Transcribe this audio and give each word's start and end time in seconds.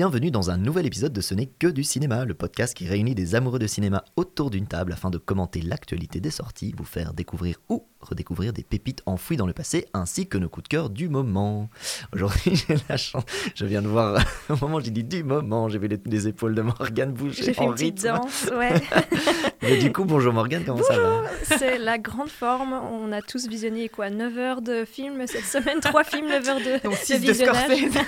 Bienvenue 0.00 0.30
dans 0.30 0.50
un 0.50 0.56
nouvel 0.56 0.86
épisode 0.86 1.12
de 1.12 1.20
Ce 1.20 1.34
n'est 1.34 1.44
que 1.44 1.66
du 1.66 1.84
cinéma, 1.84 2.24
le 2.24 2.32
podcast 2.32 2.74
qui 2.74 2.88
réunit 2.88 3.14
des 3.14 3.34
amoureux 3.34 3.58
de 3.58 3.66
cinéma 3.66 4.02
autour 4.16 4.48
d'une 4.48 4.66
table 4.66 4.94
afin 4.94 5.10
de 5.10 5.18
commenter 5.18 5.60
l'actualité 5.60 6.20
des 6.20 6.30
sorties, 6.30 6.72
vous 6.74 6.86
faire 6.86 7.12
découvrir 7.12 7.56
ou 7.68 7.86
redécouvrir 8.00 8.54
des 8.54 8.62
pépites 8.62 9.02
enfouies 9.04 9.36
dans 9.36 9.46
le 9.46 9.52
passé, 9.52 9.84
ainsi 9.92 10.26
que 10.26 10.38
nos 10.38 10.48
coups 10.48 10.62
de 10.62 10.68
cœur 10.68 10.88
du 10.88 11.10
moment. 11.10 11.68
Aujourd'hui, 12.14 12.56
j'ai 12.66 12.76
la 12.88 12.96
chance, 12.96 13.24
je 13.54 13.66
viens 13.66 13.82
de 13.82 13.88
voir, 13.88 14.24
au 14.48 14.56
moment 14.62 14.78
où 14.78 14.80
j'ai 14.80 14.90
dit 14.90 15.04
du 15.04 15.22
moment, 15.22 15.68
j'ai 15.68 15.78
vu 15.78 15.86
les, 16.06 16.28
épaules 16.28 16.54
de 16.54 16.62
Morgane 16.62 17.12
bouger 17.12 17.42
J'ai 17.42 17.52
fait 17.52 17.60
en 17.60 17.66
une 17.66 17.74
petite 17.74 18.02
danse, 18.02 18.50
ouais. 18.56 18.80
Mais 19.70 19.78
du 19.78 19.92
coup, 19.92 20.04
bonjour 20.04 20.32
Morgane, 20.32 20.64
comment 20.64 20.82
ça 20.82 20.98
va 20.98 21.22
C'est 21.44 21.78
la 21.78 21.96
grande 21.96 22.28
forme. 22.28 22.72
On 22.72 23.12
a 23.12 23.22
tous 23.22 23.46
visionné 23.46 23.88
quoi 23.88 24.10
9 24.10 24.38
heures 24.38 24.62
de 24.62 24.84
film 24.84 25.24
cette 25.28 25.44
semaine 25.44 25.78
3 25.78 26.02
films, 26.02 26.28
9 26.28 26.48
heures 26.48 26.58
de, 26.58 26.82
Donc 26.82 26.92
de 26.92 26.98
6 26.98 27.12
de 27.12 27.18
visionnage. 27.18 27.56
Scorsese. 27.56 28.06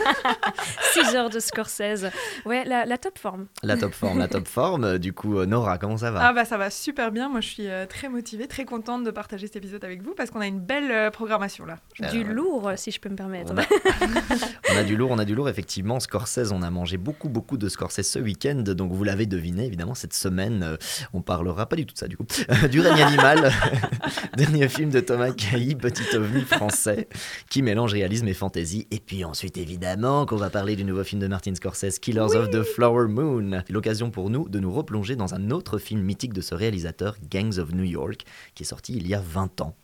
6 1.11 1.15
heures 1.15 1.31
de 1.31 1.39
Scorsese. 1.39 2.07
Ouais, 2.45 2.65
la, 2.65 2.85
la 2.85 2.99
top 2.99 3.17
forme. 3.17 3.47
La 3.63 3.77
top 3.77 3.93
forme, 3.93 4.19
la 4.19 4.27
top 4.27 4.49
forme. 4.49 4.99
Du 4.99 5.13
coup, 5.13 5.39
euh, 5.39 5.47
Nora, 5.47 5.79
comment 5.79 5.97
ça 5.97 6.11
va 6.11 6.27
Ah 6.27 6.33
bah 6.33 6.45
ça 6.45 6.57
va 6.57 6.69
super 6.69 7.13
bien, 7.13 7.29
moi 7.29 7.41
je 7.41 7.49
suis 7.49 7.69
euh, 7.69 7.87
très 7.87 8.09
motivée, 8.09 8.49
très 8.49 8.65
contente 8.65 9.05
de 9.05 9.13
partager 9.13 9.47
cet 9.47 9.57
épisode 9.57 9.85
avec 9.85 10.03
vous 10.03 10.15
parce 10.17 10.31
qu'on 10.31 10.41
a 10.41 10.49
une 10.49 10.61
belle 10.61 10.91
euh, 10.91 11.11
programmation 11.11 11.65
là. 11.65 11.79
Du 12.11 12.25
lourd, 12.25 12.73
si 12.75 12.91
je 12.91 12.99
peux 12.99 13.09
me 13.09 13.17
permettre. 13.17 13.53
On 13.55 13.59
a, 13.59 13.63
on 14.75 14.77
a 14.79 14.83
du 14.83 14.97
lourd, 14.97 15.13
on 15.13 15.19
a 15.19 15.25
du 15.25 15.37
lourd. 15.37 15.49
Effectivement, 15.49 16.01
Scorsese, 16.01 16.51
on 16.51 16.63
a 16.63 16.71
mangé 16.71 16.97
beaucoup, 16.97 17.29
beaucoup 17.29 17.57
de 17.57 17.69
Scorsese 17.69 18.03
ce 18.03 18.19
week-end. 18.19 18.63
Donc, 18.67 18.93
vous 18.93 19.05
l'avez 19.05 19.27
deviné, 19.27 19.67
évidemment, 19.67 19.95
cette 19.95 20.15
semaine, 20.15 20.77
on 21.13 21.23
parlera 21.53 21.69
pas 21.69 21.77
du 21.77 21.87
tout 21.87 21.95
de 21.95 21.99
ça, 21.99 22.09
du 22.09 22.17
coup. 22.17 22.27
Euh, 22.51 22.69
du 22.69 22.81
règne 22.81 23.03
animal, 23.03 23.53
dernier 24.37 24.69
film 24.69 24.91
de 24.91 25.01
Thomas 25.01 25.33
Cailly, 25.33 25.75
petit 25.75 26.17
ovni 26.17 26.43
français, 26.43 27.09
qui 27.51 27.63
mélange 27.63 27.93
réalisme 27.93 28.29
et 28.29 28.35
fantaisie. 28.35 28.87
Et 28.91 29.01
puis 29.01 29.25
ensuite, 29.25 29.59
évidemment, 29.59 30.27
qu'on 30.27 30.37
va 30.37 30.51
parler 30.51 30.77
du 30.77 30.85
nouveau 30.85 31.05
film 31.05 31.21
de 31.21 31.27
Martin 31.27 31.55
Scorsese, 31.55 31.99
Killers 31.99 32.35
of 32.35 32.51
the 32.51 32.63
Flower 32.63 33.09
Moon. 33.09 33.63
L'occasion 33.69 34.11
pour 34.11 34.31
nous 34.31 34.49
de 34.49 34.59
nous 34.59 34.73
replonger 34.73 35.17
dans 35.17 35.35
un 35.35 35.51
autre 35.51 35.79
film 35.79 36.01
mythique 36.01 36.33
de 36.33 36.41
ce 36.41 36.55
réalisateur, 36.55 37.17
Gangs 37.31 37.59
of 37.59 37.73
New 37.73 37.85
York, 37.85 38.25
qui 38.55 38.63
est 38.63 38.67
sorti 38.67 38.95
il 38.97 39.07
y 39.07 39.15
a 39.15 39.21
20 39.21 39.61
ans. 39.61 39.77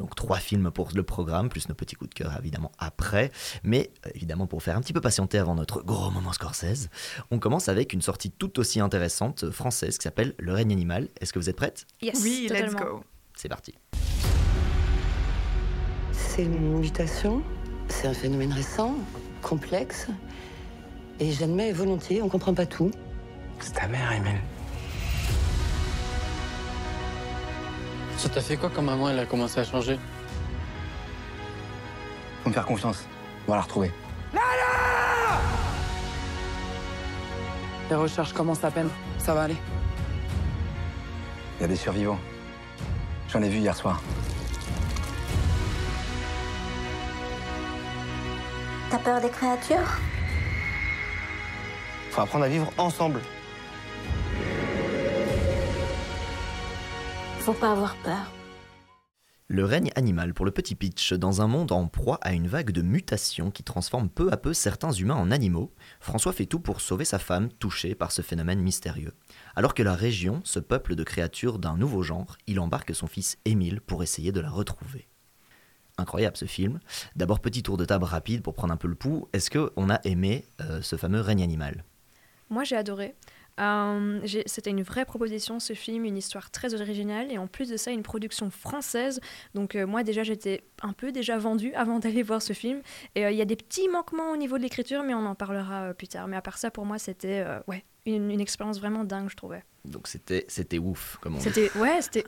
Donc 0.00 0.14
trois 0.14 0.38
films 0.38 0.70
pour 0.70 0.88
le 0.94 1.02
programme, 1.02 1.50
plus 1.50 1.68
nos 1.68 1.74
petits 1.74 1.94
coups 1.94 2.08
de 2.08 2.14
cœur 2.14 2.34
évidemment 2.38 2.72
après. 2.78 3.30
Mais 3.64 3.90
évidemment 4.14 4.46
pour 4.46 4.62
faire 4.62 4.78
un 4.78 4.80
petit 4.80 4.94
peu 4.94 5.02
patienter 5.02 5.36
avant 5.36 5.54
notre 5.54 5.82
gros 5.82 6.10
moment 6.10 6.32
Scorsese, 6.32 6.88
on 7.30 7.38
commence 7.38 7.68
avec 7.68 7.92
une 7.92 8.00
sortie 8.00 8.30
tout 8.30 8.58
aussi 8.58 8.80
intéressante 8.80 9.44
euh, 9.44 9.52
française 9.52 9.98
qui 9.98 10.04
s'appelle 10.04 10.34
Le 10.38 10.54
règne 10.54 10.72
animal. 10.72 11.08
Est-ce 11.20 11.34
que 11.34 11.38
vous 11.38 11.50
êtes 11.50 11.56
prête? 11.56 11.86
Yes, 12.00 12.18
oui, 12.22 12.48
let's 12.50 12.74
go. 12.74 13.04
C'est 13.36 13.50
parti. 13.50 13.74
C'est 16.12 16.44
une 16.44 16.78
mutation, 16.78 17.42
c'est 17.88 18.08
un 18.08 18.14
phénomène 18.14 18.54
récent, 18.54 18.94
complexe, 19.42 20.06
et 21.18 21.30
j'admets 21.30 21.72
volontiers, 21.72 22.22
on 22.22 22.30
comprend 22.30 22.54
pas 22.54 22.64
tout. 22.64 22.90
C'est 23.58 23.74
ta 23.74 23.86
mère, 23.86 24.10
Emile. 24.12 24.40
Ça 28.20 28.28
t'a 28.28 28.42
fait 28.42 28.58
quoi 28.58 28.68
quand 28.68 28.82
maman 28.82 29.08
elle 29.08 29.18
a 29.18 29.24
commencé 29.24 29.60
à 29.60 29.64
changer 29.64 29.98
Faut 32.42 32.50
me 32.50 32.54
faire 32.54 32.66
confiance. 32.66 33.06
On 33.48 33.52
va 33.52 33.56
la 33.56 33.62
retrouver. 33.62 33.90
Les 37.88 37.96
recherches 37.96 38.34
commencent 38.34 38.62
à 38.62 38.70
peine. 38.70 38.90
Ça 39.16 39.32
va 39.32 39.44
aller. 39.44 39.56
Il 41.56 41.62
y 41.62 41.64
a 41.64 41.68
des 41.68 41.76
survivants. 41.76 42.18
J'en 43.30 43.40
ai 43.40 43.48
vu 43.48 43.56
hier 43.56 43.74
soir. 43.74 44.02
T'as 48.90 48.98
peur 48.98 49.22
des 49.22 49.30
créatures? 49.30 49.98
Faut 52.10 52.20
apprendre 52.20 52.44
à 52.44 52.48
vivre 52.48 52.70
ensemble. 52.76 53.22
Faut 57.50 57.58
pas 57.58 57.72
avoir 57.72 57.96
peur. 58.04 58.30
Le 59.48 59.64
règne 59.64 59.90
animal 59.96 60.34
pour 60.34 60.44
le 60.44 60.52
petit 60.52 60.76
pitch. 60.76 61.14
Dans 61.14 61.42
un 61.42 61.48
monde 61.48 61.72
en 61.72 61.88
proie 61.88 62.20
à 62.22 62.32
une 62.32 62.46
vague 62.46 62.70
de 62.70 62.80
mutations 62.80 63.50
qui 63.50 63.64
transforme 63.64 64.08
peu 64.08 64.30
à 64.30 64.36
peu 64.36 64.54
certains 64.54 64.92
humains 64.92 65.16
en 65.16 65.32
animaux, 65.32 65.74
François 65.98 66.32
fait 66.32 66.46
tout 66.46 66.60
pour 66.60 66.80
sauver 66.80 67.04
sa 67.04 67.18
femme 67.18 67.48
touchée 67.50 67.96
par 67.96 68.12
ce 68.12 68.22
phénomène 68.22 68.60
mystérieux. 68.60 69.14
Alors 69.56 69.74
que 69.74 69.82
la 69.82 69.94
région 69.94 70.42
se 70.44 70.60
peuple 70.60 70.94
de 70.94 71.02
créatures 71.02 71.58
d'un 71.58 71.76
nouveau 71.76 72.04
genre, 72.04 72.38
il 72.46 72.60
embarque 72.60 72.94
son 72.94 73.08
fils 73.08 73.36
Émile 73.44 73.80
pour 73.80 74.04
essayer 74.04 74.30
de 74.30 74.38
la 74.38 74.50
retrouver. 74.50 75.08
Incroyable 75.98 76.36
ce 76.36 76.44
film. 76.44 76.78
D'abord 77.16 77.40
petit 77.40 77.64
tour 77.64 77.76
de 77.76 77.84
table 77.84 78.04
rapide 78.04 78.42
pour 78.42 78.54
prendre 78.54 78.72
un 78.72 78.76
peu 78.76 78.86
le 78.86 78.94
pouls. 78.94 79.28
Est-ce 79.32 79.50
que 79.50 79.72
on 79.74 79.90
a 79.90 79.98
aimé 80.04 80.44
euh, 80.60 80.82
ce 80.82 80.94
fameux 80.94 81.20
règne 81.20 81.42
animal? 81.42 81.82
Moi, 82.48 82.62
j'ai 82.62 82.76
adoré. 82.76 83.14
Euh, 83.60 84.20
C'était 84.46 84.70
une 84.70 84.82
vraie 84.82 85.04
proposition, 85.04 85.60
ce 85.60 85.74
film, 85.74 86.04
une 86.04 86.16
histoire 86.16 86.50
très 86.50 86.74
originale 86.74 87.30
et 87.30 87.38
en 87.38 87.46
plus 87.46 87.68
de 87.68 87.76
ça, 87.76 87.90
une 87.90 88.02
production 88.02 88.50
française. 88.50 89.20
Donc 89.54 89.74
euh, 89.74 89.86
moi 89.86 90.02
déjà, 90.02 90.22
j'étais 90.22 90.64
un 90.82 90.92
peu 90.92 91.12
déjà 91.12 91.38
vendue 91.38 91.72
avant 91.74 91.98
d'aller 92.00 92.22
voir 92.22 92.42
ce 92.42 92.52
film. 92.52 92.80
Et 93.14 93.24
euh, 93.24 93.30
il 93.30 93.36
y 93.36 93.42
a 93.42 93.46
des 93.46 93.56
petits 93.56 93.88
manquements 93.88 94.32
au 94.32 94.36
niveau 94.36 94.56
de 94.56 94.62
l'écriture, 94.62 95.02
mais 95.02 95.14
on 95.14 95.26
en 95.26 95.34
parlera 95.34 95.92
plus 95.94 96.08
tard. 96.08 96.26
Mais 96.28 96.36
à 96.36 96.42
part 96.42 96.58
ça, 96.58 96.70
pour 96.70 96.86
moi, 96.86 96.98
c'était 96.98 97.44
ouais, 97.68 97.84
une, 98.06 98.30
une 98.30 98.40
expérience 98.40 98.78
vraiment 98.78 99.04
dingue, 99.04 99.28
je 99.28 99.36
trouvais. 99.36 99.62
Donc 99.84 100.08
c'était 100.08 100.44
c'était 100.48 100.78
ouf, 100.78 101.16
comme 101.22 101.36
on 101.36 101.38
dit. 101.38 101.44
C'était 101.44 101.70
ouais, 101.78 102.02
c'était 102.02 102.24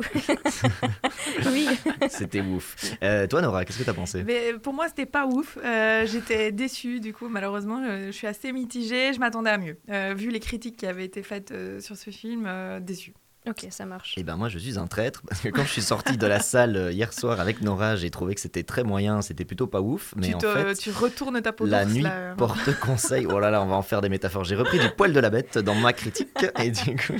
oui. 1.46 1.68
C'était 2.08 2.40
ouf. 2.40 2.76
Euh, 3.02 3.26
toi 3.26 3.42
Nora, 3.42 3.64
qu'est-ce 3.64 3.78
que 3.78 3.84
t'as 3.84 3.92
pensé? 3.92 4.24
Mais 4.24 4.54
pour 4.54 4.72
moi 4.72 4.88
c'était 4.88 5.06
pas 5.06 5.26
ouf, 5.26 5.58
Euh, 5.62 6.06
j'étais 6.06 6.50
déçue 6.52 7.00
du 7.00 7.12
coup 7.12 7.28
malheureusement, 7.28 7.82
je, 7.84 8.06
je 8.06 8.10
suis 8.10 8.26
assez 8.26 8.52
mitigée, 8.52 9.12
je 9.12 9.20
m'attendais 9.20 9.50
à 9.50 9.58
mieux. 9.58 9.78
Euh, 9.90 10.14
vu 10.16 10.30
les 10.30 10.40
critiques 10.40 10.76
qui 10.76 10.86
avaient 10.86 11.04
été 11.04 11.22
faites 11.22 11.50
euh, 11.52 11.80
sur 11.80 11.96
ce 11.96 12.10
film, 12.10 12.44
euh, 12.46 12.80
déçue. 12.80 13.12
Ok, 13.48 13.66
ça 13.70 13.86
marche. 13.86 14.14
Eh 14.16 14.22
ben 14.22 14.36
moi 14.36 14.48
je 14.48 14.56
suis 14.56 14.78
un 14.78 14.86
traître 14.86 15.22
parce 15.28 15.40
que 15.40 15.48
quand 15.48 15.64
je 15.64 15.68
suis 15.70 15.82
sorti 15.82 16.16
de 16.16 16.26
la 16.28 16.38
salle 16.40 16.76
euh, 16.76 16.92
hier 16.92 17.12
soir 17.12 17.40
avec 17.40 17.60
Nora, 17.60 17.96
j'ai 17.96 18.08
trouvé 18.08 18.36
que 18.36 18.40
c'était 18.40 18.62
très 18.62 18.84
moyen, 18.84 19.20
c'était 19.20 19.44
plutôt 19.44 19.66
pas 19.66 19.80
ouf, 19.80 20.14
mais 20.16 20.28
tu, 20.28 20.34
en 20.36 20.38
te- 20.38 20.46
fait 20.54 20.74
tu 20.76 20.90
retournes 20.92 21.42
ta 21.42 21.52
peau 21.52 21.66
la 21.66 21.84
nuit 21.84 22.02
là. 22.02 22.34
porte 22.36 22.72
conseil. 22.80 23.26
Oh 23.26 23.40
là 23.40 23.50
là, 23.50 23.60
on 23.60 23.66
va 23.66 23.74
en 23.74 23.82
faire 23.82 24.00
des 24.00 24.08
métaphores. 24.08 24.44
J'ai 24.44 24.54
repris 24.54 24.78
du 24.78 24.88
poil 24.90 25.12
de 25.12 25.18
la 25.18 25.28
bête 25.28 25.58
dans 25.58 25.74
ma 25.74 25.92
critique 25.92 26.28
et 26.60 26.70
du 26.70 26.94
coup, 26.96 27.14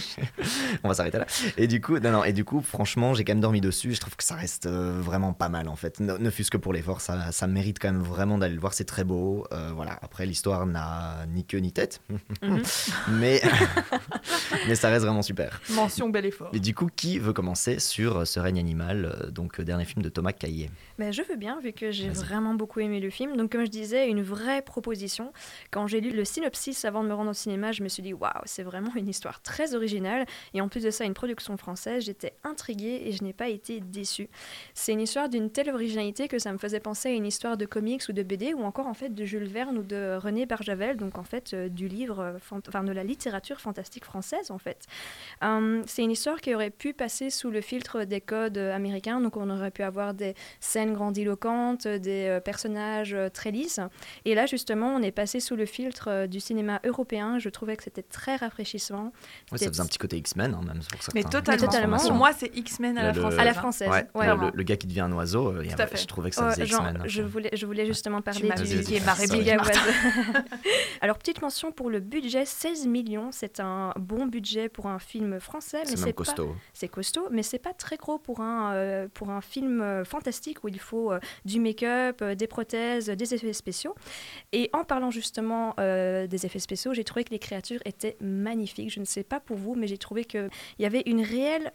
on 0.85 0.89
va 0.89 0.95
s'arrêter 0.95 1.19
là. 1.19 1.27
Et 1.57 1.67
du 1.67 1.81
coup, 1.81 1.99
non 1.99 2.13
non, 2.13 2.23
et 2.25 2.33
du 2.33 2.45
coup, 2.45 2.61
franchement, 2.61 3.15
j'ai 3.15 3.25
quand 3.25 3.33
même 3.33 3.41
dormi 3.41 3.61
dessus. 3.61 3.93
Je 3.93 4.01
trouve 4.01 4.15
que 4.15 4.23
ça 4.25 4.37
reste 4.37 4.67
euh, 4.67 5.01
vraiment 5.03 5.33
pas 5.33 5.49
mal 5.49 5.67
en 5.69 5.75
fait. 5.77 5.99
Ne, 5.99 6.17
ne 6.19 6.31
fût-ce 6.31 6.53
que 6.53 6.57
pour 6.57 6.73
l'effort, 6.73 7.01
ça, 7.01 7.33
ça 7.33 7.49
mérite 7.49 7.79
quand 7.81 7.91
même 7.93 8.03
vraiment 8.03 8.39
d'aller 8.39 8.55
le 8.55 8.61
voir. 8.61 8.75
C'est 8.75 8.85
très 8.85 9.03
beau. 9.03 9.45
Euh, 9.53 9.71
voilà. 9.75 9.99
Après, 10.03 10.25
l'histoire 10.25 10.67
n'a 10.67 11.27
ni 11.29 11.45
queue 11.45 11.59
ni 11.59 11.73
tête, 11.73 12.01
Mhm. 12.43 12.63
mais 13.09 13.43
mais 14.69 14.77
ça 14.77 14.89
reste 14.89 15.05
vraiment 15.05 15.23
super. 15.23 15.61
Mention 15.71 16.12
bel 16.13 16.27
effort. 16.27 16.51
Et 16.53 16.61
du 16.61 16.75
coup, 16.75 16.89
qui 16.95 17.19
veut 17.19 17.33
commencer 17.33 17.79
sur 17.81 18.27
ce 18.27 18.39
règne 18.39 18.59
animal, 18.59 19.05
euh, 19.05 19.31
donc 19.31 19.59
euh, 19.59 19.65
dernier 19.65 19.85
film 19.85 20.03
de 20.03 20.09
Thomas 20.09 20.33
Caillet 20.33 20.71
Ben, 20.99 21.13
je 21.13 21.23
veux 21.23 21.37
bien, 21.37 21.59
vu 21.61 21.73
que 21.73 21.91
j'ai 21.91 22.09
vraiment 22.09 22.55
beaucoup 22.55 22.81
aimé 22.81 23.01
le 23.01 23.11
film. 23.11 23.37
Donc, 23.37 23.53
comme 23.53 23.65
je 23.65 23.71
disais, 23.71 24.09
une 24.09 24.23
vraie 24.23 24.63
proposition. 24.63 25.33
Quand 25.71 25.87
j'ai 25.87 26.01
lu 26.01 26.11
le 26.11 26.25
synopsis 26.25 26.85
avant 26.85 27.03
de 27.03 27.09
me 27.09 27.15
rendre 27.15 27.31
au 27.31 27.35
cinéma, 27.35 27.73
je 27.73 27.83
me 27.83 27.89
suis 27.89 28.03
dit, 28.03 28.13
waouh, 28.13 28.31
c'est 28.45 28.63
vraiment 28.63 28.95
une 28.95 29.09
histoire 29.09 29.43
très 29.43 29.75
originale. 29.75 30.27
Et 30.55 30.61
en 30.61 30.69
plus 30.69 30.85
de 30.85 30.91
ça, 30.91 31.05
une 31.05 31.15
production 31.15 31.57
française. 31.57 32.05
J'étais 32.05 32.35
intriguée 32.45 33.03
et 33.07 33.13
je 33.13 33.25
n'ai 33.25 33.33
pas 33.33 33.49
été 33.49 33.81
déçue. 33.81 34.29
C'est 34.75 34.93
une 34.93 35.01
histoire 35.01 35.29
d'une 35.29 35.51
telle 35.51 35.71
originalité 35.71 36.29
que 36.29 36.39
ça 36.39 36.53
me 36.53 36.59
faisait 36.59 36.81
penser 36.81 37.09
à 37.09 37.13
une 37.13 37.27
histoire 37.27 37.57
de 37.57 37.67
comics 37.67 38.03
ou 38.09 38.13
de 38.13 38.23
BD, 38.23 38.55
ou 38.55 38.63
encore 38.63 38.87
en 38.87 38.95
fait 38.95 39.15
de 39.15 39.25
Jules 39.25 39.45
Verne 39.45 39.79
ou 39.79 39.83
de 39.83 40.17
René 40.17 40.47
Barjavel, 40.47 40.97
donc 40.97 41.19
en 41.19 41.25
fait 41.25 41.55
euh, 41.55 41.69
du 41.69 41.89
livre, 41.89 42.21
euh, 42.21 42.39
enfin 42.59 42.85
de 42.85 42.93
la 42.93 43.05
littérature 43.05 43.61
fantastique 43.61 44.05
française 44.05 44.51
en 44.51 44.59
fait. 44.59 44.87
Hum, 45.41 45.83
c'est 45.87 46.02
une 46.05 46.11
histoire 46.11 46.41
qui 46.41 46.55
aurait 46.55 46.71
pu 46.71 46.93
passer 46.93 47.31
sous 47.31 47.51
le 47.51 47.61
filtre 47.61 48.05
des 48.05 48.21
codes 48.21 48.59
euh, 48.59 48.75
américains, 48.75 49.21
donc 49.21 49.37
on 49.37 49.49
aurait 49.51 49.71
pu 49.71 49.83
avoir 49.83 50.15
des 50.15 50.35
scènes 50.61 50.93
grandiloquentes, 50.95 51.87
des 51.87 52.27
euh, 52.29 52.41
personnages 52.41 53.15
euh, 53.15 53.29
très 53.29 53.51
lisses. 53.51 53.81
Et 54.25 54.35
là, 54.35 54.47
justement, 54.47 54.95
on 54.95 55.03
est 55.03 55.11
passé 55.13 55.41
sous 55.41 55.57
le 55.57 55.67
filtre 55.67 56.09
euh, 56.09 56.27
du 56.27 56.41
cinéma 56.41 56.81
européen. 56.85 57.39
Je 57.39 57.49
trouvais 57.49 57.77
que 57.77 57.83
c'était 57.83 58.03
très 58.03 58.37
rafraîchissant. 58.37 59.13
Ouais, 59.51 59.59
ça 59.59 59.69
faisait 59.69 59.81
un 59.83 59.87
petit 59.87 59.99
côté 59.99 60.17
X-Men, 60.17 60.55
hein, 60.55 60.61
même 60.67 60.81
pour 60.91 61.03
certains. 61.03 61.13
Mais 61.15 61.25
totalement. 61.25 61.67
totalement. 61.67 61.99
Pour 61.99 62.13
moi 62.13 62.33
c'est 62.33 62.55
X-Men 62.57 62.99
à 62.99 63.03
la 63.03 63.13
le- 63.13 63.21
française. 63.21 63.39
À 63.39 63.45
la 63.45 63.51
hein. 63.51 63.55
française. 63.55 63.89
Ouais, 63.89 64.07
ouais. 64.15 64.51
le, 64.55 64.63
gars 64.63 64.77
qui 64.77 64.87
devient 64.87 65.01
un 65.01 65.13
oiseau, 65.13 65.49
euh, 65.49 65.65
je 65.65 66.07
trouvais 66.07 66.31
que 66.31 66.37
ça 66.37 66.47
Ouais, 66.47 66.53
faisait 66.53 66.67
genre, 66.67 66.83
X-Men. 66.83 67.03
un 67.03 67.07
je 67.07 67.23
voulais, 67.23 67.51
je 67.53 67.67
voulais 67.67 67.87
justement 67.87 68.23
parler 68.23 68.49
m'as 68.49 68.55
du, 68.57 68.65
du. 68.65 68.99
Alors, 71.01 71.19
petite 71.19 71.43
mention 71.43 71.73
pour 71.73 71.91
le 71.91 72.01
budget 72.01 72.45
16 72.45 72.87
millions. 72.87 73.31
C'est 73.33 73.61
un 73.61 73.93
bon 73.99 74.27
budget 74.27 74.69
pour 74.69 74.87
un 74.87 74.99
film 74.99 75.41
français, 75.41 75.83
mais 75.97 76.07
C'est 76.07 76.13
costaud. 76.13 76.57
c'est 76.73 76.89
costaud, 76.89 77.29
mais 77.31 77.43
c'est 77.43 77.59
pas 77.59 77.73
très 77.73 77.97
gros 77.97 78.19
pour 78.19 78.41
un, 78.41 78.75
euh, 78.75 79.09
pour 79.13 79.31
un 79.31 79.41
film 79.41 79.81
euh, 79.81 80.05
fantastique 80.05 80.65
où 80.65 80.69
il 80.69 80.79
faut 80.79 81.13
euh, 81.13 81.21
du 81.45 81.61
make-up, 81.61 82.23
des 82.23 82.47
prothèses, 82.47 83.07
des 83.07 83.35
effets 83.35 83.53
spéciaux. 83.53 83.95
Et 84.53 84.71
en 84.73 84.85
parlant 84.85 85.11
justement 85.11 85.75
des 85.79 86.47
effets 86.47 86.59
spéciaux, 86.59 86.95
j'ai 86.95 87.05
trouvé 87.05 87.25
que 87.25 87.31
les 87.31 87.39
créatures 87.39 87.81
étaient 87.85 88.17
magnifiques. 88.21 88.91
Je 88.91 89.01
ne 89.01 89.05
sais 89.05 89.23
pas 89.23 89.41
pour 89.41 89.57
vous, 89.57 89.75
mais 89.75 89.87
j'ai 89.87 89.99
trouvé 89.99 90.25
qu'il 90.25 90.51
y 90.79 90.85
avait 90.85 91.03
une 91.07 91.23
réelle 91.23 91.71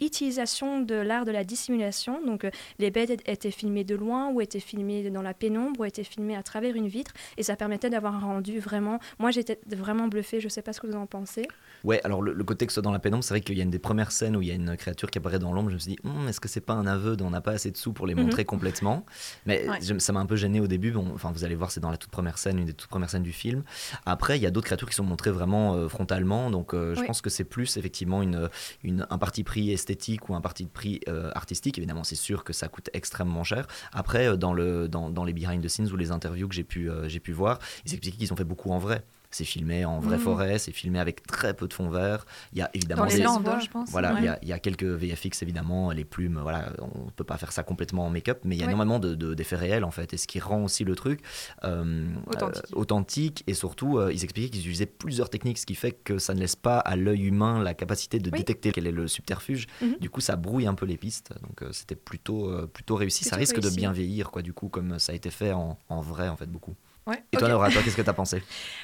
utilisation 0.00 0.80
de 0.80 0.94
l'art 0.94 1.24
de 1.24 1.30
la 1.32 1.44
dissimulation. 1.44 2.24
Donc 2.24 2.46
les 2.78 2.90
bêtes 2.90 3.10
étaient 3.26 3.50
filmées 3.50 3.84
de 3.84 3.94
loin, 3.94 4.30
ou 4.30 4.40
étaient 4.40 4.60
filmées 4.60 5.10
dans 5.10 5.22
la 5.22 5.34
pénombre, 5.34 5.80
ou 5.80 5.84
étaient 5.84 6.04
filmées 6.04 6.36
à 6.36 6.42
travers 6.42 6.74
une 6.74 6.88
vitre, 6.88 7.12
et 7.36 7.42
ça 7.42 7.56
permettait 7.56 7.90
d'avoir 7.90 8.14
un 8.16 8.20
rendu 8.20 8.58
vraiment... 8.58 8.98
Moi 9.18 9.30
j'étais 9.30 9.58
vraiment 9.66 10.08
bluffée, 10.08 10.40
je 10.40 10.46
ne 10.46 10.50
sais 10.50 10.62
pas 10.62 10.72
ce 10.72 10.80
que 10.80 10.86
vous 10.86 10.96
en 10.96 11.06
pensez. 11.06 11.46
Ouais, 11.86 12.00
alors 12.04 12.20
le, 12.20 12.32
le 12.32 12.44
côté 12.44 12.66
que 12.66 12.72
ce 12.72 12.74
soit 12.74 12.82
dans 12.82 12.90
la 12.92 12.98
pénombre, 12.98 13.22
c'est 13.24 13.32
vrai 13.32 13.40
qu'il 13.40 13.56
y 13.56 13.60
a 13.60 13.62
une 13.62 13.70
des 13.70 13.78
premières 13.78 14.10
scènes 14.10 14.36
où 14.36 14.42
il 14.42 14.48
y 14.48 14.50
a 14.50 14.54
une 14.54 14.76
créature 14.76 15.08
qui 15.10 15.18
apparaît 15.18 15.38
dans 15.38 15.52
l'ombre. 15.52 15.70
Je 15.70 15.74
me 15.74 15.78
suis 15.78 15.92
dit, 15.92 15.98
Hum, 16.04 16.26
est-ce 16.28 16.40
que 16.40 16.48
c'est 16.48 16.60
pas 16.60 16.72
un 16.74 16.86
aveu 16.86 17.16
on 17.22 17.30
n'a 17.30 17.40
pas 17.40 17.52
assez 17.52 17.70
de 17.70 17.76
sous 17.76 17.92
pour 17.92 18.06
les 18.08 18.14
Mhm. 18.14 18.24
montrer 18.24 18.44
complètement? 18.44 19.06
Mais 19.46 19.68
Ouais. 19.68 19.78
je- 19.80 19.96
ça 19.98 20.12
m'a 20.12 20.18
un 20.20 20.26
peu 20.26 20.34
gêné 20.36 20.58
au 20.60 20.66
début. 20.66 20.90
Bon, 20.90 21.12
enfin, 21.14 21.30
vous 21.32 21.44
allez 21.44 21.54
voir, 21.54 21.70
c'est 21.70 21.78
dans 21.80 21.90
la 21.92 21.96
toute 21.96 22.10
première 22.10 22.38
scène, 22.38 22.58
une 22.58 22.64
des 22.66 22.74
toutes 22.74 22.90
premières 22.90 23.08
scènes 23.08 23.22
du 23.22 23.32
film. 23.32 23.62
Après, 24.04 24.36
il 24.36 24.42
y 24.42 24.46
a 24.46 24.50
d'autres 24.50 24.66
créatures 24.66 24.88
qui 24.88 24.96
sont 24.96 25.04
montrées 25.04 25.30
vraiment 25.30 25.74
euh, 25.76 25.88
frontalement. 25.88 26.50
Donc, 26.50 26.74
euh, 26.74 26.94
je 26.96 27.00
Oui. 27.02 27.06
pense 27.06 27.20
que 27.22 27.30
c'est 27.30 27.44
plus 27.44 27.76
effectivement 27.76 28.20
une, 28.22 28.48
une, 28.82 29.06
un 29.08 29.18
parti 29.18 29.44
pris 29.44 29.70
esthétique 29.70 30.28
ou 30.28 30.34
un 30.34 30.40
parti 30.40 30.66
pris 30.66 31.00
euh, 31.08 31.30
artistique. 31.36 31.78
Évidemment, 31.78 32.02
c'est 32.02 32.16
sûr 32.16 32.42
que 32.42 32.52
ça 32.52 32.66
coûte 32.66 32.90
extrêmement 32.94 33.44
cher. 33.44 33.66
Après, 33.92 34.36
dans, 34.36 34.52
le, 34.52 34.88
dans, 34.88 35.08
dans 35.10 35.24
les 35.24 35.32
behind 35.32 35.62
the 35.62 35.68
scenes 35.68 35.92
ou 35.92 35.96
les 35.96 36.10
interviews 36.10 36.48
que 36.48 36.54
j'ai 36.56 36.64
pu, 36.64 36.90
j'ai 37.06 37.20
pu 37.20 37.30
voir, 37.32 37.60
ils 37.84 37.92
expliquaient 37.94 38.18
qu'ils 38.18 38.32
ont 38.32 38.36
fait 38.36 38.44
beaucoup 38.44 38.72
en 38.72 38.78
vrai. 38.78 39.04
C'est 39.30 39.44
filmé 39.44 39.84
en 39.84 39.98
vraie 39.98 40.16
Mhm. 40.16 40.22
forêt, 40.22 40.58
c'est 40.58 40.72
filmé 40.72 40.98
avec 40.98 41.26
très 41.26 41.54
peu 41.54 41.68
de 41.68 41.72
fond 41.74 41.88
vert. 41.90 42.24
Il 42.52 42.58
y 42.58 42.62
a 42.62 42.70
évidemment 42.74 43.02
Dans 43.02 43.08
les 43.08 43.16
des- 43.16 43.22
Landes, 43.22 43.48
hein, 43.48 43.58
je 43.60 43.68
pense. 43.68 43.90
voilà, 43.90 44.14
il 44.18 44.24
y 44.24 44.28
a- 44.28 44.38
il 44.42 44.48
y, 44.48 44.52
a 44.52 44.58
quelques 44.58 44.84
VFX 44.84 45.42
évidemment, 45.42 45.90
les 45.90 46.04
plumes, 46.04 46.38
voilà, 46.42 46.72
on 46.80 47.10
peut 47.10 47.24
pas 47.24 47.36
faire 47.36 47.52
ça 47.52 47.62
complètement 47.62 48.06
en 48.06 48.10
make-up, 48.10 48.40
mais 48.44 48.54
il 48.56 48.58
y 48.58 48.62
a 48.62 48.66
Ouais. 48.66 48.72
énormément 48.72 48.98
de- 48.98 49.14
de- 49.14 49.34
d'effets 49.34 49.56
réels 49.56 49.84
en 49.84 49.90
fait, 49.90 50.14
et 50.14 50.16
ce 50.16 50.26
qui 50.26 50.38
rend 50.40 50.64
aussi 50.64 50.84
le 50.84 50.94
truc 50.94 51.20
euh, 51.64 52.06
Authentique. 52.26 52.64
euh, 52.72 52.76
authentique, 52.78 53.44
et 53.46 53.54
surtout 53.54 53.98
euh, 53.98 54.12
ils 54.12 54.22
expliquaient 54.24 54.50
qu'ils 54.50 54.60
utilisaient 54.60 54.86
plusieurs 54.86 55.30
techniques, 55.30 55.58
ce 55.58 55.66
qui 55.66 55.74
fait 55.74 55.92
que 55.92 56.18
ça 56.18 56.34
ne 56.34 56.40
laisse 56.40 56.56
pas 56.56 56.78
à 56.78 56.96
l'œil 56.96 57.24
humain 57.26 57.62
la 57.62 57.74
capacité 57.74 58.18
de 58.18 58.30
Oui. 58.30 58.38
détecter 58.38 58.72
quel 58.72 58.86
est 58.86 58.92
le 58.92 59.08
subterfuge. 59.08 59.66
Mhm. 59.82 59.96
Du 60.00 60.10
coup, 60.10 60.20
ça 60.20 60.36
brouille 60.36 60.66
un 60.66 60.74
peu 60.74 60.86
les 60.86 60.96
pistes, 60.96 61.32
donc 61.42 61.62
c'était 61.72 61.96
plutôt 61.96 62.66
plutôt 62.68 62.94
réussi. 62.96 63.24
ça 63.24 63.36
risque 63.36 63.56
réussi. 63.56 63.70
de 63.70 63.76
bien 63.76 63.92
vieillir, 63.92 64.30
quoi, 64.30 64.42
du 64.42 64.52
coup, 64.52 64.68
comme 64.68 64.98
ça 64.98 65.12
a 65.12 65.14
été 65.14 65.30
fait 65.30 65.52
en, 65.52 65.78
en 65.88 66.00
vrai 66.00 66.28
en 66.28 66.36
fait 66.36 66.46
beaucoup. 66.50 66.74
Ouais. 67.06 67.22
Et 67.32 67.36
toi. 67.36 67.48
Laura, 67.48 67.70
toi, 67.70 67.82
qu'est-ce 67.84 67.96
que 67.96 68.02
t'as 68.02 68.12
pensé? 68.12 68.42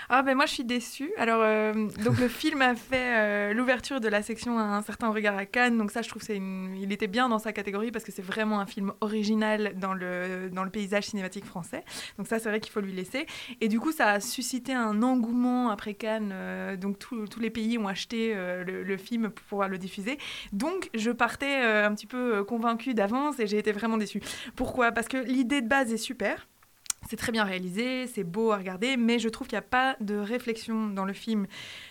Ah 0.09 0.23
ben 0.23 0.37
moi 0.37 0.47
je 0.47 0.53
suis 0.53 0.65
déçue. 0.65 1.11
Alors 1.19 1.41
euh, 1.43 1.89
donc 2.05 2.19
le 2.21 2.29
film 2.29 2.63
a 2.63 2.77
fait 2.77 3.17
euh, 3.17 3.53
l'ouverture 3.53 4.01
de 4.01 4.07
la 4.07 4.23
section 4.23 4.59
à 4.61 4.63
un 4.63 4.83
certain 4.83 5.11
regard 5.11 5.37
à 5.37 5.45
Cannes. 5.45 5.77
Donc 5.77 5.91
ça 5.91 6.03
je 6.03 6.09
trouve 6.09 6.23
c'est 6.23 6.37
une... 6.37 6.77
il 6.77 6.93
était 6.93 7.09
bien 7.09 7.29
dans 7.29 7.41
sa 7.41 7.53
catégorie 7.53 7.91
parce 7.91 8.05
que 8.05 8.13
c'est 8.13 8.23
vraiment 8.23 8.61
un 8.61 8.67
film 8.67 8.93
original 9.01 9.73
dans 9.77 9.93
le 9.93 10.51
dans 10.53 10.63
le 10.63 10.71
paysage 10.71 11.05
cinématique 11.05 11.45
français. 11.45 11.85
Donc 12.17 12.29
ça 12.29 12.39
c'est 12.39 12.49
vrai 12.49 12.61
qu'il 12.61 12.73
faut 12.73 12.81
lui 12.81 12.93
laisser. 12.93 13.27
Et 13.61 13.67
du 13.67 13.81
coup 13.81 13.91
ça 13.91 14.11
a 14.11 14.21
suscité 14.21 14.73
un 14.73 15.03
engouement 15.03 15.71
après 15.71 15.95
Cannes. 15.95 16.31
euh, 16.33 16.77
donc 16.77 17.01
tous 17.01 17.27
tous 17.27 17.41
les 17.41 17.51
pays 17.51 17.77
ont 17.77 17.89
acheté 17.89 18.35
le, 18.35 18.85
le 18.85 18.97
film 18.99 19.31
pour 19.31 19.45
pouvoir 19.47 19.69
le 19.69 19.79
diffuser. 19.79 20.19
Donc 20.53 20.91
je 20.95 21.11
partais 21.11 21.57
un 21.63 21.93
petit 21.93 22.07
peu 22.07 22.45
convaincue 22.45 22.95
d'avance 22.95 23.41
et 23.41 23.49
j'ai 23.49 23.59
été 23.59 23.73
vraiment 23.73 23.97
déçue. 23.97 24.21
Pourquoi? 24.55 24.93
Parce 24.93 25.09
que 25.09 25.17
l'idée 25.17 25.61
de 25.61 25.69
base 25.69 25.93
est 25.93 25.97
super. 25.97 26.47
C'est 27.09 27.17
très 27.17 27.33
bien 27.33 27.45
réalisé, 27.45 28.07
c'est 28.07 28.25
beau 28.25 28.53
à 28.53 28.57
regarder, 28.57 28.97
mais 28.97 29.19
je 29.19 29.29
trouve 29.29 29.49
qu'il 29.49 29.57
n'y 29.57 29.65
a 29.65 29.69
pas 29.69 29.97
de 30.01 30.17
réflexion 30.17 30.89
dans 30.89 31.05
le 31.05 31.13
film 31.13 31.47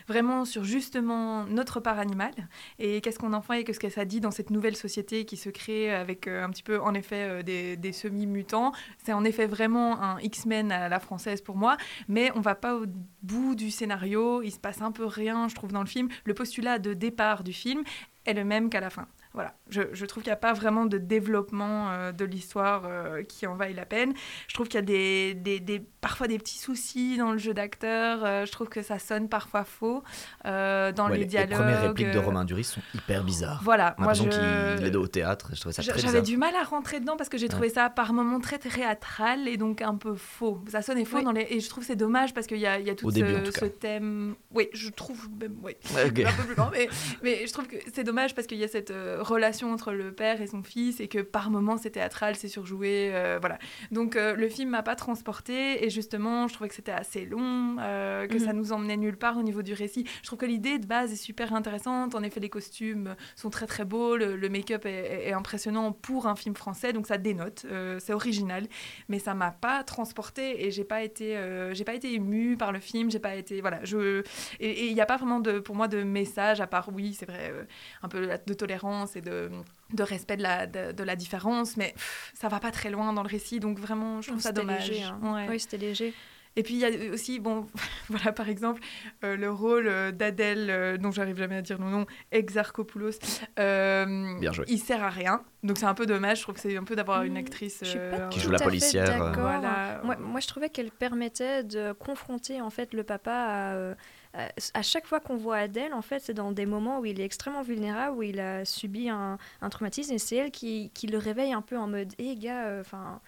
vraiment 0.08 0.46
sur 0.46 0.64
justement 0.64 1.46
notre 1.46 1.80
part 1.80 2.00
animale 2.00 2.34
et 2.80 3.02
qu'est-ce 3.02 3.20
qu'on 3.20 3.34
en 3.34 3.42
fait 3.42 3.62
et 3.62 3.64
qu'est-ce 3.64 3.80
que 3.80 3.90
ça 3.90 4.06
dit 4.06 4.20
dans 4.20 4.32
cette 4.32 4.50
nouvelle 4.50 4.76
société 4.76 5.26
qui 5.26 5.38
se 5.38 5.50
crée 5.50 5.94
avec 5.94 6.28
euh, 6.28 6.44
un 6.44 6.50
petit 6.50 6.64
peu 6.64 6.80
en 6.80 6.94
effet 6.94 7.44
euh, 7.44 7.44
des, 7.44 7.92
semi-mutants. 7.92 8.72
C'est 9.04 9.14
en 9.14 9.24
effet 9.26 9.48
vraiment 9.48 10.02
un 10.02 10.18
X-Men 10.20 10.72
à 10.72 10.88
la 10.88 11.00
française 11.00 11.42
pour 11.42 11.58
moi, 11.58 11.76
mais 12.08 12.32
on 12.36 12.42
va 12.42 12.56
pas 12.56 12.76
au 12.76 12.86
bout 13.22 13.54
du 13.56 13.70
scénario, 13.70 14.42
il 14.42 14.52
se 14.52 14.60
passe 14.60 14.82
un 14.82 14.92
peu 14.92 15.06
rien 15.06 15.48
je 15.50 15.56
trouve 15.56 15.72
dans 15.72 15.82
le 15.82 15.88
film. 15.88 16.08
Le 16.24 16.34
postulat 16.34 16.80
de 16.80 16.94
départ 16.94 17.44
du 17.44 17.54
film 17.54 17.84
est 18.26 18.34
le 18.34 18.46
même 18.46 18.70
qu'à 18.70 18.80
la 18.80 18.90
fin. 18.90 19.08
Voilà, 19.34 19.54
je, 19.70 19.82
je 19.94 20.06
trouve 20.06 20.24
qu'il 20.24 20.30
n'y 20.30 20.34
a 20.34 20.38
pas 20.38 20.52
vraiment 20.52 20.86
de 20.86 20.98
développement 20.98 21.90
euh, 21.92 22.12
de 22.12 22.26
l'histoire 22.26 22.84
euh, 22.86 23.24
qui 23.24 23.48
en 23.48 23.56
vaille 23.56 23.74
la 23.74 23.86
peine. 23.86 24.14
Je 24.50 24.54
trouve 24.54 24.68
qu'il 24.68 24.76
y 24.80 24.84
a 24.84 24.86
des, 24.86 25.34
des, 25.36 25.60
des- 25.62 25.80
parfois 26.02 26.28
des 26.28 26.38
petits 26.38 26.58
soucis 26.58 27.16
dans 27.18 27.32
le 27.32 27.38
jeu 27.38 27.54
d'acteur. 27.54 28.26
euh, 28.26 28.46
je 28.46 28.52
trouve 28.52 28.68
que 28.68 28.82
ça 28.82 29.00
sonne 29.00 29.30
parfois 29.30 29.64
faux 29.64 30.04
euh, 30.46 30.92
dans 30.92 31.10
Ouais, 31.10 31.18
les, 31.18 31.26
dialogues. 31.26 31.56
premières 31.58 31.82
répliques 31.82 32.12
de 32.12 32.20
Romain 32.20 32.44
Duris 32.44 32.66
sont 32.66 32.82
hyper 32.94 33.24
bizarres. 33.24 33.62
Voilà, 33.64 33.96
On 33.98 34.02
a 34.02 34.04
moi 34.06 34.14
l'impression 34.14 34.32
je... 34.42 34.78
qu'il 34.78 34.88
est 34.88 34.96
au 34.98 35.08
théâtre, 35.08 35.52
je 35.54 35.60
trouvais 35.62 35.74
ça 35.74 35.82
très 35.84 36.00
J'avais 36.02 36.22
du 36.22 36.36
mal 36.36 36.54
à 36.56 36.64
rentrer 36.64 37.00
dedans 37.00 37.16
parce 37.16 37.30
que 37.30 37.38
j'ai 37.38 37.48
trouvé 37.48 37.70
ça 37.70 37.90
par 37.90 38.12
moments 38.12 38.42
très 38.42 38.58
théâtral 38.60 39.48
et 39.48 39.56
donc 39.58 39.82
un 39.82 39.96
peu 39.96 40.16
faux. 40.16 40.62
Ça 40.68 40.82
sonnait 40.82 41.06
faux 41.06 41.18
Oui. 41.18 41.24
dans 41.24 41.32
les... 41.32 41.48
et 41.50 41.60
je 41.62 41.70
trouve 41.70 41.84
que 41.84 41.88
c'est 41.88 41.96
dommage 41.96 42.34
parce 42.34 42.48
qu'il 42.48 42.58
y 42.60 42.68
a, 42.68 42.80
il 42.80 42.86
y 42.86 42.90
a 42.90 42.96
tout 42.96 43.10
ce, 43.10 43.16
début, 43.16 43.36
en 43.36 43.44
tout 43.44 43.52
ce 43.52 43.66
thème. 43.66 44.36
Oui, 44.54 44.68
je 44.74 44.90
trouve 44.90 45.30
même. 45.40 45.56
Oui. 45.64 45.74
Un 45.96 46.10
peu 46.10 46.44
plus 46.44 46.56
lent, 46.56 46.70
mais, 46.74 46.90
mais 47.24 47.48
je 47.48 47.54
trouve 47.54 47.68
que 47.68 47.78
c'est 47.94 48.04
dommage 48.04 48.36
parce 48.36 48.46
qu'il 48.48 48.58
y 48.58 48.64
a 48.64 48.68
cette 48.68 48.92
euh, 48.92 49.21
relation 49.22 49.72
entre 49.72 49.92
le 49.94 50.12
père 50.12 50.42
et 50.42 50.48
son 50.48 50.64
fils 50.64 51.00
et 51.00 51.08
que 51.08 51.20
par 51.20 51.50
moments 51.50 51.78
c'est 51.78 51.92
théâtral, 51.92 52.36
c'est 52.36 52.48
surjoué, 52.48 53.12
euh, 53.14 53.38
voilà. 53.40 53.58
Donc 53.92 54.16
euh, 54.16 54.36
le 54.36 54.50
film 54.50 54.70
m'a 54.72 54.84
pas 54.84 54.96
transporté 54.96 55.86
et 55.86 55.90
justement 55.90 56.48
je 56.48 56.54
trouvais 56.54 56.70
que 56.70 56.76
c'était 56.76 56.92
assez 56.92 57.26
long, 57.26 57.78
euh, 57.80 58.28
que 58.28 58.34
Mhm. 58.36 58.40
ça 58.46 58.54
nous 58.54 58.72
emmenait 58.74 58.98
nulle 58.98 59.18
part 59.18 59.38
au 59.38 59.44
niveau 59.44 59.62
du 59.62 59.74
récit. 59.74 60.06
Je 60.22 60.28
trouve 60.28 60.40
que 60.40 60.46
l'idée 60.46 60.80
de 60.80 60.86
base 60.86 61.12
est 61.14 61.16
super 61.16 61.54
intéressante. 61.54 62.16
En 62.16 62.24
effet, 62.24 62.40
les 62.40 62.50
costumes 62.50 63.16
sont 63.36 63.50
très 63.50 63.68
très 63.68 63.86
beaux, 63.86 64.18
le, 64.18 64.36
le 64.36 64.50
make-up 64.50 64.86
est, 64.86 64.90
est- 64.92 65.28
est 65.30 65.34
impressionnant 65.34 65.92
pour 65.92 66.28
un 66.28 66.36
film 66.36 66.56
français, 66.56 66.94
donc 66.94 67.08
ça 67.08 67.18
dénote, 67.18 67.66
c'est 68.00 68.14
original, 68.14 68.68
mais 69.10 69.20
ça 69.20 69.34
m'a 69.34 69.52
pas 69.52 69.84
transporté 69.84 70.66
et 70.66 70.72
j'ai 70.72 70.84
pas 70.84 71.04
été, 71.04 71.38
j'ai 71.74 71.84
pas 71.84 71.94
été 71.94 72.14
émue 72.14 72.58
par 72.58 72.72
le 72.72 72.80
film, 72.80 73.10
j'ai 73.12 73.20
pas 73.20 73.36
été, 73.36 73.62
voilà, 73.62 73.80
je 73.84 74.24
et 74.60 74.88
il 74.88 74.94
n'y 74.94 75.02
a 75.02 75.06
pas 75.06 75.18
vraiment 75.18 75.40
de, 75.40 75.60
pour 75.60 75.76
moi 75.76 75.88
de 75.88 76.04
message 76.04 76.62
à 76.62 76.68
part 76.68 76.90
oui, 76.94 77.14
c'est 77.14 77.26
vrai, 77.26 77.54
un 78.02 78.08
peu 78.10 78.28
de 78.46 78.54
tolérance 78.54 79.11
et 79.16 79.22
de 79.22 79.50
de 79.94 80.04
respect 80.04 80.38
de 80.38 80.44
la, 80.44 80.68
de, 80.68 80.92
de 80.94 81.04
la 81.04 81.16
différence, 81.18 81.76
mais 81.78 81.92
pff, 81.94 82.32
ça 82.34 82.48
va 82.48 82.60
pas 82.60 82.72
très 82.72 82.90
loin 82.90 83.12
dans 83.14 83.24
le 83.24 83.30
récit, 83.30 83.60
donc 83.60 83.78
vraiment, 83.78 84.22
je 84.22 84.30
trouve 84.30 84.42
ça 84.42 84.52
dommage. 84.54 84.90
léger, 84.90 85.04
hein. 85.04 85.20
Ouais. 85.22 85.48
Oui, 85.50 85.60
c'était 85.60 85.78
léger. 85.78 86.14
Et 86.58 86.64
puis 86.64 86.74
il 86.74 86.80
y 86.82 86.86
a 86.86 87.14
aussi, 87.14 87.40
bon, 87.40 87.68
voilà 88.10 88.32
par 88.34 88.50
exemple, 88.50 88.82
euh, 89.24 89.38
le 89.38 89.50
rôle 89.52 89.88
euh, 89.88 90.12
d'Adèle, 90.12 90.68
euh, 90.70 90.98
dont 90.98 91.12
j'arrive 91.12 91.38
jamais 91.38 91.56
à 91.58 91.62
dire 91.62 91.78
le 91.78 91.86
nom, 91.86 92.06
Exarchopoulos, 92.34 93.20
euh, 93.60 94.38
Bien 94.40 94.52
joué. 94.52 94.66
il 94.68 94.80
sert 94.80 95.04
à 95.04 95.10
rien. 95.10 95.44
Donc 95.64 95.78
c'est 95.78 95.86
un 95.86 95.94
peu 95.94 96.06
dommage, 96.06 96.40
je 96.40 96.44
trouve 96.44 96.56
que 96.56 96.62
c'est 96.62 96.76
un 96.76 96.84
peu 96.84 96.96
d'avoir 96.96 97.24
une 97.24 97.34
Mm, 97.34 97.38
actrice 97.38 97.84
euh, 97.96 98.28
Qui 98.30 98.40
joue 98.40 98.52
la 98.52 98.60
policière, 98.60 99.06
d'accord. 99.08 99.44
Voilà. 99.44 100.02
Moi, 100.04 100.16
moi, 100.18 100.40
je 100.40 100.48
trouvais 100.48 100.70
qu'elle 100.70 100.92
permettait 100.92 101.64
de 101.64 101.94
confronter 101.94 102.62
en 102.62 102.70
fait 102.70 102.94
le 102.94 103.04
papa 103.04 103.32
à, 103.32 103.96
euh, 104.38 104.48
à, 104.74 104.82
chaque 104.82 105.06
fois 105.06 105.20
qu'on 105.20 105.36
voit 105.36 105.58
Adèle, 105.58 105.94
en 105.94 106.02
fait, 106.02 106.20
c'est 106.20 106.34
dans 106.34 106.52
des 106.52 106.66
moments 106.66 107.00
où 107.00 107.06
il 107.06 107.20
est 107.20 107.26
extrêmement 107.26 107.62
vulnérable, 107.64 108.18
où 108.18 108.24
il 108.24 108.40
a 108.40 108.64
subi 108.66 109.10
un, 109.10 109.38
un 109.62 109.70
traumatisme, 109.70 110.14
et 110.14 110.20
c'est 110.20 110.38
elle 110.38 110.52
qui, 110.52 110.90
qui 110.94 111.08
le 111.08 111.18
réveille 111.18 111.54
un 111.54 111.62
peu 111.62 111.78
en 111.78 111.88
mode, 111.88 112.14
hé 112.18 112.36
gars, 112.36 112.66
euh, 112.68 112.82
enfin. 112.82 113.20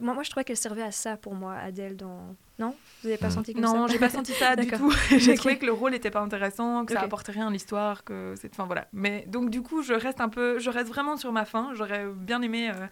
moi, 0.00 0.14
moi, 0.14 0.22
je 0.24 0.30
trouvais 0.30 0.44
qu'elle 0.44 0.56
servait 0.56 0.82
à 0.82 0.90
ça 0.92 1.16
pour 1.16 1.34
moi, 1.34 1.54
Adèle, 1.54 1.96
dans. 1.96 2.34
Non? 2.58 2.74
Vous 3.02 3.08
n'avez 3.08 3.16
pas 3.18 3.28
Mm. 3.28 3.30
senti 3.30 3.54
comme 3.54 3.62
Non, 3.62 3.86
ça? 3.86 3.92
j'ai 3.92 3.98
pas 3.98 4.10
senti 4.10 4.32
ça 4.32 4.54
du 4.56 4.66
tout. 4.66 4.92
j'ai 5.16 5.30
Ok. 5.32 5.36
trouvé 5.38 5.56
que 5.58 5.64
le 5.66 5.72
rôle 5.72 5.92
n'était 5.92 6.10
pas 6.10 6.20
intéressant, 6.20 6.84
que 6.84 6.92
ça 6.92 7.00
apportait 7.02 7.32
rien 7.32 7.46
à 7.46 7.50
l'histoire, 7.50 8.04
que 8.04 8.34
c'est, 8.36 8.50
enfin 8.52 8.64
voilà. 8.66 8.86
Mais 8.92 9.24
donc 9.28 9.48
du 9.50 9.62
coup, 9.62 9.82
je 9.82 9.94
reste 9.94 10.20
un 10.20 10.28
peu, 10.28 10.58
je 10.58 10.68
reste 10.68 10.88
vraiment 10.88 11.16
sur 11.16 11.32
ma 11.32 11.44
faim. 11.46 11.70
J'aurais 11.74 12.06
bien 12.14 12.42
aimé 12.42 12.70
euh, 12.70 12.86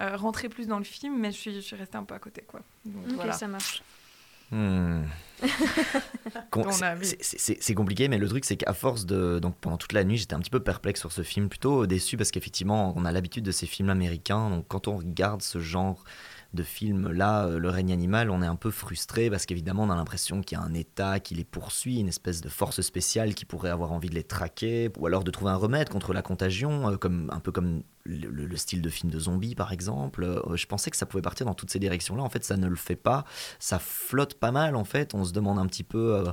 euh, 0.00 0.16
rentrer 0.16 0.48
plus 0.48 0.66
dans 0.66 0.78
le 0.78 0.84
film, 0.84 1.18
mais 1.18 1.30
je 1.30 1.36
suis, 1.36 1.52
je 1.54 1.60
suis 1.60 1.76
restée 1.76 1.98
un 1.98 2.04
peu 2.04 2.14
à 2.14 2.18
côté, 2.18 2.40
quoi. 2.42 2.60
Donc, 2.86 3.04
Ok, 3.08 3.12
voilà. 3.16 3.32
ça 3.32 3.46
marche. 3.48 3.82
Hmm. 4.52 5.02
C'est 7.20 7.74
compliqué, 7.74 8.06
mais 8.08 8.18
le 8.18 8.28
truc, 8.28 8.44
c'est 8.44 8.56
qu'à 8.56 8.74
force 8.74 9.06
de. 9.06 9.38
Donc 9.40 9.56
pendant 9.60 9.78
toute 9.78 9.92
la 9.92 10.04
nuit, 10.04 10.18
j'étais 10.18 10.34
un 10.34 10.40
petit 10.40 10.50
peu 10.50 10.60
perplexe 10.60 11.00
sur 11.00 11.10
ce 11.10 11.22
film, 11.22 11.48
plutôt 11.48 11.86
déçu 11.86 12.16
parce 12.16 12.30
qu'effectivement, 12.30 12.92
on 12.96 13.04
a 13.04 13.12
l'habitude 13.12 13.44
de 13.44 13.50
ces 13.50 13.66
films 13.66 13.90
américains. 13.90 14.50
Donc 14.50 14.66
quand 14.68 14.86
on 14.88 14.98
regarde 14.98 15.42
ce 15.42 15.58
genre 15.58 16.04
de 16.54 16.62
film 16.62 17.10
là, 17.10 17.46
euh, 17.46 17.58
Le 17.58 17.70
règne 17.70 17.92
animal, 17.92 18.30
on 18.30 18.42
est 18.42 18.46
un 18.46 18.56
peu 18.56 18.70
frustré 18.70 19.30
parce 19.30 19.46
qu'évidemment, 19.46 19.84
on 19.84 19.90
a 19.90 19.96
l'impression 19.96 20.42
qu'il 20.42 20.58
y 20.58 20.60
a 20.60 20.64
un 20.64 20.74
État 20.74 21.18
qui 21.18 21.34
les 21.34 21.44
poursuit, 21.44 21.98
une 21.98 22.08
espèce 22.08 22.42
de 22.42 22.48
force 22.48 22.82
spéciale 22.82 23.34
qui 23.34 23.44
pourrait 23.46 23.70
avoir 23.70 23.92
envie 23.92 24.10
de 24.10 24.14
les 24.14 24.22
traquer, 24.22 24.90
ou 24.98 25.06
alors 25.06 25.24
de 25.24 25.30
trouver 25.30 25.50
un 25.50 25.56
remède 25.56 25.88
contre 25.88 26.12
la 26.12 26.22
contagion, 26.22 26.90
euh, 26.90 26.96
comme, 26.96 27.30
un 27.32 27.40
peu 27.40 27.52
comme 27.52 27.82
le, 28.04 28.28
le- 28.30 28.46
le 28.46 28.56
style 28.56 28.82
de 28.82 28.88
film 28.90 29.10
de 29.12 29.18
zombies 29.18 29.54
par 29.54 29.72
exemple. 29.72 30.24
Euh, 30.24 30.56
je 30.56 30.66
pensais 30.66 30.90
que 30.90 30.96
ça 30.96 31.06
pouvait 31.06 31.22
partir 31.22 31.46
dans 31.46 31.54
toutes 31.54 31.70
ces 31.70 31.78
directions-là. 31.78 32.22
En 32.22 32.28
fait, 32.28 32.44
ça 32.44 32.56
ne 32.56 32.66
le 32.66 32.76
fait 32.76 32.96
pas. 32.96 33.24
Ça 33.58 33.78
flotte 33.78 34.34
pas 34.34 34.50
mal 34.52 34.76
en 34.76 34.84
fait. 34.84 35.14
On 35.14 35.24
se 35.24 35.32
demande 35.32 35.58
un 35.58 35.66
petit 35.66 35.84
peu. 35.84 36.16
euh, 36.16 36.24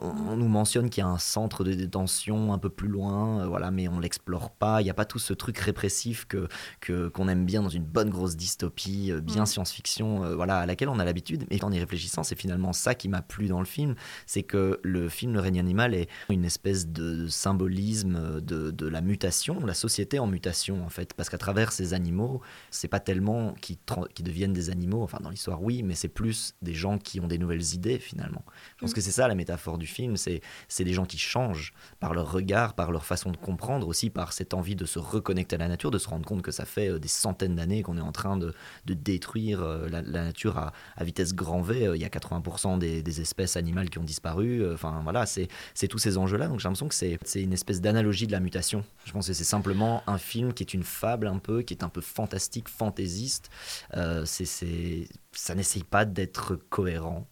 on, 0.00 0.08
on 0.08 0.36
nous 0.36 0.48
mentionne 0.48 0.90
qu'il 0.90 1.02
y 1.02 1.04
a 1.04 1.08
un 1.08 1.18
centre 1.18 1.64
de 1.64 1.72
détention 1.72 2.52
un 2.52 2.58
peu 2.58 2.68
plus 2.70 2.88
loin, 2.88 3.40
euh, 3.42 3.46
voilà, 3.46 3.70
mais 3.70 3.88
on 3.88 4.00
l'explore 4.00 4.50
pas. 4.50 4.80
Il 4.80 4.84
n'y 4.84 4.90
a 4.90 4.94
pas 4.94 5.04
tout 5.04 5.18
ce 5.18 5.32
truc 5.32 5.58
répressif 5.58 6.24
que 6.26 6.48
que- 6.80 7.08
qu'on 7.08 7.28
aime 7.28 7.46
bien 7.46 7.62
dans 7.62 7.68
une 7.68 7.84
bonne 7.84 8.10
grosse 8.10 8.36
dystopie, 8.36 9.12
euh, 9.12 9.20
bien 9.20 9.42
Mm. 9.42 9.46
science-fiction 9.46 10.34
voilà, 10.34 10.58
à 10.58 10.66
laquelle 10.66 10.88
on 10.88 10.98
a 10.98 11.04
l'habitude. 11.04 11.44
Mais 11.50 11.62
en 11.64 11.70
y 11.72 11.78
réfléchissant, 11.78 12.22
c'est 12.22 12.38
finalement 12.38 12.72
ça 12.72 12.94
qui 12.94 13.08
m'a 13.08 13.22
plu 13.22 13.46
dans 13.48 13.60
le 13.60 13.66
film. 13.66 13.94
C'est 14.26 14.42
que 14.42 14.80
le 14.82 15.08
film 15.08 15.32
Le 15.34 15.40
règne 15.40 15.58
animal 15.60 15.94
est 15.94 16.08
une 16.30 16.44
espèce 16.44 16.88
de 16.88 17.26
symbolisme 17.28 18.40
de, 18.40 18.70
de 18.70 18.86
la 18.88 19.00
mutation, 19.00 19.64
la 19.64 19.74
société 19.74 20.18
en 20.18 20.26
mutation 20.26 20.84
en 20.84 20.88
fait. 20.88 21.11
Parce 21.16 21.28
qu'à 21.28 21.38
travers 21.38 21.72
ces 21.72 21.94
animaux, 21.94 22.40
c'est 22.70 22.88
pas 22.88 23.00
tellement 23.00 23.54
qu'ils 23.60 23.78
qui 24.14 24.22
deviennent 24.22 24.52
des 24.52 24.70
animaux, 24.70 25.02
enfin 25.02 25.18
dans 25.20 25.30
l'histoire 25.30 25.62
oui, 25.62 25.82
mais 25.82 25.94
c'est 25.94 26.08
plus 26.08 26.54
des 26.62 26.74
gens 26.74 26.98
qui 26.98 27.20
ont 27.20 27.26
des 27.26 27.38
nouvelles 27.38 27.74
idées 27.74 27.98
finalement. 27.98 28.42
Je 28.76 28.80
pense 28.82 28.90
Mm. 28.90 28.94
que 28.94 29.00
c'est 29.00 29.10
ça 29.12 29.28
la 29.28 29.34
métaphore 29.34 29.78
du 29.78 29.86
film, 29.86 30.16
c'est 30.16 30.40
des 30.78 30.92
gens 30.92 31.04
qui 31.06 31.18
changent 31.18 31.72
par 32.00 32.14
leur 32.14 32.30
regard, 32.32 32.74
par 32.74 32.90
leur 32.92 33.04
façon 33.04 33.30
de 33.30 33.36
comprendre, 33.36 33.86
aussi 33.88 34.10
par 34.10 34.32
cette 34.32 34.54
envie 34.54 34.76
de 34.76 34.84
se 34.84 34.98
reconnecter 34.98 35.56
à 35.56 35.58
la 35.58 35.68
nature, 35.68 35.90
de 35.90 35.98
se 35.98 36.08
rendre 36.08 36.24
compte 36.26 36.42
que 36.42 36.50
ça 36.50 36.64
fait 36.64 36.88
euh, 36.90 36.98
des 36.98 37.08
centaines 37.08 37.54
d'années 37.56 37.82
qu'on 37.82 37.96
est 37.98 38.00
en 38.02 38.12
train 38.12 38.36
de, 38.36 38.54
de 38.86 38.94
détruire 38.94 39.62
euh, 39.62 39.88
la, 39.88 40.02
la 40.02 40.24
nature 40.24 40.58
à, 40.58 40.72
à 40.96 41.04
vitesse 41.04 41.34
grand 41.34 41.62
V. 41.62 41.86
Euh, 41.86 41.96
Il 41.96 42.02
y 42.02 42.04
a 42.04 42.08
80% 42.08 42.78
des, 42.78 43.02
des 43.02 43.20
espèces 43.20 43.56
animales 43.56 43.90
qui 43.90 43.98
ont 43.98 44.04
disparu. 44.04 44.70
Enfin 44.72 45.00
voilà, 45.02 45.26
c'est 45.26 45.48
tous 45.88 45.98
ces 45.98 46.18
enjeux-là. 46.18 46.48
Donc 46.48 46.60
j'ai 46.60 46.64
l'impression 46.68 46.88
que 46.88 46.94
c'est 46.94 47.18
c'est 47.24 47.42
une 47.42 47.52
espèce 47.52 47.80
d'analogie 47.80 48.26
de 48.26 48.32
la 48.32 48.40
mutation. 48.40 48.84
Je 49.04 49.12
pense 49.12 49.26
que 49.26 49.32
c'est 49.32 49.44
simplement 49.44 50.02
un 50.06 50.18
film 50.18 50.52
qui 50.52 50.62
est 50.62 50.74
une 50.74 50.82
un 51.04 51.38
peu, 51.38 51.62
qui 51.62 51.74
est 51.74 51.84
un 51.84 51.88
peu 51.88 52.00
fantastique, 52.00 52.68
fantaisiste. 52.68 53.50
Euh, 53.94 54.24
c'est 54.24 55.08
ça 55.32 55.54
n'essaye 55.54 55.84
pas 55.84 56.04
d'être 56.04 56.56
cohérent. 56.56 57.28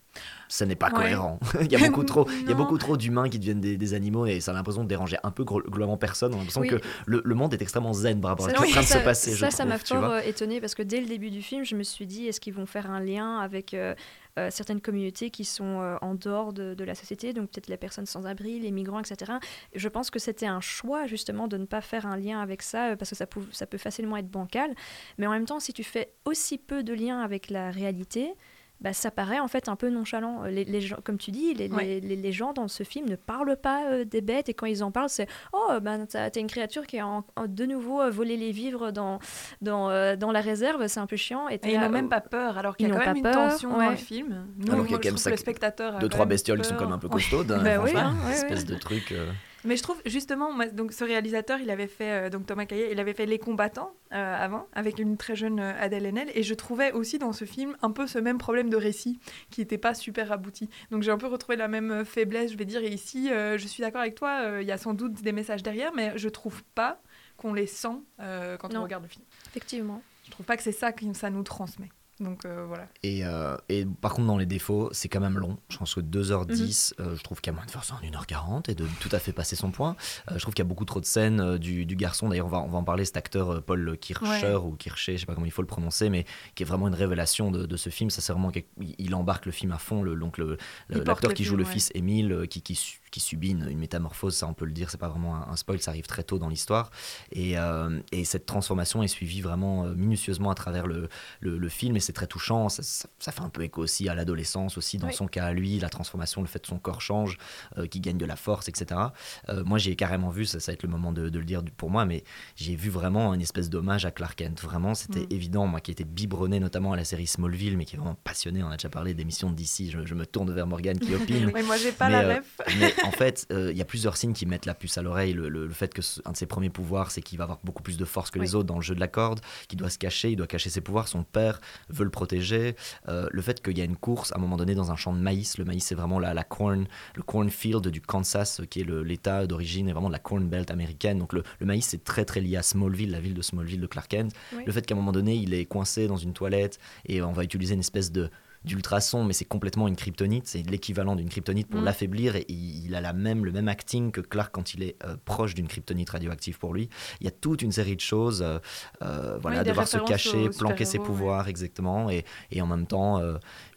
Ça 0.52 0.66
n'est 0.66 0.75
pas 0.75 0.88
Ouais. 0.88 0.95
cohérent. 1.04 1.38
il 1.61 1.71
y 1.71 1.76
a 1.76 1.78
beaucoup 1.78 2.02
trop, 2.02 2.28
il 2.28 2.49
y 2.49 2.52
a 2.52 2.57
beaucoup 2.57 2.76
trop 2.76 2.97
d'humains 2.97 3.28
qui 3.28 3.38
deviennent 3.38 3.61
des, 3.61 3.76
des 3.76 3.95
animaux 3.95 4.26
et 4.26 4.40
ça 4.40 4.50
a 4.50 4.54
l'impression 4.54 4.83
de 4.83 4.88
déranger 4.88 5.16
un 5.23 5.30
peu 5.30 5.45
globalement 5.45 5.97
personne. 5.97 6.33
On 6.33 6.37
a 6.37 6.38
l'impression 6.38 6.62
Oui. 6.62 6.69
que 6.69 6.80
le, 7.07 7.23
le 7.25 7.35
monde 7.37 7.54
est 7.54 7.62
extrêmement 7.62 7.92
zen 7.92 8.21
par 8.21 8.30
rapport 8.30 8.47
à 8.47 8.50
ce 8.50 8.54
qui 8.57 8.62
est 8.64 8.66
en 8.69 8.71
train 8.73 8.80
de 8.83 8.87
se 8.87 8.99
passer. 8.99 9.30
Ça, 9.37 9.52
ça 9.52 9.64
m'a 9.64 9.78
fort 9.78 10.02
euh, 10.04 10.21
étonnée 10.21 10.61
parce 10.61 10.75
que 10.75 10.83
dès 10.83 11.00
le 11.00 11.07
début 11.07 11.30
du 11.30 11.40
film, 11.40 11.64
je 11.64 11.76
me 11.76 11.85
suis 11.85 12.04
dit 12.07 12.26
est-ce 12.26 12.40
qu'ils 12.40 12.52
vont 12.52 12.66
faire 12.66 12.90
un 12.90 12.99
lien 12.99 13.38
avec 13.38 13.75
euh, 13.75 13.95
euh, 14.40 14.49
certaines 14.50 14.80
communautés 14.80 15.30
qui 15.30 15.45
sont 15.45 15.80
euh, 15.80 15.97
en 16.02 16.16
dehors 16.16 16.52
de, 16.52 16.75
de 16.75 16.85
la 16.85 16.97
société, 16.97 17.33
donc 17.33 17.50
peut-être 17.50 17.69
les 17.69 17.76
personnes 17.76 18.07
sans 18.07 18.26
abri, 18.26 18.59
les 18.59 18.73
migrants, 18.73 18.99
etc. 19.00 19.33
Je 19.76 19.88
pense 19.88 20.11
que 20.11 20.19
c'était 20.19 20.47
un 20.47 20.61
choix 20.61 21.07
justement 21.07 21.47
de 21.47 21.59
ne 21.59 21.64
pas 21.64 21.80
faire 21.80 22.07
un 22.07 22.16
lien 22.16 22.40
avec 22.40 22.62
ça 22.62 22.97
parce 22.97 23.11
que 23.11 23.16
ça, 23.16 23.26
pou- 23.28 23.47
ça 23.52 23.66
peut 23.66 23.78
facilement 23.78 24.16
être 24.16 24.28
bancal. 24.30 24.75
Mais 25.19 25.28
en 25.28 25.30
même 25.30 25.47
temps, 25.47 25.61
si 25.61 25.73
tu 25.73 25.85
fais 25.85 26.12
aussi 26.25 26.59
peu 26.59 26.83
de 26.83 26.92
lien 26.92 27.21
avec 27.21 27.50
la 27.50 27.71
réalité, 27.71 28.33
bah, 28.81 28.93
ça 28.93 29.11
paraît 29.11 29.41
en 29.41 29.49
fait 29.49 29.69
un 29.69 29.77
peu 29.77 29.91
nonchalant. 29.91 30.45
Les, 30.45 30.65
les 30.65 30.81
gens, 30.81 30.97
comme 31.05 31.19
tu 31.19 31.31
dis, 31.31 31.53
les, 31.55 31.69
Ouais. 31.71 31.85
les, 31.85 32.01
les- 32.01 32.17
les 32.17 32.33
gens 32.33 32.53
dans 32.53 32.67
ce 32.69 32.83
film 32.83 33.09
ne 33.09 33.17
parlent 33.17 33.57
pas 33.57 33.87
euh, 33.91 34.05
des 34.05 34.21
bêtes 34.21 34.49
et 34.49 34.55
quand 34.55 34.67
ils 34.67 34.83
en 34.83 34.91
parlent, 34.91 35.09
c'est 35.11 35.29
Oh, 35.53 35.73
ben, 35.83 36.07
t'as 36.07 36.31
une 36.37 36.47
créature 36.47 36.87
qui 36.87 36.99
a 36.99 37.07
en- 37.07 37.25
en- 37.37 37.47
de 37.47 37.67
nouveau 37.67 38.01
euh, 38.01 38.11
volé 38.11 38.37
les 38.37 38.53
vivres 38.53 38.91
dans, 38.93 39.19
dans, 39.61 39.91
euh, 39.91 40.17
dans 40.17 40.33
la 40.33 40.41
réserve, 40.41 40.87
c'est 40.89 41.01
un 41.01 41.07
peu 41.07 41.17
chiant. 41.17 41.49
Et, 41.49 41.59
t'es 41.59 41.71
Et 41.71 41.75
ils 41.75 41.81
n'ont 41.81 41.89
même 41.91 42.07
euh, 42.07 42.09
pas 42.09 42.21
peur, 42.21 42.57
alors 42.59 42.77
qu'il 42.77 42.89
y 42.89 42.91
a 42.91 42.95
quand 42.95 43.01
n'ont 43.01 43.13
même 43.15 43.23
pas 43.23 43.29
une 43.31 43.35
peur, 43.35 43.51
tension 43.53 43.71
dans 43.71 43.91
le 43.91 43.97
film. 43.97 44.47
Nous, 44.59 44.73
Alors 44.73 44.85
qu'il 44.87 44.93
y 44.93 44.95
a 44.95 44.97
moi, 44.97 44.99
quand 45.03 45.09
même 45.11 45.17
ça 45.19 45.31
le 45.31 45.37
spectateur 45.37 45.99
Deux, 45.99 46.09
trois 46.09 46.27
bestioles 46.27 46.61
qui 46.61 46.69
sont 46.69 46.75
quand 46.77 46.85
même 46.85 46.93
un 46.95 46.99
peu 46.99 47.09
costaudes. 47.09 47.51
hein, 47.53 47.61
Bah 47.63 47.81
oui, 47.83 47.91
franchement. 47.91 48.11
hein, 48.11 48.27
ouais, 48.29 48.33
espèce 48.35 48.61
ouais. 48.61 48.65
de 48.65 48.75
truc. 48.77 49.15
Mais 49.64 49.76
je 49.76 49.83
trouve 49.83 50.00
justement, 50.07 50.52
moi, 50.52 50.67
donc 50.67 50.93
ce 50.93 51.05
réalisateur, 51.05 51.59
il 51.61 51.71
avait 51.71 51.87
fait 51.87 52.26
euh, 52.26 52.31
donc 52.31 52.47
Thomas 52.47 52.64
Caillet, 52.64 52.88
il 52.93 52.99
avait 52.99 53.12
fait 53.12 53.26
Les 53.26 53.38
Combattants 53.38 53.93
euh, 54.12 54.37
avant 54.37 54.67
avec 54.73 54.99
une 54.99 55.17
très 55.17 55.37
jeune 55.37 55.61
euh, 55.61 55.73
Adèle 55.81 56.07
Haenel, 56.07 56.31
et 56.35 56.43
je 56.43 56.55
trouvais 56.55 56.93
aussi 56.93 57.19
dans 57.19 57.33
ce 57.33 57.45
film 57.45 57.76
un 57.83 57.90
peu 57.90 58.07
ce 58.07 58.19
même 58.19 58.38
problème 58.38 58.71
de 58.71 58.76
récit 58.76 59.21
qui 59.50 59.61
n'était 59.61 59.79
pas 59.79 59.93
super 59.95 60.33
abouti. 60.33 60.71
Donc 60.90 61.02
j'ai 61.02 61.11
un 61.11 61.19
peu 61.19 61.26
retrouvé 61.26 61.57
la 61.57 61.69
même 61.69 62.05
faiblesse, 62.05 62.52
je 62.52 62.57
vais 62.57 62.64
dire. 62.64 62.83
Et 62.83 62.88
ici, 62.90 63.29
je 63.31 63.67
suis 63.67 63.83
d'accord 63.83 64.00
avec 64.00 64.14
toi, 64.14 64.61
il 64.61 64.67
y 64.67 64.73
a 64.73 64.79
sans 64.79 64.95
doute 64.95 65.23
des 65.23 65.33
messages 65.33 65.62
derrière, 65.62 65.93
mais 65.95 66.12
je 66.17 66.29
trouve 66.29 66.62
pas 66.75 67.00
qu'on 67.37 67.52
les 67.52 67.67
sent 67.67 67.99
quand 68.19 68.73
Non. 68.73 68.81
on 68.81 68.83
regarde 68.85 69.02
le 69.02 69.09
film. 69.09 69.25
Effectivement. 69.49 70.02
Je 70.25 70.31
trouve 70.31 70.47
pas 70.47 70.57
que 70.57 70.62
c'est 70.62 70.73
ça 70.73 70.93
que 70.93 71.12
ça 71.12 71.29
nous 71.31 71.43
transmet. 71.43 71.90
Donc 72.21 72.45
euh, 72.45 72.65
voilà. 72.69 72.87
Et, 73.03 73.25
euh, 73.25 73.57
et 73.71 73.85
par 73.87 74.12
contre, 74.12 74.27
dans 74.29 74.37
les 74.37 74.47
défauts, 74.47 74.91
c'est 74.93 75.09
quand 75.09 75.21
même 75.21 75.39
long. 75.39 75.59
Je 75.71 75.79
pense 75.79 75.95
que 75.95 76.00
2h10, 76.00 76.93
euh, 77.00 77.17
je 77.17 77.23
trouve 77.23 77.41
qu'il 77.41 77.50
y 77.50 77.55
a 77.55 77.57
moins 77.57 77.65
de 77.67 77.71
faire 77.71 77.83
ça 77.85 77.95
en 77.95 78.07
1h40 78.07 78.71
et 78.71 78.75
de 78.75 78.87
tout 79.00 79.09
à 79.12 79.19
fait 79.19 79.33
passer 79.33 79.57
son 79.57 79.71
point. 79.71 79.97
Je 80.31 80.39
trouve 80.39 80.53
qu'il 80.55 80.62
y 80.62 80.67
a 80.67 80.69
beaucoup 80.69 80.85
trop 80.85 81.00
de 81.00 81.07
scènes 81.07 81.57
du, 81.59 81.87
du 81.87 81.97
garçon. 81.97 82.29
D'ailleurs, 82.29 82.47
on 82.47 82.50
va, 82.50 82.59
on 82.61 82.69
va 82.69 82.79
en 82.79 82.85
parler, 82.85 83.05
cet 83.05 83.17
acteur 83.17 83.62
Paul 83.62 83.97
Kircher 83.99 84.57
ou 84.62 84.73
Kircher, 84.77 85.15
je 85.15 85.21
sais 85.21 85.27
pas 85.27 85.35
comment 85.35 85.47
il 85.47 85.53
faut 85.53 85.62
le 85.62 85.67
prononcer, 85.69 86.11
mais 86.11 86.25
qui 86.55 86.62
est 86.62 86.67
vraiment 86.67 86.89
une 86.89 86.95
révélation 86.95 87.50
de, 87.50 87.65
de 87.67 87.77
ce 87.77 87.91
film. 87.91 88.11
Ça, 88.11 88.21
c'est 88.21 88.33
vraiment. 88.33 88.53
il- 88.99 89.15
embarque 89.15 89.47
le 89.47 89.53
film 89.53 89.73
à 89.73 89.79
fond. 89.79 90.03
Le, 90.03 90.15
donc, 90.15 90.39
le- 90.39 90.57
Il 90.89 90.97
le- 90.99 91.05
porte 91.05 91.23
l'acteur 91.23 91.35
qui 91.35 91.45
joue 91.45 91.50
film, 91.53 91.61
le 91.61 91.65
ouais. 91.67 91.73
fils 91.73 91.91
Émile, 91.95 92.47
qui, 92.49 92.62
qui, 92.62 93.00
qui 93.11 93.21
subit 93.21 93.50
une, 93.50 93.69
une 93.69 93.79
métamorphose, 93.79 94.37
ça 94.37 94.47
on 94.47 94.55
peut 94.55 94.64
le 94.64 94.73
dire, 94.73 94.90
c'est 94.90 94.99
pas 94.99 95.09
vraiment 95.09 95.37
un, 95.37 95.49
un 95.52 95.57
spoil, 95.57 95.81
ça 95.81 95.90
arrive 95.90 96.07
très 96.07 96.23
tôt 96.23 96.38
dans 96.38 96.49
l'histoire. 96.49 96.90
Et, 97.33 97.59
euh, 97.59 98.00
et 98.12 98.25
cette 98.25 98.47
transformation 98.47 99.02
est 99.02 99.09
suivie 99.09 99.40
vraiment 99.40 99.85
euh, 99.85 99.95
minutieusement 99.95 100.50
à 100.50 100.55
travers 100.55 100.87
le, 100.87 101.09
le, 101.40 101.59
le 101.59 101.69
film 101.69 101.97
et 101.97 102.00
c'est 102.00 102.12
très 102.12 102.26
touchant. 102.26 102.69
Ça, 102.69 102.83
ça- 102.83 103.09
ça 103.19 103.33
fait 103.33 103.40
un 103.43 103.49
peu 103.49 103.62
écho 103.62 103.83
aussi 103.83 104.09
à 104.09 104.14
l'adolescence, 104.14 104.79
aussi 104.79 104.99
dans 104.99 105.09
Oui. 105.09 105.14
son 105.14 105.26
cas 105.26 105.47
à 105.47 105.52
lui, 105.52 105.79
la 105.79 105.88
transformation, 105.88 106.40
le 106.40 106.47
fait 106.49 106.61
que 106.61 106.69
son 106.69 106.79
corps 106.79 107.00
change, 107.02 107.37
euh, 107.79 107.87
qu'il 107.87 108.00
gagne 108.00 108.19
de 108.19 108.26
la 108.26 108.37
force, 108.37 108.69
etc. 108.69 109.00
Euh, 109.49 109.64
moi, 109.64 109.79
j'ai 109.79 109.97
carrément 109.97 110.31
vu, 110.31 110.45
ça, 110.47 110.61
ça 110.61 110.73
va 110.73 110.75
être 110.75 110.83
le 110.83 110.88
moment 110.88 111.12
de, 111.12 111.29
de 111.29 111.38
le 111.38 111.45
dire 111.45 111.62
pour 111.76 111.90
moi, 111.90 112.05
mais 112.05 112.25
j'ai 112.57 112.76
vu 112.76 112.90
vraiment 112.90 113.35
une 113.35 113.40
espèce 113.43 113.71
d'hommage 113.71 114.05
à 114.07 114.11
Clark 114.11 114.37
Kent. 114.38 114.61
Vraiment, 114.62 114.95
c'était 114.95 115.21
Mm. 115.21 115.26
évident, 115.31 115.67
moi 115.67 115.81
qui 115.81 115.90
étais 115.90 116.05
biberonné 116.05 116.61
notamment 116.61 116.93
à 116.93 116.97
la 116.97 117.05
série 117.05 117.26
Smallville, 117.26 117.76
mais 117.76 117.85
qui 117.85 117.97
est 117.97 117.99
vraiment 117.99 118.17
passionné, 118.25 118.62
on 118.62 118.69
a 118.69 118.76
déjà 118.76 118.88
parlé 118.88 119.14
d'émissions 119.14 119.50
d'ici, 119.50 119.90
je, 119.90 120.05
je 120.07 120.14
me 120.14 120.25
tourne 120.26 120.50
vers 120.52 120.67
Morgane 120.67 120.99
qui 120.99 121.14
opine. 121.14 121.50
Mais 121.55 121.62
moi, 121.62 121.76
j'ai 121.76 121.93
pas 121.93 122.09
Mais, 122.09 122.23
la 122.23 122.29
euh, 122.29 122.37
ref. 122.38 122.57
Mais 122.79 122.95
en 123.04 123.11
fait, 123.11 123.47
euh, 123.52 123.71
il 123.73 123.76
y 123.78 123.80
a 123.83 123.85
plusieurs 123.85 124.16
signes 124.16 124.33
qui 124.33 124.47
mettent 124.47 124.66
la 124.66 124.75
puce 124.75 124.99
à 124.99 125.02
l'oreille. 125.02 125.33
Le, 125.33 125.49
le- 125.49 125.66
le 125.66 125.73
fait 125.73 125.92
que 125.92 126.02
ce- 126.02 126.21
un 126.25 126.33
de 126.33 126.37
ses 126.37 126.47
premiers 126.47 126.71
pouvoirs, 126.71 127.11
c'est 127.11 127.23
qu'il 127.23 127.38
va 127.38 127.45
avoir 127.45 127.59
beaucoup 127.64 127.83
plus 127.83 127.97
de 127.97 128.04
force 128.04 128.30
que 128.30 128.38
les 128.38 128.54
autres 128.54 128.66
dans 128.66 128.76
le 128.76 128.83
jeu 128.83 128.95
de 128.95 129.00
la 129.00 129.09
corde, 129.09 129.40
qu'il 129.69 129.78
doit 129.78 129.90
se 129.90 129.99
cacher, 129.99 130.30
il 130.30 130.37
doit 130.37 130.47
cacher 130.47 130.71
ses 130.71 130.80
pouvoirs. 130.80 131.09
Son 131.09 131.23
père 131.23 131.61
veut 131.88 132.04
le 132.04 132.11
protéger. 132.11 132.76
Euh, 133.09 133.28
le 133.30 133.42
fait 133.42 133.62
qu'il 133.62 133.76
y 133.78 133.80
a 133.80 133.85
une 133.85 133.97
course 133.97 134.33
à 134.33 134.38
un 134.38 134.40
moment 134.40 134.57
donné 134.57 134.75
dans 134.75 134.90
un 134.90 134.97
champ 134.97 135.12
de 135.12 135.19
maïs. 135.21 135.59
Le 135.59 135.64
maïs, 135.64 135.85
c'est 135.85 135.95
vraiment 135.95 136.19
la, 136.19 136.35
la 136.35 136.45
corn, 136.45 136.87
le 137.14 137.23
cornfield 137.23 137.87
du 137.88 138.00
Kansas, 138.00 138.61
euh, 138.61 138.64
qui 138.64 138.80
est 138.80 138.85
l'état 138.88 139.47
d'origine 139.47 139.88
et 139.88 139.92
vraiment 139.92 140.09
de 140.09 140.12
la 140.14 140.19
corn 140.19 140.47
belt 140.49 140.71
américaine. 140.71 141.19
Donc 141.19 141.33
le, 141.33 141.42
le 141.61 141.66
maïs, 141.66 141.87
c'est 141.87 142.04
très 142.04 142.25
très 142.25 142.40
lié 142.40 142.57
à 142.57 142.62
Smallville, 142.62 143.11
la 143.11 143.21
ville 143.21 143.35
de 143.35 143.42
Smallville 143.42 143.80
de 143.80 143.87
Clark 143.87 144.09
Kent. 144.11 144.33
Oui. 144.54 144.62
Le 144.66 144.73
fait 144.73 144.85
qu'à 144.87 144.95
un 144.95 144.99
moment 144.99 145.12
donné, 145.12 145.35
il 145.37 145.54
est 145.54 145.64
coincé 145.66 146.07
dans 146.07 146.16
une 146.16 146.33
toilette 146.33 146.78
et 147.07 147.23
on 147.23 147.33
va 147.33 147.45
utiliser 147.45 147.75
une 147.75 147.80
espèce 147.80 148.12
de 148.12 148.30
d'ultrason, 148.64 149.25
mais 149.25 149.33
c'est 149.33 149.45
complètement 149.47 149.88
une 149.88 149.97
kryptonite, 149.97 150.47
c'est 150.47 150.62
l'équivalent 150.69 151.17
d'une 151.17 151.29
kryptonite 151.29 151.69
pour 151.69 151.81
Mm. 151.81 151.85
l'affaiblir 151.85 152.37
et 152.37 152.45
il, 152.49 152.95
a 152.95 153.00
la 153.00 153.12
même, 153.12 153.45
le 153.45 153.52
même 153.52 153.69
acting 153.69 154.11
que 154.12 154.21
Clark 154.21 154.50
quand 154.52 154.75
il 154.75 154.83
est 154.83 154.97
euh, 155.05 155.17
proche 155.25 155.55
d'une 155.55 155.67
kryptonite 155.69 156.11
radioactive 156.11 156.59
pour 156.59 156.75
lui. 156.75 156.88
Il 157.21 157.25
y 157.25 157.29
a 157.29 157.31
toute 157.31 157.62
une 157.62 157.73
série 157.73 157.97
de 157.97 158.00
choses, 158.00 158.43
euh, 158.43 158.59
euh, 159.02 159.38
voilà, 159.40 159.61
Oui, 159.61 159.64
devoir 159.67 159.88
se 159.88 159.97
cacher, 159.99 160.50
planquer 160.50 160.85
ses 160.85 160.99
pouvoirs 160.99 161.49
exactement, 161.49 162.11
et, 162.11 162.25
et 162.50 162.61
en 162.61 162.67
même 162.67 162.87
temps 162.87 163.21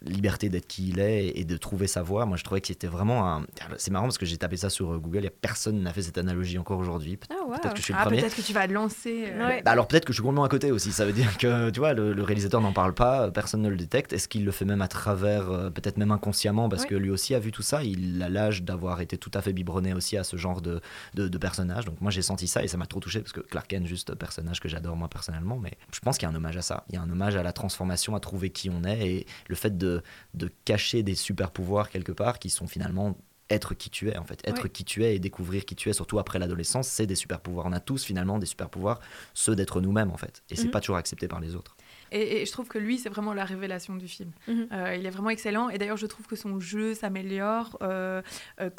liberté 0.06 0.50
d'être 0.50 0.68
qui 0.68 0.90
il 0.90 1.00
est 1.00 1.28
et, 1.28 1.40
et 1.40 1.46
de 1.46 1.56
trouver 1.58 1.88
sa 1.88 2.02
voie. 2.02 2.26
Moi, 2.26 2.36
je 2.38 2.44
trouvais 2.44 2.60
que 2.62 2.68
c'était 2.68 2.88
vraiment 2.88 3.28
un. 3.30 3.46
C'est 3.78 3.92
marrant 3.92 4.06
parce 4.06 4.18
que 4.18 4.26
j'ai 4.26 4.38
tapé 4.38 4.58
ça 4.58 4.70
sur 4.70 5.00
Google, 5.00 5.26
a 5.26 5.30
personne 5.30 5.82
n'a 5.82 5.94
fait 5.94 6.02
cette 6.02 6.18
analogie 6.18 6.58
encore 6.58 6.80
aujourd'hui. 6.80 7.18
Pe- 7.18 7.28
Ah, 7.30 7.36
wow. 7.46 7.54
Peut-être 7.56 7.74
que 7.74 7.80
je 7.80 7.84
suis 7.84 7.94
le 7.94 8.00
Ah, 8.00 8.04
premier. 8.06 8.20
peut-être 8.22 8.36
que 8.36 8.42
tu 8.42 8.54
vas 8.54 8.68
lancer. 8.68 9.32
Ouais. 9.38 9.62
Bah 9.64 9.72
alors 9.72 9.88
peut-être 9.88 10.06
que 10.06 10.12
je 10.12 10.18
suis 10.18 10.22
complètement 10.24 10.44
à 10.44 10.50
côté 10.50 10.72
aussi. 10.72 10.92
Ça 10.92 11.06
veut 11.06 11.14
dire 11.14 11.38
que 11.38 11.70
tu 11.70 11.80
vois, 11.80 11.94
le, 11.94 12.14
le 12.14 12.24
réalisateur 12.24 12.60
n'en 12.62 12.74
parle 12.74 12.94
pas, 12.94 13.32
personne 13.32 13.62
ne 13.62 13.70
le 13.70 13.78
détecte. 13.78 14.12
Est-ce 14.14 14.28
qu'il 14.28 14.44
le 14.44 14.52
fait 14.52 14.66
même 14.66 14.73
à 14.82 14.88
travers, 14.88 15.50
euh, 15.52 15.70
peut-être 15.70 15.98
même 15.98 16.12
inconsciemment, 16.12 16.70
parce 16.70 16.84
Oui. 16.84 16.90
que 16.90 16.96
lui 16.96 17.10
aussi 17.10 17.36
a 17.36 17.40
vu 17.40 17.52
tout 17.52 17.62
ça. 17.62 17.84
Il 17.84 18.22
a 18.24 18.30
l'âge 18.30 18.64
d'avoir 18.64 19.02
été 19.02 19.18
tout 19.18 19.32
à 19.34 19.42
fait 19.42 19.54
biberonné 19.54 19.94
aussi 19.94 20.18
à 20.18 20.24
ce 20.24 20.38
genre 20.38 20.62
de, 20.62 20.82
de, 21.14 21.28
de 21.28 21.38
personnage. 21.38 21.86
Donc 21.86 22.00
moi 22.02 22.12
j'ai 22.12 22.22
senti 22.22 22.48
ça 22.48 22.64
et 22.64 22.68
ça 22.68 22.78
m'a 22.78 22.88
trop 22.88 23.00
touché 23.00 23.20
parce 23.20 23.34
que 23.34 23.42
Clark 23.42 23.68
Kent, 23.68 23.86
juste 23.88 24.14
personnage 24.16 24.60
que 24.60 24.70
j'adore 24.70 24.96
moi 24.96 25.08
personnellement. 25.10 25.58
Mais 25.60 25.74
je 25.94 26.00
pense 26.00 26.18
qu'il 26.18 26.28
y 26.28 26.32
a 26.32 26.34
un 26.34 26.36
hommage 26.36 26.58
à 26.58 26.62
ça. 26.62 26.84
Il 26.90 26.96
y 26.96 26.98
a 26.98 27.02
un 27.02 27.10
hommage 27.10 27.36
à 27.36 27.44
la 27.44 27.54
transformation, 27.54 28.16
à 28.16 28.20
trouver 28.20 28.50
qui 28.50 28.70
on 28.70 28.84
est 28.84 29.08
et 29.08 29.28
le 29.48 29.56
fait 29.56 29.78
de, 29.78 30.02
de 30.34 30.50
cacher 30.66 31.04
des 31.04 31.16
super 31.16 31.52
pouvoirs 31.52 31.90
quelque 31.90 32.12
part 32.12 32.40
qui 32.40 32.50
sont 32.50 32.68
finalement 32.68 33.18
être 33.50 33.74
qui 33.74 33.90
tu 33.90 34.10
es 34.10 34.18
en 34.18 34.24
fait 34.24 34.40
être 34.48 34.64
Oui. 34.64 34.70
qui 34.70 34.84
tu 34.86 35.04
es 35.04 35.16
et 35.16 35.20
découvrir 35.20 35.66
qui 35.66 35.76
tu 35.76 35.90
es 35.90 35.94
surtout 35.94 36.18
après 36.18 36.40
l'adolescence 36.40 36.88
c'est 36.88 37.06
des 37.06 37.14
super 37.14 37.42
pouvoirs 37.42 37.66
on 37.68 37.74
a 37.74 37.82
tous 37.82 38.04
finalement 38.06 38.40
des 38.40 38.46
super 38.46 38.70
pouvoirs 38.70 39.02
ceux 39.34 39.54
d'être 39.56 39.82
nous-mêmes 39.82 40.12
en 40.12 40.18
fait 40.18 40.42
et 40.50 40.56
c'est 40.56 40.66
Mhm. 40.66 40.72
pas 40.72 40.80
toujours 40.80 40.96
accepté 40.96 41.28
par 41.28 41.42
les 41.42 41.54
autres 41.54 41.76
Et, 42.14 42.42
et 42.42 42.46
je 42.46 42.52
trouve 42.52 42.68
que 42.68 42.78
lui, 42.78 43.00
c'est 43.00 43.10
vraiment 43.10 43.34
la 43.34 43.44
révélation 43.44 43.96
du 43.96 44.08
film. 44.08 44.32
Mhm. 44.48 44.68
Euh, 44.72 44.96
il 44.96 45.06
est 45.06 45.10
vraiment 45.10 45.32
excellent. 45.32 45.70
Et 45.70 45.78
d'ailleurs, 45.78 45.98
je 45.98 46.06
trouve 46.06 46.28
que 46.28 46.36
son 46.36 46.60
jeu 46.60 46.94
s'améliore 46.94 47.78
euh, 47.82 48.22
euh, 48.62 48.70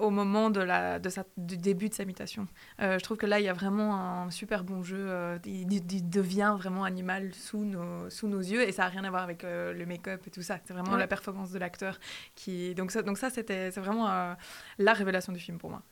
au 0.00 0.10
moment 0.10 0.50
de 0.50 0.60
la, 0.60 0.98
de 0.98 1.08
sa, 1.08 1.24
du 1.36 1.56
début 1.56 1.88
de 1.88 1.94
sa 1.94 2.04
mutation. 2.04 2.46
Je 2.78 2.98
trouve 2.98 3.16
que 3.16 3.26
là, 3.26 3.40
il 3.40 3.44
y 3.44 3.48
a 3.48 3.52
vraiment 3.52 3.96
un 3.96 4.30
super 4.30 4.62
bon 4.62 4.82
jeu. 4.82 5.08
il, 5.46 6.10
devient 6.10 6.54
vraiment 6.58 6.84
animal 6.84 7.32
sous 7.34 7.64
nos, 7.64 8.10
sous 8.10 8.28
nos 8.28 8.40
yeux. 8.40 8.62
Et 8.68 8.72
ça 8.72 8.82
n'a 8.82 8.88
rien 8.88 9.04
à 9.04 9.10
voir 9.10 9.22
avec 9.22 9.42
le 9.42 9.84
make-up 9.86 10.22
et 10.26 10.30
tout 10.30 10.42
ça. 10.42 10.58
C'est 10.64 10.74
vraiment 10.74 10.92
Ouais. 10.92 10.98
la 10.98 11.06
performance 11.06 11.50
de 11.52 11.58
l'acteur. 11.58 11.98
qui 12.34 12.74
Donc 12.74 12.90
ça, 12.90 13.00
donc 13.02 13.16
ça 13.16 13.30
c'était, 13.30 13.70
c'est 13.70 13.80
vraiment 13.80 14.36
la 14.78 14.92
révélation 14.92 15.32
du 15.32 15.38
film 15.38 15.56
pour 15.58 15.70
moi. 15.70 15.82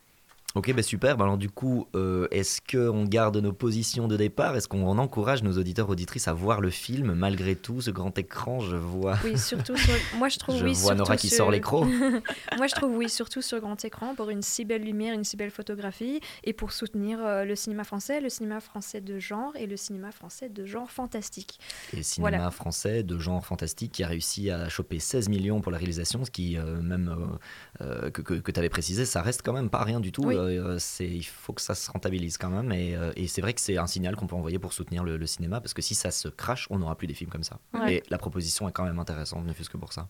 Ok, 0.53 0.73
bah 0.73 0.83
super. 0.83 1.15
Bah 1.15 1.23
alors 1.23 1.37
du 1.37 1.49
coup, 1.49 1.87
euh, 1.95 2.27
est-ce 2.31 2.59
qu'on 2.61 3.05
garde 3.05 3.37
nos 3.37 3.53
positions 3.53 4.09
de 4.09 4.17
départ? 4.17 4.57
Est-ce 4.57 4.67
qu'on 4.67 4.97
encourage 4.97 5.43
nos 5.43 5.57
auditeurs 5.57 5.89
auditrices 5.89 6.27
à 6.27 6.33
voir 6.33 6.59
le 6.59 6.69
film? 6.69 7.13
Malgré 7.13 7.55
tout 7.55 7.79
ce 7.79 7.89
grand 7.89 8.17
écran 8.17 8.59
Je 8.59 8.75
vois. 8.75 9.17
Oui, 9.23 9.37
surtout 9.37 9.77
sur... 9.77 9.93
Moi, 10.17 10.27
je 10.27 10.39
trouve 10.39 10.57
Je 10.57 10.65
oui, 10.65 10.73
vois 10.73 10.93
Nora 10.95 11.15
qui 11.15 11.29
sur- 11.29 11.37
sort 11.37 11.51
l'écran. 11.51 11.85
Moi, 12.57 12.67
je 12.67 12.75
trouve 12.75 12.97
oui, 12.97 13.09
surtout 13.09 13.41
sur 13.41 13.61
grand 13.61 13.83
écran, 13.85 14.13
pour 14.13 14.29
une 14.29 14.41
si 14.41 14.65
belle 14.65 14.83
lumière, 14.83 15.13
une 15.13 15.23
si 15.23 15.37
belle 15.37 15.51
photographie, 15.51 16.19
et 16.43 16.51
pour 16.51 16.73
soutenir 16.73 17.19
euh, 17.25 17.45
le 17.45 17.55
cinéma 17.55 17.85
français, 17.85 18.19
le 18.19 18.29
cinéma 18.29 18.59
français 18.59 18.99
de 18.99 19.19
genre 19.19 19.53
et 19.55 19.67
le 19.67 19.77
cinéma 19.77 20.11
français 20.11 20.49
de 20.49 20.65
genre 20.65 20.91
fantastique. 20.91 21.59
Et 21.95 22.03
cinéma 22.03 22.29
Voilà. 22.37 22.51
français 22.51 23.03
de 23.03 23.17
genre 23.17 23.45
fantastique 23.45 23.93
qui 23.93 24.03
a 24.03 24.07
réussi 24.07 24.49
à 24.51 24.67
choper 24.67 24.99
16 24.99 25.29
millions 25.29 25.61
pour 25.61 25.71
la 25.71 25.77
réalisation, 25.77 26.25
ce 26.25 26.31
qui, 26.31 26.57
euh, 26.57 26.81
même 26.81 27.15
que, 27.79 28.21
que, 28.21 28.51
tu 28.51 28.59
avais 28.59 28.69
précisé, 28.69 29.05
ça 29.05 29.21
reste 29.21 29.43
quand 29.43 29.53
même 29.53 29.69
pas 29.69 29.83
rien 29.83 30.01
du 30.01 30.11
tout. 30.11 30.23
Oui. 30.25 30.40
Euh, 30.49 30.77
il 30.99 31.23
faut 31.23 31.53
que 31.53 31.61
ça 31.61 31.75
se 31.75 31.89
rentabilise 31.91 32.37
quand 32.37 32.49
même. 32.49 32.71
Et, 32.71 32.95
euh, 32.95 33.11
et 33.15 33.27
c'est 33.27 33.41
vrai 33.41 33.53
que 33.53 33.61
c'est 33.61 33.77
un 33.77 33.87
signal 33.87 34.15
qu'on 34.15 34.27
peut 34.27 34.35
envoyer 34.35 34.59
pour 34.59 34.73
soutenir 34.73 35.03
le, 35.03 35.17
le 35.17 35.27
cinéma, 35.27 35.61
parce 35.61 35.73
que 35.73 35.81
si 35.81 35.95
ça 35.95 36.11
se 36.11 36.27
crache, 36.27 36.67
on 36.69 36.79
n'aura 36.79 36.95
plus 36.95 37.07
des 37.07 37.13
films 37.13 37.29
comme 37.29 37.43
ça. 37.43 37.59
Ouais. 37.73 37.95
Et 37.95 38.03
la 38.09 38.17
proposition 38.17 38.67
est 38.67 38.71
quand 38.71 38.83
même 38.83 38.99
intéressante, 38.99 39.45
ne 39.45 39.53
fût-ce 39.53 39.69
que 39.69 39.77
pour 39.77 39.93
ça. 39.93 40.07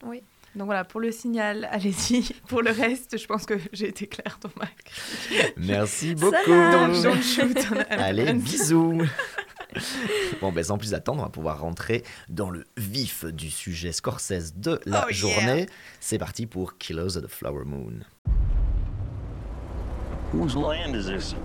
Donc 0.56 0.66
voilà, 0.66 0.84
pour 0.84 1.00
le 1.00 1.12
signal, 1.12 1.66
allez-y. 1.72 2.34
Pour 2.48 2.62
le 2.62 2.72
reste, 2.72 3.18
je 3.18 3.26
pense 3.26 3.46
que 3.46 3.54
j'ai 3.72 3.88
été 3.88 4.08
claire 4.08 4.38
dans 4.42 4.50
ma 4.58 4.68
Merci 5.58 6.16
beaucoup. 6.16 6.36
shoot 7.22 7.58
on 7.72 7.78
Allez, 7.90 8.34
bisous. 8.34 9.02
Bon, 10.42 10.52
ben 10.52 10.64
sans 10.66 10.78
plus 10.78 10.94
attendre, 10.94 11.22
on 11.22 11.24
va 11.24 11.30
pouvoir 11.30 11.62
rentrer 11.62 12.04
dans 12.28 12.50
le 12.50 12.66
vif 12.76 13.24
du 13.24 13.50
sujet 13.50 13.94
Scorsese 13.94 14.54
de 14.58 14.80
la 14.86 15.06
Oh, 15.06 15.10
yeah. 15.10 15.14
journée. 15.18 15.66
C'est 16.02 16.18
parti 16.18 16.46
pour 16.46 16.78
Killers 16.78 17.16
of 17.16 17.24
the 17.24 17.28
Flower 17.28 17.64
Moon. 17.64 18.02
Whose 20.32 20.56
land 20.56 20.96
is 20.96 21.08
this? 21.08 21.36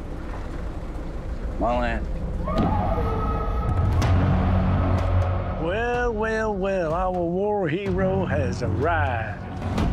My 1.59 1.77
land. 1.77 2.07
Well, 5.61 6.13
well, 6.13 6.55
well, 6.55 6.95
our 6.95 7.11
war 7.11 7.69
hero 7.69 8.25
has 8.27 8.63
arrived. 8.63 9.43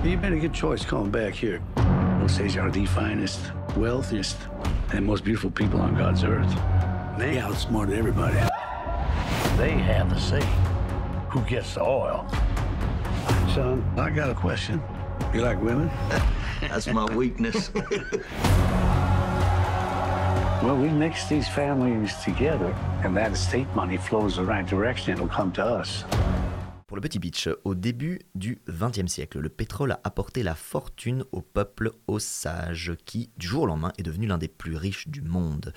You 0.06 0.18
made 0.18 0.34
a 0.34 0.40
good 0.40 0.54
choice 0.54 0.86
coming 0.86 1.10
back 1.10 1.34
here. 1.34 1.60
Osage 2.22 2.56
are 2.58 2.70
the 2.70 2.86
finest, 2.86 3.40
wealthiest, 3.76 4.38
and 4.94 5.04
most 5.04 5.24
beautiful 5.24 5.50
people 5.50 5.82
on 5.82 5.96
God's 5.96 6.24
earth. 6.24 6.54
They 7.18 7.40
outsmarted 7.40 7.98
everybody. 7.98 8.36
They 9.58 9.72
have 9.72 10.12
the 10.12 10.20
say. 10.20 10.46
Who 11.32 11.42
gets 11.42 11.74
the 11.74 11.82
oil? 11.82 12.28
Son, 13.56 13.84
I 13.98 14.12
got 14.12 14.30
a 14.30 14.36
question. 14.36 14.80
You 15.34 15.42
like 15.42 15.60
women? 15.64 15.90
That's 16.70 16.88
my 16.88 17.06
weakness. 17.16 17.72
Well, 20.64 20.78
we 20.78 20.88
mix 20.88 21.28
these 21.28 21.46
families 21.46 22.16
together, 22.24 22.74
and 23.04 23.18
that 23.18 23.34
estate 23.34 23.68
money 23.76 23.98
flows 23.98 24.38
the 24.38 24.46
right 24.46 24.66
direction. 24.66 25.14
It'll 25.14 25.28
come 25.28 25.52
to 25.56 25.62
us. 25.62 26.06
Pour 26.88 26.96
le 26.96 27.02
petit 27.02 27.20
pitch, 27.20 27.50
au 27.66 27.76
début 27.76 28.22
du 28.34 28.62
XXe 28.70 29.12
siècle, 29.12 29.40
le 29.40 29.50
pétrole 29.50 29.92
a 29.92 30.00
apporté 30.06 30.42
la 30.42 30.56
fortune 30.56 31.26
au 31.34 31.42
peuple 31.42 31.92
Osage, 32.08 32.94
qui, 33.04 33.30
du 33.36 33.46
jour 33.46 33.64
au 33.64 33.66
lendemain, 33.66 33.92
est 33.98 34.04
devenu 34.04 34.26
l'un 34.26 34.38
des 34.38 34.48
plus 34.48 34.78
riches 34.78 35.10
du 35.10 35.22
monde. 35.22 35.74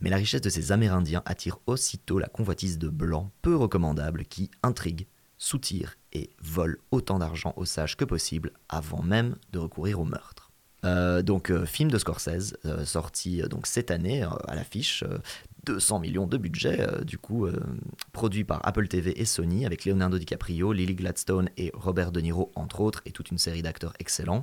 Mais 0.00 0.08
la 0.08 0.16
richesse 0.16 0.40
de 0.40 0.48
ces 0.48 0.72
Amérindiens 0.72 1.22
attire 1.26 1.58
aussitôt 1.66 2.18
la 2.18 2.28
convoitise 2.28 2.78
de 2.78 2.88
blancs 2.88 3.30
peu 3.42 3.54
recommandables 3.54 4.24
qui 4.24 4.50
intriguent, 4.62 5.08
soutirent 5.36 5.96
et 6.12 6.30
volent 6.40 6.76
autant 6.90 7.18
d'argent 7.18 7.52
aux 7.56 7.64
sages 7.64 7.96
que 7.96 8.04
possible 8.04 8.52
avant 8.68 9.02
même 9.02 9.36
de 9.52 9.58
recourir 9.58 10.00
au 10.00 10.04
meurtre. 10.04 10.52
Euh, 10.84 11.22
donc, 11.22 11.50
euh, 11.50 11.64
film 11.64 11.90
de 11.90 11.98
Scorsese, 11.98 12.56
euh, 12.64 12.84
sorti 12.84 13.42
donc 13.42 13.66
cette 13.66 13.90
année 13.90 14.22
à 14.22 14.54
l'affiche, 14.54 15.04
euh, 15.06 15.18
200 15.64 16.00
millions 16.00 16.26
de 16.26 16.36
budget, 16.36 16.84
du 17.04 17.18
coup, 17.18 17.46
produit 18.10 18.42
par 18.42 18.66
Apple 18.66 18.88
TV 18.88 19.20
et 19.20 19.24
Sony, 19.24 19.64
avec 19.64 19.84
Leonardo 19.84 20.18
DiCaprio, 20.18 20.72
Lily 20.72 20.96
Gladstone 20.96 21.50
et 21.56 21.70
Robert 21.72 22.10
De 22.10 22.20
Niro, 22.20 22.50
entre 22.56 22.80
autres, 22.80 23.00
et 23.06 23.12
toute 23.12 23.30
une 23.30 23.38
série 23.38 23.62
d'acteurs 23.62 23.92
excellents. 24.00 24.42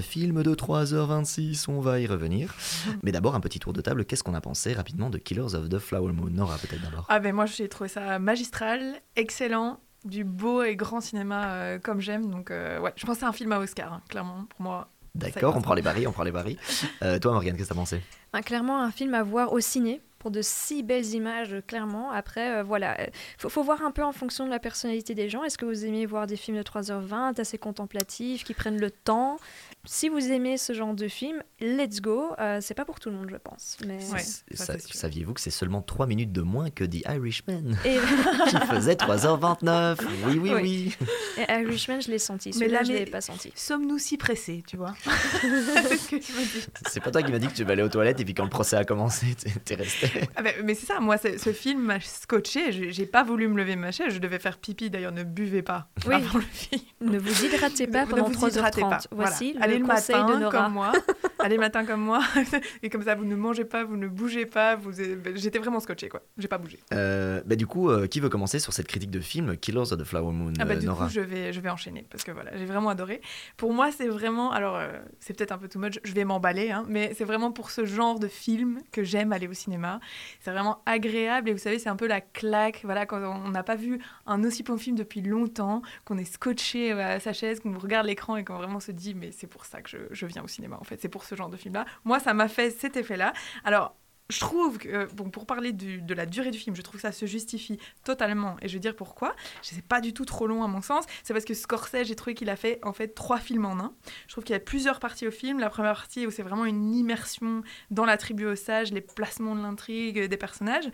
Film 0.00 0.42
de 0.42 0.54
3h26, 0.56 1.66
on 1.68 1.78
va 1.78 2.00
y 2.00 2.08
revenir. 2.08 2.56
Mais 3.04 3.12
d'abord, 3.12 3.36
un 3.36 3.40
petit 3.40 3.60
tour 3.60 3.72
de 3.72 3.80
table, 3.80 4.04
qu'est-ce 4.04 4.24
qu'on 4.24 4.34
a 4.34 4.40
pensé 4.40 4.72
rapidement 4.72 5.10
de 5.10 5.18
Killers 5.18 5.54
of 5.54 5.68
the 5.68 5.78
Flower 5.78 6.12
Moon? 6.12 6.30
Nora, 6.30 6.58
peut-être 6.58 6.82
d'abord. 6.82 7.06
Ah 7.08 7.20
ben 7.20 7.32
moi 7.32 7.46
j'ai 7.46 7.68
trouvé 7.68 7.88
ça 7.88 8.18
magistral, 8.18 9.00
excellent, 9.14 9.78
du 10.04 10.24
beau 10.24 10.62
et 10.62 10.76
grand 10.76 11.00
cinéma 11.00 11.46
euh, 11.52 11.78
comme 11.78 12.00
j'aime. 12.00 12.30
Donc 12.30 12.50
euh, 12.50 12.78
ouais, 12.80 12.92
je 12.96 13.04
pense 13.06 13.16
que 13.16 13.20
c'est 13.20 13.26
un 13.26 13.32
film 13.32 13.52
à 13.52 13.58
Oscar, 13.58 13.92
hein, 13.92 14.02
clairement, 14.08 14.44
pour 14.50 14.62
moi. 14.62 14.88
D'accord, 15.14 15.56
on 15.56 15.62
prend 15.62 15.74
les 15.74 15.82
barils, 15.82 16.06
on 16.06 16.12
prend 16.12 16.22
les 16.22 16.30
barils. 16.30 16.58
Euh, 17.02 17.18
toi, 17.18 17.32
Morgane, 17.32 17.56
qu'est-ce 17.56 17.68
que 17.70 17.74
t'as 17.74 17.80
pensé? 17.80 18.00
Un- 18.32 18.42
clairement 18.42 18.80
un 18.82 18.90
film 18.92 19.14
à 19.14 19.22
voir 19.22 19.52
au 19.52 19.58
ciné 19.60 20.00
pour 20.18 20.30
de 20.30 20.40
si 20.42 20.82
belles 20.82 21.06
images, 21.14 21.52
euh, 21.52 21.60
clairement. 21.60 22.10
Après, 22.10 22.58
euh, 22.58 22.62
voilà, 22.62 22.98
euh, 23.00 23.06
faut, 23.38 23.48
faut 23.48 23.62
voir 23.62 23.82
un 23.82 23.90
peu 23.90 24.02
en 24.02 24.12
fonction 24.12 24.44
de 24.44 24.50
la 24.50 24.58
personnalité 24.58 25.14
des 25.14 25.28
gens. 25.28 25.44
Est-ce 25.44 25.56
que 25.58 25.64
vous 25.64 25.84
aimez 25.84 26.06
voir 26.06 26.26
des 26.26 26.36
films 26.36 26.56
de 26.56 26.62
3h20, 26.62 27.40
assez 27.40 27.58
contemplatifs, 27.58 28.44
qui 28.44 28.54
prennent 28.54 28.80
le 28.80 28.90
temps? 28.90 29.38
Si 29.84 30.08
vous 30.08 30.30
aimez 30.30 30.58
ce 30.58 30.72
genre 30.72 30.94
de 30.94 31.08
film, 31.08 31.42
let's 31.60 32.00
go. 32.00 32.32
Euh, 32.38 32.58
c'est 32.60 32.74
pas 32.74 32.84
pour 32.84 33.00
tout 33.00 33.10
le 33.10 33.16
monde, 33.16 33.28
je 33.30 33.36
pense. 33.36 33.76
Mais... 33.86 33.98
Ouais, 34.12 34.22
ça. 34.54 34.74
Saviez-vous 34.78 35.34
que 35.34 35.40
c'est 35.40 35.50
seulement 35.50 35.82
3 35.82 36.06
minutes 36.06 36.32
de 36.32 36.42
moins 36.42 36.70
que 36.70 36.84
The 36.84 37.06
Irishman? 37.08 37.76
Et, 37.84 37.98
qui 38.48 38.56
faisait 38.66 38.94
3h29 38.94 39.96
Oui, 40.26 40.38
oui, 40.38 40.50
Oui. 40.54 40.60
oui. 40.62 40.96
et 41.38 41.52
Irishman, 41.62 42.00
je 42.00 42.10
l'ai 42.10 42.18
senti. 42.18 42.50
Mais 42.58 42.68
là, 42.68 42.82
je 42.82 42.92
l'ai 42.92 43.06
pas 43.06 43.20
senti. 43.20 43.52
Sommes-nous 43.54 43.98
si 43.98 44.16
pressés, 44.16 44.62
tu 44.66 44.76
vois? 44.76 44.94
C'est 45.04 45.96
ce 45.96 46.08
que 46.10 46.16
tu 46.16 46.32
me 46.32 46.42
dis. 46.42 46.66
C'est 46.88 47.00
pas 47.00 47.10
toi 47.10 47.22
qui 47.22 47.30
m'as 47.32 47.38
dit 47.38 47.46
que 47.48 47.54
tu 47.54 47.64
vas 47.64 47.72
aller 47.72 47.82
aux 47.82 47.88
toilettes 47.88 48.20
et 48.20 48.24
puis 48.24 48.34
quand 48.34 48.44
le 48.44 48.50
procès 48.50 48.76
a 48.76 48.84
commencé, 48.84 49.26
t'es 49.64 49.74
resté. 49.74 50.07
Ah 50.36 50.42
ben, 50.42 50.54
mais 50.64 50.74
c'est 50.74 50.86
ça, 50.86 51.00
moi 51.00 51.16
ce 51.18 51.52
film 51.52 51.80
m'a 51.82 52.00
scotché, 52.00 52.92
j'ai 52.92 53.06
pas 53.06 53.22
voulu 53.24 53.48
me 53.48 53.56
lever 53.56 53.76
ma 53.76 53.90
chaise, 53.92 54.12
je 54.14 54.18
devais 54.18 54.38
faire 54.38 54.58
pipi, 54.58 54.90
d'ailleurs 54.90 55.12
ne 55.12 55.22
buvez 55.24 55.62
pas 55.62 55.88
Oui. 56.06 56.14
avant 56.14 56.38
le 56.38 56.44
film. 56.44 56.82
Ne 57.00 57.18
vous 57.18 57.44
hydratez 57.44 57.86
pas 57.86 58.04
Ne 58.04 58.10
pendant 58.10 58.28
vous 58.28 58.46
hydratez 58.48 58.80
3h30. 58.82 58.90
pas. 58.90 58.98
Voici 59.12 59.52
Voilà. 59.52 59.66
le 59.66 59.72
Allez 59.74 59.78
le 59.82 59.86
conseil 59.86 60.16
matin 60.16 60.34
de 60.34 60.40
Nora. 60.40 60.62
comme 60.64 60.72
moi. 60.72 60.92
Allez 61.38 61.54
le 61.56 61.60
matin 61.60 61.84
comme 61.84 62.00
moi. 62.00 62.20
Et 62.82 62.90
comme 62.90 63.02
ça, 63.04 63.14
vous 63.14 63.24
ne 63.24 63.36
mangez 63.36 63.64
pas, 63.64 63.84
vous 63.84 63.96
ne 63.96 64.08
bougez 64.08 64.46
pas. 64.46 64.74
Vous... 64.74 64.90
J'étais 65.36 65.58
vraiment 65.60 65.78
scotché, 65.80 66.08
quoi. 66.08 66.22
J'ai 66.36 66.48
pas 66.48 66.58
bougé. 66.58 66.78
Euh, 66.92 67.40
bah, 67.46 67.54
du 67.54 67.66
coup, 67.68 67.88
euh, 67.90 68.06
qui 68.08 68.18
veut 68.20 68.28
commencer 68.28 68.58
sur 68.58 68.72
cette 68.72 68.88
critique 68.88 69.10
de 69.10 69.20
film 69.20 69.56
Killers 69.56 69.78
of 69.92 69.96
the 69.98 70.04
Flower 70.04 70.32
Moon 70.32 70.52
Ah 70.58 70.64
bah, 70.64 70.74
euh, 70.74 70.76
du 70.76 70.86
Nora 70.86 71.06
coup, 71.06 71.12
je 71.12 71.20
vais, 71.20 71.52
je 71.52 71.60
vais 71.60 71.70
enchaîner 71.70 72.04
parce 72.10 72.24
que 72.24 72.32
voilà, 72.32 72.56
j'ai 72.56 72.64
vraiment 72.66 72.88
adoré. 72.90 73.20
Pour 73.56 73.72
moi, 73.72 73.90
c'est 73.96 74.08
vraiment. 74.08 74.50
Alors, 74.52 74.76
euh, 74.76 74.88
c'est 75.20 75.34
peut-être 75.36 75.52
un 75.52 75.58
peu 75.58 75.68
too 75.68 75.78
much, 75.78 76.00
je 76.02 76.12
vais 76.12 76.24
m'emballer, 76.24 76.70
hein, 76.72 76.84
mais 76.88 77.14
c'est 77.16 77.24
vraiment 77.24 77.52
pour 77.52 77.70
ce 77.70 77.84
genre 77.84 78.18
de 78.18 78.26
film 78.28 78.80
que 78.90 79.04
j'aime 79.04 79.32
aller 79.32 79.46
au 79.46 79.54
cinéma. 79.54 79.97
C'est 80.40 80.50
vraiment 80.50 80.82
agréable 80.86 81.48
et 81.48 81.52
vous 81.52 81.58
savez, 81.58 81.78
c'est 81.78 81.88
un 81.88 81.96
peu 81.96 82.06
la 82.06 82.20
claque. 82.20 82.80
Voilà, 82.84 83.06
quand 83.06 83.20
on 83.22 83.50
n'a 83.50 83.62
pas 83.62 83.76
vu 83.76 84.00
un 84.26 84.42
aussi 84.44 84.62
bon 84.62 84.78
film 84.78 84.96
depuis 84.96 85.22
longtemps, 85.22 85.82
qu'on 86.04 86.18
est 86.18 86.24
scotché 86.24 86.92
euh, 86.92 87.16
à 87.16 87.20
sa 87.20 87.32
chaise, 87.32 87.60
qu'on 87.60 87.76
regarde 87.78 88.06
l'écran 88.06 88.36
et 88.36 88.44
qu'on 88.44 88.56
vraiment 88.56 88.80
se 88.80 88.92
dit, 88.92 89.14
mais 89.14 89.32
c'est 89.32 89.46
pour 89.46 89.64
ça 89.64 89.82
que 89.82 89.90
je, 90.10 90.26
viens 90.26 90.42
au 90.42 90.48
cinéma 90.48 90.76
en 90.80 90.84
fait, 90.84 91.00
c'est 91.00 91.08
pour 91.08 91.24
ce 91.24 91.34
genre 91.34 91.48
de 91.48 91.56
film-là. 91.56 91.84
Moi, 92.04 92.20
ça 92.20 92.34
m'a 92.34 92.48
fait 92.48 92.70
cet 92.70 92.96
effet-là. 92.96 93.32
Alors, 93.64 93.94
je 94.30 94.40
trouve 94.40 94.78
que, 94.78 94.88
euh, 94.88 95.06
bon, 95.14 95.30
pour 95.30 95.46
parler 95.46 95.72
de 95.72 96.14
la 96.14 96.26
durée 96.26 96.50
du 96.50 96.58
film, 96.58 96.76
je 96.76 96.82
trouve 96.82 96.96
que 96.96 97.00
ça 97.00 97.12
se 97.12 97.24
justifie 97.26 97.78
totalement. 98.04 98.56
Et 98.60 98.68
je 98.68 98.74
vais 98.74 98.80
dire 98.80 98.94
pourquoi. 98.94 99.34
Je 99.62 99.70
sais 99.70 99.82
pas 99.82 100.00
du 100.00 100.12
tout 100.12 100.26
trop 100.26 100.46
long 100.46 100.62
à 100.62 100.66
mon 100.66 100.82
sens. 100.82 101.04
C'est 101.22 101.32
parce 101.32 101.46
que 101.46 101.54
Scorsese, 101.54 102.04
j'ai 102.04 102.14
trouvé 102.14 102.34
qu'il 102.34 102.50
a 102.50 102.56
fait 102.56 102.78
en 102.82 102.92
fait 102.92 103.08
trois 103.08 103.38
films 103.38 103.64
en 103.64 103.78
un. 103.78 103.94
Je 104.26 104.32
trouve 104.32 104.44
qu'il 104.44 104.52
y 104.52 104.56
a 104.56 104.60
plusieurs 104.60 105.00
parties 105.00 105.26
au 105.26 105.30
film. 105.30 105.60
La 105.60 105.70
première 105.70 105.94
partie 105.94 106.26
où 106.26 106.30
c'est 106.30 106.42
vraiment 106.42 106.66
une 106.66 106.94
immersion 106.94 107.62
dans 107.90 108.04
la 108.04 108.18
tribu 108.18 108.44
Osage, 108.44 108.92
les 108.92 109.00
placements 109.00 109.56
de 109.56 109.62
l'intrigue, 109.62 110.26
des 110.26 110.36
personnages. 110.36 110.90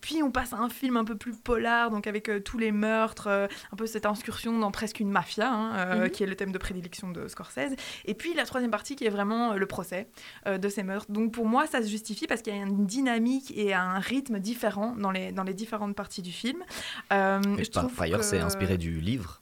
Puis 0.00 0.22
on 0.22 0.30
passe 0.30 0.52
à 0.52 0.56
un 0.58 0.68
film 0.68 0.96
un 0.96 1.04
peu 1.04 1.16
plus 1.16 1.32
polar, 1.34 1.90
donc 1.90 2.06
avec 2.06 2.28
euh, 2.28 2.40
tous 2.40 2.58
les 2.58 2.72
meurtres, 2.72 3.26
euh, 3.28 3.46
un 3.72 3.76
peu 3.76 3.86
cette 3.86 4.06
incursion 4.06 4.58
dans 4.58 4.70
presque 4.70 5.00
une 5.00 5.10
mafia, 5.10 5.50
hein, 5.50 5.74
euh, 5.76 6.04
Mhm. 6.04 6.10
qui 6.10 6.22
est 6.22 6.26
le 6.26 6.36
thème 6.36 6.52
de 6.52 6.58
prédilection 6.58 7.10
de 7.10 7.28
Scorsese. 7.28 7.74
Et 8.04 8.14
puis 8.14 8.34
la 8.34 8.44
troisième 8.44 8.70
partie 8.70 8.96
qui 8.96 9.04
est 9.06 9.10
vraiment 9.10 9.54
le 9.54 9.66
procès 9.66 10.08
de 10.46 10.68
ces 10.68 10.82
meurtres. 10.82 11.10
Donc 11.10 11.32
pour 11.32 11.46
moi, 11.46 11.66
ça 11.66 11.82
se 11.82 11.88
justifie 11.88 12.26
parce 12.26 12.42
qu'il 12.42 12.54
y 12.54 12.58
a 12.58 12.62
une 12.62 12.86
dynamique 12.86 13.52
et 13.56 13.74
un 13.74 13.98
rythme 13.98 14.38
différent 14.38 14.94
dans 14.96 15.10
les, 15.10 15.32
dans 15.32 15.42
les 15.42 15.54
différentes 15.54 15.94
parties 15.94 16.22
du 16.22 16.32
film. 16.32 16.62
Je 17.10 17.70
par, 17.70 17.84
trouve 17.84 17.94
par 17.94 18.04
ailleurs, 18.04 18.24
c'est 18.24 18.40
inspiré 18.40 18.78
du 18.78 19.00
livre. 19.00 19.40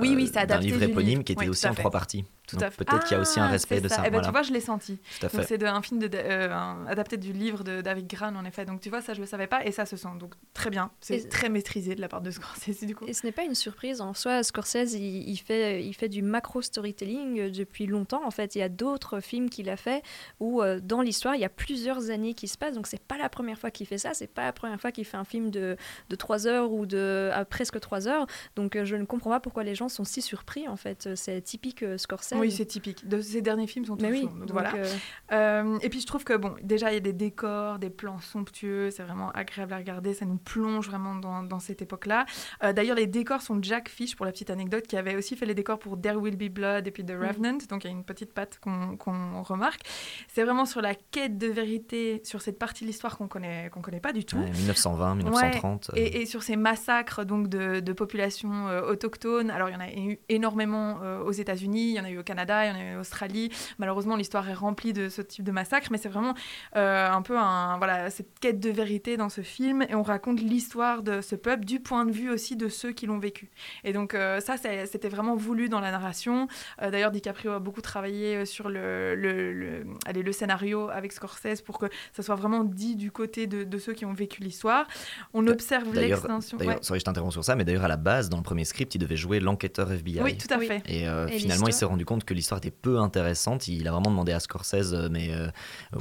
Oui, 0.00 0.14
oui, 0.16 0.28
D'un 0.30 0.40
adapté 0.40 0.66
livre 0.66 0.78
du 0.78 0.84
éponyme 0.84 1.08
livre. 1.10 1.22
qui 1.24 1.32
était 1.32 1.42
Oui, 1.42 1.48
aussi 1.48 1.68
en 1.68 1.74
trois 1.74 1.90
parties. 1.92 2.24
Tout 2.50 2.56
Donc 2.56 2.64
à 2.64 2.70
fait. 2.70 2.84
peut-être 2.84 3.04
qu'il 3.04 3.16
y 3.16 3.18
a 3.18 3.20
aussi 3.22 3.40
un 3.40 3.44
Ah, 3.44 3.48
respect 3.48 3.76
c'est 3.76 3.80
de 3.82 3.88
ça. 3.88 3.96
Eh 4.00 4.02
ben, 4.04 4.10
voilà. 4.12 4.26
Tu 4.28 4.32
vois, 4.32 4.42
je 4.42 4.52
l'ai 4.52 4.60
senti. 4.60 4.96
Tout 5.20 5.26
à 5.26 5.28
Donc 5.28 5.40
fait. 5.40 5.46
c'est 5.46 5.58
de- 5.58 5.66
un 5.66 5.82
film 5.82 6.00
de, 6.00 6.08
euh, 6.12 6.52
un- 6.52 6.86
adapté 6.86 7.16
du 7.16 7.32
livre 7.32 7.64
de 7.64 7.80
David 7.80 8.06
Gran 8.08 8.34
en 8.36 8.44
effet. 8.44 8.64
Donc 8.64 8.80
tu 8.80 8.90
vois 8.90 9.00
ça 9.02 9.14
je 9.14 9.20
le 9.20 9.26
savais 9.26 9.46
pas 9.46 9.64
et 9.64 9.72
ça 9.72 9.86
se 9.86 9.96
sent 9.96 10.08
donc 10.18 10.34
très 10.54 10.70
bien. 10.70 10.90
C'est 11.00 11.16
Et- 11.18 11.28
très 11.28 11.48
maîtrisé 11.48 11.94
de 11.94 12.00
la 12.00 12.08
part 12.08 12.20
de 12.20 12.30
Scorsese 12.30 12.84
du 12.84 12.94
coup. 12.94 13.04
Et 13.06 13.14
ce 13.14 13.24
n'est 13.26 13.32
pas 13.32 13.44
une 13.44 13.54
surprise 13.54 14.00
en 14.00 14.14
soi. 14.14 14.42
Scorsese, 14.42 14.94
il, 14.94 15.28
il 15.28 15.36
fait, 15.36 15.84
il 15.84 15.92
fait 15.94 16.08
du 16.08 16.22
macro 16.22 16.60
storytelling 16.62 17.38
euh, 17.40 17.50
depuis 17.50 17.86
longtemps. 17.86 18.22
En 18.26 18.30
fait, 18.30 18.54
il 18.54 18.58
y 18.58 18.62
a 18.62 18.68
d'autres 18.68 19.20
films 19.20 19.50
qu'il 19.50 19.68
a 19.70 19.76
fait 19.76 20.02
où 20.40 20.62
euh, 20.62 20.80
dans 20.82 21.02
l'histoire, 21.02 21.34
il 21.34 21.40
y 21.40 21.44
a 21.44 21.48
plusieurs 21.48 22.10
années 22.10 22.34
qui 22.34 22.48
se 22.48 22.56
passent. 22.58 22.74
Donc, 22.74 22.86
c'est 22.86 23.00
pas 23.02 23.18
la 23.18 23.28
première 23.28 23.58
fois 23.58 23.70
qu'il 23.70 23.86
fait 23.86 23.98
ça. 23.98 24.14
C'est 24.14 24.26
pas 24.26 24.44
la 24.44 24.52
première 24.52 24.80
fois 24.80 24.92
qu'il 24.92 25.04
fait 25.04 25.16
un 25.16 25.24
film 25.24 25.50
de, 25.50 25.76
de 26.08 26.16
3 26.16 26.46
heures 26.46 26.72
ou 26.72 26.86
de 26.86 27.30
à 27.32 27.44
presque 27.44 27.78
3 27.80 28.08
heures. 28.08 28.26
Donc, 28.56 28.76
euh, 28.76 28.84
je 28.84 28.96
ne 28.96 29.04
comprends 29.04 29.30
pas 29.30 29.40
pourquoi 29.40 29.64
les 29.64 29.74
gens 29.74 29.88
sont 29.88 30.04
si 30.04 30.22
surpris. 30.22 30.66
En 30.68 30.76
fait, 30.76 31.08
c'est 31.14 31.40
typique 31.42 31.82
euh, 31.82 31.98
Scorsese. 31.98 32.32
Oui, 32.40 32.50
c'est 32.52 32.66
typique. 32.66 33.06
De, 33.08 33.20
ces 33.20 33.42
derniers 33.42 33.66
films 33.66 33.84
sont 33.84 33.96
tous 33.96 34.04
Mais 34.04 34.10
oui, 34.12 34.22
donc 34.22 34.38
donc, 34.40 34.50
voilà. 34.52 34.74
euh, 34.74 34.86
Euh, 35.32 35.78
et 35.82 35.88
puis 35.88 36.00
je 36.00 36.06
trouve 36.06 36.24
que 36.24 36.36
bon, 36.36 36.54
déjà 36.62 36.90
il 36.90 36.94
y 36.94 36.96
a 36.96 37.00
des 37.00 37.12
décors, 37.12 37.78
des 37.78 37.90
plans 37.90 38.18
somptueux, 38.20 38.90
c'est 38.90 39.02
vraiment 39.02 39.30
agréable 39.32 39.72
à 39.72 39.76
regarder, 39.76 40.14
ça 40.14 40.24
nous 40.24 40.36
plonge 40.38 40.88
vraiment 40.88 41.14
dans, 41.14 41.42
dans 41.42 41.58
cette 41.60 41.82
époque-là. 41.82 42.26
Euh, 42.64 42.72
D'ailleurs, 42.72 42.96
les 42.96 43.06
décors 43.06 43.42
sont 43.42 43.58
Jack 43.62 43.88
Fish, 43.88 44.16
pour 44.16 44.26
la 44.26 44.32
petite 44.32 44.50
anecdote, 44.50 44.86
qui 44.86 44.96
avait 44.96 45.16
aussi 45.16 45.36
fait 45.36 45.46
les 45.46 45.54
décors 45.54 45.78
pour 45.78 46.00
There 46.00 46.16
Will 46.16 46.36
Be 46.36 46.50
Blood 46.52 46.86
et 46.86 46.90
puis 46.90 47.04
The 47.04 47.12
Revenant, 47.12 47.58
donc 47.68 47.84
il 47.84 47.88
y 47.88 47.90
a 47.90 47.92
une 47.96 48.04
petite 48.04 48.32
patte 48.32 48.58
qu'on 48.60 49.42
remarque. 49.42 49.82
C'est 50.28 50.42
vraiment 50.44 50.64
sur 50.66 50.80
la 50.80 50.94
quête 50.94 51.38
de 51.38 51.46
vérité, 51.48 52.20
sur 52.24 52.42
cette 52.42 52.58
partie 52.58 52.84
de 52.84 52.88
l'histoire 52.88 53.16
qu'on 53.16 53.28
connaît, 53.28 53.70
qu'on 53.70 53.80
connaît 53.82 54.00
pas 54.00 54.12
du 54.12 54.24
tout. 54.24 54.36
Ouais, 54.38 54.50
1920, 54.50 55.10
Ouais, 55.10 55.16
1930. 55.16 55.90
euh, 55.90 55.96
et, 55.96 56.22
et 56.22 56.26
sur 56.26 56.42
ces 56.42 56.56
massacres 56.56 57.24
donc 57.24 57.48
de, 57.48 57.80
de 57.80 57.92
populations 57.92 58.68
euh, 58.68 58.82
autochtones. 58.82 59.50
Alors 59.50 59.68
il 59.68 59.72
y 59.72 59.76
en 59.76 59.80
a 59.80 59.90
eu 59.90 60.18
énormément 60.28 60.98
euh, 61.02 61.20
aux 61.22 61.32
États-Unis, 61.32 61.90
il 61.90 61.96
y 61.96 62.00
en 62.00 62.04
a 62.04 62.10
eu 62.10 62.18
au 62.18 62.22
Canada, 62.30 62.64
il 62.64 62.68
y 62.68 62.72
en 62.72 62.76
a 62.80 62.84
eu 62.92 62.96
en 62.96 63.00
Australie. 63.00 63.50
Malheureusement, 63.78 64.14
l'histoire 64.14 64.48
est 64.48 64.54
remplie 64.54 64.92
de 64.92 65.08
ce 65.08 65.20
type 65.22 65.44
de 65.44 65.50
massacres, 65.50 65.88
mais 65.90 65.98
c'est 65.98 66.08
vraiment 66.08 66.34
euh, 66.76 67.10
un 67.10 67.22
peu 67.22 67.36
un, 67.36 67.76
voilà 67.78 68.08
cette 68.10 68.38
quête 68.40 68.60
de 68.60 68.70
vérité 68.70 69.16
dans 69.16 69.28
ce 69.28 69.40
film, 69.40 69.82
et 69.88 69.94
on 69.94 70.02
raconte 70.02 70.40
l'histoire 70.40 71.02
de 71.02 71.20
ce 71.20 71.34
peuple 71.34 71.64
du 71.64 71.80
point 71.80 72.04
de 72.04 72.12
vue 72.12 72.30
aussi 72.30 72.56
de 72.56 72.68
ceux 72.68 72.92
qui 72.92 73.06
l'ont 73.06 73.18
vécu. 73.18 73.50
Et 73.84 73.92
donc 73.92 74.14
euh, 74.14 74.40
ça, 74.40 74.56
c'est- 74.56 74.86
c'était 74.86 75.08
vraiment 75.08 75.34
voulu 75.34 75.68
dans 75.68 75.80
la 75.80 75.90
narration. 75.90 76.46
Euh, 76.82 76.90
D'ailleurs, 76.90 77.10
DiCaprio 77.10 77.52
a 77.52 77.58
beaucoup 77.58 77.80
travaillé 77.80 78.44
sur 78.46 78.68
le, 78.68 79.14
le, 79.14 79.52
le- 79.52 79.86
allez, 80.06 80.22
le 80.22 80.32
scénario 80.32 80.88
avec 80.90 81.12
Scorsese 81.12 81.62
pour 81.64 81.78
que 81.78 81.86
ça 82.12 82.22
soit 82.22 82.34
vraiment 82.36 82.64
dit 82.64 82.94
du 82.96 83.10
côté 83.10 83.46
de, 83.46 83.64
de 83.64 83.78
ceux 83.78 83.92
qui 83.92 84.04
ont 84.04 84.12
vécu 84.12 84.42
l'histoire. 84.42 84.86
On 85.34 85.46
observe 85.46 85.90
D'ailleurs, 85.92 86.18
l'extinction. 86.18 86.58
d'ailleurs, 86.58 86.76
ouais. 86.76 86.82
sorry, 86.82 87.00
je 87.00 87.04
t'interromps 87.04 87.32
sur 87.32 87.44
ça, 87.44 87.56
mais 87.56 87.64
d'ailleurs, 87.64 87.84
à 87.84 87.88
la 87.88 87.96
base, 87.96 88.28
dans 88.28 88.36
le 88.36 88.42
premier 88.42 88.64
script, 88.64 88.94
il 88.94 88.98
devait 88.98 89.16
jouer 89.16 89.40
l'enquêteur 89.40 89.90
FBI. 89.90 90.20
Oui, 90.22 90.36
tout 90.36 90.52
à 90.52 90.58
fait. 90.58 90.82
Et, 90.86 91.08
euh, 91.08 91.26
Et 91.28 91.38
finalement, 91.38 91.66
il 91.68 91.72
s'est 91.72 91.84
rendu 91.84 92.04
compte 92.04 92.09
que 92.18 92.34
l'histoire 92.34 92.58
était 92.58 92.70
peu 92.70 92.98
intéressante. 92.98 93.68
Il 93.68 93.86
a 93.88 93.92
vraiment 93.92 94.10
demandé 94.10 94.32
à 94.32 94.40
Scorsese, 94.40 94.92
euh, 94.94 95.08
mais 95.10 95.28
euh, 95.32 95.48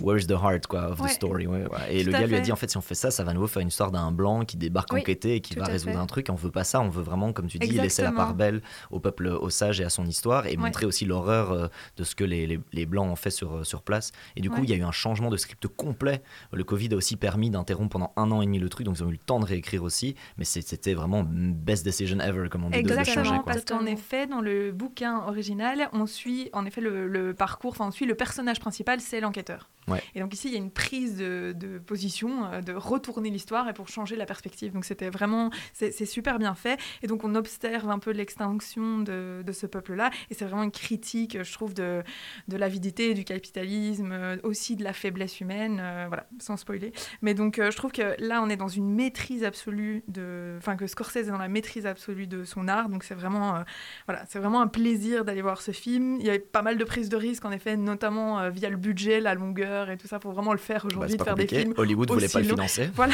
where's 0.02 0.28
the 0.28 0.32
heart 0.32 0.68
quoi, 0.68 0.90
of 0.92 1.00
Ouais. 1.00 1.10
the 1.10 1.14
story 1.14 1.48
ouais, 1.48 1.64
ouais. 1.68 1.96
Et 1.96 2.00
Tout 2.04 2.08
le 2.08 2.12
gars 2.14 2.26
lui 2.28 2.36
a 2.36 2.40
dit 2.40 2.52
en 2.52 2.56
fait, 2.56 2.70
si 2.70 2.78
on 2.78 2.82
fait 2.82 2.96
ça, 2.96 3.12
ça 3.12 3.24
va 3.24 3.34
nouveau 3.34 3.48
faire 3.48 3.62
une 3.62 3.68
histoire 3.70 3.92
d'un 3.92 4.12
blanc 4.12 4.46
qui 4.46 4.58
débarque 4.58 4.92
Oui, 4.94 5.02
enquêter 5.02 5.36
et 5.36 5.42
qui 5.42 5.56
va 5.56 5.66
résoudre 5.66 5.94
fait. 5.94 6.00
un 6.00 6.06
truc. 6.06 6.30
Et 6.30 6.32
on 6.32 6.36
veut 6.36 6.52
pas 6.52 6.64
ça. 6.64 6.82
On 6.82 6.90
veut 6.90 7.04
vraiment, 7.04 7.32
comme 7.34 7.48
tu 7.48 7.60
dis, 7.60 7.68
laisser 7.68 7.78
la 7.78 7.84
Exactement. 8.10 8.18
part 8.18 8.34
belle 8.34 8.62
au 8.92 9.00
peuple 9.00 9.28
osage 9.28 9.80
et 9.82 9.84
à 9.84 9.90
son 9.90 10.06
histoire 10.06 10.46
et 10.48 10.52
Ouais. 10.52 10.58
montrer 10.58 10.86
aussi 10.86 11.06
l'horreur 11.06 11.52
euh, 11.52 11.68
de 11.98 12.04
ce 12.04 12.16
que 12.16 12.24
les, 12.24 12.48
les- 12.48 12.60
les 12.74 12.86
blancs 12.86 13.10
ont 13.12 13.16
fait 13.16 13.30
sur, 13.30 13.58
euh, 13.58 13.64
sur 13.64 13.82
place. 13.84 14.12
Et 14.36 14.42
du 14.42 14.50
coup, 14.50 14.58
Ouais. 14.58 14.64
il 14.64 14.70
y 14.70 14.74
a 14.74 14.78
eu 14.78 14.84
un 14.84 14.92
changement 14.92 15.30
de 15.30 15.38
script 15.38 15.68
complet. 15.68 16.22
Le 16.52 16.64
Covid 16.64 16.90
a 16.94 16.96
aussi 16.98 17.16
permis 17.16 17.50
d'interrompre 17.50 17.92
pendant 17.92 18.14
un 18.16 18.32
an 18.32 18.42
et 18.42 18.46
demi 18.46 18.60
le 18.60 18.70
truc, 18.70 18.86
donc 18.86 18.98
ils 18.98 19.04
ont 19.04 19.08
eu 19.10 19.14
le 19.14 19.18
temps 19.18 19.40
de 19.40 19.46
réécrire 19.46 19.84
aussi. 19.84 20.16
Mais 20.38 20.46
c'était 20.46 20.94
vraiment 20.94 21.24
best 21.26 21.86
decision 21.86 22.20
ever, 22.20 22.50
comme 22.50 22.64
on 22.66 22.70
dit, 22.70 22.82
de- 22.82 22.88
de 22.90 22.94
changer. 22.94 23.02
Exactement, 23.12 23.40
quoi. 23.44 23.54
parce 23.54 23.66
qu'en 23.66 23.86
effet, 23.86 24.28
dans 24.28 24.42
le 24.42 24.72
bouquin 24.72 25.20
original, 25.28 25.90
on 25.94 25.99
suit 26.08 26.50
en 26.54 26.66
effet 26.66 26.82
le 26.82 27.34
parcours, 27.34 27.72
enfin 27.72 27.88
on 27.88 27.92
suit 27.92 28.06
le 28.06 28.16
personnage 28.16 28.60
principal, 28.60 29.00
c'est 29.02 29.20
l'enquêteur. 29.20 29.70
Et 30.16 30.20
donc 30.20 30.34
ici, 30.34 30.48
il 30.48 30.54
y 30.54 30.56
a 30.56 30.60
une 30.60 30.72
prise 30.72 31.18
de, 31.18 31.80
position, 31.86 32.46
euh, 32.46 32.62
de 32.62 32.74
retourner 32.74 33.30
l'histoire 33.30 33.68
et 33.70 33.74
pour 33.74 33.88
changer 33.88 34.16
la 34.16 34.26
perspective. 34.26 34.74
Donc 34.74 34.86
c'était 34.86 35.10
vraiment, 35.10 35.50
c'est 35.74 36.06
super 36.06 36.40
bien 36.40 36.56
fait. 36.56 36.80
Et 37.02 37.08
donc 37.08 37.24
on 37.24 37.36
observe 37.36 37.90
un 37.90 38.00
peu 38.00 38.12
l'extinction 38.12 39.00
de, 39.00 39.44
ce 39.52 39.66
peuple-là. 39.66 40.12
Et 40.30 40.34
c'est 40.36 40.46
vraiment 40.46 40.64
une 40.64 40.72
critique, 40.72 41.42
je 41.42 41.54
trouve, 41.54 41.74
de, 41.74 42.04
l'avidité, 42.50 43.14
du 43.14 43.24
capitalisme, 43.24 44.12
euh, 44.12 44.38
aussi 44.44 44.76
de 44.76 44.84
la 44.84 44.94
faiblesse 44.94 45.40
humaine, 45.40 45.80
euh, 45.82 46.06
voilà, 46.08 46.28
sans 46.40 46.58
spoiler. 46.58 46.92
Mais 47.22 47.34
donc 47.34 47.60
je 47.60 47.76
trouve 47.76 47.92
que 47.92 48.16
là, 48.20 48.42
on 48.44 48.50
est 48.50 48.58
dans 48.58 48.68
une 48.68 48.94
maîtrise 48.94 49.44
absolue 49.44 50.04
de, 50.08 50.56
enfin 50.58 50.76
que 50.76 50.88
Scorsese 50.88 51.18
est 51.18 51.32
dans 51.32 51.38
la 51.38 51.48
maîtrise 51.48 51.86
absolue 51.86 52.28
de 52.28 52.44
son 52.44 52.68
art. 52.68 52.90
Donc 52.90 53.04
c'est 53.04 53.16
vraiment, 53.16 53.64
voilà, 54.08 54.24
c'est 54.28 54.40
vraiment 54.40 54.62
un 54.62 54.68
plaisir 54.68 55.26
d'aller 55.26 55.42
voir 55.42 55.62
ce 55.62 55.72
film. 55.72 56.18
Il 56.20 56.26
y 56.26 56.30
a 56.30 56.38
pas 56.40 56.62
mal 56.62 56.78
de 56.78 56.84
prises 56.84 57.10
de 57.10 57.18
risques 57.18 57.46
en 57.46 57.52
effet, 57.52 57.76
notamment 57.78 58.50
via 58.50 58.70
le 58.70 58.78
budget, 58.78 59.20
la 59.20 59.34
longueur 59.34 59.79
et 59.90 59.98
tout 59.98 60.08
ça. 60.08 60.20
Faut 60.20 60.32
vraiment 60.32 60.52
le 60.52 60.58
faire 60.58 60.82
Bah, 60.82 60.88
aujourd'hui 60.92 61.12
c'est 61.12 61.18
de 61.20 61.24
faire 61.24 61.36
des 61.36 61.48
films. 61.48 61.74
Hollywood 61.78 62.12
voulait 62.12 62.28
pas 62.28 62.40
le 62.40 62.46
financer. 62.46 62.90
Voilà. 62.96 63.14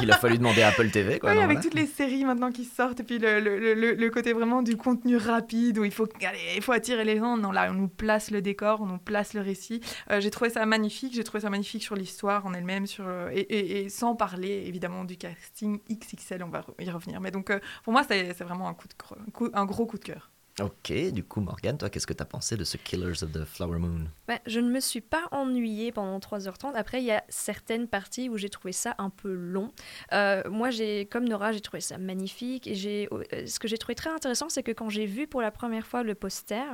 Il 0.00 0.10
a 0.10 0.16
fallu 0.16 0.38
demander 0.38 0.62
à 0.62 0.68
Apple 0.68 0.88
TV. 0.90 1.18
Quoi, 1.18 1.30
Oui, 1.30 1.36
non, 1.36 1.42
avec 1.42 1.56
voilà. 1.58 1.62
toutes 1.68 1.74
les 1.74 1.86
séries 1.86 2.24
maintenant 2.24 2.50
qui 2.52 2.64
sortent, 2.64 3.00
et 3.00 3.02
puis 3.02 3.18
le, 3.18 3.40
le- 3.40 3.74
le- 3.74 3.94
le 3.94 4.10
côté 4.10 4.32
vraiment 4.32 4.62
du 4.62 4.76
contenu 4.76 5.16
rapide 5.16 5.78
où 5.78 5.84
il 5.84 5.90
faut, 5.92 6.06
allez, 6.26 6.38
il 6.56 6.62
faut 6.62 6.72
attirer 6.72 7.04
les 7.04 7.18
gens. 7.18 7.36
Non, 7.36 7.50
là, 7.50 7.68
on 7.70 7.74
nous 7.74 7.88
place 7.88 8.30
le 8.30 8.40
décor, 8.40 8.80
on 8.80 8.86
nous 8.86 8.98
place 8.98 9.34
le 9.34 9.40
récit. 9.40 9.80
Euh, 10.10 10.20
j'ai 10.20 10.30
trouvé 10.30 10.48
ça 10.50 10.64
magnifique, 10.66 11.12
j'ai 11.14 11.24
trouvé 11.24 11.40
ça 11.40 11.50
magnifique 11.50 11.82
sur 11.82 11.96
l'histoire 11.96 12.46
en 12.46 12.54
elle-même, 12.54 12.86
sur, 12.86 13.04
euh, 13.06 13.28
et, 13.32 13.40
et- 13.40 13.84
et 13.84 13.88
sans 13.88 14.14
parler 14.14 14.64
évidemment 14.66 15.04
du 15.04 15.16
casting 15.16 15.80
XXL, 15.90 16.42
on 16.44 16.48
va 16.48 16.64
y 16.80 16.90
revenir. 16.90 17.20
Mais 17.20 17.30
donc, 17.30 17.50
euh, 17.50 17.58
pour 17.82 17.92
moi, 17.92 18.02
c'est 18.08 18.32
vraiment 18.42 18.68
un, 18.68 18.74
coup 18.74 18.86
de, 18.88 18.94
cre- 18.94 19.18
un 19.26 19.30
coup- 19.30 19.50
un 19.52 19.64
gros 19.64 19.86
coup 19.86 19.98
de 19.98 20.04
cœur. 20.04 20.30
Ok, 20.58 20.90
du 21.12 21.22
coup, 21.22 21.42
Morgane, 21.42 21.76
toi, 21.76 21.90
qu'est-ce 21.90 22.06
que 22.06 22.14
tu 22.14 22.22
as 22.22 22.26
pensé 22.26 22.56
de 22.56 22.64
ce 22.64 22.78
Killers 22.78 23.22
of 23.22 23.30
the 23.30 23.44
Flower 23.44 23.78
Moon? 23.78 24.06
Bah, 24.26 24.38
je 24.46 24.58
ne 24.58 24.70
me 24.70 24.80
suis 24.80 25.02
pas 25.02 25.24
ennuyée 25.30 25.92
pendant 25.92 26.18
3h30. 26.18 26.72
Après, 26.74 27.02
il 27.02 27.04
y 27.04 27.10
a 27.10 27.22
certaines 27.28 27.86
parties 27.86 28.30
où 28.30 28.38
j'ai 28.38 28.48
trouvé 28.48 28.72
ça 28.72 28.94
un 28.96 29.10
peu 29.10 29.34
long. 29.34 29.70
Euh, 30.14 30.42
moi, 30.48 30.70
comme 31.10 31.28
Nora, 31.28 31.52
j'ai 31.52 31.60
trouvé 31.60 31.82
ça 31.82 31.98
magnifique. 31.98 32.66
Et 32.66 33.06
euh, 33.12 33.46
ce 33.46 33.58
que 33.58 33.68
j'ai 33.68 33.76
trouvé 33.76 33.94
très 33.94 34.08
intéressant, 34.08 34.48
c'est 34.48 34.62
que 34.62 34.72
quand 34.72 34.88
j'ai 34.88 35.04
vu 35.04 35.26
pour 35.26 35.42
la 35.42 35.50
première 35.50 35.86
fois 35.86 36.02
le 36.02 36.14
poster, 36.14 36.64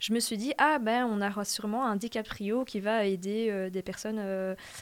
je 0.00 0.12
me 0.12 0.18
suis 0.18 0.36
dit 0.36 0.52
ah 0.58 0.80
ben 0.80 1.06
on 1.06 1.20
a 1.20 1.44
sûrement 1.44 1.86
un 1.86 1.94
DiCaprio 1.94 2.64
qui 2.64 2.80
va 2.80 3.04
aider 3.04 3.50
euh, 3.50 3.70
des 3.70 3.82
personnes 3.82 4.20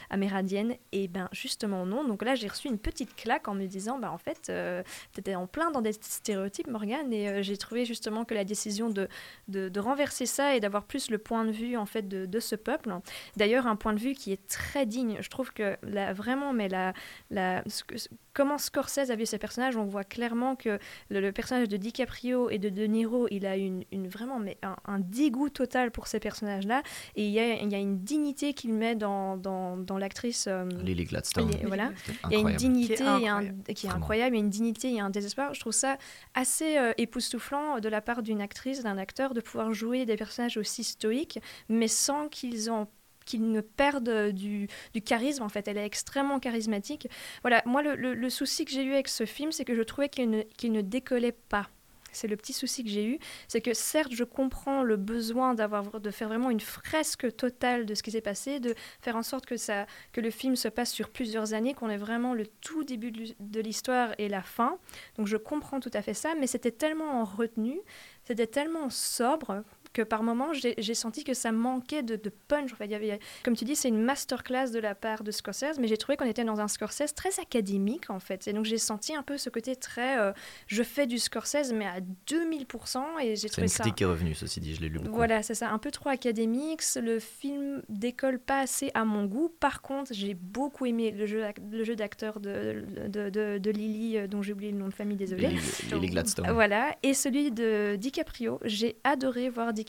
amérindiennes. 0.09 0.77
Et 0.93 1.07
ben 1.07 1.29
justement 1.31 1.85
non. 1.85 2.03
Donc 2.03 2.23
là, 2.23 2.33
j'ai 2.33 2.47
reçu 2.47 2.69
une 2.69 2.79
petite 2.79 3.15
claque 3.15 3.47
en 3.47 3.53
me 3.53 3.67
disant 3.67 3.99
bah 3.99 4.11
en 4.11 4.17
fait, 4.17 4.47
euh, 4.49 4.81
t'étais 5.13 5.35
en 5.35 5.45
plein 5.45 5.69
dans 5.69 5.81
des 5.81 5.93
stéréotypes, 5.93 6.67
Morgane. 6.67 7.13
Et 7.13 7.43
j'ai 7.43 7.57
trouvé 7.57 7.85
justement 7.85 8.25
que 8.25 8.33
la 8.33 8.46
décision 8.47 8.89
de, 8.89 9.07
de, 9.47 9.79
renverser 9.79 10.25
ça 10.25 10.55
et 10.55 10.59
d'avoir 10.59 10.85
plus 10.85 11.11
le 11.11 11.19
point 11.19 11.45
de 11.45 11.51
vue 11.51 11.77
en 11.77 11.85
fait 11.85 12.07
de, 12.07 12.25
de 12.25 12.39
ce 12.39 12.55
peuple. 12.55 12.91
D'ailleurs, 13.35 13.67
un 13.67 13.75
point 13.75 13.93
de 13.93 13.99
vue 13.99 14.13
qui 14.13 14.31
est 14.31 14.47
très 14.47 14.85
digne. 14.85 15.17
Je 15.21 15.29
trouve 15.29 15.53
que 15.53 15.77
là, 15.83 16.13
vraiment, 16.13 16.53
mais 16.53 16.67
la, 16.69 16.93
la, 17.29 17.63
ce 17.67 17.83
que- 17.83 17.95
comment 18.37 18.59
Scorsese 18.59 19.09
a 19.09 19.15
vu 19.15 19.25
ces 19.25 19.39
personnages, 19.39 19.75
on 19.77 19.85
voit 19.85 20.03
clairement 20.03 20.55
que 20.55 20.77
le, 21.09 21.19
le 21.21 21.31
personnage 21.31 21.67
de 21.67 21.75
DiCaprio 21.75 22.51
et 22.51 22.59
de 22.59 22.69
De 22.69 22.83
Niro, 22.83 23.27
il 23.31 23.47
a 23.47 23.57
une, 23.57 23.83
une 23.91 24.07
vraiment 24.07 24.37
mais 24.37 24.57
un, 24.61 24.75
un 24.85 24.99
dégoût 24.99 25.49
total 25.49 25.89
pour 25.89 26.05
ces 26.05 26.19
personnages-là. 26.19 26.83
Et 27.15 27.25
il 27.25 27.31
y 27.31 27.39
a, 27.39 27.55
il 27.55 27.71
y 27.71 27.73
a 27.73 27.79
une 27.79 27.97
dignité 28.03 28.53
qu'il 28.53 28.73
met 28.73 28.95
dans, 28.95 29.37
dans, 29.37 29.75
dans 29.75 29.97
l'actrice. 29.97 30.45
euh, 30.47 30.69
Lily 30.83 31.05
Gladstone. 31.05 31.49
Voilà. 31.65 31.91
Il 32.29 32.33
y 32.33 32.35
a 32.35 32.39
une 32.39 32.47
incroyable. 32.47 32.55
dignité, 32.59 32.95
Qui 32.95 33.01
est 33.03 33.05
il 33.17 33.23
y 33.23 33.27
a 33.27 33.33
un- 33.33 33.37
incroyable. 33.37 33.63
qui 33.63 33.71
est 33.71 33.75
Vraiment. 33.89 33.95
incroyable, 33.95 34.35
il 34.35 34.39
y 34.39 34.41
a 34.41 34.45
une 34.45 34.49
dignité, 34.51 34.87
il 34.89 34.95
y 34.95 34.99
a 34.99 35.05
un 35.05 35.09
désespoir. 35.09 35.53
Je 35.55 35.59
trouve 35.59 35.73
ça 35.73 35.97
assez 36.35 36.77
euh, 36.77 36.93
époustouflant 36.99 37.79
de 37.79 37.89
la 37.89 38.01
part 38.01 38.21
d'une 38.21 38.41
actrice, 38.41 38.83
d'un 38.83 38.97
acteur, 38.99 39.33
de 39.33 39.41
pouvoir 39.41 39.73
jouer 39.73 40.05
des 40.05 40.15
personnages 40.15 40.57
aussi 40.57 40.83
stoïques, 40.83 41.39
mais 41.69 41.87
sans 41.87 42.27
qu'ils 42.29 42.69
en 42.69 42.87
qu'ils 43.27 43.51
ne 43.51 43.61
perdent 43.61 44.09
euh, 44.09 44.31
du, 44.31 44.67
du 44.93 45.01
charisme 45.01 45.43
en 45.43 45.49
fait. 45.49 45.67
Elle 45.67 45.77
est 45.77 45.85
extrêmement 45.85 46.39
charismatique. 46.39 47.07
Voilà, 47.43 47.61
moi 47.65 47.83
le, 47.83 48.29
souci 48.29 48.65
que 48.65 48.71
j'ai 48.71 48.83
eu 48.83 48.93
avec 48.93 49.07
ce 49.07 49.25
film, 49.25 49.51
c'est 49.51 49.65
que 49.65 49.75
je 49.75 49.81
trouvais 49.83 50.09
qu'il 50.09 50.29
ne, 50.29 50.41
qu'il 50.57 50.89
décollait 50.89 51.31
pas. 51.31 51.67
C'est 52.13 52.27
le 52.27 52.35
petit 52.35 52.53
souci 52.53 52.83
que 52.83 52.89
j'ai 52.89 53.05
eu, 53.05 53.19
c'est 53.47 53.61
que 53.61 53.73
certes 53.73 54.11
je 54.11 54.23
comprends 54.23 54.81
le 54.81 54.95
besoin 54.95 55.53
d'avoir 55.53 55.99
de 55.99 56.09
faire 56.09 56.29
vraiment 56.29 56.49
une 56.49 56.59
fresque 56.59 57.35
totale 57.35 57.85
de 57.85 57.93
ce 57.93 58.01
qui 58.01 58.09
s'est 58.09 58.21
passé, 58.21 58.59
de 58.59 58.73
faire 59.01 59.15
en 59.15 59.23
sorte 59.23 59.45
que 59.45 59.57
ça 59.57 59.85
que 60.13 60.21
le 60.21 60.31
film 60.31 60.55
se 60.55 60.67
passe 60.67 60.91
sur 60.91 61.09
plusieurs 61.09 61.53
années, 61.53 61.75
qu'on 61.75 61.89
ait 61.89 61.97
vraiment 61.97 62.33
le 62.33 62.47
tout 62.47 62.83
début 62.83 63.11
de 63.11 63.59
l'histoire 63.59 64.15
et 64.17 64.29
la 64.29 64.41
fin. 64.41 64.79
Donc 65.17 65.27
je 65.27 65.37
comprends 65.37 65.79
tout 65.79 65.91
à 65.93 66.01
fait 66.01 66.15
ça, 66.15 66.33
mais 66.39 66.47
c'était 66.47 66.71
tellement 66.71 67.21
en 67.21 67.23
retenue, 67.23 67.79
c'était 68.23 68.47
tellement 68.47 68.89
sobre 68.89 69.63
que 69.97 70.03
par 70.03 70.21
moments 70.23 70.51
j'ai 70.53 70.93
senti 70.93 71.23
que 71.23 71.33
ça 71.33 71.51
manquait 71.51 72.03
de, 72.03 72.15
de 72.15 72.31
punch. 72.47 72.71
En 72.71 72.75
fait, 72.75 72.85
il 72.85 72.91
y 72.91 72.95
avait, 72.95 73.19
comme 73.43 73.55
tu 73.55 73.65
dis, 73.65 73.75
c'est 73.75 73.87
une 73.89 74.01
masterclass 74.01 74.71
de 74.71 74.79
la 74.79 74.93
part 74.95 75.23
de 75.23 75.31
Scorsese, 75.31 75.79
mais 75.79 75.87
j'ai 75.87 75.97
trouvé 75.97 76.15
qu'on 76.17 76.25
était 76.25 76.43
dans 76.43 76.59
un 76.59 76.67
Scorsese 76.67 77.13
très 77.15 77.39
académique 77.39 78.09
en 78.09 78.19
fait. 78.19 78.47
Et 78.47 78.53
donc 78.53 78.65
j'ai 78.65 78.77
senti 78.77 79.15
un 79.15 79.23
peu 79.23 79.37
ce 79.37 79.49
côté 79.49 79.75
très, 79.75 80.19
euh, 80.19 80.31
je 80.67 80.83
fais 80.83 81.07
du 81.07 81.17
Scorsese 81.17 81.71
mais 81.73 81.85
à 81.85 81.99
2000% 82.29 82.99
et 83.21 83.35
j'ai 83.35 83.35
C'est 83.35 83.49
trouvé 83.49 83.63
une 83.65 83.69
ça. 83.69 83.83
critique 83.83 83.97
qui 83.97 84.03
est 84.03 84.07
revenue, 84.07 84.33
ceci 84.35 84.59
dit, 84.59 84.75
je 84.75 84.81
l'ai 84.81 84.89
lu 84.89 84.99
beaucoup. 84.99 85.15
Voilà, 85.15 85.41
c'est 85.43 85.55
ça, 85.55 85.69
un 85.69 85.77
peu 85.79 85.91
trop 85.91 86.09
académique. 86.09 86.81
Le 87.01 87.19
film 87.19 87.81
décolle 87.89 88.39
pas 88.39 88.59
assez 88.59 88.91
à 88.93 89.03
mon 89.05 89.25
goût. 89.25 89.49
Par 89.59 89.81
contre, 89.81 90.13
j'ai 90.13 90.33
beaucoup 90.33 90.85
aimé 90.85 91.11
le 91.11 91.25
jeu, 91.25 91.43
le 91.71 91.83
jeu 91.83 91.95
d'acteur 91.95 92.39
de, 92.39 92.83
de, 93.07 93.29
de- 93.29 93.57
de 93.57 93.71
Lily, 93.71 94.17
euh, 94.17 94.27
dont 94.27 94.41
j'ai 94.41 94.53
oublié 94.53 94.71
le 94.71 94.77
nom 94.77 94.87
de 94.87 94.93
famille, 94.93 95.17
désolée. 95.17 95.47
Lily, 95.47 95.61
Lily 95.91 96.07
Gladstone. 96.07 96.51
Voilà, 96.51 96.95
et 97.03 97.13
celui 97.13 97.51
de 97.51 97.95
DiCaprio. 97.95 98.59
J'ai 98.65 98.97
adoré 99.03 99.49
voir 99.49 99.73
DiCaprio 99.73 99.86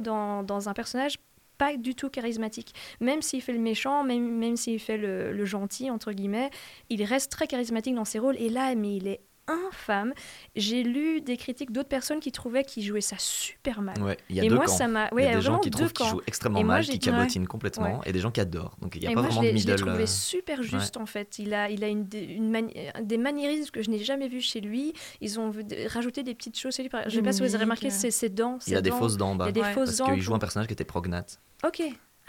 dans, 0.00 0.42
dans 0.42 0.68
un 0.68 0.72
personnage 0.72 1.18
pas 1.58 1.76
du 1.76 1.94
tout 1.94 2.08
charismatique. 2.08 2.74
Même 3.00 3.20
s'il 3.20 3.42
fait 3.42 3.52
le 3.52 3.58
méchant, 3.58 4.02
même, 4.02 4.38
même 4.38 4.56
s'il 4.56 4.80
fait 4.80 4.96
le, 4.96 5.32
le 5.32 5.44
gentil, 5.44 5.90
entre 5.90 6.12
guillemets, 6.12 6.50
il 6.88 7.04
reste 7.04 7.30
très 7.30 7.46
charismatique 7.46 7.94
dans 7.94 8.06
ses 8.06 8.18
rôles. 8.18 8.36
Et 8.38 8.48
là, 8.48 8.74
mais 8.74 8.96
il 8.96 9.08
est 9.08 9.20
infâme. 9.68 10.12
J'ai 10.56 10.82
lu 10.82 11.20
des 11.20 11.36
critiques 11.36 11.72
d'autres 11.72 11.88
personnes 11.88 12.20
qui 12.20 12.32
trouvaient 12.32 12.64
qu'il 12.64 12.82
jouait 12.84 13.00
ça 13.00 13.16
super 13.18 13.82
mal. 13.82 14.00
Ouais, 14.02 14.16
il 14.28 14.36
y 14.36 14.40
a 14.40 14.44
et 14.44 14.48
deux 14.48 14.54
moi, 14.56 14.66
camps. 14.66 14.72
ça 14.76 14.88
m'a. 14.88 15.08
il 15.10 15.14
Ouais, 15.14 15.24
y 15.24 15.28
a 15.28 15.34
des 15.36 15.40
gens 15.42 15.58
qui 15.58 15.70
trouvent 15.70 15.92
qu'il 15.92 16.06
joue 16.06 16.20
extrêmement 16.26 16.60
moi, 16.64 16.74
mal, 16.76 16.84
qui 16.84 16.98
cabotinent 16.98 17.46
complètement, 17.46 17.98
Ouais. 18.00 18.06
et 18.08 18.12
des 18.12 18.20
gens 18.20 18.30
qui 18.30 18.40
adorent. 18.40 18.76
Donc 18.80 18.94
il 18.96 19.02
n'y 19.02 19.06
a 19.08 19.10
et 19.10 19.14
pas 19.14 19.20
moi, 19.22 19.28
vraiment 19.30 19.42
de 19.42 19.46
l'ai 19.48 19.58
je 19.58 19.66
l'ai 19.66 19.72
middle. 19.72 19.86
trouvé 19.86 20.02
euh, 20.04 20.06
super 20.06 20.62
juste 20.62 20.96
en 20.96 21.06
fait. 21.06 21.38
Il 21.38 21.52
a, 21.54 21.68
il 21.70 21.82
a 21.84 21.88
une, 21.88 22.04
des- 22.04 22.24
une 22.24 22.50
mani- 22.50 22.74
des 23.02 23.18
maniérismes 23.18 23.70
que 23.70 23.82
je 23.82 23.90
n'ai 23.90 23.98
jamais 24.02 24.28
vu 24.28 24.40
chez 24.40 24.60
lui. 24.60 24.92
Ils 25.20 25.38
ont 25.40 25.52
rajouté 25.88 26.22
des 26.22 26.34
petites 26.34 26.58
choses. 26.58 26.74
chez 26.74 26.82
lui. 26.82 26.90
Je 26.92 27.04
ne 27.06 27.10
sais 27.10 27.22
pas 27.22 27.32
si 27.32 27.42
vous 27.42 27.54
avez 27.54 27.64
remarqué, 27.64 27.88
euh. 27.88 27.90
c'est 27.90 28.10
ses 28.10 28.28
dents. 28.28 28.58
Il 28.66 28.76
a 28.76 28.80
des 28.82 28.90
fausses 28.90 29.16
dents 29.16 29.30
en 29.30 29.34
bas. 29.36 29.46
Il 29.46 29.48
a 29.48 29.52
des 29.52 29.62
fausses 29.62 29.86
Parce 29.86 29.96
dents. 29.98 30.12
qu'il 30.14 30.22
joue 30.22 30.34
un 30.34 30.38
personnage 30.38 30.66
qui 30.68 30.72
était 30.72 30.84
prognate. 30.84 31.40
Ok. 31.66 31.82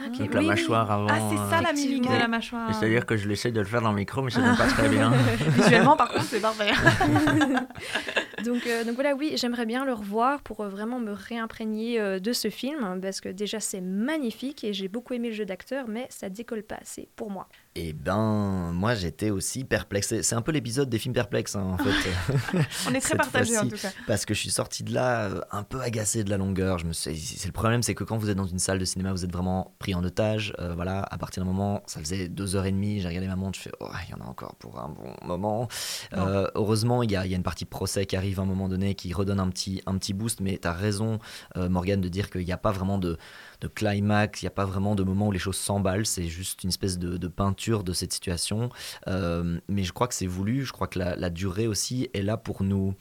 Ok, 0.07 0.17
Donc 0.19 0.33
la 0.33 0.39
oui. 0.39 0.47
mâchoire 0.47 0.91
avant. 0.91 1.07
Ah, 1.09 1.19
c'est 1.29 1.55
ça 1.55 1.61
la 1.61 1.73
mimique 1.73 2.09
de 2.09 2.17
la 2.17 2.27
mâchoire. 2.27 2.73
C'est-à-dire 2.73 3.05
que 3.05 3.17
je 3.17 3.27
l'essaie 3.27 3.51
de 3.51 3.59
le 3.59 3.65
faire 3.65 3.81
dans 3.81 3.91
le 3.91 3.97
micro, 3.97 4.21
mais 4.21 4.31
ça 4.31 4.41
donne 4.45 4.57
pas 4.57 4.67
très 4.67 4.89
bien. 4.89 5.11
Visuellement, 5.57 5.95
par 5.95 6.09
contre, 6.09 6.25
c'est 6.25 6.39
parfait. 6.39 6.71
donc, 8.43 8.65
euh, 8.67 8.83
donc 8.83 8.95
voilà, 8.95 9.13
oui, 9.15 9.33
j'aimerais 9.35 9.65
bien 9.65 9.85
le 9.85 9.93
revoir 9.93 10.41
pour 10.41 10.61
euh, 10.61 10.69
vraiment 10.69 10.99
me 10.99 11.11
réimprégner 11.11 11.99
euh, 11.99 12.19
de 12.19 12.33
ce 12.33 12.49
film, 12.49 12.83
hein, 12.83 12.99
parce 13.01 13.21
que 13.21 13.29
déjà 13.29 13.59
c'est 13.59 13.81
magnifique 13.81 14.63
et 14.63 14.73
j'ai 14.73 14.87
beaucoup 14.87 15.13
aimé 15.13 15.29
le 15.29 15.35
jeu 15.35 15.45
d'acteur, 15.45 15.85
mais 15.87 16.07
ça 16.09 16.29
décolle 16.29 16.63
pas 16.63 16.77
assez 16.81 17.09
pour 17.15 17.29
moi. 17.29 17.47
Eh 17.75 17.93
ben, 17.93 18.73
moi 18.73 18.95
j'étais 18.95 19.29
aussi 19.29 19.63
perplexe. 19.63 20.13
C'est- 20.21 20.33
un 20.35 20.41
peu 20.41 20.51
l'épisode 20.51 20.89
des 20.89 20.99
films 20.99 21.13
perplexes 21.13 21.55
hein, 21.55 21.63
en 21.63 21.77
fait. 21.77 22.59
On 22.89 22.93
est 22.93 22.99
très 22.99 23.15
partagés 23.15 23.57
en 23.57 23.65
tout 23.67 23.77
cas. 23.77 23.91
Parce 24.07 24.25
que 24.25 24.33
je 24.33 24.41
suis 24.41 24.49
sorti 24.49 24.83
de 24.83 24.93
là 24.93 25.27
euh, 25.29 25.41
un 25.51 25.63
peu 25.63 25.79
agacé 25.79 26.25
de 26.25 26.29
la 26.29 26.37
longueur. 26.37 26.79
Je 26.79 26.85
me 26.85 26.91
suis, 26.91 27.17
c'est 27.17 27.47
le 27.47 27.53
problème, 27.53 27.81
c'est 27.81 27.95
que 27.95 28.03
quand 28.03 28.17
vous 28.17 28.29
êtes 28.29 28.35
dans 28.35 28.45
une 28.45 28.59
salle 28.59 28.77
de 28.77 28.83
cinéma, 28.83 29.13
vous 29.13 29.23
êtes 29.23 29.31
vraiment 29.31 29.73
pris 29.79 29.95
en 29.95 30.03
otage. 30.03 30.53
Euh, 30.59 30.73
voilà, 30.75 31.01
à 31.09 31.17
partir 31.17 31.43
d'un 31.43 31.49
moment, 31.49 31.81
ça 31.85 32.01
faisait 32.01 32.27
deux 32.27 32.57
heures 32.57 32.65
et 32.65 32.73
demie. 32.73 32.99
J'ai 32.99 33.07
regardé 33.07 33.27
ma 33.27 33.37
montre, 33.37 33.57
je 33.57 33.63
fais, 33.63 33.71
oh, 33.79 33.87
il 34.05 34.11
y 34.11 34.13
en 34.15 34.25
a 34.25 34.27
encore 34.27 34.55
pour 34.55 34.77
un 34.77 34.89
bon 34.89 35.13
moment. 35.25 35.69
Euh, 36.13 36.47
heureusement, 36.55 37.03
il 37.03 37.11
y 37.11 37.15
a, 37.15 37.25
il 37.25 37.31
y 37.31 37.33
a 37.33 37.37
une 37.37 37.43
partie 37.43 37.65
procès 37.65 38.05
qui 38.05 38.17
arrive 38.17 38.39
à 38.41 38.43
un 38.43 38.47
moment 38.47 38.67
donné, 38.67 38.95
qui 38.95 39.13
redonne 39.13 39.39
un 39.39 39.47
petit, 39.49 39.81
un 39.85 39.97
petit 39.97 40.13
boost. 40.13 40.41
Mais 40.41 40.57
tu 40.61 40.67
as 40.67 40.73
raison, 40.73 41.19
Morgane, 41.55 42.01
de 42.01 42.09
dire 42.09 42.29
qu'il 42.29 42.43
n'y 42.45 42.51
a 42.51 42.57
pas 42.57 42.71
vraiment 42.71 42.97
de, 42.97 43.17
de 43.61 43.67
climax, 43.67 44.41
il 44.41 44.45
n'y 44.45 44.47
a 44.47 44.51
pas 44.51 44.65
vraiment 44.65 44.95
de 44.95 45.03
moment 45.03 45.27
où 45.27 45.31
les 45.31 45.39
choses 45.39 45.57
s'emballent. 45.57 46.05
C'est 46.05 46.27
juste 46.27 46.63
une 46.63 46.69
espèce 46.69 46.97
de, 46.97 47.27
peinture 47.27 47.83
de 47.83 47.93
cette 47.93 48.11
situation. 48.11 48.69
Euh, 49.07 49.59
mais 49.69 49.83
je 49.83 49.93
crois 49.93 50.07
que 50.07 50.15
c'est 50.15 50.27
voulu. 50.27 50.65
Je 50.65 50.73
crois 50.73 50.87
que 50.87 50.99
la, 50.99 51.29
durée 51.29 51.67
aussi 51.67 52.09
est 52.13 52.23
là 52.23 52.37
pour 52.37 52.63
nous 52.63 52.95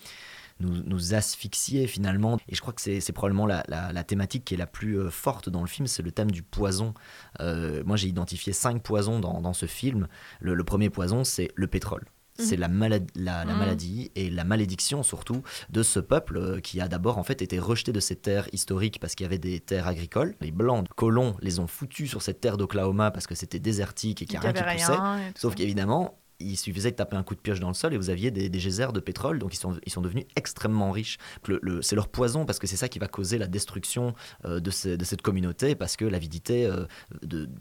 nous, 0.60 1.14
asphyxier 1.14 1.86
finalement. 1.86 2.38
Et 2.48 2.54
je 2.54 2.60
crois 2.60 2.74
que 2.74 2.80
c'est 2.80 3.12
probablement 3.12 3.46
la, 3.46 3.64
la- 3.68 4.04
thématique 4.04 4.44
qui 4.44 4.54
est 4.54 4.58
la 4.58 4.66
plus 4.66 4.98
euh, 4.98 5.08
forte 5.08 5.48
dans 5.48 5.62
le 5.62 5.66
film, 5.66 5.86
c'est 5.86 6.02
le 6.02 6.12
thème 6.12 6.30
du 6.30 6.42
poison. 6.42 6.92
Euh, 7.40 7.82
moi 7.86 7.96
j'ai 7.96 8.08
identifié 8.08 8.52
cinq 8.52 8.82
poisons 8.82 9.20
dans, 9.20 9.40
dans 9.40 9.54
ce 9.54 9.66
film. 9.66 10.06
Le 10.40 10.62
premier 10.62 10.90
poison, 10.90 11.24
c'est 11.24 11.50
le 11.54 11.66
pétrole. 11.66 12.04
C'est 12.38 12.56
la, 12.56 12.68
malad- 12.68 13.08
la, 13.14 13.44
la 13.44 13.52
Mhm. 13.52 13.58
maladie 13.58 14.10
et 14.14 14.30
la 14.30 14.44
malédiction 14.44 15.02
surtout 15.02 15.42
de 15.68 15.82
ce 15.82 16.00
peuple 16.00 16.38
euh, 16.38 16.60
qui 16.60 16.80
a 16.80 16.88
d'abord 16.88 17.18
en 17.18 17.22
fait 17.22 17.42
été 17.42 17.58
rejeté 17.58 17.92
de 17.92 18.00
ces 18.00 18.16
terres 18.16 18.48
historiques 18.52 18.98
parce 19.00 19.14
qu'il 19.14 19.24
y 19.24 19.26
avait 19.26 19.38
des 19.38 19.60
terres 19.60 19.86
agricoles. 19.88 20.34
Les 20.40 20.50
blancs 20.52 20.86
colons 20.96 21.36
les 21.42 21.58
ont 21.58 21.66
foutus 21.66 22.08
sur 22.08 22.22
cette 22.22 22.40
terre 22.40 22.56
d'Oklahoma 22.56 23.10
parce 23.10 23.26
que 23.26 23.34
c'était 23.34 23.58
désertique 23.58 24.22
et 24.22 24.24
qu'il 24.26 24.38
n'y 24.40 24.46
a 24.46 24.50
rien 24.50 24.52
qui 24.52 24.62
poussait. 24.62 24.92
rien. 24.98 25.20
Sauf 25.36 25.54
qu'évidemment, 25.54 26.16
il 26.42 26.56
suffisait 26.56 26.92
de 26.92 26.96
taper 26.96 27.16
un 27.16 27.22
coup 27.22 27.34
de 27.34 27.40
pioche 27.40 27.60
dans 27.60 27.68
le 27.68 27.74
sol 27.74 27.92
et 27.92 27.98
vous 27.98 28.08
aviez 28.08 28.30
des, 28.30 28.48
des 28.48 28.58
geysers 28.58 28.94
de 28.94 29.00
pétrole, 29.00 29.38
donc 29.38 29.52
ils 29.52 29.58
sont, 29.58 29.78
ils 29.84 29.92
sont 29.92 30.00
devenus 30.00 30.24
extrêmement 30.36 30.90
riches. 30.90 31.18
Le- 31.46 31.58
le- 31.60 31.82
c'est 31.82 31.94
leur 31.96 32.08
poison 32.08 32.46
parce 32.46 32.58
que 32.58 32.66
c'est 32.66 32.76
ça 32.78 32.88
qui 32.88 32.98
va 32.98 33.08
causer 33.08 33.36
la 33.36 33.46
destruction 33.46 34.14
euh, 34.46 34.58
de, 34.60 34.70
ce- 34.70 34.96
de 34.96 35.04
cette 35.04 35.20
communauté 35.20 35.74
parce 35.74 35.96
que 35.96 36.06
l'avidité 36.06 36.64
euh, 36.64 36.86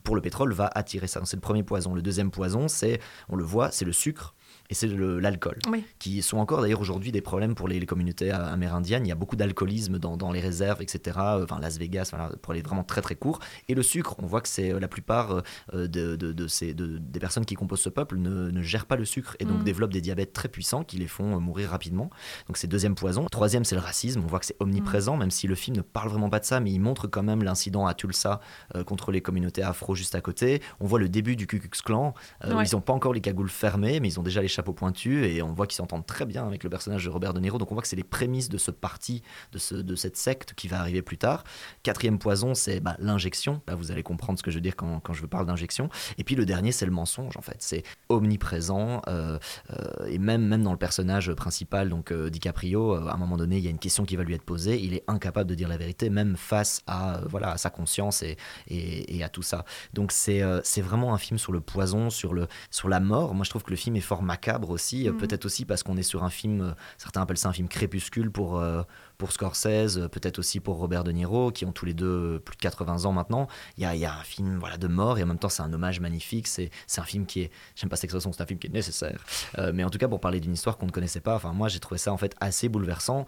pour 0.06 0.16
le 0.16 0.22
pétrole 0.22 0.54
va 0.54 0.70
attirer 0.74 1.08
ça. 1.08 1.20
C'est 1.26 1.36
le 1.36 1.42
premier 1.42 1.64
poison. 1.64 1.94
Le 1.94 2.02
deuxième 2.02 2.32
poison, 2.32 2.70
c'est, 2.70 3.02
on 3.28 3.36
le 3.36 3.44
voit, 3.44 3.70
c'est 3.72 3.84
le 3.84 3.92
sucre 3.92 4.34
et 4.70 4.76
c'est 4.76 4.88
l'alcool 4.88 5.58
Oui. 5.70 5.84
qui 5.98 6.22
sont 6.22 6.38
encore 6.38 6.62
d'ailleurs 6.62 6.80
aujourd'hui 6.82 7.12
des 7.12 7.22
problèmes 7.22 7.56
pour 7.56 7.68
les, 7.68 7.80
les 7.80 7.86
communautés 7.86 8.32
amérindiennes. 8.32 9.06
Il 9.06 9.10
y 9.10 9.12
a 9.12 9.16
beaucoup 9.16 9.36
d'alcoolisme 9.36 9.98
dans, 9.98 10.16
dans 10.16 10.32
les 10.32 10.40
réserves, 10.42 10.82
etc. 10.82 11.18
Euh, 11.20 11.44
Enfin, 11.44 11.60
Las 11.60 11.78
Vegas, 11.80 12.10
voilà, 12.14 12.32
pour 12.42 12.52
aller 12.54 12.62
vraiment 12.62 12.84
très 12.84 13.02
très 13.02 13.16
court. 13.16 13.40
Et 13.68 13.74
le 13.76 13.82
sucre, 13.82 14.16
on 14.20 14.26
voit 14.28 14.42
que 14.42 14.48
c'est 14.48 14.72
euh, 14.74 14.80
la 14.80 14.88
plupart 14.88 15.42
euh, 15.74 15.88
de, 15.88 16.16
de- 16.16 16.32
de 16.34 16.48
ces, 16.48 16.74
de- 16.74 16.98
des 17.00 17.20
personnes 17.20 17.46
qui 17.46 17.56
composent 17.56 17.80
ce 17.82 17.90
peuple 17.90 18.18
ne, 18.18 18.52
ne 18.52 18.62
gèrent 18.62 18.86
pas 18.86 18.96
le 18.96 19.06
sucre 19.06 19.36
et 19.40 19.46
donc 19.46 19.62
Mm. 19.62 19.64
développent 19.64 19.94
des 19.94 20.02
diabètes 20.02 20.34
très 20.34 20.50
puissants 20.50 20.84
qui 20.84 20.98
les 20.98 21.08
font 21.08 21.40
mourir 21.40 21.70
rapidement. 21.72 22.10
Donc 22.48 22.58
c'est 22.58 22.68
deuxième 22.68 22.96
poison. 22.96 23.26
Troisième, 23.32 23.64
c'est 23.66 23.76
le 23.76 23.82
racisme. 23.82 24.22
On 24.24 24.28
voit 24.28 24.40
que 24.40 24.46
c'est 24.46 24.56
omniprésent, 24.60 25.18
même 25.18 25.32
si 25.32 25.48
le 25.48 25.56
film 25.56 25.78
ne 25.78 25.82
parle 25.82 26.10
vraiment 26.10 26.30
pas 26.30 26.40
de 26.40 26.46
ça, 26.46 26.60
mais 26.60 26.72
il 26.72 26.80
montre 26.80 27.08
quand 27.08 27.24
même 27.24 27.42
l'incident 27.44 27.88
à 27.88 27.94
Tulsa 27.96 28.40
euh, 28.76 28.84
contre 28.84 29.12
les 29.12 29.22
communautés 29.22 29.64
afro 29.64 29.96
juste 29.96 30.14
à 30.16 30.22
côté. 30.22 30.62
On 30.80 30.86
voit 30.86 31.00
le 31.00 31.10
début 31.10 31.36
du 31.36 31.48
Ku 31.48 31.60
Klux 31.60 31.70
Klan. 31.84 32.14
Euh, 32.46 32.54
Ouais. 32.54 32.66
Ils 32.66 32.76
n'ont 32.76 32.82
pas 32.82 32.94
encore 32.94 33.14
les 33.14 33.22
cagoules 33.22 33.50
fermées, 33.50 34.00
mais 34.00 34.10
ils 34.10 34.20
ont 34.20 34.24
déjà 34.24 34.42
les 34.42 34.48
chapeaux 34.60 34.74
pointus 34.74 35.26
et 35.26 35.42
on 35.42 35.54
voit 35.54 35.68
qu'ils 35.68 35.78
s'entendent 35.78 36.06
très 36.06 36.26
bien 36.26 36.46
avec 36.46 36.66
le 36.66 36.70
personnage 36.70 37.06
de 37.06 37.10
Robert 37.10 37.34
De 37.34 37.40
Niro. 37.40 37.58
Donc 37.58 37.72
on 37.72 37.76
voit 37.76 37.82
que 37.82 37.88
c'est 37.88 37.96
les 37.96 38.04
prémices 38.04 38.50
de 38.50 38.58
ce 38.58 38.72
parti, 38.72 39.24
de, 39.54 39.58
ce, 39.58 39.76
de 39.76 39.96
cette 39.96 40.18
secte 40.18 40.54
qui 40.54 40.68
va 40.68 40.80
arriver 40.80 41.02
plus 41.02 41.18
tard. 41.18 41.46
Quatrième 41.84 42.20
poison, 42.20 42.54
c'est 42.54 42.82
bah, 42.82 42.98
l'injection. 43.00 43.62
Vous 43.72 43.92
allez 43.92 44.04
comprendre 44.04 44.38
ce 44.38 44.44
que 44.44 44.52
je 44.52 44.58
veux 44.58 44.62
dire 44.62 44.76
quand, 44.76 45.00
quand 45.00 45.14
je 45.14 45.26
parle 45.26 45.46
d'injection. 45.46 45.90
Et 46.18 46.26
puis 46.26 46.36
le 46.36 46.46
dernier, 46.46 46.74
c'est 46.74 46.86
le 46.86 46.92
mensonge, 46.92 47.38
en 47.38 47.42
fait. 47.42 47.56
C'est 47.60 47.84
omniprésent. 48.10 49.02
euh, 49.08 49.40
euh, 49.72 50.08
et 50.08 50.18
même, 50.18 50.46
même 50.46 50.64
dans 50.64 50.74
le 50.74 50.78
personnage 50.78 51.32
principal, 51.34 51.88
donc 51.88 52.12
euh, 52.12 52.30
DiCaprio, 52.30 52.96
à 52.96 53.14
un 53.14 53.18
moment 53.18 53.38
donné, 53.38 53.58
il 53.58 53.64
y 53.64 53.68
a 53.68 53.72
une 53.72 53.80
question 53.80 54.04
qui 54.04 54.18
va 54.18 54.24
lui 54.24 54.34
être 54.34 54.44
posée. 54.44 54.78
Il 54.82 54.94
est 54.94 55.04
incapable 55.08 55.50
de 55.50 55.56
dire 55.56 55.70
la 55.70 55.78
vérité, 55.78 56.10
même 56.10 56.36
face 56.36 56.82
à, 56.86 57.22
voilà, 57.30 57.52
à 57.52 57.58
sa 57.58 57.70
conscience 57.70 58.24
et, 58.24 58.36
et, 58.68 59.24
à 59.24 59.30
tout 59.30 59.42
ça. 59.42 59.64
Donc 59.94 60.12
c'est 60.12 60.42
c'est 60.64 60.82
vraiment 60.82 61.14
un 61.14 61.18
film 61.18 61.38
sur 61.38 61.52
le 61.52 61.62
poison, 61.62 62.10
sur, 62.10 62.34
le, 62.34 62.48
sur 62.72 62.90
la 62.90 63.00
mort. 63.00 63.34
Moi, 63.34 63.44
je 63.46 63.50
trouve 63.50 63.64
que 63.64 63.70
le 63.72 63.76
film 63.76 63.96
est 63.96 64.02
fort 64.02 64.24
macabre 64.24 64.49
aussi. 64.70 65.08
euh, 65.08 65.12
Mhm. 65.12 65.18
Peut-être 65.18 65.46
aussi 65.46 65.66
parce 65.66 65.84
qu'on 65.84 65.98
est 65.98 66.04
sur 66.04 66.24
un 66.24 66.30
film, 66.30 66.62
euh, 66.62 66.72
certains 66.98 67.22
appellent 67.22 67.38
ça 67.38 67.50
un 67.50 67.54
film 67.54 67.68
crépuscule 67.68 68.32
pour, 68.32 68.58
euh, 68.60 68.84
pour 69.18 69.32
Scorsese, 69.32 70.00
peut-être 70.12 70.40
aussi 70.40 70.60
pour 70.60 70.78
Robert 70.78 71.04
De 71.04 71.12
Niro, 71.12 71.52
qui 71.52 71.66
ont 71.66 71.72
tous 71.72 71.86
les 71.86 71.94
deux 71.94 72.40
plus 72.40 72.56
de 72.56 72.62
80 72.62 73.06
ans 73.06 73.12
maintenant. 73.12 73.48
Il 73.78 73.84
y 73.84 73.86
a, 73.86 73.96
il 73.96 74.02
y 74.02 74.06
a 74.06 74.14
un 74.14 74.24
film 74.24 74.58
voilà, 74.60 74.78
de 74.78 74.88
mort 74.88 75.18
et 75.20 75.24
en 75.24 75.28
même 75.28 75.38
temps, 75.40 75.50
c'est 75.50 75.62
un 75.64 75.72
hommage 75.74 76.00
magnifique. 76.00 76.48
C'est 76.48 76.70
c'est 76.88 77.02
un 77.02 77.06
film 77.06 77.26
qui 77.26 77.42
est, 77.42 77.52
j'aime 77.76 77.90
pas 77.90 77.96
cette 77.96 78.06
expression, 78.06 78.32
c'est 78.34 78.42
un 78.42 78.46
film 78.46 78.60
qui 78.60 78.68
est 78.68 78.74
nécessaire. 78.74 79.24
Euh, 79.58 79.72
mais 79.74 79.84
en 79.84 79.90
tout 79.90 79.98
cas, 79.98 80.08
pour 80.08 80.20
parler 80.20 80.40
d'une 80.40 80.54
histoire 80.54 80.78
qu'on 80.78 80.86
ne 80.88 80.92
connaissait 80.92 81.20
pas, 81.22 81.36
enfin, 81.36 81.52
moi, 81.54 81.68
j'ai 81.68 81.80
trouvé 81.80 81.98
ça 81.98 82.12
en 82.14 82.18
fait 82.18 82.36
assez 82.40 82.70
bouleversant. 82.70 83.26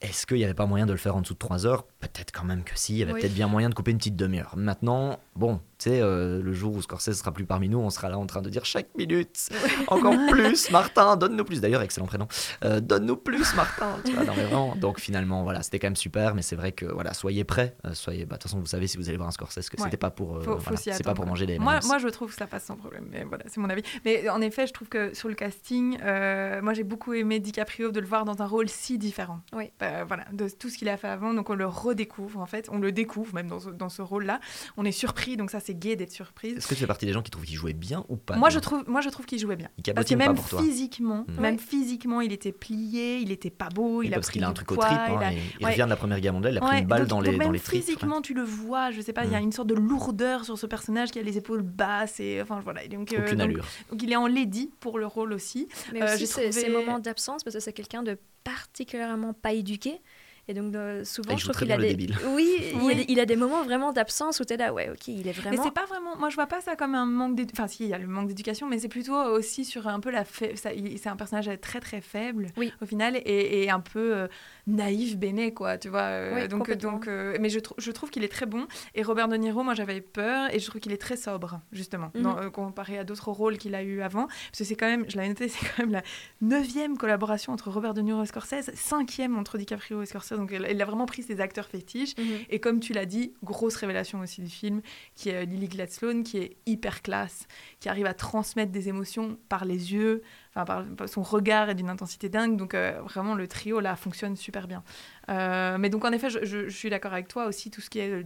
Est-ce 0.00 0.26
qu'il 0.26 0.36
n'y 0.36 0.44
avait 0.44 0.54
pas 0.54 0.66
moyen 0.66 0.86
de 0.86 0.92
le 0.92 0.98
faire 0.98 1.16
en 1.16 1.22
dessous 1.22 1.34
de 1.34 1.38
3 1.40 1.66
heures? 1.66 1.82
Peut-être 1.98 2.30
quand 2.30 2.44
même 2.44 2.62
que 2.62 2.70
si, 2.78 2.92
il 2.94 2.98
y 2.98 3.02
avait 3.02 3.12
Oui. 3.14 3.20
peut-être 3.20 3.34
bien 3.34 3.48
moyen 3.48 3.68
de 3.68 3.74
couper 3.74 3.90
une 3.90 3.98
petite 3.98 4.14
demi-heure. 4.14 4.54
Maintenant, 4.56 5.18
bon, 5.34 5.60
tu 5.78 5.90
sais, 5.90 6.00
euh, 6.00 6.42
le 6.42 6.52
jour 6.52 6.74
où 6.74 6.82
Scorsese 6.82 7.12
sera 7.18 7.32
plus 7.32 7.44
parmi 7.44 7.68
nous, 7.68 7.78
on 7.78 7.90
sera 7.90 8.08
là 8.08 8.18
en 8.18 8.26
train 8.26 8.42
de 8.42 8.50
dire 8.50 8.64
chaque 8.64 8.88
minute, 8.96 9.48
encore 9.86 10.14
plus, 10.30 10.70
Martin, 10.70 11.16
donne-nous 11.16 11.44
plus. 11.44 11.60
D'ailleurs, 11.60 11.82
excellent 11.82 12.06
prénom. 12.06 12.26
Euh, 12.64 12.80
donne-nous 12.80 13.16
plus, 13.16 13.54
Martin. 13.54 13.96
Tu 14.04 14.12
vois, 14.12 14.24
non, 14.24 14.32
mais 14.36 14.42
vraiment. 14.44 14.76
Donc 14.76 14.98
finalement, 15.00 15.42
voilà, 15.44 15.62
c'était 15.62 15.78
quand 15.78 15.86
même 15.86 15.96
super, 15.96 16.34
mais 16.34 16.42
c'est 16.42 16.56
vrai 16.56 16.72
que, 16.72 16.86
voilà, 16.86 17.14
soyez 17.14 17.44
prêts. 17.44 17.76
euh, 17.84 17.94
soyez, 17.94 18.24
bah, 18.24 18.36
de 18.36 18.42
toute 18.42 18.50
façon, 18.50 18.58
vous 18.60 18.66
savez 18.66 18.86
si 18.86 18.96
vous 18.96 19.08
allez 19.08 19.16
voir 19.16 19.28
un 19.28 19.32
Scorsese 19.32 19.68
que 19.70 19.76
Ouais. 19.78 19.84
c'était 19.84 19.96
pas 19.96 20.10
pour, 20.10 20.36
euh, 20.36 20.40
Faut- 20.42 20.56
voilà, 20.56 20.76
c'est 20.78 21.02
pas 21.04 21.14
pour 21.14 21.26
manger 21.26 21.46
des 21.46 21.58
Moi, 21.58 21.78
moi, 21.86 21.98
je 21.98 22.08
trouve 22.08 22.30
que 22.30 22.36
ça 22.36 22.46
passe 22.46 22.64
sans 22.64 22.76
problème, 22.76 23.06
mais 23.10 23.24
voilà, 23.24 23.44
c'est 23.46 23.60
mon 23.60 23.70
avis. 23.70 23.82
Mais 24.04 24.28
en 24.28 24.40
effet, 24.40 24.66
je 24.66 24.72
trouve 24.72 24.88
que 24.88 25.14
sur 25.14 25.28
le 25.28 25.34
casting, 25.34 25.98
euh, 26.02 26.60
moi, 26.62 26.74
j'ai 26.74 26.84
beaucoup 26.84 27.12
aimé 27.14 27.38
DiCaprio 27.38 27.90
de 27.92 28.00
le 28.00 28.06
voir 28.06 28.24
dans 28.24 28.42
un 28.42 28.46
rôle 28.46 28.68
si 28.68 28.98
différent. 28.98 29.40
Oui. 29.52 29.70
Euh, 29.82 30.04
voilà, 30.06 30.24
de 30.32 30.48
tout 30.48 30.68
ce 30.70 30.78
qu'il 30.78 30.88
a 30.88 30.96
fait 30.96 31.08
avant, 31.08 31.32
donc 31.34 31.50
on 31.50 31.54
le 31.54 31.66
redécouvre 31.66 32.40
en 32.40 32.46
fait, 32.46 32.68
on 32.72 32.78
le 32.78 32.90
découvre 32.92 33.34
même 33.34 33.46
dans 33.48 33.60
ce, 33.60 33.70
dans 33.70 33.88
ce 33.88 34.02
rôle-là. 34.02 34.40
On 34.76 34.84
est 34.84 34.92
surpris, 34.92 35.36
donc 35.36 35.50
ça, 35.50 35.60
c'est 35.68 35.78
gai 35.78 35.96
d'être 35.96 36.10
surprise. 36.12 36.56
Est-ce 36.56 36.66
que 36.66 36.74
tu 36.74 36.80
fais 36.80 36.86
partie 36.86 37.06
des 37.06 37.12
gens 37.12 37.22
qui 37.22 37.30
trouvent 37.30 37.44
qu'il 37.44 37.56
jouait 37.56 37.72
bien 37.72 38.04
ou 38.08 38.16
pas 38.16 38.36
Moi 38.36 38.48
je, 38.50 38.58
trouve, 38.58 38.84
moi, 38.88 39.00
je 39.00 39.08
trouve 39.10 39.26
qu'il 39.26 39.38
jouait 39.38 39.56
bien. 39.56 39.68
Il 39.78 39.92
Parce 39.94 40.08
que 40.08 40.14
même 40.14 40.34
pour 40.34 40.48
toi. 40.48 40.62
physiquement, 40.62 41.24
Mm. 41.28 41.40
même 41.40 41.54
Ouais. 41.56 41.60
physiquement, 41.60 42.20
il 42.20 42.32
était 42.32 42.52
plié, 42.52 43.18
il 43.18 43.30
était 43.30 43.50
pas 43.50 43.68
beau, 43.68 44.02
il 44.02 44.12
a 44.12 44.16
parce 44.16 44.30
qu'il 44.30 44.42
a 44.44 44.48
un 44.48 44.52
truc 44.52 44.72
au 44.72 44.76
trip, 44.76 44.90
il 45.08 45.12
hein, 45.14 45.18
a- 45.20 45.32
et 45.32 45.38
il 45.60 45.64
Ouais. 45.66 45.72
revient 45.72 45.84
de 45.84 45.88
la 45.90 45.96
Première 45.96 46.20
Guerre 46.20 46.32
mondiale, 46.32 46.54
il 46.54 46.58
a 46.58 46.60
pris 46.60 46.70
Ouais, 46.70 46.80
une 46.80 46.86
balle 46.86 47.00
donc- 47.00 47.08
dans 47.08 47.16
donc 47.16 47.26
les, 47.26 47.36
même 47.38 47.46
dans 47.48 47.52
les 47.52 47.60
tripes. 47.60 47.82
physiquement, 47.82 48.20
tu 48.22 48.34
le 48.34 48.42
vois, 48.42 48.90
je 48.90 49.00
sais 49.00 49.12
pas, 49.12 49.24
il 49.24 49.32
y 49.32 49.34
a 49.34 49.40
Mm. 49.40 49.44
une 49.44 49.52
sorte 49.52 49.68
de 49.68 49.74
lourdeur 49.74 50.44
sur 50.44 50.58
ce 50.58 50.66
personnage 50.66 51.10
qui 51.10 51.18
a 51.18 51.22
les 51.22 51.36
épaules 51.36 51.62
basses 51.62 52.18
et 52.20 52.40
enfin 52.42 52.60
voilà. 52.64 52.86
Donc, 52.88 53.12
euh, 53.12 53.18
Aucune 53.22 53.38
donc- 53.38 53.48
allure. 53.48 53.64
donc 53.90 54.02
il 54.02 54.10
est 54.12 54.16
en 54.16 54.26
lady 54.26 54.70
pour 54.80 54.98
le 54.98 55.06
rôle 55.06 55.32
aussi. 55.32 55.68
Mais 55.92 56.02
Euh, 56.02 56.14
aussi 56.14 56.26
ces, 56.26 56.68
moments 56.70 56.98
d'absence, 56.98 57.44
parce 57.44 57.54
que 57.54 57.60
c'est 57.60 57.72
quelqu'un 57.72 58.02
de 58.02 58.16
particulièrement 58.44 59.34
pas 59.34 59.52
éduqué. 59.52 60.00
Et 60.48 60.54
donc, 60.54 60.74
euh, 60.74 61.04
souvent, 61.04 61.36
je 61.36 61.44
trouve 61.44 61.56
qu'il 61.58 61.70
a 61.70 61.76
des. 61.76 61.88
débile. 61.94 62.16
Oui, 62.28 62.48
il, 62.72 62.90
a 62.90 62.94
des, 62.94 63.04
il 63.08 63.20
a 63.20 63.26
des 63.26 63.36
moments 63.36 63.62
vraiment 63.64 63.92
d'absence 63.92 64.40
où 64.40 64.44
tu 64.44 64.54
es 64.54 64.56
là, 64.56 64.72
ouais, 64.72 64.88
ok, 64.90 65.08
il 65.08 65.20
est 65.20 65.24
Mais 65.26 65.32
vraiment. 65.32 65.62
c'est 65.62 65.70
pas 65.72 65.84
vraiment. 65.86 66.16
Moi, 66.16 66.30
je 66.30 66.34
vois 66.36 66.46
pas 66.46 66.60
ça 66.62 66.74
comme 66.74 66.94
un 66.94 67.04
manque 67.06 67.34
d'éducation. 67.36 67.64
Enfin, 67.64 67.68
si, 67.72 67.84
il 67.84 67.90
y 67.90 67.94
a 67.94 67.98
le 67.98 68.06
manque 68.06 68.28
d'éducation, 68.28 68.66
mais 68.66 68.78
c'est 68.78 68.88
plutôt 68.88 69.14
aussi 69.14 69.64
sur 69.64 69.86
un 69.88 70.00
peu 70.00 70.10
la. 70.10 70.24
fa- 70.24 70.56
ça- 70.56 70.72
il- 70.72 70.98
C'est 70.98 71.08
un 71.10 71.16
personnage 71.16 71.50
très 71.60 71.80
très 71.80 72.00
faible 72.00 72.46
Oui. 72.56 72.72
au 72.82 72.86
final 72.86 73.16
et, 73.16 73.64
et 73.64 73.70
un 73.70 73.80
peu 73.80 74.14
euh, 74.16 74.28
naïf, 74.66 75.16
béné, 75.18 75.52
quoi. 75.52 75.76
Tu 75.78 75.88
vois. 75.90 76.00
euh, 76.02 76.32
Oui, 76.34 76.48
donc, 76.48 76.60
complètement. 76.60 76.92
donc, 76.92 77.08
euh, 77.08 77.36
mais 77.40 77.50
je, 77.50 77.58
trou- 77.60 77.74
je 77.78 77.90
trouve 77.92 78.10
qu'il 78.10 78.24
est 78.24 78.28
très 78.32 78.46
bon. 78.46 78.66
Et 78.94 79.02
Robert 79.02 79.28
De 79.28 79.36
Niro, 79.36 79.62
moi, 79.62 79.74
j'avais 79.74 80.00
peur 80.00 80.52
et 80.54 80.58
je 80.60 80.66
trouve 80.66 80.80
qu'il 80.80 80.92
est 80.92 81.00
très 81.00 81.16
sobre, 81.18 81.60
justement, 81.72 82.10
Mhm. 82.14 82.22
dans- 82.22 82.38
euh, 82.38 82.50
comparé 82.50 82.98
à 82.98 83.04
d'autres 83.04 83.30
rôles 83.30 83.58
qu'il 83.58 83.74
a 83.74 83.82
eu 83.82 84.00
avant. 84.00 84.26
Parce 84.26 84.58
que 84.58 84.64
c'est 84.64 84.76
quand 84.76 84.86
même, 84.88 85.04
je 85.08 85.16
l'avais 85.16 85.28
noté, 85.28 85.48
c'est 85.48 85.66
quand 85.76 85.82
même 85.82 85.92
la 85.92 86.02
neuvième 86.40 86.96
collaboration 86.96 87.52
entre 87.52 87.70
Robert 87.70 87.92
De 87.94 88.00
Niro 88.00 88.22
et 88.22 88.26
Scorsese, 88.26 88.70
cinquième 88.74 89.36
entre 89.38 89.58
DiCaprio 89.58 90.02
et 90.02 90.06
Scorsese. 90.06 90.37
Donc, 90.38 90.52
il 90.52 90.80
a 90.82 90.84
vraiment 90.84 91.06
pris 91.06 91.22
ses 91.22 91.40
acteurs 91.40 91.66
fétiches. 91.68 92.16
Mhm. 92.16 92.24
Et 92.50 92.60
comme 92.60 92.80
tu 92.80 92.92
l'as 92.92 93.06
dit, 93.06 93.34
grosse 93.42 93.76
révélation 93.76 94.20
aussi 94.20 94.40
du 94.40 94.48
film, 94.50 94.80
qui 95.14 95.28
est 95.30 95.42
euh, 95.42 95.44
Lily 95.44 95.68
Gladstone, 95.68 96.22
qui 96.22 96.38
est 96.38 96.56
hyper 96.66 97.02
classe, 97.02 97.46
qui 97.80 97.88
arrive 97.88 98.06
à 98.06 98.14
transmettre 98.14 98.72
des 98.72 98.88
émotions 98.88 99.38
par 99.48 99.64
les 99.64 99.92
yeux, 99.92 100.22
enfin, 100.54 100.64
par, 100.64 100.84
par 100.84 101.08
son 101.08 101.22
regard 101.22 101.68
est 101.70 101.74
d'une 101.74 101.90
intensité 101.90 102.28
dingue. 102.28 102.56
Donc, 102.56 102.74
euh, 102.74 103.00
vraiment, 103.02 103.34
le 103.34 103.46
trio, 103.48 103.80
là, 103.80 103.96
fonctionne 103.96 104.36
super 104.36 104.66
bien. 104.68 104.82
Euh, 105.30 105.76
mais 105.78 105.90
donc, 105.90 106.04
en 106.04 106.12
effet, 106.12 106.30
je, 106.30 106.38
je- 106.44 106.68
je 106.68 106.76
suis 106.76 106.90
d'accord 106.90 107.12
avec 107.12 107.28
toi 107.28 107.46
aussi. 107.46 107.70
Tout 107.70 107.80
ce 107.80 107.90
qui 107.90 107.98
est. 107.98 108.24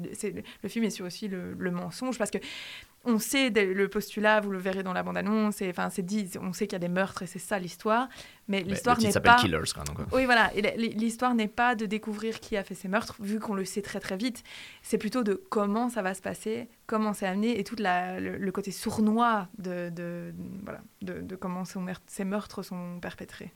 Le 0.62 0.68
film 0.68 0.84
est 0.84 0.90
sur 0.90 1.06
aussi 1.06 1.28
le, 1.28 1.54
le 1.58 1.70
mensonge 1.70 2.18
parce 2.18 2.30
que. 2.30 2.38
On 3.04 3.18
sait 3.18 3.50
dès 3.50 3.66
le 3.66 3.88
postulat, 3.88 4.40
vous 4.40 4.50
le 4.52 4.58
verrez 4.58 4.84
dans 4.84 4.92
la 4.92 5.02
bande-annonce, 5.02 5.60
enfin 5.62 5.90
c'est 5.90 6.02
dit, 6.02 6.30
on 6.40 6.52
sait 6.52 6.66
qu'il 6.68 6.74
y 6.74 6.76
a 6.76 6.78
des 6.78 6.88
meurtres 6.88 7.22
et 7.22 7.26
c'est 7.26 7.40
ça 7.40 7.58
l'histoire, 7.58 8.08
mais 8.46 8.62
l'histoire 8.62 8.96
n'est 9.06 9.10
s'appelle 9.10 9.32
pas. 9.32 9.38
Killers, 9.40 9.84
donc, 9.86 9.98
euh. 9.98 10.04
Oui, 10.12 10.24
voilà. 10.24 10.52
L'histoire 10.76 11.34
n'est 11.34 11.48
pas 11.48 11.74
de 11.74 11.84
découvrir 11.86 12.38
qui 12.38 12.56
a 12.56 12.62
fait 12.62 12.76
ces 12.76 12.86
meurtres, 12.86 13.16
vu 13.20 13.40
qu'on 13.40 13.54
le 13.54 13.64
sait 13.64 13.82
très 13.82 13.98
très 13.98 14.16
vite. 14.16 14.44
C'est 14.82 14.98
plutôt 14.98 15.24
de 15.24 15.34
comment 15.50 15.88
ça 15.88 16.00
va 16.02 16.14
se 16.14 16.22
passer, 16.22 16.68
comment 16.86 17.12
c'est 17.12 17.26
amené, 17.26 17.58
et 17.58 17.64
tout 17.64 17.74
la- 17.78 18.20
le, 18.20 18.38
le 18.38 18.52
côté 18.52 18.70
sournois 18.70 19.48
de, 19.58 19.90
de, 19.90 20.32
voilà, 20.62 20.80
de, 21.00 21.20
de 21.22 21.34
comment 21.34 21.64
ces 21.64 21.80
meurtres, 21.80 22.04
ces 22.06 22.24
meurtres 22.24 22.62
sont 22.62 23.00
perpétrés. 23.00 23.52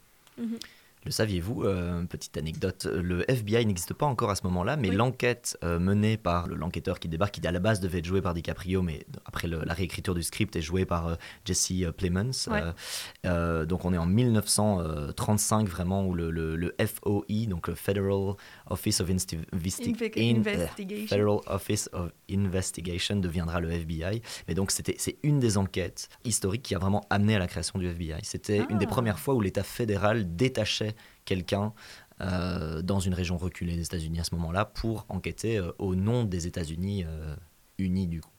Le 1.06 1.12
saviez-vous 1.12 1.62
euh, 1.62 2.02
Petite 2.04 2.36
anecdote, 2.36 2.86
le 2.92 3.24
FBI 3.30 3.64
n'existe 3.64 3.94
pas 3.94 4.06
encore 4.06 4.28
à 4.30 4.34
ce 4.34 4.42
moment-là, 4.44 4.76
mais 4.76 4.88
Oui. 4.90 4.96
l'enquête 4.96 5.56
euh, 5.62 5.78
menée 5.78 6.16
par 6.16 6.48
le- 6.48 6.56
l'enquêteur 6.56 6.98
qui 6.98 7.08
débarque, 7.08 7.34
qui 7.40 7.46
à 7.46 7.52
la 7.52 7.60
base 7.60 7.78
devait 7.78 7.98
être 8.00 8.04
joué 8.04 8.20
par 8.20 8.34
DiCaprio, 8.34 8.82
mais 8.82 9.06
après 9.24 9.46
le- 9.46 9.62
la 9.64 9.72
réécriture 9.72 10.14
du 10.16 10.24
script 10.24 10.56
est 10.56 10.60
joué 10.62 10.84
par 10.84 11.06
euh, 11.06 11.14
Jesse 11.44 11.72
Plemons. 11.96 12.32
Ouais. 12.50 13.66
Donc 13.66 13.84
on 13.84 13.94
est 13.94 13.98
en 13.98 14.06
1935 14.06 15.68
vraiment 15.68 16.04
où 16.04 16.12
le, 16.12 16.30
le- 16.32 16.56
le 16.56 16.74
FOI, 16.84 17.46
donc 17.48 17.68
le 17.68 17.76
Federal 17.76 18.34
Office 18.68 19.00
of 19.00 19.08
Insti- 19.08 19.38
Investi- 19.54 19.94
Inve- 19.94 20.12
In- 20.18 20.38
Investigation. 20.40 21.06
Federal 21.06 21.38
Office 21.46 21.88
of 21.92 22.10
Investigation 22.28 23.16
deviendra 23.16 23.60
le 23.60 23.70
FBI. 23.70 24.22
Mais 24.48 24.54
donc 24.54 24.72
c'est 24.72 25.18
une 25.22 25.38
des 25.38 25.56
enquêtes 25.56 26.08
historiques 26.24 26.62
qui 26.62 26.74
a 26.74 26.78
vraiment 26.78 27.06
amené 27.10 27.36
à 27.36 27.38
la 27.38 27.46
création 27.46 27.78
du 27.78 27.86
FBI. 27.86 28.18
C'était 28.24 28.62
une 28.70 28.78
des 28.78 28.86
Ah. 28.86 28.90
premières 28.90 29.20
fois 29.20 29.34
où 29.34 29.40
l'État 29.40 29.62
fédéral 29.62 30.34
détachait 30.34 30.95
quelqu'un 31.24 31.72
euh, 32.20 32.80
dans 32.80 32.98
une 32.98 33.12
région 33.12 33.36
reculée 33.36 33.76
des 33.76 33.82
États-Unis 33.82 34.20
à 34.20 34.24
ce 34.24 34.34
moment-là 34.36 34.64
pour 34.64 35.04
enquêter 35.10 35.58
euh, 35.58 35.72
au 35.78 35.94
nom 35.94 36.24
des 36.24 36.46
États-Unis 36.46 37.04
euh, 37.06 37.36
unis 37.76 38.06
du 38.06 38.22
coup. 38.22 38.30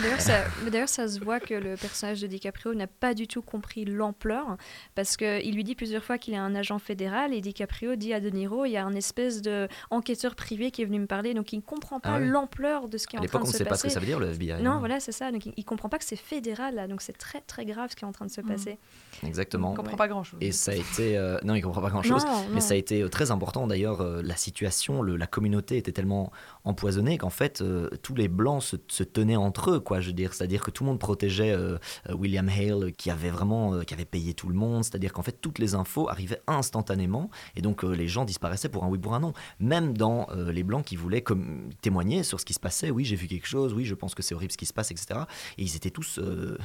D'ailleurs, 0.00 0.20
ça, 0.20 0.44
ça 0.86 1.08
se 1.08 1.20
voit 1.20 1.40
que 1.40 1.54
le 1.54 1.76
personnage 1.76 2.20
de 2.20 2.26
DiCaprio 2.26 2.74
n'a 2.74 2.86
pas 2.86 3.14
du 3.14 3.26
tout 3.28 3.42
compris 3.42 3.84
l'ampleur, 3.84 4.56
parce 4.94 5.16
qu'il 5.16 5.54
lui 5.54 5.64
dit 5.64 5.74
plusieurs 5.74 6.02
fois 6.04 6.18
qu'il 6.18 6.34
est 6.34 6.38
un 6.38 6.54
agent 6.54 6.78
fédéral, 6.78 7.32
et 7.32 7.40
DiCaprio 7.40 7.94
dit 7.96 8.12
à 8.12 8.20
De 8.20 8.30
Niro, 8.30 8.64
il 8.64 8.70
y 8.72 8.76
a 8.76 8.84
un 8.84 8.94
espèce 8.94 9.42
de 9.42 9.68
enquêteur 9.90 10.34
privé 10.34 10.70
qui 10.70 10.82
est 10.82 10.84
venu 10.84 10.98
me 11.00 11.06
parler, 11.06 11.34
donc 11.34 11.52
il 11.52 11.56
ne 11.56 11.62
comprend 11.62 12.00
pas 12.00 12.14
Ah 12.14 12.18
oui. 12.20 12.28
l'ampleur 12.28 12.88
de 12.88 12.98
ce 12.98 13.06
qui 13.06 13.16
est 13.16 13.18
À 13.18 13.22
en 13.22 13.26
train 13.26 13.38
l'époque, 13.38 13.42
de 13.42 13.46
on 13.46 13.48
ne 13.48 13.52
se 13.52 13.58
sait 13.58 13.64
pas 13.64 13.76
ce 13.76 13.82
passer. 13.82 13.88
que 13.88 13.94
ça 13.94 14.00
veut 14.00 14.06
dire 14.06 14.18
le 14.20 14.28
FBI. 14.30 14.62
Non, 14.62 14.72
hein. 14.72 14.78
voilà, 14.78 15.00
c'est 15.00 15.12
ça. 15.12 15.30
Donc 15.32 15.46
il, 15.46 15.52
il 15.56 15.64
comprend 15.64 15.88
pas 15.88 15.98
que 15.98 16.04
c'est 16.04 16.16
fédéral 16.16 16.74
là, 16.74 16.86
donc 16.88 17.00
c'est 17.02 17.16
très 17.16 17.40
très 17.40 17.64
grave 17.64 17.90
ce 17.90 17.96
qui 17.96 18.04
est 18.04 18.08
en 18.08 18.12
train 18.12 18.26
de 18.26 18.30
se 18.30 18.40
Mhm. 18.40 18.48
passer. 18.48 18.78
Exactement. 19.24 19.70
On 19.72 19.74
comprend 19.74 19.96
pas 19.96 20.08
grand-chose. 20.08 20.38
Et 20.42 20.52
ça 20.52 20.72
a 20.72 20.74
été. 20.74 21.16
euh, 21.16 21.38
non, 21.44 21.54
il 21.54 21.62
comprend 21.62 21.80
pas 21.80 21.90
grand-chose. 21.90 22.24
Mais 22.48 22.54
non. 22.56 22.60
ça 22.60 22.74
a 22.74 22.76
été 22.76 23.02
euh, 23.02 23.08
très 23.08 23.30
important. 23.30 23.66
D'ailleurs, 23.66 24.00
euh, 24.00 24.20
la 24.22 24.36
situation, 24.36 25.02
le- 25.02 25.16
la 25.16 25.26
communauté 25.26 25.76
était 25.76 25.92
tellement 25.92 26.32
empoisonnée 26.64 27.18
qu'en 27.18 27.30
fait, 27.30 27.60
euh, 27.60 27.88
tous 28.02 28.14
les 28.14 28.28
Blancs 28.28 28.62
se, 28.62 28.76
se 28.88 29.02
tenaient 29.04 29.36
entre 29.44 29.70
eux, 29.72 29.80
quoi. 29.80 30.00
Je 30.00 30.08
veux 30.08 30.12
dire, 30.12 30.34
c'est-à-dire 30.34 30.62
que 30.62 30.70
tout 30.70 30.82
le 30.84 30.90
monde 30.90 30.98
protégeait 30.98 31.52
euh, 31.52 31.78
euh, 32.08 32.14
William 32.14 32.48
Hale, 32.48 32.92
qui 32.92 33.10
avait 33.10 33.30
vraiment, 33.30 33.74
euh, 33.74 33.82
qui 33.82 33.94
avait 33.94 34.04
payé 34.04 34.34
tout 34.34 34.48
le 34.48 34.54
monde. 34.54 34.82
C'est-à-dire 34.84 35.12
qu'en 35.12 35.22
fait, 35.22 35.38
toutes 35.40 35.58
les 35.58 35.74
infos 35.74 36.08
arrivaient 36.08 36.40
instantanément, 36.46 37.30
et 37.56 37.62
donc 37.62 37.84
euh, 37.84 37.92
les 37.94 38.08
gens 38.08 38.24
disparaissaient 38.24 38.68
pour 38.68 38.84
un 38.84 38.88
oui 38.88 38.98
pour 38.98 39.14
un 39.14 39.20
non. 39.20 39.32
Même 39.60 39.96
dans 39.96 40.26
euh, 40.30 40.50
les 40.52 40.62
Blancs 40.62 40.84
qui 40.84 40.96
voulaient 40.96 41.22
comme, 41.22 41.70
témoigner 41.82 42.22
sur 42.22 42.40
ce 42.40 42.44
qui 42.44 42.54
se 42.54 42.60
passait. 42.60 42.90
Oui, 42.90 43.04
j'ai 43.04 43.16
vu 43.16 43.26
quelque 43.26 43.46
chose. 43.46 43.74
Oui, 43.74 43.84
je 43.84 43.94
pense 43.94 44.14
que 44.14 44.22
c'est 44.22 44.34
horrible 44.34 44.52
ce 44.52 44.56
qui 44.58 44.66
se 44.66 44.72
passe, 44.72 44.90
etc. 44.90 45.20
Et 45.58 45.62
ils 45.62 45.76
étaient 45.76 45.90
tous. 45.90 46.18
euh, 46.18 46.58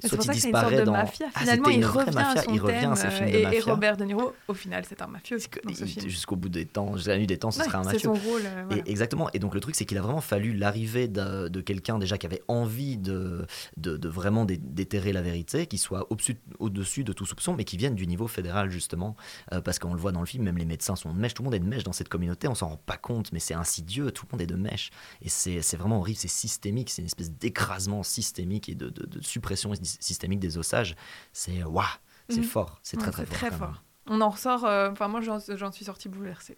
C'est 0.00 0.08
soit 0.08 0.34
ils 0.34 0.40
c'est 0.40 0.52
de 0.52 0.84
dans. 0.84 0.92
mafia. 0.92 1.26
Ah, 1.34 1.40
Finalement, 1.40 1.64
c'était 1.66 1.78
il 1.78 1.86
revient 1.86 2.14
mafia. 2.14 2.40
à 2.40 2.42
son 2.44 2.52
il 2.54 2.60
revient 2.60 2.80
thème. 2.80 2.92
à 2.92 2.96
ces 2.96 3.10
films 3.10 3.28
euh, 3.28 3.50
de 3.50 3.54
et. 3.54 3.60
Robert 3.60 3.96
De 3.96 4.04
Niro, 4.04 4.32
au 4.48 4.54
final, 4.54 4.84
c'est 4.88 5.00
un 5.02 5.06
mafieux. 5.06 5.38
Jusqu'au 6.06 6.36
bout 6.36 6.48
des 6.48 6.66
temps, 6.66 6.94
jusqu'à 6.96 7.12
la 7.12 7.18
nuit 7.18 7.26
des 7.26 7.38
temps, 7.38 7.50
ce 7.50 7.58
Ouais, 7.60 7.64
sera 7.64 7.78
un 7.78 7.82
c'est 7.84 7.92
mafieux. 7.94 8.00
son 8.08 8.12
rôle, 8.14 8.42
euh, 8.44 8.64
voilà. 8.68 8.82
Et- 8.86 8.90
exactement. 8.90 9.28
Et 9.32 9.38
donc 9.38 9.54
le 9.54 9.60
truc, 9.60 9.74
c'est 9.74 9.84
qu'il 9.84 9.98
a 9.98 10.02
vraiment 10.02 10.20
fallu 10.20 10.52
l'arrivée 10.54 11.08
de, 11.08 11.48
de 11.48 11.60
quelqu'un 11.60 11.98
déjà 11.98 12.18
qui 12.18 12.25
avait 12.26 12.42
envie 12.48 12.98
de, 12.98 13.46
de, 13.76 13.96
de 13.96 14.08
vraiment 14.08 14.44
dé- 14.44 14.58
déterrer 14.58 15.12
la 15.12 15.22
vérité, 15.22 15.66
qui 15.66 15.78
soit 15.78 16.06
au-dessus 16.58 17.04
de 17.04 17.12
tout 17.12 17.26
soupçon, 17.26 17.54
mais 17.54 17.64
qui 17.64 17.76
vienne 17.76 17.94
du 17.94 18.06
niveau 18.06 18.26
fédéral 18.28 18.70
justement, 18.70 19.16
Euh, 19.52 19.60
parce 19.60 19.78
qu'on 19.78 19.94
le 19.94 20.00
voit 20.00 20.12
dans 20.12 20.20
le 20.20 20.26
film, 20.26 20.44
même 20.44 20.58
les 20.58 20.64
médecins 20.64 20.96
sont 20.96 21.12
de 21.12 21.18
mèche, 21.18 21.34
tout 21.34 21.42
le 21.42 21.46
monde 21.46 21.54
est 21.54 21.60
de 21.60 21.64
mèche 21.66 21.84
dans 21.84 21.92
cette 21.92 22.08
communauté, 22.08 22.48
on 22.48 22.54
s'en 22.54 22.68
rend 22.68 22.76
pas 22.76 22.96
compte, 22.96 23.32
mais 23.32 23.38
c'est 23.40 23.54
insidieux, 23.54 24.10
tout 24.10 24.26
le 24.26 24.32
monde 24.32 24.42
est 24.42 24.46
de 24.46 24.56
mèche, 24.56 24.90
et 25.22 25.28
c'est 25.28 25.76
vraiment 25.76 25.98
horrible, 25.98 26.18
c'est 26.18 26.28
systémique, 26.28 26.90
c'est 26.90 27.02
une 27.02 27.06
espèce 27.06 27.30
d'écrasement 27.30 28.02
systémique 28.02 28.68
et 28.68 28.74
de, 28.74 28.88
de- 28.90 29.06
de 29.06 29.20
suppression 29.22 29.72
systémique 30.00 30.40
des 30.40 30.58
ossages. 30.58 30.96
C'est 31.32 31.62
waouh, 31.64 31.84
c'est 32.28 32.38
Mhm. 32.38 32.44
fort, 32.44 32.80
c'est 32.82 32.96
très 32.98 33.10
très 33.12 33.26
fort. 33.26 33.36
très. 33.50 33.50
On 34.08 34.20
en 34.20 34.30
ressort, 34.30 34.64
euh, 34.64 34.90
enfin 34.90 35.08
moi 35.08 35.20
j'en 35.20 35.38
j'en 35.56 35.72
suis 35.72 35.84
sortie 35.84 36.08
bouleversée. 36.08 36.56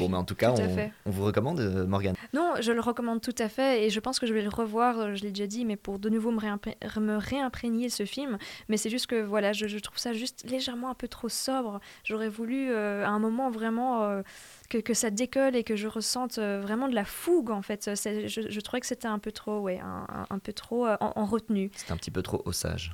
Bon, 0.00 0.08
mais 0.08 0.16
en 0.16 0.24
tout 0.24 0.34
cas, 0.34 0.52
tout 0.52 0.62
on, 1.06 1.10
vous 1.10 1.24
recommande, 1.24 1.60
euh, 1.60 1.86
Morgane. 1.86 2.14
Non, 2.32 2.54
je 2.60 2.72
le 2.72 2.80
recommande 2.80 3.20
tout 3.20 3.34
à 3.38 3.48
fait 3.48 3.84
et 3.84 3.90
je 3.90 4.00
pense 4.00 4.18
que 4.18 4.26
je 4.26 4.34
vais 4.34 4.42
le 4.42 4.48
revoir, 4.48 4.98
euh, 4.98 5.14
je 5.14 5.22
l'ai 5.22 5.30
déjà 5.30 5.46
dit, 5.46 5.64
mais 5.64 5.76
pour 5.76 5.98
de 5.98 6.08
nouveau 6.08 6.30
me, 6.30 6.40
réimpré- 6.40 6.76
me 7.00 7.16
réimprégner 7.16 7.88
ce 7.90 8.04
film. 8.04 8.38
Mais 8.68 8.76
c'est 8.76 8.90
juste 8.90 9.06
que 9.06 9.22
voilà, 9.22 9.52
je, 9.52 9.66
je 9.66 9.78
trouve 9.78 9.98
ça 9.98 10.12
juste 10.12 10.44
légèrement 10.50 10.90
un 10.90 10.94
peu 10.94 11.08
trop 11.08 11.28
sobre. 11.28 11.80
J'aurais 12.04 12.28
voulu 12.28 12.70
euh, 12.70 13.04
à 13.04 13.08
un 13.10 13.18
moment 13.18 13.50
vraiment 13.50 14.02
euh, 14.04 14.22
que, 14.70 14.78
que 14.78 14.94
ça 14.94 15.10
décolle 15.10 15.54
et 15.56 15.64
que 15.64 15.76
je 15.76 15.86
ressente 15.88 16.38
vraiment 16.38 16.88
de 16.88 16.94
la 16.94 17.04
fougue 17.04 17.50
en 17.50 17.62
fait. 17.62 17.90
Je, 17.94 18.26
je 18.48 18.60
trouvais 18.60 18.80
que 18.80 18.86
c'était 18.86 19.08
un 19.08 19.18
peu 19.18 19.32
trop, 19.32 19.60
ouais, 19.60 19.80
un, 19.80 20.06
un- 20.08 20.26
un 20.30 20.38
peu 20.38 20.52
trop 20.52 20.86
en, 20.86 20.96
en 21.00 21.24
retenue. 21.26 21.70
C'est 21.76 21.90
un 21.92 21.96
petit 21.96 22.10
peu 22.10 22.22
trop 22.22 22.42
osage. 22.46 22.92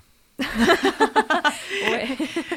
Ouais. 1.91 2.09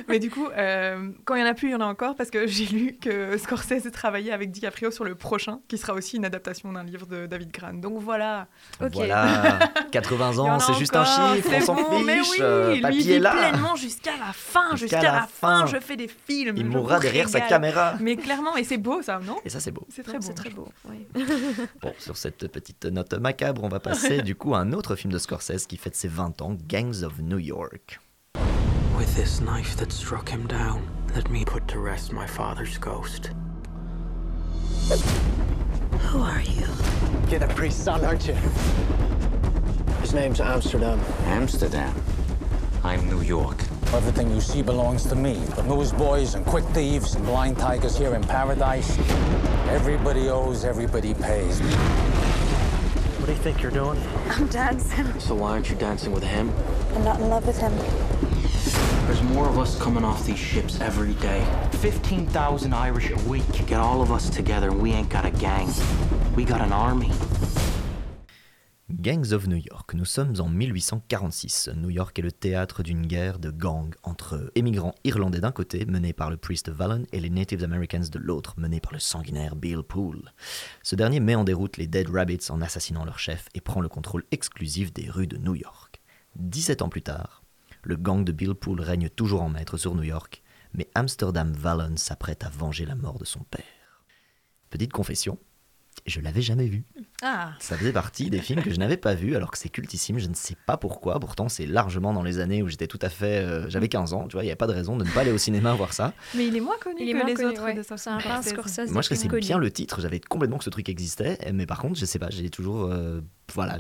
Mais 0.08 0.20
du 0.20 0.30
coup, 0.30 0.48
euh, 0.48 1.10
quand 1.26 1.36
il 1.36 1.42
y 1.42 1.44
en 1.44 1.48
a 1.48 1.54
plus, 1.54 1.70
il 1.70 1.72
y 1.72 1.76
en 1.76 1.82
a 1.82 1.86
encore 1.86 2.16
parce 2.16 2.30
que 2.30 2.48
j'ai 2.48 2.66
lu 2.66 2.98
que 3.00 3.38
Scorsese 3.38 3.90
travaillait 3.92 4.32
avec 4.32 4.52
DiCaprio 4.52 4.92
sur 4.92 5.04
le 5.04 5.16
prochain, 5.16 5.60
qui 5.68 5.78
sera 5.78 5.94
aussi 5.94 6.18
une 6.18 6.26
adaptation 6.26 6.72
d'un 6.74 6.84
livre 6.84 7.06
de 7.06 7.26
David 7.26 7.52
Gran. 7.52 7.74
Donc 7.74 8.00
voilà. 8.00 8.48
Voilà, 8.80 9.60
80 9.92 10.32
Il 10.32 10.36
y 10.36 10.40
en 10.40 10.44
ans, 10.44 10.56
a 10.56 10.60
c'est 10.60 10.74
juste 10.74 10.96
un 10.96 11.06
chiffre, 11.06 11.50
on 11.56 11.62
s'en 11.62 11.76
bon, 11.76 11.98
fiche. 11.98 12.06
Mais 12.06 12.20
oui, 12.20 12.38
euh, 12.42 12.76
lui 12.90 12.98
vit 13.00 13.12
est 13.14 13.20
là. 13.20 13.32
pleinement 13.32 13.76
jusqu'à 13.76 14.18
la 14.18 14.34
fin, 14.34 14.76
jusqu'à 14.76 15.02
la, 15.02 15.28
fin. 15.28 15.66
Je 15.68 15.78
fais 15.80 15.96
des 15.96 16.08
films. 16.08 16.58
Il 16.58 16.66
mourra 16.66 17.00
derrière 17.00 17.30
sa 17.30 17.42
caméra. 17.42 17.96
Mais 18.00 18.16
clairement, 18.16 18.56
et 18.58 18.64
c'est 18.64 18.78
beau 18.78 19.02
ça, 19.02 19.20
non? 19.20 19.38
Et 19.46 19.50
ça, 19.50 19.60
c'est 19.60 19.72
beau. 19.72 19.86
C'est 19.90 20.04
très 20.04 20.14
Non, 20.14 20.20
beau. 20.20 20.26
C'est 20.26 20.34
très 20.34 20.50
beau. 20.50 20.68
oui. 20.90 21.08
Bon, 21.82 21.94
sur 21.98 22.16
cette 22.18 22.48
petite 22.48 22.86
note 22.86 23.14
macabre, 23.14 23.64
on 23.64 23.70
va 23.70 23.80
passer 23.80 24.22
du 24.22 24.36
coup 24.36 24.56
à 24.56 24.60
un 24.60 24.72
autre 24.74 24.96
film 24.96 25.12
de 25.12 25.18
Scorsese 25.18 25.66
qui 25.68 25.78
fête 25.78 25.96
ses 25.96 26.08
20 26.08 26.42
ans, 26.42 26.56
Gangs 26.68 27.04
of 27.04 27.20
New 27.20 27.40
York. 27.40 27.73
With 28.96 29.16
this 29.16 29.40
knife 29.42 29.76
that 29.78 29.92
struck 29.92 30.30
him 30.30 30.48
down, 30.48 30.88
let 31.16 31.30
me 31.30 31.44
put 31.44 31.68
to 31.70 31.80
rest 31.80 32.12
my 32.12 32.28
father's 32.28 32.78
ghost. 32.78 33.32
Who 36.00 36.22
are 36.22 36.42
you? 36.42 36.68
You're 37.30 37.40
the 37.40 37.52
priest's 37.56 37.82
son, 37.84 38.06
aren't 38.06 38.28
you? 38.28 38.36
His 40.02 40.14
name's 40.14 40.40
Amsterdam. 40.40 41.00
Amsterdam. 41.26 41.96
I'm 42.84 43.08
New 43.08 43.22
York. 43.22 43.58
Everything 43.94 44.30
you 44.32 44.42
see 44.42 44.62
belongs 44.62 45.06
to 45.06 45.16
me. 45.16 45.34
The 45.56 45.64
newsboys 45.64 46.36
and 46.36 46.46
quick 46.46 46.66
thieves 46.66 47.16
and 47.16 47.26
blind 47.26 47.58
tigers 47.58 47.98
here 47.98 48.14
in 48.14 48.22
paradise. 48.24 48.98
Everybody 49.70 50.30
owes, 50.30 50.64
everybody 50.64 51.14
pays. 51.14 51.60
What 53.24 53.28
do 53.28 53.36
you 53.36 53.40
think 53.40 53.62
you're 53.62 53.72
doing? 53.72 53.98
I'm 54.32 54.48
dancing. 54.48 55.18
So 55.22 55.34
why 55.34 55.52
aren't 55.52 55.70
you 55.70 55.78
dancing 55.78 56.12
with 56.12 56.24
him? 56.24 56.52
I'm 56.94 57.06
not 57.06 57.22
in 57.22 57.30
love 57.30 57.48
with 57.48 57.58
him. 57.58 57.74
There's 59.08 59.24
more 59.24 59.48
of 59.48 59.58
us 59.58 59.82
coming 59.82 60.04
off 60.04 60.26
these 60.26 60.38
ships 60.38 60.82
every 60.82 61.14
day. 61.14 61.48
15,000 61.72 62.74
Irish 62.74 63.12
a 63.12 63.30
week. 63.30 63.50
Get 63.66 63.80
all 63.80 64.02
of 64.02 64.12
us 64.12 64.30
together 64.30 64.72
and 64.72 64.82
we 64.82 64.92
ain't 64.92 65.08
got 65.08 65.24
a 65.24 65.32
gang. 65.32 65.70
We 66.36 66.44
got 66.44 66.60
an 66.60 66.74
army. 66.74 67.14
Gangs 69.04 69.34
of 69.34 69.48
New 69.48 69.58
York. 69.58 69.96
Nous 69.96 70.06
sommes 70.06 70.36
en 70.40 70.48
1846. 70.48 71.72
New 71.76 71.90
York 71.90 72.18
est 72.18 72.22
le 72.22 72.32
théâtre 72.32 72.84
d'une 72.84 73.06
guerre 73.06 73.38
de 73.38 73.52
gangs 73.52 73.94
entre 74.02 74.50
émigrants 74.56 74.96
irlandais 75.04 75.42
d'un 75.42 75.52
côté, 75.52 75.86
menés 75.86 76.14
par 76.14 76.30
le 76.30 76.38
priest 76.38 76.70
Vallon, 76.70 77.04
et 77.12 77.20
les 77.20 77.30
Native 77.30 77.66
Americans 77.66 78.08
de 78.10 78.18
l'autre, 78.18 78.54
menés 78.56 78.80
par 78.80 78.94
le 78.94 79.00
sanguinaire 79.00 79.58
Bill 79.58 79.84
Poole. 79.84 80.32
Ce 80.84 80.96
dernier 80.96 81.20
met 81.20 81.36
en 81.36 81.44
déroute 81.44 81.76
les 81.76 81.86
Dead 81.86 82.08
Rabbits 82.10 82.50
en 82.50 82.62
assassinant 82.62 83.04
leur 83.04 83.20
chef 83.20 83.50
et 83.54 83.60
prend 83.60 83.82
le 83.82 83.90
contrôle 83.90 84.24
exclusif 84.32 84.94
des 84.94 85.10
rues 85.10 85.28
de 85.28 85.36
New 85.38 85.56
York. 85.56 86.00
17 86.38 86.82
ans 86.82 86.88
plus 86.88 87.02
tard, 87.02 87.44
le 87.82 87.98
gang 87.98 88.24
de 88.24 88.32
Bill 88.32 88.56
Poole 88.56 88.80
règne 88.80 89.10
toujours 89.10 89.42
en 89.42 89.50
maître 89.50 89.76
sur 89.76 89.96
New 89.96 90.04
York, 90.04 90.42
mais 90.74 90.88
Amsterdam 90.96 91.52
Vallon 91.52 91.98
s'apprête 91.98 92.46
à 92.46 92.50
venger 92.50 92.86
la 92.86 92.96
mort 92.96 93.20
de 93.20 93.26
son 93.26 93.42
père. 93.52 94.06
Petite 94.70 94.94
confession, 94.94 95.40
je 96.06 96.20
l'avais 96.22 96.42
jamais 96.42 96.66
vu. 96.68 96.84
Ah. 97.22 97.52
Ça 97.60 97.78
faisait 97.78 97.94
partie 97.94 98.30
des 98.30 98.40
films 98.40 98.62
que 98.62 98.72
je 98.72 98.78
n'avais 98.78 98.98
pas 98.98 99.14
vus, 99.16 99.36
alors 99.36 99.52
que 99.52 99.58
c'est 99.58 99.70
cultissime, 99.70 100.18
je 100.20 100.28
ne 100.28 100.34
sais 100.34 100.56
pas 100.66 100.76
pourquoi. 100.78 101.20
Pourtant, 101.20 101.48
c'est 101.50 101.66
largement 101.66 102.14
dans 102.14 102.24
les 102.24 102.40
années 102.40 102.62
où 102.62 102.68
j'étais 102.68 102.88
tout 102.88 103.00
à 103.02 103.10
fait. 103.10 103.40
euh, 103.46 103.70
J'avais 103.70 103.88
15 103.88 104.14
ans, 104.14 104.28
tu 104.28 104.34
vois, 104.34 104.44
il 104.44 104.48
n'y 104.48 104.52
a 104.52 104.56
pas 104.56 104.68
de 104.68 104.74
raison 104.74 104.98
de 104.98 105.04
ne 105.06 105.10
pas 105.12 105.22
aller 105.22 105.32
au 105.32 105.38
cinéma 105.38 105.74
voir 105.76 105.94
ça. 105.94 106.14
Mais 106.36 106.48
il 106.48 106.56
est 106.58 106.60
moins 106.62 106.78
connu 106.82 106.98
Il 107.00 107.10
est 107.10 107.12
que 107.14 107.18
moins 107.18 107.26
les 107.28 107.34
connu, 107.36 107.48
autres 107.50 107.64
ouais. 107.64 107.74
de 107.74 107.84
Scorsese 107.84 108.92
Moi, 108.92 109.02
je 109.02 109.10
connaissais 109.10 109.28
bien 109.40 109.58
le 109.58 109.72
titre, 109.72 110.02
j'avais 110.02 110.20
complètement 110.20 110.58
que 110.58 110.64
ce 110.66 110.70
truc 110.70 110.90
existait, 110.90 111.38
mais 111.54 111.66
par 111.66 111.80
contre, 111.80 111.98
je 112.00 112.06
sais 112.06 112.20
pas, 112.20 112.30
j'ai 112.30 112.50
toujours. 112.50 112.86
euh, 112.92 113.22
voilà, 113.54 113.78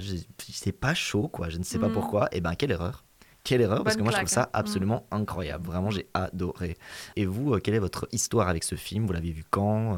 c'est 0.51 0.71
pas 0.71 0.93
chaud, 0.93 1.27
quoi, 1.27 1.49
je 1.49 1.57
ne 1.57 1.63
sais 1.63 1.79
pas 1.79 1.87
Mhm. 1.87 1.93
pourquoi. 1.93 2.27
Et 2.31 2.41
ben, 2.41 2.55
quelle 2.55 2.71
erreur 2.71 3.03
quelle 3.45 3.59
erreur, 3.59 3.83
parce 3.83 3.97
que 3.97 4.01
moi 4.03 4.13
je 4.13 4.15
trouve 4.19 4.29
ça 4.29 4.43
hein. 4.43 4.49
absolument 4.53 5.05
incroyable. 5.11 5.65
Vraiment, 5.67 5.89
j'ai 5.89 6.07
adoré. 6.13 6.77
Et 7.17 7.25
vous, 7.25 7.53
euh, 7.53 7.59
quelle 7.59 7.73
est 7.73 7.79
votre 7.79 8.07
histoire 8.13 8.47
avec 8.47 8.63
ce 8.63 8.75
film? 8.75 9.05
Vous 9.05 9.11
l'avez 9.11 9.33
vu 9.33 9.43
quand? 9.49 9.97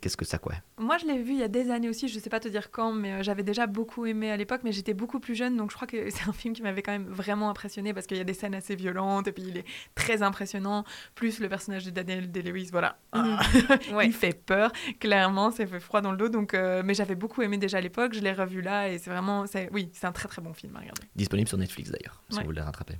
Qu'est-ce 0.00 0.16
que 0.16 0.24
ça 0.24 0.38
quoi? 0.38 0.54
Moi, 0.80 0.96
je 0.98 1.06
l'ai 1.06 1.18
vu 1.22 1.32
il 1.34 1.38
y 1.38 1.42
a 1.42 1.48
des 1.48 1.70
années 1.70 1.88
aussi, 1.88 2.08
je 2.08 2.18
sais 2.18 2.30
pas 2.30 2.40
te 2.40 2.48
dire 2.48 2.70
quand, 2.70 2.92
mais 2.92 3.12
euh, 3.12 3.22
j'avais 3.22 3.42
déjà 3.42 3.66
beaucoup 3.66 4.06
aimé 4.06 4.30
à 4.30 4.36
l'époque, 4.36 4.62
mais 4.64 4.72
j'étais 4.72 4.94
beaucoup 4.94 5.20
plus 5.20 5.34
jeune, 5.34 5.56
donc 5.56 5.70
je 5.70 5.76
crois 5.76 5.86
que 5.86 6.08
c'est 6.10 6.28
un 6.28 6.32
film 6.32 6.54
qui 6.54 6.62
m'avait 6.62 6.82
quand 6.82 6.92
même 6.92 7.06
vraiment 7.08 7.50
impressionné 7.50 7.92
parce 7.94 8.06
qu'il 8.06 8.16
y 8.16 8.20
a 8.20 8.24
des 8.24 8.34
scènes 8.34 8.54
assez 8.54 8.74
violentes 8.76 9.28
et 9.28 9.32
puis 9.32 9.42
il 9.46 9.58
est 9.58 9.64
très 9.94 10.22
impressionnant. 10.22 10.84
Plus 11.14 11.38
le 11.40 11.48
personnage 11.48 11.84
de 11.84 11.90
Daniel 11.90 12.30
Day-Lewis, 12.32 12.70
voilà, 12.72 12.96
Mhm. 13.14 13.36
Ouais. 13.94 14.06
il 14.06 14.12
fait 14.12 14.32
peur, 14.32 14.72
clairement, 14.98 15.50
ça 15.50 15.66
fait 15.66 15.80
froid 15.80 16.00
dans 16.00 16.12
le 16.12 16.16
dos. 16.16 16.28
Donc, 16.28 16.54
euh, 16.54 16.82
mais 16.84 16.94
j'avais 16.94 17.14
beaucoup 17.14 17.42
aimé 17.42 17.58
déjà 17.58 17.78
à 17.78 17.80
l'époque, 17.80 18.14
je 18.14 18.20
l'ai 18.20 18.32
revu 18.32 18.62
là 18.62 18.88
et 18.88 18.98
c'est 18.98 19.10
vraiment, 19.10 19.44
oui, 19.72 19.90
c'est 19.92 20.06
un 20.06 20.12
très 20.12 20.28
très 20.28 20.40
bon 20.40 20.54
film 20.54 20.74
à 20.76 20.80
regarder. 20.80 21.02
Disponible 21.14 21.48
sur 21.48 21.58
Netflix 21.58 21.90
d'ailleurs, 21.90 22.22
si 22.30 22.36
Ouais. 22.36 22.42
vous 22.42 22.48
voulez 22.48 22.62
rattraper. 22.62 22.94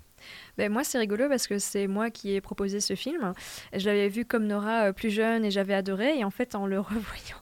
Ben, 0.58 0.70
moi, 0.70 0.84
c'est 0.84 0.98
rigolo 0.98 1.28
parce 1.30 1.46
que 1.46 1.58
c'est 1.58 1.86
moi 1.86 2.10
qui 2.10 2.34
ai 2.34 2.42
proposé 2.42 2.80
ce 2.80 2.94
film. 2.94 3.32
Je 3.74 3.86
l'avais 3.86 4.08
vu 4.10 4.26
comme 4.26 4.46
Nora 4.46 4.88
euh, 4.88 4.92
plus 4.92 5.08
jeune 5.10 5.46
et 5.46 5.50
j'avais 5.50 5.72
adoré. 5.72 6.18
Et 6.18 6.24
en 6.24 6.30
fait, 6.30 6.54
en 6.54 6.66
le 6.66 6.78
revoyant, 6.80 7.40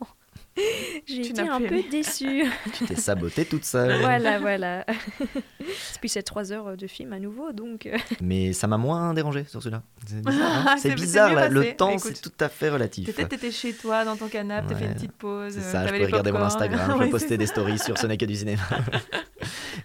j'ai 1.07 1.23
Tu 1.23 1.31
été 1.31 1.41
un 1.43 1.59
peu 1.59 1.67
aimé. 1.67 1.87
déçue. 1.91 2.45
Tu 2.75 2.85
t'es 2.87 2.97
sabotée 2.97 3.45
toute 3.45 3.65
seule. 3.65 4.01
voilà, 4.01 4.39
voilà. 4.39 4.85
Et 5.61 6.01
puis 6.01 6.09
c'est 6.09 6.23
trois 6.23 6.53
heures 6.53 6.77
de 6.77 6.87
film 6.87 7.13
à 7.13 7.19
nouveau, 7.19 7.53
donc. 7.53 7.87
euh, 7.87 7.97
Mais 8.21 8.53
ça 8.53 8.67
m'a 8.67 8.77
moins 8.79 9.13
dérangé 9.15 9.45
sur 9.45 9.63
celui-là. 9.63 9.83
C'est 10.07 10.23
bizarre, 10.25 10.67
hein 10.69 10.77
C'est- 10.79 10.89
c'est 10.91 10.95
bizarre, 10.95 11.35
là, 11.35 11.49
le 11.49 11.75
temps 11.77 11.91
Écoute, 11.91 12.13
c'est 12.15 12.23
tout 12.23 12.33
à 12.45 12.49
fait 12.49 12.71
relatif. 12.71 13.15
Peut-être 13.15 13.29
t'étais 13.31 13.51
chez 13.51 13.73
toi 13.75 14.05
dans 14.05 14.17
ton 14.17 14.29
canapé, 14.29 14.69
t'as 14.71 14.75
fait 14.75 14.85
Ouais. 14.85 14.89
une 14.91 14.95
petite 14.95 15.13
pause. 15.13 15.53
C'est 15.55 15.61
euh, 15.61 15.73
ça, 15.73 15.87
je 15.87 15.95
les 15.95 16.07
regarder 16.07 16.33
mon. 16.33 16.39
Instagram, 16.41 17.03
je 17.03 17.13
Ouais, 17.13 17.19
c'est 17.19 17.37
des 17.39 17.47
stories 17.47 17.79
sur 17.79 17.99
Ce 17.99 18.07
n'est 18.07 18.17
que 18.17 18.25
du 18.25 18.37
cinéma. 18.37 18.63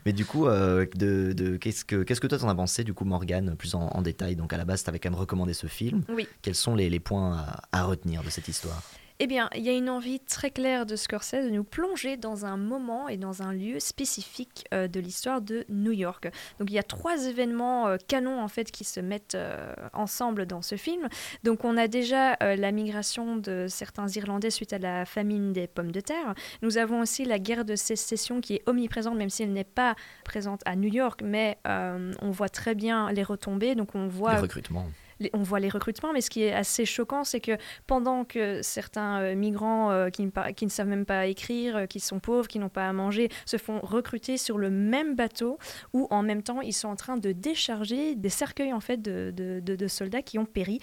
Mais 0.06 0.14
du 0.14 0.26
coup, 0.26 0.48
euh, 0.48 0.86
de, 0.96 1.34
de- 1.34 1.58
qu'est-ce 1.58 1.86
que 1.86 2.04
qu'est-ce 2.04 2.20
que 2.22 2.28
toi 2.28 2.38
t'en 2.38 2.50
as 2.50 2.56
pensé 2.56 2.84
du 2.84 2.94
coup 2.94 3.06
Morgane 3.06 3.56
plus 3.56 3.74
en, 3.76 3.88
en 3.88 4.02
détail? 4.02 4.36
Donc 4.36 4.52
à 4.54 4.58
la 4.58 4.66
base, 4.66 4.84
t'avais 4.84 5.00
quand 5.00 5.10
même 5.10 5.20
recommandé 5.20 5.54
ce 5.54 5.68
film. 5.68 6.04
Oui. 6.10 6.28
Quels 6.42 6.56
sont 6.56 6.76
les, 6.76 6.90
les 6.90 7.00
points 7.00 7.38
à, 7.38 7.62
à 7.80 7.84
retenir 7.84 8.24
de 8.24 8.30
cette 8.30 8.48
histoire? 8.48 8.82
Eh 9.20 9.28
bien, 9.28 9.50
il 9.56 9.62
y 9.62 9.70
a 9.70 9.74
une 9.74 9.90
envie 9.90 10.20
très 10.20 10.50
claire 10.50 10.86
de 10.86 10.96
Scorsese 10.96 11.46
de 11.46 11.50
nous 11.50 11.64
plonger 11.64 12.18
dans 12.18 12.46
un 12.46 12.58
moment 12.58 13.08
et 13.08 13.18
dans 13.18 13.44
un 13.44 13.54
lieu 13.54 13.80
spécifique 13.80 14.66
euh, 14.74 14.88
de 14.88 15.00
l'histoire 15.00 15.42
de 15.42 15.66
New 15.70 15.92
York. 15.92 16.30
Donc, 16.60 16.70
il 16.70 16.74
y 16.74 16.80
a 16.80 16.84
trois 16.84 17.26
événements 17.26 17.88
euh, 17.88 17.98
canons 18.08 18.42
en 18.42 18.48
fait 18.48 18.72
qui 18.72 18.84
se 18.84 19.00
mettent 19.00 19.36
euh, 19.36 19.74
ensemble 19.94 20.46
dans 20.48 20.62
ce 20.62 20.76
film. 20.76 21.08
Donc, 21.44 21.64
on 21.64 21.78
a 21.78 21.88
déjà 21.88 22.36
la 22.42 22.72
migration 22.72 23.38
de 23.38 23.68
certains 23.70 24.08
Irlandais 24.08 24.50
suite 24.50 24.74
à 24.74 24.80
la 24.80 25.06
famine 25.06 25.54
des 25.54 25.68
pommes 25.68 25.92
de 25.92 26.00
terre. 26.00 26.34
Nous 26.62 26.78
avons 26.78 27.02
aussi 27.02 27.26
la 27.26 27.40
guerre 27.40 27.66
de 27.66 27.76
sécession 27.76 28.42
qui 28.42 28.56
est 28.56 28.64
omniprésente, 28.68 29.16
même 29.16 29.30
si 29.30 29.44
elle 29.44 29.54
n'est 29.54 29.64
pas 29.64 29.96
présente 30.24 30.62
à 30.66 30.76
New 30.76 30.92
York, 30.92 31.22
mais 31.24 31.58
on 31.66 32.32
voit 32.32 32.50
très 32.50 32.76
bien 32.76 33.12
les 33.12 33.24
retombées. 33.24 33.76
Donc, 33.76 33.96
on 33.96 34.08
voit 34.08 34.36
Les 34.36 34.42
recrutements. 34.42 34.88
Les- 35.20 35.30
on 35.34 35.42
voit 35.44 35.60
les 35.60 35.70
recrutements, 35.70 36.14
mais 36.14 36.22
ce 36.22 36.30
qui 36.30 36.44
est 36.44 36.54
assez 36.54 36.86
choquant, 36.86 37.24
c'est 37.24 37.40
que 37.40 37.58
pendant 37.88 38.24
que 38.26 38.62
certains 38.62 39.22
euh, 39.22 39.36
migrants 39.36 39.92
euh, 39.92 40.10
qui, 40.10 40.24
ne 40.26 40.30
par- 40.32 40.54
qui 40.54 40.66
ne 40.66 40.70
savent 40.72 40.88
même 40.88 41.06
pas 41.06 41.28
écrire, 41.28 41.76
euh, 41.78 41.86
qui 41.86 42.00
sont 42.00 42.20
pauvres, 42.20 42.48
qui 42.48 42.60
n'ont 42.60 42.70
pas 42.70 42.88
à 42.88 42.94
manger, 42.94 43.30
se 43.46 43.58
font 43.58 43.80
recruter 43.82 44.38
sur 44.38 44.58
le 44.58 44.70
même 44.70 45.16
bateau, 45.16 45.58
où 45.94 46.08
en 46.12 46.24
même 46.24 46.44
temps 46.44 46.62
ils 46.62 46.74
sont 46.74 46.88
en 46.88 46.96
train 46.96 47.18
de 47.18 47.32
décharger 47.32 48.16
des 48.16 48.30
cercueils 48.30 48.74
en 48.74 48.80
fait 48.80 49.02
de, 49.02 49.32
de- 49.36 49.60
de- 49.60 49.76
de 49.76 49.88
soldats 49.88 50.22
qui 50.22 50.38
ont 50.40 50.46
péri. 50.46 50.80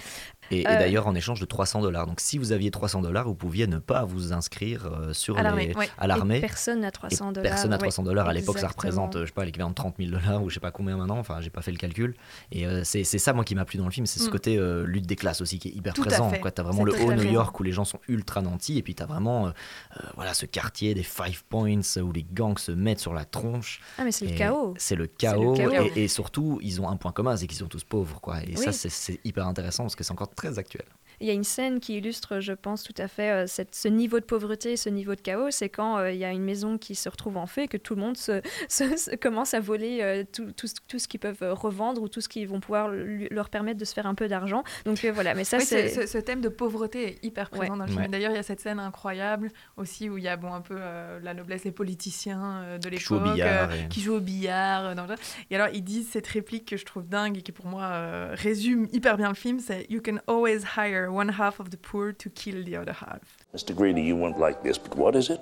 Et, 0.50 0.60
et 0.60 0.64
d'ailleurs 0.64 1.06
en 1.06 1.14
échange 1.14 1.40
de 1.40 1.46
300 1.46 1.80
dollars. 1.82 2.06
Donc 2.06 2.20
si 2.20 2.38
vous 2.38 2.52
aviez 2.52 2.70
300 2.70 3.02
dollars, 3.02 3.26
vous 3.26 3.34
pouviez 3.34 3.66
ne 3.66 3.78
pas 3.78 4.04
vous 4.04 4.32
inscrire 4.32 4.90
sur 5.12 5.38
À 5.38 5.42
l'armée, 5.42 5.72
ouais. 5.76 5.88
à 5.98 6.06
personne 6.40 6.80
n'a 6.80 6.90
300 6.90 7.30
Et 7.30 7.32
dollars, 7.34 7.50
Personne 7.50 7.70
n'a 7.70 7.76
ouais, 7.76 7.80
300 7.82 8.02
dollars. 8.02 8.28
À 8.28 8.32
l'époque, 8.32 8.58
ça 8.58 8.68
représente, 8.68 9.18
je 9.20 9.26
sais 9.26 9.32
pas, 9.32 9.44
l'équivalent 9.44 9.70
de 9.70 9.74
30 9.74 9.96
000 9.98 10.10
dollars 10.10 10.42
ou 10.42 10.48
je 10.48 10.54
sais 10.54 10.60
pas 10.60 10.70
combien 10.70 10.96
maintenant. 10.96 11.18
Enfin, 11.18 11.40
j'ai 11.40 11.50
pas 11.50 11.62
fait 11.62 11.70
le 11.72 11.76
calcul. 11.78 12.14
Et 12.52 12.66
euh, 12.66 12.82
c'est 12.84 13.04
c'est 13.04 13.18
ça, 13.18 13.32
moi, 13.32 13.44
qui 13.44 13.54
m'a 13.54 13.64
plu 13.64 13.78
dans 13.78 13.84
le 13.84 13.90
film. 13.90 14.06
C'est 14.06 14.20
ce 14.30 14.32
côté 14.32 14.56
euh, 14.56 14.84
lutte 14.86 15.06
des 15.06 15.16
classes 15.16 15.40
aussi 15.40 15.58
qui 15.58 15.68
est 15.68 15.72
hyper 15.72 15.94
Tout 15.94 16.02
présent. 16.02 16.30
Tu 16.30 16.60
as 16.60 16.62
vraiment 16.62 16.84
le 16.84 16.92
haut 17.02 17.12
New. 17.12 17.30
York 17.30 17.58
où 17.58 17.62
les 17.62 17.72
gens 17.72 17.84
sont 17.84 18.00
ultra 18.08 18.42
nantis. 18.42 18.78
Et 18.78 18.82
puis 18.82 18.94
tu 18.94 19.02
as 19.02 19.06
vraiment 19.06 19.46
euh, 19.46 19.50
euh, 19.50 20.06
voilà, 20.14 20.34
ce 20.34 20.46
quartier 20.46 20.94
des 20.94 21.02
Five 21.02 21.44
Points 21.48 21.80
où 22.02 22.12
les 22.12 22.24
gangs 22.32 22.58
se 22.58 22.72
mettent 22.72 23.00
sur 23.00 23.14
la 23.14 23.24
tronche. 23.24 23.80
Ah, 23.98 24.04
mais 24.04 24.12
c'est 24.12 24.26
le 24.26 24.36
chaos. 24.36 24.74
C'est 24.78 24.96
le 24.96 25.06
chaos. 25.06 25.56
Et, 25.56 26.04
et 26.04 26.08
surtout, 26.08 26.58
ils 26.62 26.80
ont 26.80 26.88
un 26.88 26.96
point 26.96 27.12
commun, 27.12 27.36
c'est 27.36 27.46
qu'ils 27.46 27.58
sont 27.58 27.68
tous 27.68 27.84
pauvres. 27.84 28.20
Quoi. 28.20 28.42
Et 28.42 28.54
Oui. 28.56 28.72
ça, 28.72 28.72
c'est 28.72 29.20
hyper 29.24 29.46
intéressant 29.46 29.84
parce 29.84 29.96
que 29.96 30.04
c'est 30.04 30.12
encore 30.12 30.34
très 30.34 30.58
actuel. 30.58 30.84
Il 31.20 31.26
y 31.26 31.30
a 31.30 31.34
une 31.34 31.44
scène 31.44 31.80
qui 31.80 31.96
illustre, 31.96 32.40
je 32.40 32.52
pense, 32.52 32.82
tout 32.82 32.94
à 32.98 33.08
fait 33.08 33.30
euh, 33.30 33.46
cette- 33.46 33.74
ce 33.74 33.88
niveau 33.88 34.20
de 34.20 34.24
pauvreté, 34.24 34.76
ce 34.76 34.88
niveau 34.88 35.14
de 35.14 35.20
chaos. 35.20 35.50
C'est 35.50 35.68
quand 35.68 35.98
euh, 35.98 36.12
il 36.12 36.18
y 36.18 36.24
a 36.24 36.30
une 36.32 36.42
maison 36.44 36.78
qui 36.78 36.94
se 36.94 37.08
retrouve 37.08 37.36
en 37.36 37.46
feu 37.46 37.62
et 37.62 37.68
que 37.68 37.76
tout 37.76 37.94
le 37.94 38.00
monde 38.00 38.16
se, 38.16 38.40
se- 38.68 38.96
se- 38.96 39.16
commence 39.16 39.54
à 39.54 39.60
voler 39.60 39.98
euh, 40.02 40.24
tout, 40.32 40.52
tout 40.52 40.66
ce- 40.66 40.74
tout 40.88 40.98
ce 40.98 41.06
qu'ils 41.08 41.20
peuvent 41.20 41.42
revendre 41.52 42.02
ou 42.02 42.08
tout 42.08 42.20
ce 42.20 42.28
qui 42.28 42.44
vont 42.46 42.60
pouvoir 42.60 42.88
lui- 42.90 43.28
leur 43.30 43.50
permettre 43.50 43.78
de 43.78 43.84
se 43.84 43.92
faire 43.94 44.06
un 44.06 44.14
peu 44.14 44.28
d'argent. 44.28 44.64
Donc 44.86 45.04
euh, 45.04 45.12
voilà, 45.12 45.34
mais 45.34 45.44
ça 45.44 45.58
Oui, 45.58 45.64
c'est... 45.64 45.88
ce, 45.88 46.06
ce 46.06 46.18
thème 46.18 46.40
de 46.40 46.48
pauvreté 46.48 47.06
est 47.08 47.24
hyper 47.24 47.50
présent 47.50 47.72
Ouais. 47.72 47.78
dans 47.78 47.84
le 47.84 47.90
film. 47.90 48.02
Ouais. 48.02 48.08
D'ailleurs, 48.08 48.30
il 48.32 48.36
y 48.36 48.38
a 48.38 48.42
cette 48.42 48.60
scène 48.60 48.78
incroyable 48.80 49.50
aussi 49.76 50.08
où 50.08 50.16
il 50.18 50.24
y 50.24 50.28
a 50.28 50.36
bon, 50.36 50.52
un 50.54 50.60
peu 50.62 50.76
euh, 50.78 51.20
la 51.22 51.34
noblesse 51.34 51.64
des 51.64 51.72
politiciens 51.72 52.62
euh, 52.64 52.78
de 52.78 52.90
jouent 52.96 53.14
au 53.16 53.18
l'époque 53.18 53.34
billard 53.34 53.70
euh, 53.70 53.84
et- 53.84 53.88
qui 53.88 54.00
jouent 54.00 54.14
au 54.16 54.20
billard. 54.20 54.84
euh, 54.86 54.94
dans 54.94 55.06
le- 55.06 55.14
Et 55.50 55.56
alors, 55.56 55.68
ils 55.74 55.82
disent 55.84 56.08
cette 56.10 56.26
réplique 56.26 56.66
que 56.68 56.76
je 56.76 56.84
trouve 56.84 57.06
dingue 57.06 57.36
et 57.38 57.42
qui 57.42 57.52
pour 57.52 57.66
moi 57.66 57.82
euh, 57.84 58.30
résume 58.34 58.88
hyper 58.92 59.16
bien 59.16 59.28
le 59.28 59.34
film 59.34 59.58
c'est 59.60 59.86
You 59.90 60.00
can 60.04 60.16
always 60.26 60.60
hire 60.76 61.09
one 61.10 61.28
half 61.28 61.60
of 61.60 61.70
the 61.70 61.76
poor 61.76 62.12
to 62.12 62.30
kill 62.30 62.62
the 62.64 62.76
other 62.76 62.92
half. 62.92 63.20
Mr. 63.54 63.74
Greedy, 63.74 64.02
you 64.02 64.16
won't 64.16 64.38
like 64.38 64.62
this, 64.62 64.78
but 64.78 64.96
what 64.96 65.14
is 65.16 65.30
it? 65.30 65.40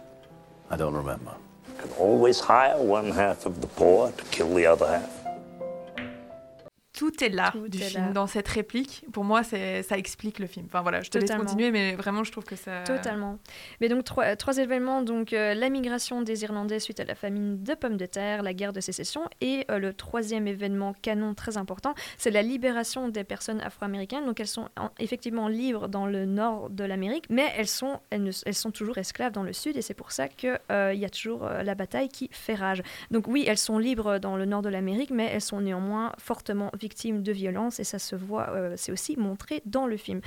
I 0.70 0.76
don't 0.76 0.94
remember. 0.94 1.34
You 1.68 1.74
can 1.82 1.90
always 1.92 2.40
hire 2.40 2.80
one 2.82 3.10
half 3.10 3.46
of 3.46 3.60
the 3.60 3.66
poor 3.66 4.10
to 4.12 4.24
kill 4.24 4.54
the 4.54 4.66
other 4.66 4.86
half. 4.86 5.27
Tout 6.98 7.22
est 7.22 7.28
là 7.28 7.50
Tout 7.52 7.68
du 7.68 7.78
est 7.78 7.82
film, 7.90 8.06
là. 8.06 8.12
dans 8.12 8.26
cette 8.26 8.48
réplique. 8.48 9.04
Pour 9.12 9.22
moi, 9.22 9.42
ça 9.44 9.56
explique 9.96 10.40
le 10.40 10.46
film. 10.48 10.66
Enfin 10.66 10.82
voilà, 10.82 11.00
je 11.00 11.10
te 11.10 11.18
laisse 11.18 11.30
continuer, 11.30 11.70
mais 11.70 11.94
vraiment, 11.94 12.24
je 12.24 12.32
trouve 12.32 12.44
que 12.44 12.56
ça. 12.56 12.82
Totalement. 12.82 13.38
Mais 13.80 13.88
donc 13.88 14.02
trois, 14.02 14.34
trois 14.34 14.58
événements, 14.58 15.02
donc 15.02 15.32
euh, 15.32 15.54
la 15.54 15.68
migration 15.70 16.22
des 16.22 16.42
Irlandais 16.42 16.80
suite 16.80 16.98
à 16.98 17.04
la 17.04 17.14
famine 17.14 17.62
de 17.62 17.74
pommes 17.74 17.96
de 17.96 18.06
terre, 18.06 18.42
la 18.42 18.52
guerre 18.52 18.72
de 18.72 18.80
sécession, 18.80 19.22
et 19.40 19.64
euh, 19.70 19.78
le 19.78 19.92
troisième 19.94 20.48
événement 20.48 20.92
canon 21.00 21.34
très 21.34 21.56
important, 21.56 21.94
c'est 22.16 22.32
la 22.32 22.42
libération 22.42 23.06
des 23.08 23.22
personnes 23.22 23.60
afro-américaines. 23.60 24.26
Donc 24.26 24.40
elles 24.40 24.48
sont 24.48 24.68
en- 24.76 24.90
effectivement 24.98 25.46
libres 25.46 25.86
dans 25.86 26.06
le 26.06 26.26
nord 26.26 26.68
de 26.68 26.82
l'Amérique, 26.82 27.26
mais 27.30 27.46
elles 27.56 27.68
sont, 27.68 28.00
elles, 28.10 28.24
ne- 28.24 28.32
elles 28.44 28.54
sont 28.54 28.72
toujours 28.72 28.98
esclaves 28.98 29.30
dans 29.32 29.44
le 29.44 29.52
sud, 29.52 29.76
et 29.76 29.82
c'est 29.82 29.94
pour 29.94 30.10
ça 30.10 30.26
qu'il 30.26 30.58
y 30.70 31.04
a 31.04 31.10
toujours 31.10 31.44
euh, 31.46 31.62
la 31.62 31.76
bataille 31.76 32.08
qui 32.08 32.28
fait 32.32 32.56
rage. 32.56 32.82
Donc 33.12 33.28
oui, 33.28 33.44
elles 33.46 33.56
sont 33.56 33.78
libres 33.78 34.18
dans 34.18 34.36
le 34.36 34.46
nord 34.46 34.62
de 34.62 34.68
l'Amérique, 34.68 35.10
mais 35.10 35.30
elles 35.32 35.40
sont 35.40 35.60
néanmoins 35.60 36.12
fortement 36.18 36.72
victimes 36.72 36.87
de 36.88 37.32
violences, 37.32 37.80
et 37.80 37.84
ça 37.84 37.98
se 37.98 38.16
voit, 38.16 38.50
euh, 38.50 38.74
c'est 38.76 38.92
aussi 38.92 39.16
montré 39.16 39.62
dans 39.66 39.86
le 39.86 39.96
film. 39.96 40.20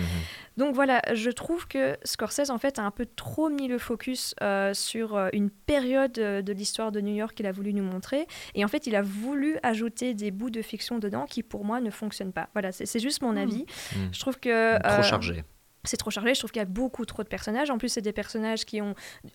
Donc 0.57 0.75
voilà, 0.75 1.01
je 1.13 1.29
trouve 1.29 1.67
que 1.67 1.97
Scorsese 2.03 2.49
en 2.49 2.57
fait 2.57 2.79
a 2.79 2.83
un 2.83 2.91
peu 2.91 3.05
trop 3.15 3.49
mis 3.49 3.67
le 3.67 3.77
focus 3.77 4.35
euh, 4.41 4.73
sur 4.73 5.15
euh, 5.15 5.29
une 5.33 5.49
période 5.49 6.13
de 6.13 6.53
l'histoire 6.53 6.91
de 6.91 7.01
New 7.01 7.13
York 7.13 7.35
qu'il 7.35 7.47
a 7.47 7.51
voulu 7.51 7.73
nous 7.73 7.83
montrer, 7.83 8.27
et 8.55 8.63
en 8.63 8.67
fait 8.67 8.87
il 8.87 8.95
a 8.95 9.01
voulu 9.01 9.57
ajouter 9.63 10.13
des 10.13 10.31
bouts 10.31 10.49
de 10.49 10.61
fiction 10.61 10.99
dedans 10.99 11.25
qui 11.25 11.43
pour 11.43 11.65
moi 11.65 11.81
ne 11.81 11.89
fonctionnent 11.89 12.33
pas. 12.33 12.49
Voilà, 12.53 12.71
c'est 12.71 12.85
c'est 12.85 12.99
juste 12.99 13.21
mon 13.21 13.37
avis. 13.37 13.65
Mm. 13.95 13.97
Je 14.11 14.19
trouve 14.19 14.39
que 14.39 14.77
Trop 14.79 14.99
euh, 14.99 15.03
chargé. 15.03 15.43
C'est 15.83 15.97
trop 15.97 16.11
chargé, 16.11 16.33
je 16.33 16.39
trouve 16.39 16.51
qu'il 16.51 16.59
y 16.59 16.63
a 16.63 16.65
beaucoup 16.65 17.05
trop 17.05 17.23
de 17.23 17.27
personnages. 17.27 17.69
En 17.69 17.77
plus, 17.77 17.89
c'est 17.89 18.01
des 18.01 18.11
personnages 18.13 18.65
qui 18.65 18.81
ont 18.81 18.93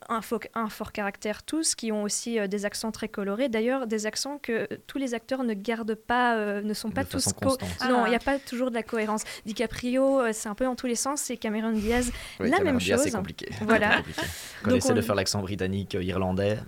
un, 0.09 0.21
fo- 0.21 0.47
un 0.55 0.69
fort 0.69 0.93
caractère 0.93 1.43
tous, 1.43 1.75
qui 1.75 1.91
ont 1.93 2.03
aussi 2.05 2.39
euh, 2.39 2.47
des 2.47 2.65
accents 2.65 2.93
très 2.93 3.09
colorés. 3.09 3.49
D'ailleurs, 3.49 3.87
des 3.87 4.07
accents 4.07 4.39
que 4.39 4.69
tous 4.87 4.99
les 4.99 5.15
acteurs 5.15 5.43
ne 5.45 5.55
gardent 5.55 5.95
pas, 5.97 6.37
euh, 6.37 6.63
ne 6.63 6.75
sont 6.75 6.89
De 6.89 6.95
pas 6.95 7.05
tous... 7.05 7.33
co-. 7.33 7.57
Non, 7.89 8.03
Ah. 8.03 8.03
il 8.07 8.11
n'y 8.11 8.17
a 8.17 8.21
pas 8.21 8.39
toujours 8.39 8.71
de 8.71 8.77
la 8.77 8.83
cohérence. 8.83 9.23
DiCaprio, 9.45 10.21
euh, 10.21 10.31
c'est 10.33 10.49
un 10.49 10.55
peu 10.55 10.65
dans 10.65 10.77
tous 10.77 10.87
les 10.87 10.95
sens, 10.95 11.31
et 11.31 11.37
Cameron 11.37 11.73
Diaz, 11.73 12.13
Oui, 12.41 12.49
la 12.51 12.59
Cameron 12.59 12.73
même 12.75 12.79
Diaz, 12.79 12.99
chose. 13.01 13.05
C'est 13.11 13.17
compliqué. 13.17 13.49
Voilà. 13.63 13.97
C'est 13.97 14.03
compliqué. 14.05 14.29
Quand 14.63 14.71
on 14.73 14.75
essaie 14.77 14.95
de 14.95 15.01
faire 15.01 15.15
l'accent 15.15 15.41
britannique, 15.41 15.95
euh, 15.95 16.03
irlandais. 16.03 16.59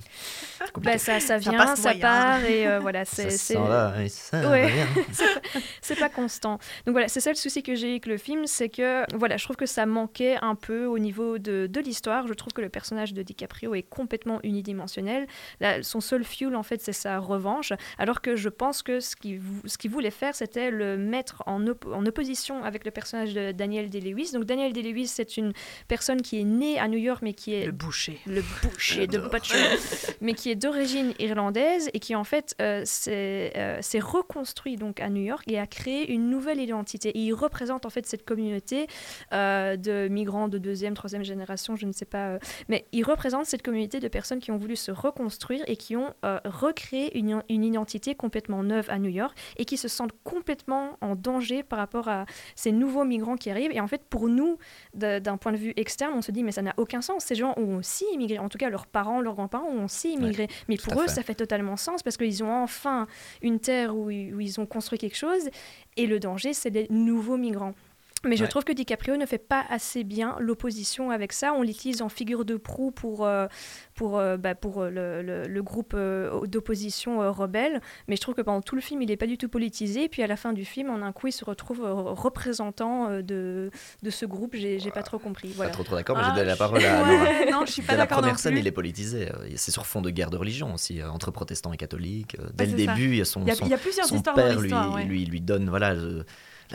Bah, 0.78 0.98
ça, 0.98 1.20
ça 1.20 1.20
Ça 1.20 1.38
vient, 1.38 1.52
passe 1.64 1.80
ça, 1.80 1.94
part, 1.94 2.44
et 2.44 2.66
euh, 2.66 2.80
voilà, 2.80 3.04
c'est... 3.04 3.30
c'est- 3.30 3.56
Ouais. 3.56 4.08
pas- 5.18 5.60
c'est 5.80 5.96
pas 5.98 6.08
constant. 6.08 6.58
Donc 6.86 6.92
voilà, 6.92 7.08
c'est 7.08 7.20
ça 7.20 7.30
le 7.30 7.36
souci 7.36 7.62
que 7.62 7.74
j'ai 7.74 7.90
avec 7.90 8.06
le 8.06 8.16
film, 8.18 8.46
c'est 8.46 8.68
que 8.68 9.04
voilà, 9.16 9.36
je 9.36 9.44
trouve 9.44 9.56
que 9.56 9.66
ça 9.68 9.86
manquait 9.86 10.36
un 10.42 10.56
peu 10.56 10.86
au 10.86 10.98
niveau 10.98 11.38
de, 11.38 11.68
de 11.70 11.80
l'histoire. 11.80 12.26
Je 12.26 12.34
trouve 12.34 12.52
que 12.52 12.60
le 12.60 12.68
personnage 12.68 13.14
de 13.14 13.22
DiCaprio 13.22 13.74
est 13.74 13.82
complètement 13.82 14.40
unidimensionnel. 14.42 15.26
Là, 15.60 15.82
son 15.84 16.00
seul 16.00 16.24
fuel, 16.24 16.56
en 16.56 16.62
fait, 16.64 16.80
c'est 16.80 16.92
sa 16.92 17.18
revanche. 17.18 17.72
Alors 17.98 18.20
que 18.20 18.34
je 18.34 18.48
pense 18.48 18.82
que 18.82 18.98
ce 19.00 19.14
qu'il 19.14 19.40
ce 19.66 19.78
qu'il 19.78 19.90
voulait 19.90 20.10
faire, 20.10 20.34
c'était 20.34 20.70
le 20.70 20.96
mettre 20.96 21.42
en, 21.46 21.66
op- 21.66 21.86
en 21.92 22.04
opposition 22.06 22.64
avec 22.64 22.84
le 22.84 22.90
personnage 22.90 23.34
de 23.34 23.52
Daniel 23.52 23.90
Day-Lewis. 23.90 24.32
Donc 24.32 24.44
Daniel 24.44 24.72
Day-Lewis, 24.72 25.08
c'est 25.08 25.36
une 25.36 25.52
personne 25.86 26.22
qui 26.22 26.40
est 26.40 26.44
née 26.44 26.78
à 26.78 26.88
New 26.88 26.98
York, 26.98 27.20
mais 27.22 27.34
qui 27.34 27.54
est 27.54 27.66
Le 27.66 27.72
boucher. 27.72 28.18
le 28.26 28.42
boucher 28.62 29.06
de 29.06 29.18
Butcher, 29.18 29.76
mais 30.20 30.34
qui 30.34 30.50
est 30.50 30.54
d'origine 30.56 31.12
irlandaise 31.18 31.90
et 31.92 32.00
qui 32.00 32.14
en 32.14 32.24
fait 32.24 32.54
euh, 32.62 32.82
s'est 32.84 33.52
euh, 33.56 33.82
s'est 33.82 34.00
reconstruit 34.00 34.76
donc 34.76 35.00
à 35.00 35.08
New 35.10 35.22
York 35.22 35.44
et 35.48 35.58
a 35.58 35.66
créé 35.66 36.10
une 36.12 36.30
nouvelle 36.30 36.60
identité. 36.60 37.10
Et 37.10 37.18
il 37.20 37.32
représente 37.34 37.84
en 37.86 37.90
fait 37.90 38.06
cette 38.06 38.24
communauté 38.24 38.86
euh, 39.32 39.57
euh, 39.58 39.76
de 39.76 40.08
migrants 40.08 40.48
de 40.48 40.58
deuxième, 40.58 40.94
troisième 40.94 41.24
génération, 41.24 41.76
je 41.76 41.86
ne 41.86 41.92
sais 41.92 42.04
pas. 42.04 42.28
euh, 42.28 42.38
mais 42.68 42.86
ils 42.92 43.04
représentent 43.04 43.46
cette 43.46 43.62
communauté 43.62 44.00
de 44.00 44.08
personnes 44.08 44.38
qui 44.38 44.50
ont 44.50 44.56
voulu 44.56 44.76
se 44.76 44.90
reconstruire 44.90 45.64
et 45.66 45.76
qui 45.76 45.96
ont 45.96 46.14
euh, 46.24 46.38
recréé 46.44 47.16
une, 47.18 47.42
une 47.48 47.64
identité 47.64 48.14
complètement 48.14 48.62
neuve 48.62 48.86
à 48.88 48.98
New 48.98 49.10
York 49.10 49.36
et 49.56 49.64
qui 49.64 49.76
se 49.76 49.88
sentent 49.88 50.12
complètement 50.24 50.96
en 51.00 51.16
danger 51.16 51.62
par 51.62 51.78
rapport 51.78 52.08
à 52.08 52.26
ces 52.54 52.72
nouveaux 52.72 53.04
migrants 53.04 53.36
qui 53.36 53.50
arrivent. 53.50 53.72
Et 53.72 53.80
en 53.80 53.88
fait, 53.88 54.02
pour 54.08 54.28
nous, 54.28 54.58
d'un 54.94 55.36
point 55.36 55.52
de 55.52 55.56
vue 55.56 55.72
externe, 55.76 56.12
on 56.16 56.22
se 56.22 56.30
dit, 56.30 56.42
mais 56.42 56.52
ça 56.52 56.62
n'a 56.62 56.74
aucun 56.76 57.00
sens. 57.00 57.24
Ces 57.24 57.34
gens 57.34 57.54
ont 57.56 57.76
aussi 57.76 58.04
immigré. 58.12 58.38
En 58.38 58.48
tout 58.48 58.58
cas, 58.58 58.70
leurs 58.70 58.86
parents, 58.86 59.20
leurs 59.20 59.34
grands-parents 59.34 59.68
ont 59.68 59.84
aussi 59.84 60.12
immigré. 60.12 60.48
mais 60.68 60.76
pour 60.76 61.00
eux, 61.00 61.06
fait. 61.06 61.14
ça 61.14 61.22
fait 61.22 61.34
totalement 61.34 61.76
sens 61.76 62.02
parce 62.02 62.16
qu'ils 62.16 62.42
ont 62.42 62.52
enfin 62.52 63.06
une 63.42 63.60
terre 63.60 63.96
où 63.96 64.10
ils 64.10 64.60
ont 64.60 64.66
construit 64.66 64.98
quelque 64.98 65.16
chose. 65.16 65.48
Et 65.96 66.06
le 66.06 66.20
danger, 66.20 66.52
c'est 66.52 66.70
les 66.70 66.86
nouveaux 66.90 67.36
migrants. 67.36 67.74
Mais 68.24 68.36
je 68.36 68.42
Ouais. 68.42 68.48
trouve 68.48 68.64
que 68.64 68.72
DiCaprio 68.72 69.16
ne 69.16 69.26
fait 69.26 69.38
pas 69.38 69.64
assez 69.70 70.02
bien 70.02 70.34
l'opposition 70.40 71.10
avec 71.12 71.32
ça. 71.32 71.52
On 71.52 71.62
l'utilise 71.62 72.02
en 72.02 72.08
figure 72.08 72.44
de 72.44 72.56
proue 72.56 72.90
pour, 72.90 73.24
euh, 73.24 73.46
pour, 73.94 74.18
euh, 74.18 74.36
bah, 74.36 74.56
pour 74.56 74.82
euh, 74.82 74.90
le, 74.90 75.22
le- 75.22 75.46
le 75.46 75.62
groupe 75.62 75.92
euh, 75.94 76.44
d'opposition 76.46 77.32
rebelle. 77.32 77.80
Mais 78.08 78.16
je 78.16 78.20
trouve 78.20 78.34
que 78.34 78.42
pendant 78.42 78.60
tout 78.60 78.74
le 78.74 78.80
film, 78.80 79.02
il 79.02 79.06
n'est 79.08 79.16
pas 79.16 79.28
du 79.28 79.38
tout 79.38 79.48
politisé. 79.48 80.04
Et 80.04 80.08
puis 80.08 80.22
à 80.24 80.26
la 80.26 80.36
fin 80.36 80.52
du 80.52 80.64
film, 80.64 80.90
en 80.90 81.00
un 81.02 81.12
coup, 81.12 81.28
il 81.28 81.32
se 81.32 81.44
retrouve 81.44 81.80
représentant 81.82 83.20
de, 83.20 83.70
de 84.02 84.10
ce 84.10 84.26
groupe. 84.26 84.54
J'ai 84.56 84.78
pas 84.92 85.02
trop 85.02 85.18
compris. 85.18 85.52
Voilà. 85.54 85.70
Pas 85.70 85.74
trop 85.74 85.84
trop 85.84 85.94
d'accord, 85.96 86.16
mais 86.16 86.22
Ah, 86.24 86.30
j'ai 86.30 86.36
donné 86.40 86.46
la 86.48 86.56
parole 86.56 86.84
à 86.84 87.04
Nora. 87.04 87.50
non, 87.52 87.66
je 87.66 87.72
suis 87.72 87.82
pas 87.82 87.92
Dès 87.92 87.98
la 87.98 88.04
d'accord 88.04 88.18
non 88.18 88.22
première 88.22 88.38
scène, 88.38 88.52
plus. 88.52 88.60
il 88.60 88.66
est 88.66 88.72
politisé. 88.72 89.28
C'est 89.56 89.70
sur 89.70 89.86
fond 89.86 90.00
de 90.02 90.10
guerre 90.10 90.30
de 90.30 90.36
religion 90.36 90.74
aussi, 90.74 91.02
entre 91.02 91.30
protestants 91.30 91.72
et 91.72 91.76
catholiques. 91.76 92.36
Euh, 92.40 92.48
Dès 92.54 92.64
Ouais, 92.66 92.72
le 92.72 92.84
ça. 92.84 92.94
début, 92.94 93.08
il 93.10 93.16
y 93.16 93.20
a 93.20 93.24
son, 93.24 93.42
Il 93.42 93.48
y 93.48 93.50
a- 93.50 93.54
son- 93.54 93.64
il 93.66 93.70
y 93.70 93.74
a 93.74 93.78
plusieurs 93.78 94.06
son 94.06 94.16
histoires 94.16 94.36
dans 94.36 94.42
père 94.42 94.60
lui, 94.60 94.72
ouais. 94.72 95.04
lui, 95.04 95.24
lui 95.24 95.40
donne 95.40 95.68
voilà, 95.68 95.94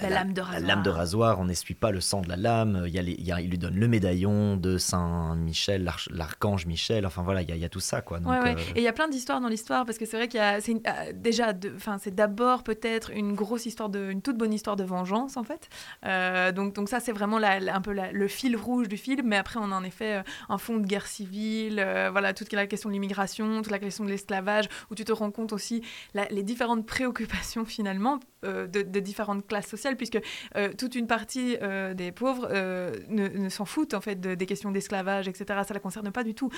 La 0.02 0.10
lame 0.10 0.34
de 0.34 0.40
la 0.42 0.46
rasoir. 0.48 0.68
lame 0.68 0.84
de 0.84 0.90
rasoir, 0.90 1.40
on 1.40 1.46
n'essuie 1.46 1.74
pas 1.76 1.92
le 1.92 2.02
sang 2.02 2.22
de 2.22 2.30
la 2.30 2.36
lame. 2.36 2.84
Il, 2.88 2.94
y 2.94 3.00
a 3.00 3.02
les- 3.02 3.14
il, 3.14 3.26
y 3.26 3.32
a- 3.32 3.42
il 3.42 3.50
lui 3.50 3.58
donne 3.58 3.76
le 3.76 3.88
médaillon 3.88 4.58
de 4.58 4.78
Saint 4.78 5.36
Michel, 5.36 5.84
l'arch- 5.84 6.10
l'archange 6.12 6.66
Michel. 6.66 7.06
Enfin 7.06 7.22
voilà, 7.22 7.42
il 7.42 7.50
y, 7.50 7.52
a- 7.52 7.56
il 7.56 7.62
y 7.62 7.66
a 7.66 7.70
tout 7.70 7.80
ça 7.80 8.02
quoi. 8.02 8.20
Donc, 8.20 8.32
Ouais, 8.32 8.40
ouais. 8.40 8.56
euh, 8.56 8.74
Et 8.76 8.80
il 8.80 8.84
y 8.84 8.88
a 8.88 8.94
plein 8.94 9.08
d'histoires 9.08 9.40
dans 9.42 9.48
l'histoire 9.50 9.86
parce 9.86 9.98
que 9.98 10.06
c'est 10.06 10.18
vrai 10.18 10.28
qu'il 10.28 10.40
y 10.40 10.44
a 10.44 10.60
une- 10.68 10.82
euh, 10.88 11.14
déjà 11.14 11.54
enfin 11.76 11.98
c'est 12.02 12.14
d'abord 12.16 12.64
peut-être 12.64 13.12
une 13.12 13.34
grosse 13.34 13.66
histoire 13.66 13.90
de 13.90 14.10
une 14.12 14.22
toute 14.22 14.38
bonne 14.38 14.54
histoire 14.54 14.76
de 14.76 14.84
vengeance 14.84 15.38
en 15.38 15.44
fait. 15.44 15.70
Euh, 16.06 16.52
donc 16.52 16.74
donc 16.76 16.90
ça 16.90 17.00
c'est 17.00 17.12
vraiment 17.12 17.38
la- 17.40 17.60
la- 17.60 17.76
un 17.76 17.82
peu 17.82 17.92
la- 17.94 18.12
le 18.12 18.28
fil 18.28 18.56
rouge 18.56 18.88
du 18.88 18.98
film. 18.98 19.28
Mais 19.28 19.38
après 19.38 19.60
on 19.62 19.72
a 19.72 19.76
en 19.76 19.84
effet 19.84 20.24
un 20.50 20.58
fond 20.58 20.78
de 20.78 20.86
guerre 20.86 21.06
civile, 21.08 21.78
euh, 21.80 22.10
voilà 22.12 22.34
toute 22.34 22.52
la 22.54 22.68
question 22.68 22.90
de 22.90 22.94
l'immigration, 22.94 23.62
toute 23.62 23.72
la 23.72 23.80
question 23.80 24.04
de 24.06 24.10
l'esclavage 24.10 24.66
où 24.90 24.96
tu 24.96 25.06
te 25.06 25.12
rends 25.12 25.32
compte 25.32 25.54
aussi 25.54 25.84
la- 26.14 26.26
les 26.30 26.44
différentes 26.44 26.86
préoccupations 26.86 27.66
finalement 27.66 28.20
de, 28.44 28.66
de 28.82 29.00
différentes 29.00 29.48
classes 29.48 29.68
sociales 29.68 29.83
puisque 29.98 30.20
euh, 30.56 30.70
toute 30.78 30.96
une 30.96 31.08
partie 31.08 31.58
euh, 31.62 31.94
des 31.94 32.12
pauvres 32.12 32.48
euh, 32.52 32.92
ne, 33.10 33.28
ne 33.28 33.50
s'en 33.50 33.66
foutent 33.66 33.94
en 33.94 34.02
fait 34.02 34.20
de- 34.20 34.36
des 34.36 34.46
questions 34.46 34.72
d'esclavage, 34.72 35.28
etc. 35.28 35.62
Ça 35.68 35.74
la 35.74 35.80
concerne 35.80 36.12
pas 36.12 36.24
du 36.24 36.34
tout. 36.34 36.50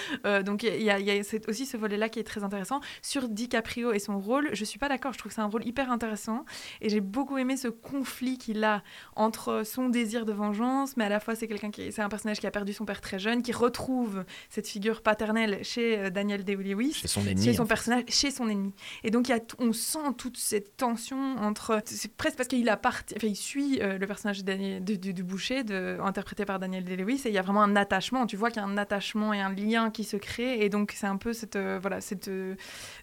Donc 0.45 0.63
il 0.63 0.81
y 0.81 0.89
a, 0.89 0.99
y 0.99 1.11
a 1.11 1.21
aussi 1.47 1.65
ce 1.65 1.77
volet-là 1.77 2.09
qui 2.09 2.19
est 2.19 2.23
très 2.23 2.43
intéressant. 2.43 2.79
Sur 3.01 3.27
DiCaprio 3.29 3.91
et 3.91 3.99
son 3.99 4.19
rôle, 4.19 4.49
je 4.53 4.63
suis 4.65 4.79
pas 4.79 4.89
d'accord. 4.89 5.13
Je 5.13 5.17
trouve 5.17 5.29
que 5.31 5.35
c'est 5.35 5.41
un 5.41 5.45
rôle 5.45 5.65
hyper 5.65 5.91
intéressant 5.91 6.45
et 6.81 6.89
j'ai 6.89 7.01
beaucoup 7.01 7.37
aimé 7.37 7.57
ce 7.57 7.67
conflit 7.67 8.37
qu'il 8.37 8.63
a 8.63 8.83
entre 9.15 9.63
son 9.65 9.89
désir 9.89 10.25
de 10.25 10.33
vengeance, 10.33 10.97
mais 10.97 11.05
à 11.05 11.09
la 11.09 11.19
fois 11.19 11.35
c'est 11.35 11.47
quelqu'un 11.47 11.71
qui 11.71 11.91
c'est 11.91 12.01
un 12.01 12.09
personnage 12.09 12.39
qui 12.39 12.47
a 12.47 12.51
perdu 12.51 12.73
son 12.73 12.85
père 12.85 13.01
très 13.01 13.19
jeune, 13.19 13.41
qui 13.41 13.51
retrouve 13.51 14.23
cette 14.49 14.67
figure 14.67 15.01
paternelle 15.01 15.59
chez 15.63 16.09
Daniel 16.11 16.43
Day-Lewis, 16.43 16.93
Chez 16.93 17.07
son 17.07 17.21
ennemi, 17.25 17.43
chez 17.43 17.53
son 17.53 17.63
fait. 17.63 17.69
personnage, 17.69 18.03
chez 18.09 18.31
son 18.31 18.47
ennemi. 18.49 18.73
Et 19.03 19.11
donc 19.11 19.29
y 19.29 19.33
a 19.33 19.39
on 19.59 19.73
sent 19.73 19.99
toute 20.17 20.37
cette 20.37 20.77
tension 20.77 21.35
entre 21.37 21.81
c'est 21.85 22.13
presque 22.15 22.37
parce 22.37 22.47
qu'il 22.49 22.67
a 22.69 22.77
parti, 22.77 23.14
enfin 23.15 23.27
il 23.27 23.35
suit 23.35 23.79
euh, 23.81 23.97
le 23.97 24.07
personnage 24.07 24.43
de 24.43 24.79
de- 24.79 24.95
du, 24.95 25.13
du 25.13 25.23
boucher, 25.23 25.63
de, 25.63 25.97
interprété 26.03 26.45
par 26.45 26.59
Daniel 26.59 26.83
Day-Lewis, 26.83 27.21
et 27.25 27.29
il 27.29 27.33
y 27.33 27.37
a 27.37 27.41
vraiment 27.41 27.63
un 27.63 27.75
attachement. 27.75 28.25
Tu 28.25 28.37
vois 28.37 28.49
qu'il 28.49 28.61
y 28.61 28.65
a 28.65 28.67
un 28.67 28.77
attachement 28.77 29.33
et 29.33 29.41
un 29.41 29.51
lien 29.53 29.89
qui 29.91 30.03
se 30.03 30.17
crée, 30.17 30.63
et 30.63 30.69
donc 30.69 30.93
c'est 30.95 31.07
un 31.07 31.17
peu 31.17 31.33
cette 31.33 31.55
euh, 31.55 31.79
voilà 31.81 32.01
cette 32.01 32.27
euh, 32.27 32.55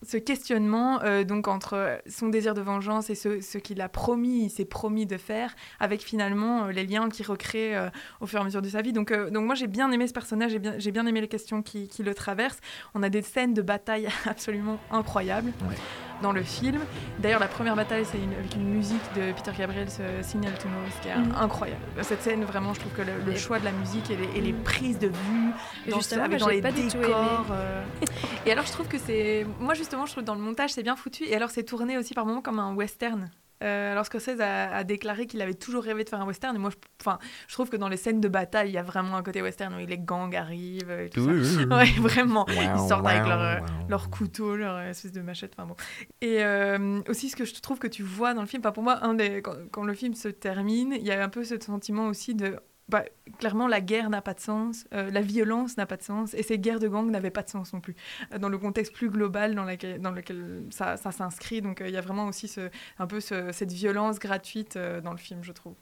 ce 0.07 0.17
questionnement 0.17 1.01
donc 1.27 1.49
entre 1.49 2.01
son 2.07 2.29
désir 2.29 2.55
de 2.55 2.61
vengeance 2.61 3.11
et 3.11 3.15
ce, 3.15 3.41
ce 3.41 3.59
qu'il 3.59 3.81
a 3.81 3.89
promis, 3.89 4.45
il 4.45 4.51
s'est 4.51 4.65
promis 4.65 5.07
de 5.07 5.17
faire, 5.17 5.55
avec 5.81 6.01
finalement 6.03 6.67
les 6.67 6.87
liens 6.87 7.09
qu'il 7.09 7.27
recrée 7.27 7.75
au 8.21 8.27
fur 8.27 8.39
et 8.39 8.43
à 8.43 8.45
mesure 8.45 8.63
de 8.63 8.69
sa 8.69 8.83
vie. 8.83 8.93
Donc 8.93 9.13
donc 9.13 9.45
moi 9.45 9.55
j'ai 9.55 9.67
bien 9.67 9.91
aimé 9.93 10.07
ce 10.07 10.13
personnage, 10.13 10.53
j'ai 10.53 10.59
bien 10.59 10.75
j'ai 10.79 10.91
bien 10.93 11.07
aimé 11.07 11.21
les 11.21 11.29
questions 11.29 11.63
qui, 11.63 11.89
qui 11.89 12.03
le 12.03 12.15
traversent. 12.15 12.61
On 12.95 13.03
a 13.03 13.09
des 13.09 13.23
scènes 13.23 13.55
de 13.55 13.63
bataille 13.63 14.09
absolument 14.27 14.79
incroyables 14.91 15.53
Ouais. 15.69 15.77
Dans 16.23 16.33
le 16.33 16.43
film. 16.43 16.81
D'ailleurs, 17.19 17.41
la 17.41 17.49
première 17.49 17.77
bataille, 17.77 18.05
c'est 18.11 18.19
une- 18.19 18.33
avec 18.33 18.55
une 18.55 18.65
musique 18.65 19.03
de 19.15 19.33
Peter 19.33 19.51
Gabriel, 19.59 19.91
ce 19.91 20.03
Signal 20.23 20.55
to 20.55 20.69
Noise, 20.69 20.93
qui 21.03 21.09
est 21.09 21.17
Mhm. 21.17 21.35
incroyable. 21.41 21.81
Cette 22.03 22.23
scène, 22.23 22.45
vraiment, 22.45 22.73
je 22.75 22.81
trouve 22.81 22.93
que 22.93 23.03
le, 23.03 23.37
choix 23.37 23.59
de 23.59 23.65
la 23.65 23.73
musique 23.73 24.11
et 24.11 24.17
les, 24.17 24.39
et 24.39 24.41
les 24.41 24.53
prises 24.53 24.99
de 24.99 25.09
vue, 25.09 25.53
dans, 25.91 25.99
justement, 25.99 26.25
avec 26.25 26.39
dans 26.41 26.49
les 26.49 26.63
pas 26.63 26.73
décors. 26.73 27.47
euh. 27.51 27.83
Et 28.47 28.53
alors, 28.53 28.65
je 28.67 28.73
trouve 28.73 28.89
que 28.89 28.99
c'est. 28.99 29.47
Moi, 29.61 29.75
justement, 29.75 30.07
je 30.07 30.13
trouve 30.13 30.23
que 30.23 30.27
dans 30.27 30.35
le 30.35 30.41
montage, 30.41 30.71
c'est 30.73 30.83
bien 30.83 30.97
foutu. 30.97 31.25
Et 31.25 31.35
alors, 31.37 31.51
c'est 31.51 31.65
tourné 31.65 31.99
aussi 31.99 32.15
par 32.15 32.25
moments 32.27 32.41
comme 32.43 32.59
un 32.59 32.75
western. 32.75 33.31
Euh, 33.63 33.93
alors 33.93 34.05
Scorsese 34.07 34.41
a, 34.41 34.75
a 34.75 34.85
déclaré 34.85 35.27
qu'il 35.27 35.41
avait 35.41 35.55
toujours 35.55 35.85
rêvé 35.85 36.05
de 36.05 36.09
faire 36.09 36.21
un 36.21 36.27
western. 36.27 36.55
Et 36.57 36.59
moi, 36.59 36.71
je, 36.71 37.11
je 37.49 37.55
trouve 37.55 37.71
que 37.71 37.77
dans 37.77 37.89
les 37.89 37.97
scènes 37.97 38.21
de 38.21 38.29
bataille, 38.29 38.71
il 38.71 38.75
y 38.75 38.79
a 38.79 38.83
vraiment 38.83 39.17
un 39.17 39.23
côté 39.23 39.41
western 39.41 39.75
où 39.75 39.87
les 39.87 39.99
gangs 39.99 40.35
arrivent. 40.35 40.91
Et 40.91 41.09
tout 41.11 41.25
ça. 41.45 41.77
Ouais, 41.77 41.91
vraiment. 41.99 42.47
Ils 42.49 42.89
sortent 42.89 43.07
avec 43.07 43.27
leur, 43.27 43.41
euh, 43.41 43.57
leur 43.89 44.11
couteau, 44.11 44.57
leur 44.57 44.77
euh, 44.77 44.91
espèce 44.91 45.13
de 45.13 45.23
machette. 45.23 45.53
Enfin 45.57 45.67
bon. 45.67 45.77
Et 46.21 46.43
euh, 46.43 47.01
aussi, 47.09 47.29
ce 47.29 47.37
que 47.37 47.45
je 47.45 47.55
trouve 47.61 47.79
que 47.79 47.87
tu 47.87 48.03
vois 48.03 48.35
dans 48.35 48.41
le 48.43 48.47
film, 48.47 48.63
pour 48.63 48.83
moi, 48.83 49.05
un 49.05 49.15
des, 49.15 49.43
quand, 49.43 49.55
quand 49.71 49.85
le 49.85 49.95
film 49.95 50.15
se 50.15 50.29
termine, 50.29 50.93
il 50.93 51.07
y 51.07 51.13
a 51.13 51.23
un 51.23 51.29
peu 51.29 51.45
ce 51.45 51.59
sentiment 51.61 52.07
aussi 52.07 52.35
de. 52.35 52.59
Clairement, 53.39 53.67
la 53.69 53.81
guerre 53.81 54.11
n'a 54.11 54.21
pas 54.21 54.35
de 54.35 54.41
sens, 54.41 54.85
euh, 54.93 55.11
la 55.11 55.21
violence 55.21 55.77
n'a 55.77 55.87
pas 55.87 55.97
de 55.97 56.03
sens, 56.03 56.35
et 56.35 56.43
ces 56.43 56.59
guerres 56.59 56.79
de 56.81 56.89
gangs 56.89 57.11
n'avaient 57.11 57.31
pas 57.31 57.43
de 57.43 57.49
sens 57.49 57.73
non 57.73 57.81
plus, 57.81 57.95
euh, 58.33 58.39
dans 58.39 58.49
le 58.49 58.59
contexte 58.59 58.93
plus 58.93 59.09
global 59.11 59.55
dans, 59.55 59.65
dans 59.65 60.11
lequel 60.11 60.65
ça, 60.71 60.97
s'inscrit. 60.97 61.63
Donc, 61.63 61.81
euh, 61.81 61.89
il 61.89 61.95
y 61.95 61.97
a 61.97 62.01
vraiment 62.01 62.27
aussi 62.27 62.53
un 62.99 63.07
peu 63.07 63.21
ce- 63.21 63.51
cette 63.53 63.73
violence 63.73 64.19
gratuite 64.19 64.77
dans 64.77 65.13
le 65.13 65.17
film, 65.19 65.43
je 65.43 65.53
trouve. 65.53 65.75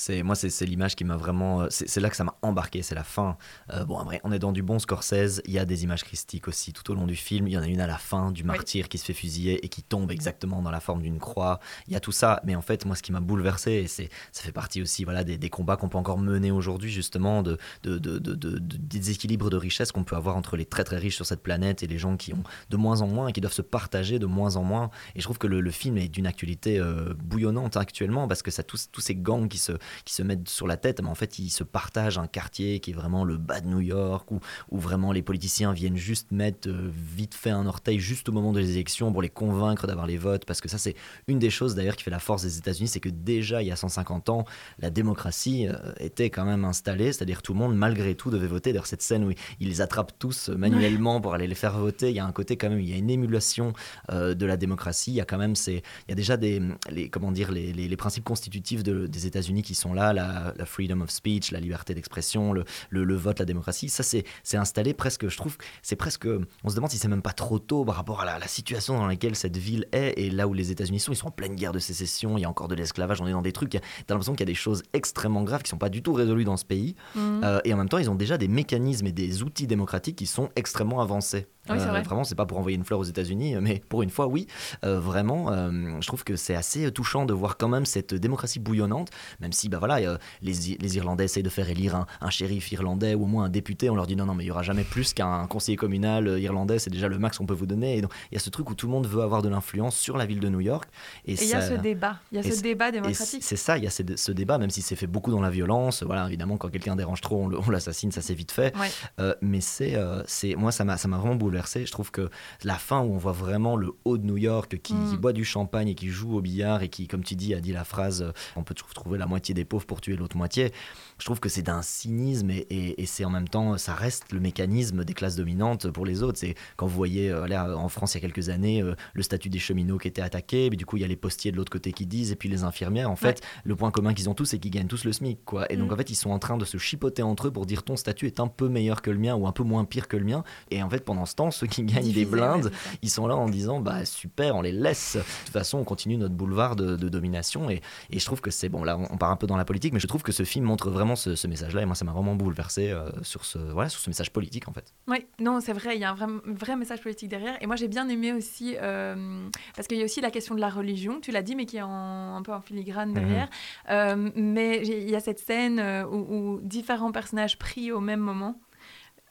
C'est 0.00 0.22
moi, 0.22 0.36
c'est 0.36 0.64
l'image 0.64 0.94
qui 0.94 1.02
m'a 1.02 1.16
vraiment. 1.16 1.62
euh, 1.62 1.66
C'est 1.70 1.98
là 2.00 2.08
que 2.08 2.14
ça 2.14 2.22
m'a 2.22 2.36
embarqué. 2.42 2.82
C'est 2.82 2.94
la 2.94 3.02
fin. 3.02 3.36
Euh, 3.72 3.84
bon, 3.84 3.98
après, 3.98 4.20
on 4.22 4.30
est 4.30 4.38
dans 4.38 4.52
du 4.52 4.62
bon 4.62 4.78
Scorsese. 4.78 5.42
Il 5.44 5.52
y 5.52 5.58
a 5.58 5.64
des 5.64 5.82
images 5.82 6.04
christiques 6.04 6.46
aussi 6.46 6.72
tout 6.72 6.88
au 6.92 6.94
long 6.94 7.04
du 7.04 7.16
film. 7.16 7.48
Il 7.48 7.54
y 7.54 7.58
en 7.58 7.62
a 7.62 7.66
une 7.66 7.80
à 7.80 7.88
la 7.88 7.98
fin 7.98 8.30
du 8.30 8.44
martyr 8.44 8.88
qui 8.88 8.96
se 8.98 9.04
fait 9.04 9.12
fusiller 9.12 9.64
et 9.66 9.68
qui 9.68 9.82
tombe 9.82 10.12
exactement 10.12 10.62
dans 10.62 10.70
la 10.70 10.78
forme 10.78 11.02
d'une 11.02 11.18
croix. 11.18 11.58
Il 11.88 11.94
y 11.94 11.96
a 11.96 12.00
tout 12.00 12.12
ça. 12.12 12.40
Mais 12.44 12.54
en 12.54 12.62
fait, 12.62 12.86
moi, 12.86 12.94
ce 12.94 13.02
qui 13.02 13.10
m'a 13.10 13.18
bouleversé, 13.18 13.72
et 13.72 13.86
c'est 13.88 14.08
ça 14.30 14.44
fait 14.44 14.52
partie 14.52 14.80
aussi, 14.82 15.02
voilà, 15.02 15.24
des, 15.24 15.36
des 15.36 15.50
combats 15.50 15.76
qu'on 15.76 15.88
peut 15.88 15.98
encore 15.98 16.18
mener 16.18 16.52
aujourd'hui, 16.52 16.92
justement, 16.92 17.42
de, 17.42 17.58
de, 17.82 17.98
de, 17.98 18.20
de, 18.20 18.34
de- 18.36 18.58
de- 18.60 18.76
des 18.76 19.10
équilibres 19.10 19.50
de 19.50 19.56
richesse 19.56 19.90
qu'on 19.90 20.04
peut 20.04 20.14
avoir 20.14 20.36
entre 20.36 20.56
les 20.56 20.64
très 20.64 20.84
très 20.84 20.98
riches 20.98 21.16
sur 21.16 21.26
cette 21.26 21.42
planète 21.42 21.82
et 21.82 21.88
les 21.88 21.98
gens 21.98 22.16
qui 22.16 22.32
ont 22.34 22.44
de 22.70 22.76
moins 22.76 23.00
en 23.00 23.08
moins 23.08 23.26
et 23.26 23.32
qui 23.32 23.40
doivent 23.40 23.52
se 23.52 23.62
partager 23.62 24.20
de 24.20 24.26
moins 24.26 24.54
en 24.54 24.62
moins. 24.62 24.90
Et 25.16 25.18
je 25.18 25.24
trouve 25.24 25.38
que 25.38 25.48
le, 25.48 25.60
le 25.60 25.70
film 25.72 25.98
est 25.98 26.06
d'une 26.06 26.28
actualité 26.28 26.78
euh, 26.78 27.14
bouillonnante 27.14 27.76
actuellement 27.76 28.28
parce 28.28 28.42
que 28.42 28.52
ça 28.52 28.62
tous, 28.62 28.90
tous 28.92 29.00
ces 29.00 29.16
gangs 29.16 29.48
qui 29.48 29.58
se, 29.58 29.72
qui 30.04 30.14
se 30.14 30.22
mettent 30.22 30.48
sur 30.48 30.66
la 30.66 30.76
tête, 30.76 31.00
mais 31.02 31.08
en 31.08 31.14
fait 31.14 31.38
ils 31.38 31.50
se 31.50 31.64
partagent 31.64 32.18
un 32.18 32.26
quartier 32.26 32.80
qui 32.80 32.90
est 32.90 32.94
vraiment 32.94 33.24
le 33.24 33.36
bas 33.36 33.60
de 33.60 33.68
New 33.68 33.80
York 33.80 34.30
où, 34.30 34.40
vraiment 34.78 35.12
les 35.12 35.22
politiciens 35.22 35.72
viennent 35.72 35.96
juste 35.96 36.30
mettre 36.32 36.68
euh, 36.68 36.90
vite 36.92 37.34
fait 37.34 37.50
un 37.50 37.66
orteil 37.66 37.98
juste 37.98 38.28
au 38.28 38.32
moment 38.32 38.52
des 38.52 38.70
élections 38.72 39.12
pour 39.12 39.22
les 39.22 39.28
convaincre 39.28 39.86
d'avoir 39.86 40.06
les 40.06 40.16
votes 40.16 40.44
parce 40.44 40.60
que 40.60 40.68
ça 40.68 40.78
c'est 40.78 40.94
une 41.26 41.38
des 41.38 41.50
choses 41.50 41.74
d'ailleurs 41.74 41.96
qui 41.96 42.04
fait 42.04 42.10
la 42.10 42.18
force 42.18 42.42
des 42.42 42.58
États-Unis, 42.58 42.88
c'est 42.88 43.00
que 43.00 43.08
déjà 43.08 43.62
il 43.62 43.68
y 43.68 43.72
a 43.72 43.76
150 43.76 44.28
ans 44.28 44.44
la 44.78 44.90
démocratie 44.90 45.66
euh, 45.68 45.74
était 45.98 46.30
quand 46.30 46.44
même 46.44 46.64
installée, 46.64 47.12
c'est-à-dire 47.12 47.42
tout 47.42 47.52
le 47.52 47.58
monde 47.58 47.74
malgré 47.76 48.14
tout 48.14 48.30
devait 48.30 48.46
voter. 48.46 48.72
D'ailleurs 48.72 48.86
cette 48.86 49.02
scène 49.02 49.24
où 49.24 49.32
ils 49.60 49.68
les 49.68 49.80
attrapent 49.80 50.12
tous 50.18 50.48
euh, 50.48 50.56
manuellement 50.56 51.20
pour 51.20 51.34
aller 51.34 51.46
les 51.46 51.54
faire 51.54 51.78
voter, 51.78 52.10
il 52.10 52.16
y 52.16 52.20
a 52.20 52.24
un 52.26 52.32
côté 52.32 52.56
quand 52.56 52.68
même, 52.70 52.80
il 52.80 52.88
y 52.88 52.92
a 52.92 52.96
une 52.96 53.10
émulation 53.10 53.72
de 54.10 54.46
la 54.46 54.56
démocratie. 54.56 55.10
Il 55.10 55.14
y 55.14 55.20
a 55.20 55.24
quand 55.24 55.38
même 55.38 55.54
ces, 55.56 55.74
il 56.06 56.10
y 56.10 56.12
a 56.12 56.14
déjà 56.14 56.36
des, 56.36 56.62
les, 56.90 57.08
comment 57.08 57.32
dire, 57.32 57.50
les, 57.50 57.72
les- 57.72 57.96
principes 57.96 58.24
constitutifs 58.24 58.82
de- 58.82 59.06
des 59.06 59.26
États-Unis 59.26 59.62
qui 59.62 59.74
sont 59.78 59.94
là, 59.94 60.12
la, 60.12 60.52
la 60.56 60.64
freedom 60.66 61.00
of 61.00 61.10
speech, 61.10 61.50
la 61.50 61.60
liberté 61.60 61.94
d'expression, 61.94 62.52
le, 62.52 62.64
le- 62.90 63.04
le 63.04 63.16
vote, 63.16 63.38
la 63.38 63.44
démocratie. 63.44 63.88
Ça, 63.88 64.02
c'est, 64.02 64.24
installé 64.54 64.92
presque, 64.94 65.28
je 65.28 65.36
trouve, 65.36 65.56
c'est 65.82 65.96
presque, 65.96 66.26
on 66.64 66.68
se 66.68 66.74
demande 66.74 66.90
si 66.90 66.98
c'est 66.98 67.08
même 67.08 67.22
pas 67.22 67.32
trop 67.32 67.58
tôt 67.58 67.84
par 67.84 67.94
rapport 67.96 68.20
à 68.20 68.24
la, 68.24 68.38
la 68.38 68.48
situation 68.48 68.96
dans 68.98 69.06
laquelle 69.06 69.36
cette 69.36 69.56
ville 69.56 69.86
est 69.92 70.14
et 70.18 70.30
là 70.30 70.48
où 70.48 70.54
les 70.54 70.70
États-Unis 70.70 71.00
sont. 71.00 71.12
Ils 71.12 71.16
sont 71.16 71.28
en 71.28 71.30
pleine 71.30 71.54
guerre 71.54 71.72
de 71.72 71.78
sécession, 71.78 72.36
il 72.38 72.42
y 72.42 72.44
a 72.44 72.50
encore 72.50 72.68
de 72.68 72.74
l'esclavage, 72.74 73.20
on 73.20 73.26
est 73.26 73.32
dans 73.32 73.42
des 73.42 73.52
trucs, 73.52 73.70
t'as 73.70 73.80
l'impression 74.10 74.32
qu'il 74.32 74.40
y 74.40 74.50
a 74.50 74.52
des 74.52 74.54
choses 74.54 74.82
extrêmement 74.92 75.42
graves 75.42 75.62
qui 75.62 75.70
sont 75.70 75.78
pas 75.78 75.88
du 75.90 76.02
tout 76.02 76.12
résolues 76.12 76.44
dans 76.44 76.56
ce 76.56 76.64
pays. 76.64 76.96
Mhm. 77.14 77.40
Euh, 77.44 77.60
et 77.64 77.72
en 77.72 77.76
même 77.76 77.88
temps, 77.88 77.98
ils 77.98 78.10
ont 78.10 78.14
déjà 78.14 78.36
des 78.38 78.48
mécanismes 78.48 79.06
et 79.06 79.12
des 79.12 79.42
outils 79.42 79.66
démocratiques 79.66 80.16
qui 80.16 80.26
sont 80.26 80.48
extrêmement 80.56 81.00
avancés. 81.00 81.46
Oui, 81.70 81.76
c'est 81.78 81.86
vrai. 81.86 82.02
vraiment, 82.02 82.24
c'est 82.24 82.34
pas 82.34 82.46
pour 82.46 82.58
envoyer 82.58 82.76
une 82.76 82.84
fleur 82.84 82.98
aux 82.98 83.04
États-Unis, 83.04 83.56
mais 83.60 83.82
pour 83.88 84.02
une 84.02 84.10
fois, 84.10 84.26
oui. 84.26 84.46
Euh, 84.84 85.00
vraiment, 85.00 85.50
euh, 85.52 85.70
je 86.00 86.06
trouve 86.06 86.24
que 86.24 86.36
c'est 86.36 86.54
assez 86.54 86.90
touchant 86.92 87.24
de 87.24 87.32
voir 87.32 87.56
quand 87.56 87.68
même 87.68 87.86
cette 87.86 88.14
démocratie 88.14 88.58
bouillonnante, 88.58 89.10
même 89.40 89.52
si 89.52 89.68
bah 89.68 89.78
voilà, 89.78 89.96
euh, 89.96 90.18
les, 90.42 90.76
les 90.78 90.96
Irlandais 90.96 91.24
essayent 91.24 91.42
de 91.42 91.48
faire 91.48 91.68
élire 91.68 91.96
un, 91.96 92.06
un 92.20 92.30
shérif 92.30 92.70
irlandais 92.72 93.14
ou 93.14 93.24
au 93.24 93.26
moins 93.26 93.44
un 93.44 93.48
député. 93.48 93.90
On 93.90 93.94
leur 93.94 94.06
dit 94.06 94.16
non, 94.16 94.26
non, 94.26 94.34
mais 94.34 94.44
il 94.44 94.48
y 94.48 94.50
aura 94.50 94.62
jamais 94.62 94.84
plus 94.84 95.14
qu'un 95.14 95.46
conseiller 95.46 95.76
communal 95.76 96.28
euh, 96.28 96.40
irlandais. 96.40 96.78
C'est 96.78 96.90
déjà 96.90 97.08
le 97.08 97.18
max 97.18 97.38
qu'on 97.38 97.46
peut 97.46 97.54
vous 97.54 97.66
donner. 97.66 97.96
Et 97.96 98.02
donc, 98.02 98.12
il 98.30 98.34
y 98.34 98.36
a 98.36 98.40
ce 98.40 98.50
truc 98.50 98.70
où 98.70 98.74
tout 98.74 98.86
le 98.86 98.92
monde 98.92 99.06
veut 99.06 99.22
avoir 99.22 99.42
de 99.42 99.48
l'influence 99.48 99.96
sur 99.96 100.16
la 100.16 100.26
ville 100.26 100.40
de 100.40 100.48
New 100.48 100.60
York. 100.60 100.88
Et 101.26 101.34
il 101.34 101.48
y 101.48 101.54
a 101.54 101.60
ce 101.60 101.74
débat, 101.74 102.18
il 102.32 102.36
y 102.36 102.40
a 102.40 102.42
ce 102.42 102.60
débat 102.62 102.90
démocratique. 102.90 103.42
c'est 103.42 103.56
ça, 103.56 103.78
il 103.78 103.84
y 103.84 103.86
a 103.86 103.90
ce, 103.90 104.02
ce 104.16 104.32
débat, 104.32 104.58
même 104.58 104.70
si 104.70 104.82
c'est 104.82 104.96
fait 104.96 105.06
beaucoup 105.06 105.30
dans 105.30 105.40
la 105.40 105.50
violence. 105.50 106.02
Voilà, 106.02 106.26
évidemment, 106.26 106.56
quand 106.56 106.68
quelqu'un 106.68 106.96
dérange 106.96 107.20
trop, 107.20 107.50
on 107.66 107.70
l'assassine, 107.70 108.12
ça 108.12 108.22
c'est 108.22 108.34
vite 108.34 108.52
fait. 108.52 108.76
Ouais. 108.76 108.90
Euh, 109.20 109.34
mais 109.40 109.60
c'est, 109.60 109.94
euh, 109.94 110.22
c'est, 110.26 110.54
moi, 110.54 110.72
ça 110.72 110.84
m'a, 110.84 110.96
ça 110.96 111.08
m'a 111.08 111.18
vraiment 111.18 111.34
bouleversé. 111.34 111.57
Je 111.66 111.90
trouve 111.90 112.10
que 112.10 112.30
la 112.64 112.74
fin 112.76 113.00
où 113.00 113.12
on 113.14 113.18
voit 113.18 113.32
vraiment 113.32 113.76
le 113.76 113.92
haut 114.04 114.18
de 114.18 114.24
New 114.24 114.36
York 114.36 114.78
qui, 114.82 114.94
Mm. 114.94 115.10
qui 115.10 115.16
boit 115.16 115.32
du 115.32 115.44
champagne 115.44 115.88
et 115.88 115.94
qui 115.94 116.08
joue 116.08 116.36
au 116.36 116.40
billard 116.40 116.82
et 116.82 116.88
qui, 116.88 117.06
comme 117.08 117.22
tu 117.24 117.34
dis, 117.34 117.54
a 117.54 117.60
dit 117.60 117.72
la 117.72 117.84
phrase 117.84 118.22
euh, 118.22 118.32
on 118.56 118.62
peut 118.62 118.74
trouver- 118.74 118.94
trouver 118.94 119.18
la 119.18 119.26
moitié 119.26 119.54
des 119.54 119.64
pauvres 119.64 119.86
pour 119.86 120.00
tuer 120.00 120.16
l'autre 120.16 120.36
moitié. 120.36 120.72
Je 121.18 121.24
trouve 121.24 121.40
que 121.40 121.48
c'est 121.48 121.62
d'un 121.62 121.82
cynisme 121.82 122.50
et, 122.50 122.66
et- 122.70 123.02
et 123.02 123.06
c'est 123.06 123.24
en 123.24 123.30
même 123.30 123.48
temps, 123.48 123.76
ça 123.78 123.94
reste 123.94 124.32
le 124.32 124.40
mécanisme 124.40 125.04
des 125.04 125.14
classes 125.14 125.36
dominantes 125.36 125.90
pour 125.90 126.06
les 126.06 126.22
autres. 126.22 126.38
C'est 126.38 126.54
quand 126.76 126.86
vous 126.86 126.94
voyez 126.96 127.30
euh, 127.30 127.46
là, 127.46 127.76
en 127.76 127.88
France 127.88 128.14
il 128.14 128.18
y 128.22 128.24
a 128.24 128.28
quelques 128.28 128.48
années 128.48 128.82
euh, 128.82 128.94
le 129.14 129.22
statut 129.22 129.48
des 129.48 129.58
cheminots 129.58 129.98
qui 129.98 130.08
était 130.08 130.22
attaqué, 130.22 130.68
mais 130.70 130.76
du 130.76 130.86
coup 130.86 130.96
il 130.96 131.00
y 131.00 131.04
a 131.04 131.08
les 131.08 131.16
postiers 131.16 131.50
de 131.52 131.56
l'autre 131.56 131.70
côté 131.72 131.92
qui 131.92 132.06
disent 132.06 132.32
et 132.32 132.36
puis 132.36 132.48
les 132.48 132.64
infirmières. 132.64 133.10
En 133.10 133.16
fait, 133.16 133.42
le 133.64 133.74
point 133.76 133.90
commun 133.90 134.14
qu'ils 134.14 134.28
ont 134.30 134.34
tous, 134.34 134.44
c'est 134.46 134.58
qu'ils 134.58 134.70
gagnent 134.70 134.86
tous 134.86 135.04
le 135.04 135.12
SMIC, 135.12 135.38
quoi. 135.44 135.70
Et 135.72 135.76
donc 135.76 135.90
Mm. 135.90 135.92
en 135.92 135.96
fait, 135.96 136.10
ils 136.10 136.14
sont 136.16 136.30
en 136.30 136.38
train 136.38 136.56
de 136.56 136.64
se 136.64 136.78
chipoter 136.78 137.22
entre 137.22 137.48
eux 137.48 137.50
pour 137.50 137.66
dire 137.66 137.82
ton 137.82 137.96
statut 137.96 138.26
est 138.26 138.40
un 138.40 138.46
peu 138.48 138.68
meilleur 138.68 139.02
que 139.02 139.10
le 139.10 139.18
mien 139.18 139.34
ou 139.34 139.46
un 139.46 139.52
peu 139.52 139.62
moins 139.64 139.84
pire 139.84 140.08
que 140.08 140.16
le 140.16 140.24
mien. 140.24 140.44
Et 140.70 140.82
en 140.82 140.90
fait, 140.90 141.04
pendant 141.04 141.26
ce 141.26 141.34
temps, 141.34 141.47
ceux 141.50 141.66
qui 141.66 141.82
gagnent 141.84 142.12
des 142.12 142.24
blindes, 142.24 142.70
ils 143.02 143.10
sont 143.10 143.26
là 143.26 143.36
en 143.36 143.48
disant 143.48 143.80
bah 143.80 144.04
super, 144.04 144.56
on 144.56 144.62
les 144.62 144.72
laisse. 144.72 145.16
De 145.16 145.20
toute 145.44 145.52
façon, 145.52 145.78
on 145.78 145.84
continue 145.84 146.16
notre 146.16 146.34
boulevard 146.34 146.76
de, 146.76 146.96
de 146.96 147.08
domination. 147.08 147.70
Et, 147.70 147.80
et 148.10 148.18
je 148.18 148.24
trouve 148.24 148.40
que 148.40 148.50
c'est 148.50 148.68
bon. 148.68 148.84
Là, 148.84 148.98
on, 148.98 149.16
part 149.16 149.30
un 149.30 149.36
peu 149.36 149.46
dans 149.46 149.56
la 149.56 149.64
politique, 149.64 149.92
mais 149.92 150.00
je 150.00 150.06
trouve 150.06 150.22
que 150.22 150.32
ce 150.32 150.44
film 150.44 150.64
montre 150.64 150.90
vraiment 150.90 151.16
ce, 151.16 151.34
ce 151.34 151.46
message-là. 151.46 151.82
Et 151.82 151.86
moi, 151.86 151.94
ça 151.94 152.04
m'a 152.04 152.12
vraiment 152.12 152.34
bouleversé 152.34 152.90
euh, 152.90 153.08
sur 153.22 153.44
ce 153.44 153.58
voilà 153.58 153.88
sur 153.88 154.00
ce 154.00 154.10
message 154.10 154.30
politique 154.32 154.68
en 154.68 154.72
fait. 154.72 154.92
Oui, 155.08 155.26
non, 155.40 155.60
c'est 155.60 155.72
vrai, 155.72 155.96
il 155.96 156.00
y 156.00 156.04
a 156.04 156.10
un 156.10 156.14
vrai, 156.14 156.26
vrai 156.46 156.76
message 156.76 157.00
politique 157.00 157.28
derrière. 157.28 157.56
Et 157.60 157.66
moi, 157.66 157.76
j'ai 157.76 157.88
bien 157.88 158.08
aimé 158.08 158.32
aussi, 158.32 158.76
euh, 158.80 159.48
parce 159.76 159.88
qu'il 159.88 159.98
y 159.98 160.02
a 160.02 160.04
aussi 160.04 160.20
la 160.20 160.30
question 160.30 160.54
de 160.54 160.60
la 160.60 160.68
religion, 160.70 161.20
tu 161.20 161.30
l'as 161.32 161.42
dit, 161.42 161.54
mais 161.56 161.66
qui 161.66 161.76
est 161.78 161.82
en- 161.82 162.36
un 162.36 162.42
peu 162.42 162.52
en 162.52 162.60
filigrane 162.60 163.12
derrière. 163.12 163.48
Euh, 163.90 164.30
mais 164.36 164.80
il 164.84 165.08
y 165.10 165.16
a 165.16 165.20
cette 165.20 165.38
scène 165.38 165.80
où, 166.10 166.16
où 166.16 166.60
différents 166.62 167.12
personnages 167.12 167.58
prient 167.58 167.92
au 167.92 168.00
même 168.00 168.20
moment. 168.20 168.60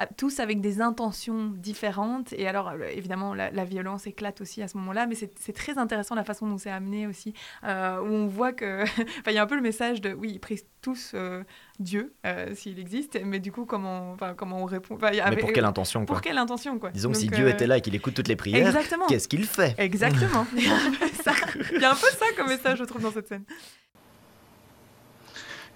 Tous 0.05 0.39
avec 0.39 0.61
des 0.61 0.79
intentions 0.81 1.47
différentes. 1.55 2.33
Et 2.33 2.47
alors, 2.47 2.69
euh, 2.69 2.87
évidemment, 2.93 3.33
la, 3.33 3.49
la 3.49 3.65
violence 3.65 4.05
éclate 4.05 4.41
aussi 4.41 4.61
à 4.61 4.67
ce 4.67 4.77
moment-là, 4.77 5.07
mais 5.07 5.15
c'est 5.15 5.53
très 5.53 5.77
intéressant 5.77 6.13
la 6.13 6.23
façon 6.23 6.47
dont 6.47 6.57
c'est 6.57 6.69
amené 6.69 7.07
aussi, 7.07 7.33
euh, 7.63 7.99
où 7.99 8.05
on 8.05 8.27
voit 8.27 8.53
que... 8.53 8.83
Enfin, 9.19 9.31
il 9.31 9.33
y 9.33 9.37
a 9.39 9.43
un 9.43 9.47
peu 9.47 9.55
le 9.55 9.61
message 9.61 10.01
de, 10.01 10.13
oui, 10.13 10.31
ils 10.33 10.39
prient 10.39 10.61
tous 10.81 11.11
euh, 11.15 11.43
Dieu, 11.79 12.13
euh, 12.25 12.53
s'il 12.55 12.79
existe, 12.79 13.19
mais 13.23 13.39
du 13.39 13.51
coup, 13.51 13.65
comment, 13.65 14.11
enfin, 14.11 14.33
comment 14.35 14.61
on 14.61 14.65
répond 14.65 14.97
Mais 15.01 15.35
pour 15.37 15.51
quelle 15.51 15.65
intention 15.65 16.05
quoi? 16.05 16.15
Pour 16.15 16.21
quelle 16.21 16.37
intention, 16.37 16.77
quoi? 16.77 16.91
Disons 16.91 17.11
que 17.11 17.17
si 17.17 17.27
Dieu 17.27 17.47
était 17.47 17.67
là 17.67 17.77
et 17.77 17.81
qu'il 17.81 17.95
écoute 17.95 18.13
toutes 18.13 18.27
les 18.27 18.35
prières, 18.35 18.67
Exactement. 18.67 19.07
qu'est-ce 19.07 19.27
qu'il 19.27 19.45
fait? 19.45 19.75
Exactement. 19.77 20.45
Il 20.55 20.63
y 20.63 20.67
a 20.67 20.75
un 20.75 20.91
peu 20.91 21.07
ça, 21.23 21.33
il 21.73 21.81
y 21.81 21.85
a 21.85 21.91
un 21.91 21.95
peu 21.95 22.07
ça 22.17 22.25
comme 22.35 22.47
message, 22.47 22.77
je 22.77 22.83
trouve, 22.83 23.01
dans 23.01 23.11
cette 23.11 23.27
scène. 23.27 23.43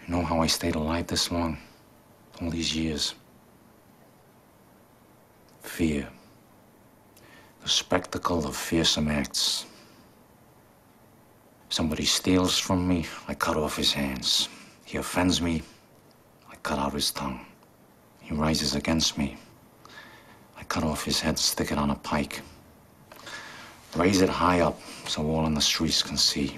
You 0.07 0.15
know 0.15 0.23
how 0.23 0.43
I 0.43 0.49
stayed 0.49 0.75
alive 0.75 1.05
this 1.05 1.31
long? 1.31 1.57
All 2.41 2.49
these 2.49 2.75
years? 2.75 3.15
Fear. 5.77 6.09
The 7.63 7.69
spectacle 7.69 8.45
of 8.45 8.57
fearsome 8.57 9.07
acts. 9.07 9.65
Somebody 11.69 12.03
steals 12.03 12.59
from 12.59 12.85
me, 12.85 13.07
I 13.29 13.33
cut 13.33 13.55
off 13.55 13.77
his 13.77 13.93
hands. 13.93 14.49
He 14.83 14.97
offends 14.97 15.41
me, 15.41 15.63
I 16.51 16.55
cut 16.57 16.77
out 16.77 16.93
his 16.93 17.09
tongue. 17.11 17.45
He 18.19 18.35
rises 18.35 18.75
against 18.75 19.17
me, 19.17 19.37
I 20.57 20.63
cut 20.65 20.83
off 20.83 21.05
his 21.05 21.21
head, 21.21 21.39
stick 21.39 21.71
it 21.71 21.77
on 21.77 21.91
a 21.91 21.95
pike. 21.95 22.41
Raise 23.95 24.21
it 24.21 24.29
high 24.29 24.59
up 24.59 24.77
so 25.07 25.25
all 25.25 25.45
in 25.47 25.53
the 25.53 25.61
streets 25.61 26.03
can 26.03 26.17
see. 26.17 26.57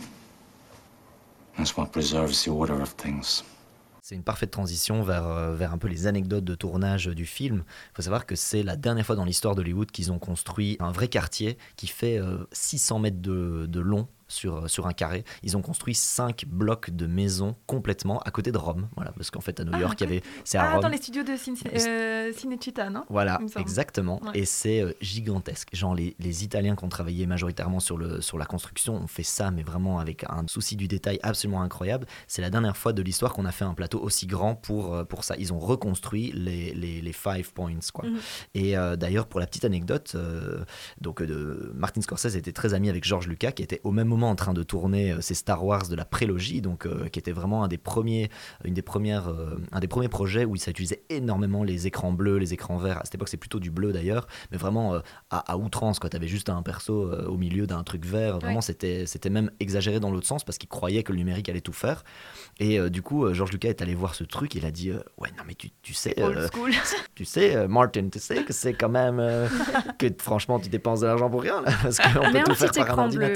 That's 1.56 1.78
what 1.78 1.92
preserves 1.92 2.44
the 2.44 2.52
order 2.52 2.82
of 2.82 2.90
things. 2.90 3.44
C'est 4.06 4.16
une 4.16 4.24
parfaite 4.24 4.52
transition 4.52 5.02
vers, 5.02 5.26
euh, 5.26 5.56
vers 5.56 5.72
un 5.72 5.78
peu 5.78 5.88
les 5.88 6.08
anecdotes 6.08 6.44
de 6.44 6.56
tournage 6.56 7.08
du 7.08 7.26
film. 7.26 7.64
Il 7.66 7.96
faut 7.96 8.02
savoir 8.02 8.26
que 8.26 8.36
c'est 8.36 8.62
la 8.62 8.76
dernière 8.76 9.06
fois 9.06 9.16
dans 9.16 9.24
l'histoire 9.24 9.56
d'Hollywood 9.56 9.92
qu'ils 9.92 10.12
ont 10.12 10.20
construit 10.20 10.76
un 10.82 10.92
vrai 10.92 11.08
quartier 11.08 11.58
qui 11.78 11.88
fait 11.88 12.18
euh, 12.18 12.44
600 12.52 13.00
mètres 13.00 13.22
de, 13.22 13.66
de 13.66 13.80
long 13.80 14.10
sur, 14.34 14.70
sur 14.70 14.88
un 14.88 14.94
carré. 14.94 15.24
Ils 15.44 15.56
ont 15.56 15.62
construit 15.62 15.96
cinq 15.96 16.46
blocs 16.48 16.90
de 16.90 17.08
maisons 17.08 17.56
complètement 17.68 18.20
à 18.20 18.32
côté 18.32 18.52
de 18.52 18.58
Rome. 18.58 18.88
Voilà, 18.96 19.12
parce 19.12 19.32
qu'en 19.32 19.42
fait, 19.42 19.60
à 19.60 19.64
New 19.64 19.72
Ah, 19.74 19.80
York, 19.80 20.02
il 20.02 20.04
y 20.04 20.08
avait. 20.08 20.24
C'est 20.44 20.58
à 20.58 20.64
Ah, 20.64 20.72
Rome. 20.74 20.82
dans 20.82 20.90
les 20.90 20.98
studios 20.98 21.24
de 21.24 21.36
Cine, 21.38 21.56
euh, 21.76 22.32
Cinecittà, 22.34 22.90
non? 22.90 23.04
Voilà, 23.10 23.40
exactement. 23.58 24.22
Ouais. 24.24 24.40
Et 24.40 24.46
c'est 24.46 24.82
euh, 24.82 24.94
gigantesque. 25.02 25.70
Genre, 25.74 25.96
les, 25.96 26.16
les 26.20 26.44
Italiens 26.44 26.76
qui 26.76 26.84
ont 26.84 26.90
travaillé 26.90 27.26
majoritairement 27.28 27.80
sur, 27.80 27.98
le, 27.98 28.22
sur 28.22 28.38
la 28.38 28.46
construction 28.46 28.96
ont 28.96 29.08
fait 29.08 29.24
ça, 29.24 29.52
mais 29.52 29.64
vraiment 29.64 30.00
avec 30.00 30.24
un 30.30 30.46
souci 30.48 30.76
du 30.76 30.88
détail 30.88 31.20
absolument 31.24 31.62
incroyable. 31.62 32.08
C'est 32.28 32.42
la 32.42 32.50
dernière 32.50 32.76
fois 32.78 32.94
de 32.94 33.02
l'histoire 33.02 33.34
qu'on 33.34 33.46
a 33.46 33.52
fait 33.52 33.66
un 33.66 33.74
plateau 33.74 34.00
aussi 34.00 34.28
grand 34.28 34.56
pour, 34.56 34.94
euh, 34.96 35.04
pour 35.04 35.24
ça. 35.24 35.36
Ils 35.38 35.54
ont 35.54 35.60
reconstruit 35.60 36.32
les, 36.34 36.74
les, 36.74 37.02
les 37.02 37.14
five 37.14 37.52
points, 37.54 37.72
quoi. 37.94 38.06
Mhm. 38.08 38.18
Et 38.56 38.78
euh, 38.78 38.96
d'ailleurs, 38.96 39.28
pour 39.28 39.40
la 39.40 39.48
petite 39.48 39.66
anecdote, 39.66 40.14
euh, 40.16 40.64
donc, 41.02 41.22
euh, 41.22 41.28
de, 41.28 41.72
Martin 41.76 42.02
Scorsese 42.02 42.36
était 42.36 42.52
très 42.52 42.74
ami 42.74 42.90
avec 42.90 43.04
George 43.04 43.28
Lucas, 43.28 43.52
qui 43.52 43.64
était 43.64 43.82
au 43.84 43.92
même 43.92 44.08
moment 44.08 44.23
en 44.30 44.36
train 44.36 44.54
de 44.54 44.64
tourner 44.64 45.12
euh, 45.12 45.22
ses 45.22 45.34
Star 45.34 45.64
Wars 45.66 45.88
de 45.88 45.96
la 45.96 46.06
prélogie, 46.06 46.62
donc 46.62 46.86
euh, 46.86 47.08
qui 47.10 47.20
était 47.20 47.32
vraiment 47.32 47.64
un 47.64 47.68
des 47.68 47.78
premiers, 47.78 48.30
une 48.64 48.74
des 48.74 48.82
premières, 48.82 49.28
euh, 49.30 49.58
un 49.72 49.80
des 49.80 49.88
premiers 49.88 50.10
projets 50.10 50.46
où 50.46 50.56
ça 50.56 50.72
utilisait 50.72 51.04
énormément 51.10 51.64
les 51.64 51.88
écrans 51.88 52.12
bleus, 52.12 52.38
les 52.38 52.54
écrans 52.54 52.78
verts. 52.78 53.00
À 53.00 53.06
cette 53.06 53.16
époque, 53.16 53.30
c'est 53.30 53.38
plutôt 53.38 53.60
du 53.60 53.72
bleu 53.72 53.92
d'ailleurs, 53.94 54.28
mais 54.52 54.58
vraiment 54.58 54.96
à, 55.30 55.52
à 55.52 55.58
outrance. 55.58 56.00
Quand 56.00 56.10
tu 56.10 56.18
avais 56.18 56.28
juste 56.28 56.50
un 56.50 56.62
perso 56.64 57.12
au 57.28 57.38
milieu 57.38 57.68
d'un 57.68 57.84
truc 57.84 58.06
vert, 58.06 58.40
vraiment, 58.40 58.56
Ouais. 58.56 58.62
c'était, 58.62 59.06
c'était 59.06 59.30
même 59.30 59.50
exagéré 59.60 60.00
dans 60.00 60.12
l'autre 60.12 60.28
sens 60.28 60.44
parce 60.44 60.58
qu'il 60.58 60.70
croyait 60.70 61.04
que 61.04 61.12
le 61.12 61.18
numérique 61.18 61.50
allait 61.50 61.62
tout 61.62 61.74
faire. 61.74 62.04
Et 62.60 62.80
euh, 62.80 62.90
du 62.90 63.02
coup, 63.02 63.26
euh, 63.26 63.34
George 63.34 63.52
Lucas 63.52 63.70
est 63.70 63.82
allé 63.82 63.96
voir 63.96 64.14
ce 64.16 64.24
truc. 64.24 64.54
Il 64.56 64.66
a 64.66 64.72
dit, 64.72 64.92
euh, 64.92 65.00
ouais, 65.18 65.30
non 65.38 65.44
mais 65.48 65.56
tu, 65.56 65.70
tu 65.82 65.94
sais, 65.94 66.16
tu 67.16 67.26
sais, 67.26 67.68
Martin, 67.68 68.10
tu 68.12 68.20
sais 68.20 68.44
que 68.44 68.54
c'est 68.54 68.74
quand 68.74 68.90
même 68.90 69.18
que 70.00 70.08
franchement, 70.20 70.60
tu 70.60 70.70
dépenses 70.70 71.02
de 71.02 71.08
l'argent 71.08 71.30
pour 71.30 71.42
rien 71.42 71.62
là, 71.62 71.72
parce 71.82 71.98
qu'on 72.00 72.32
Mets 72.32 72.44
peut 72.44 72.52
tout 72.52 72.56
faire 72.56 72.72
par 72.72 73.00
un 73.00 73.08
écran 73.08 73.08
bleu, 73.10 73.34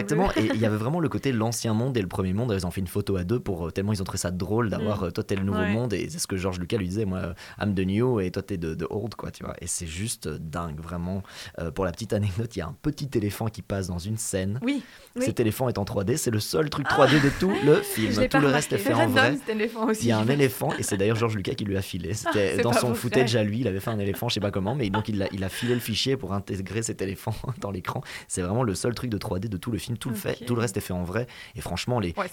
Exactement. 0.00 0.30
Et 0.36 0.50
il 0.54 0.60
y 0.60 0.66
avait 0.66 0.76
vraiment 0.76 1.00
le 1.00 1.08
côté 1.08 1.32
l'ancien 1.32 1.74
monde 1.74 1.96
et 1.96 2.02
le 2.02 2.08
premier 2.08 2.32
monde. 2.32 2.52
Ils 2.56 2.66
ont 2.66 2.70
fait 2.70 2.80
une 2.80 2.86
photo 2.86 3.16
à 3.16 3.24
deux 3.24 3.40
pour 3.40 3.66
euh, 3.66 3.70
tellement 3.70 3.92
ils 3.92 4.00
ont 4.00 4.04
trouvé 4.04 4.18
ça 4.18 4.30
drôle 4.30 4.70
d'avoir 4.70 5.02
Mm. 5.02 5.04
euh, 5.04 5.10
toi 5.10 5.24
t'es 5.24 5.36
le 5.36 5.42
nouveau 5.42 5.60
Ouais. 5.60 5.72
monde 5.72 5.92
et 5.92 6.08
c'est 6.10 6.18
ce 6.18 6.26
que 6.26 6.36
George 6.36 6.58
Lucas 6.58 6.76
lui 6.78 6.88
disait 6.88 7.04
moi 7.04 7.18
euh, 7.18 7.34
I'm 7.60 7.74
the 7.74 7.80
new 7.86 8.20
et 8.20 8.30
toi 8.30 8.42
t'es 8.42 8.56
de, 8.56 8.74
de 8.74 8.86
old 8.90 9.14
quoi 9.14 9.30
tu 9.30 9.44
vois. 9.44 9.54
Et 9.60 9.66
c'est 9.66 9.86
juste 9.86 10.28
dingue 10.28 10.80
vraiment. 10.80 11.22
Euh, 11.58 11.70
pour 11.70 11.84
la 11.84 11.92
petite 11.92 12.12
anecdote, 12.12 12.54
il 12.56 12.60
y 12.60 12.62
a 12.62 12.66
un 12.66 12.76
petit 12.82 13.08
éléphant 13.14 13.46
qui 13.46 13.62
passe 13.62 13.86
dans 13.88 13.98
une 13.98 14.16
scène. 14.16 14.58
Oui. 14.62 14.82
oui. 15.16 15.24
Cet 15.24 15.40
éléphant 15.40 15.68
est 15.68 15.78
en 15.78 15.84
3D, 15.84 16.16
c'est 16.16 16.30
le 16.30 16.40
seul 16.40 16.70
truc 16.70 16.86
3D 16.86 17.22
de 17.22 17.30
tout 17.38 17.52
le 17.64 17.76
film. 17.82 18.26
Tout 18.28 18.38
le 18.38 18.46
reste 18.48 18.72
est 18.72 18.78
fait 18.78 18.94
en 18.94 19.06
vrai. 19.08 19.36
C'était. 19.36 19.70
Il 20.00 20.06
y 20.06 20.12
a 20.12 20.18
un 20.18 20.28
éléphant 20.28 20.70
et 20.78 20.82
c'est 20.82 20.96
d'ailleurs 20.96 21.16
George 21.16 21.36
Lucas 21.36 21.54
qui 21.54 21.64
lui 21.64 21.76
a 21.76 21.82
filé. 21.82 22.14
C'était 22.14 22.56
c'est 22.56 22.62
dans 22.62 22.72
son 22.72 22.94
footage 22.94 23.36
à 23.36 23.42
lui, 23.44 23.60
il 23.60 23.68
avait 23.68 23.80
fait 23.80 23.90
un 23.90 23.98
éléphant, 23.98 24.28
je 24.28 24.34
sais 24.34 24.40
pas 24.40 24.50
comment, 24.50 24.74
mais 24.74 24.88
donc 24.90 25.08
il 25.08 25.22
a, 25.22 25.26
il 25.32 25.44
a 25.44 25.48
filé 25.48 25.74
le 25.74 25.80
fichier 25.80 26.16
pour 26.16 26.32
intégrer 26.32 26.82
cet 26.82 27.02
éléphant 27.02 27.34
dans 27.60 27.70
l'écran. 27.70 28.02
C'est 28.28 28.42
vraiment 28.42 28.62
le 28.62 28.74
seul 28.74 28.94
truc 28.94 29.10
de 29.10 29.18
3D 29.18 29.48
de 29.48 29.56
tout 29.56 29.70
le 29.70 29.78
film. 29.80 29.98
Tout 29.98 30.10
le 30.10 30.14
fait, 30.14 30.44
tout 30.46 30.54
le 30.54 30.60
reste 30.60 30.76
est 30.76 30.80
fait 30.80 30.92
en 30.92 31.02
vrai. 31.02 31.26
Et 31.56 31.60
franchement, 31.60 31.98
les, 31.98 32.14
Ouais, 32.16 32.26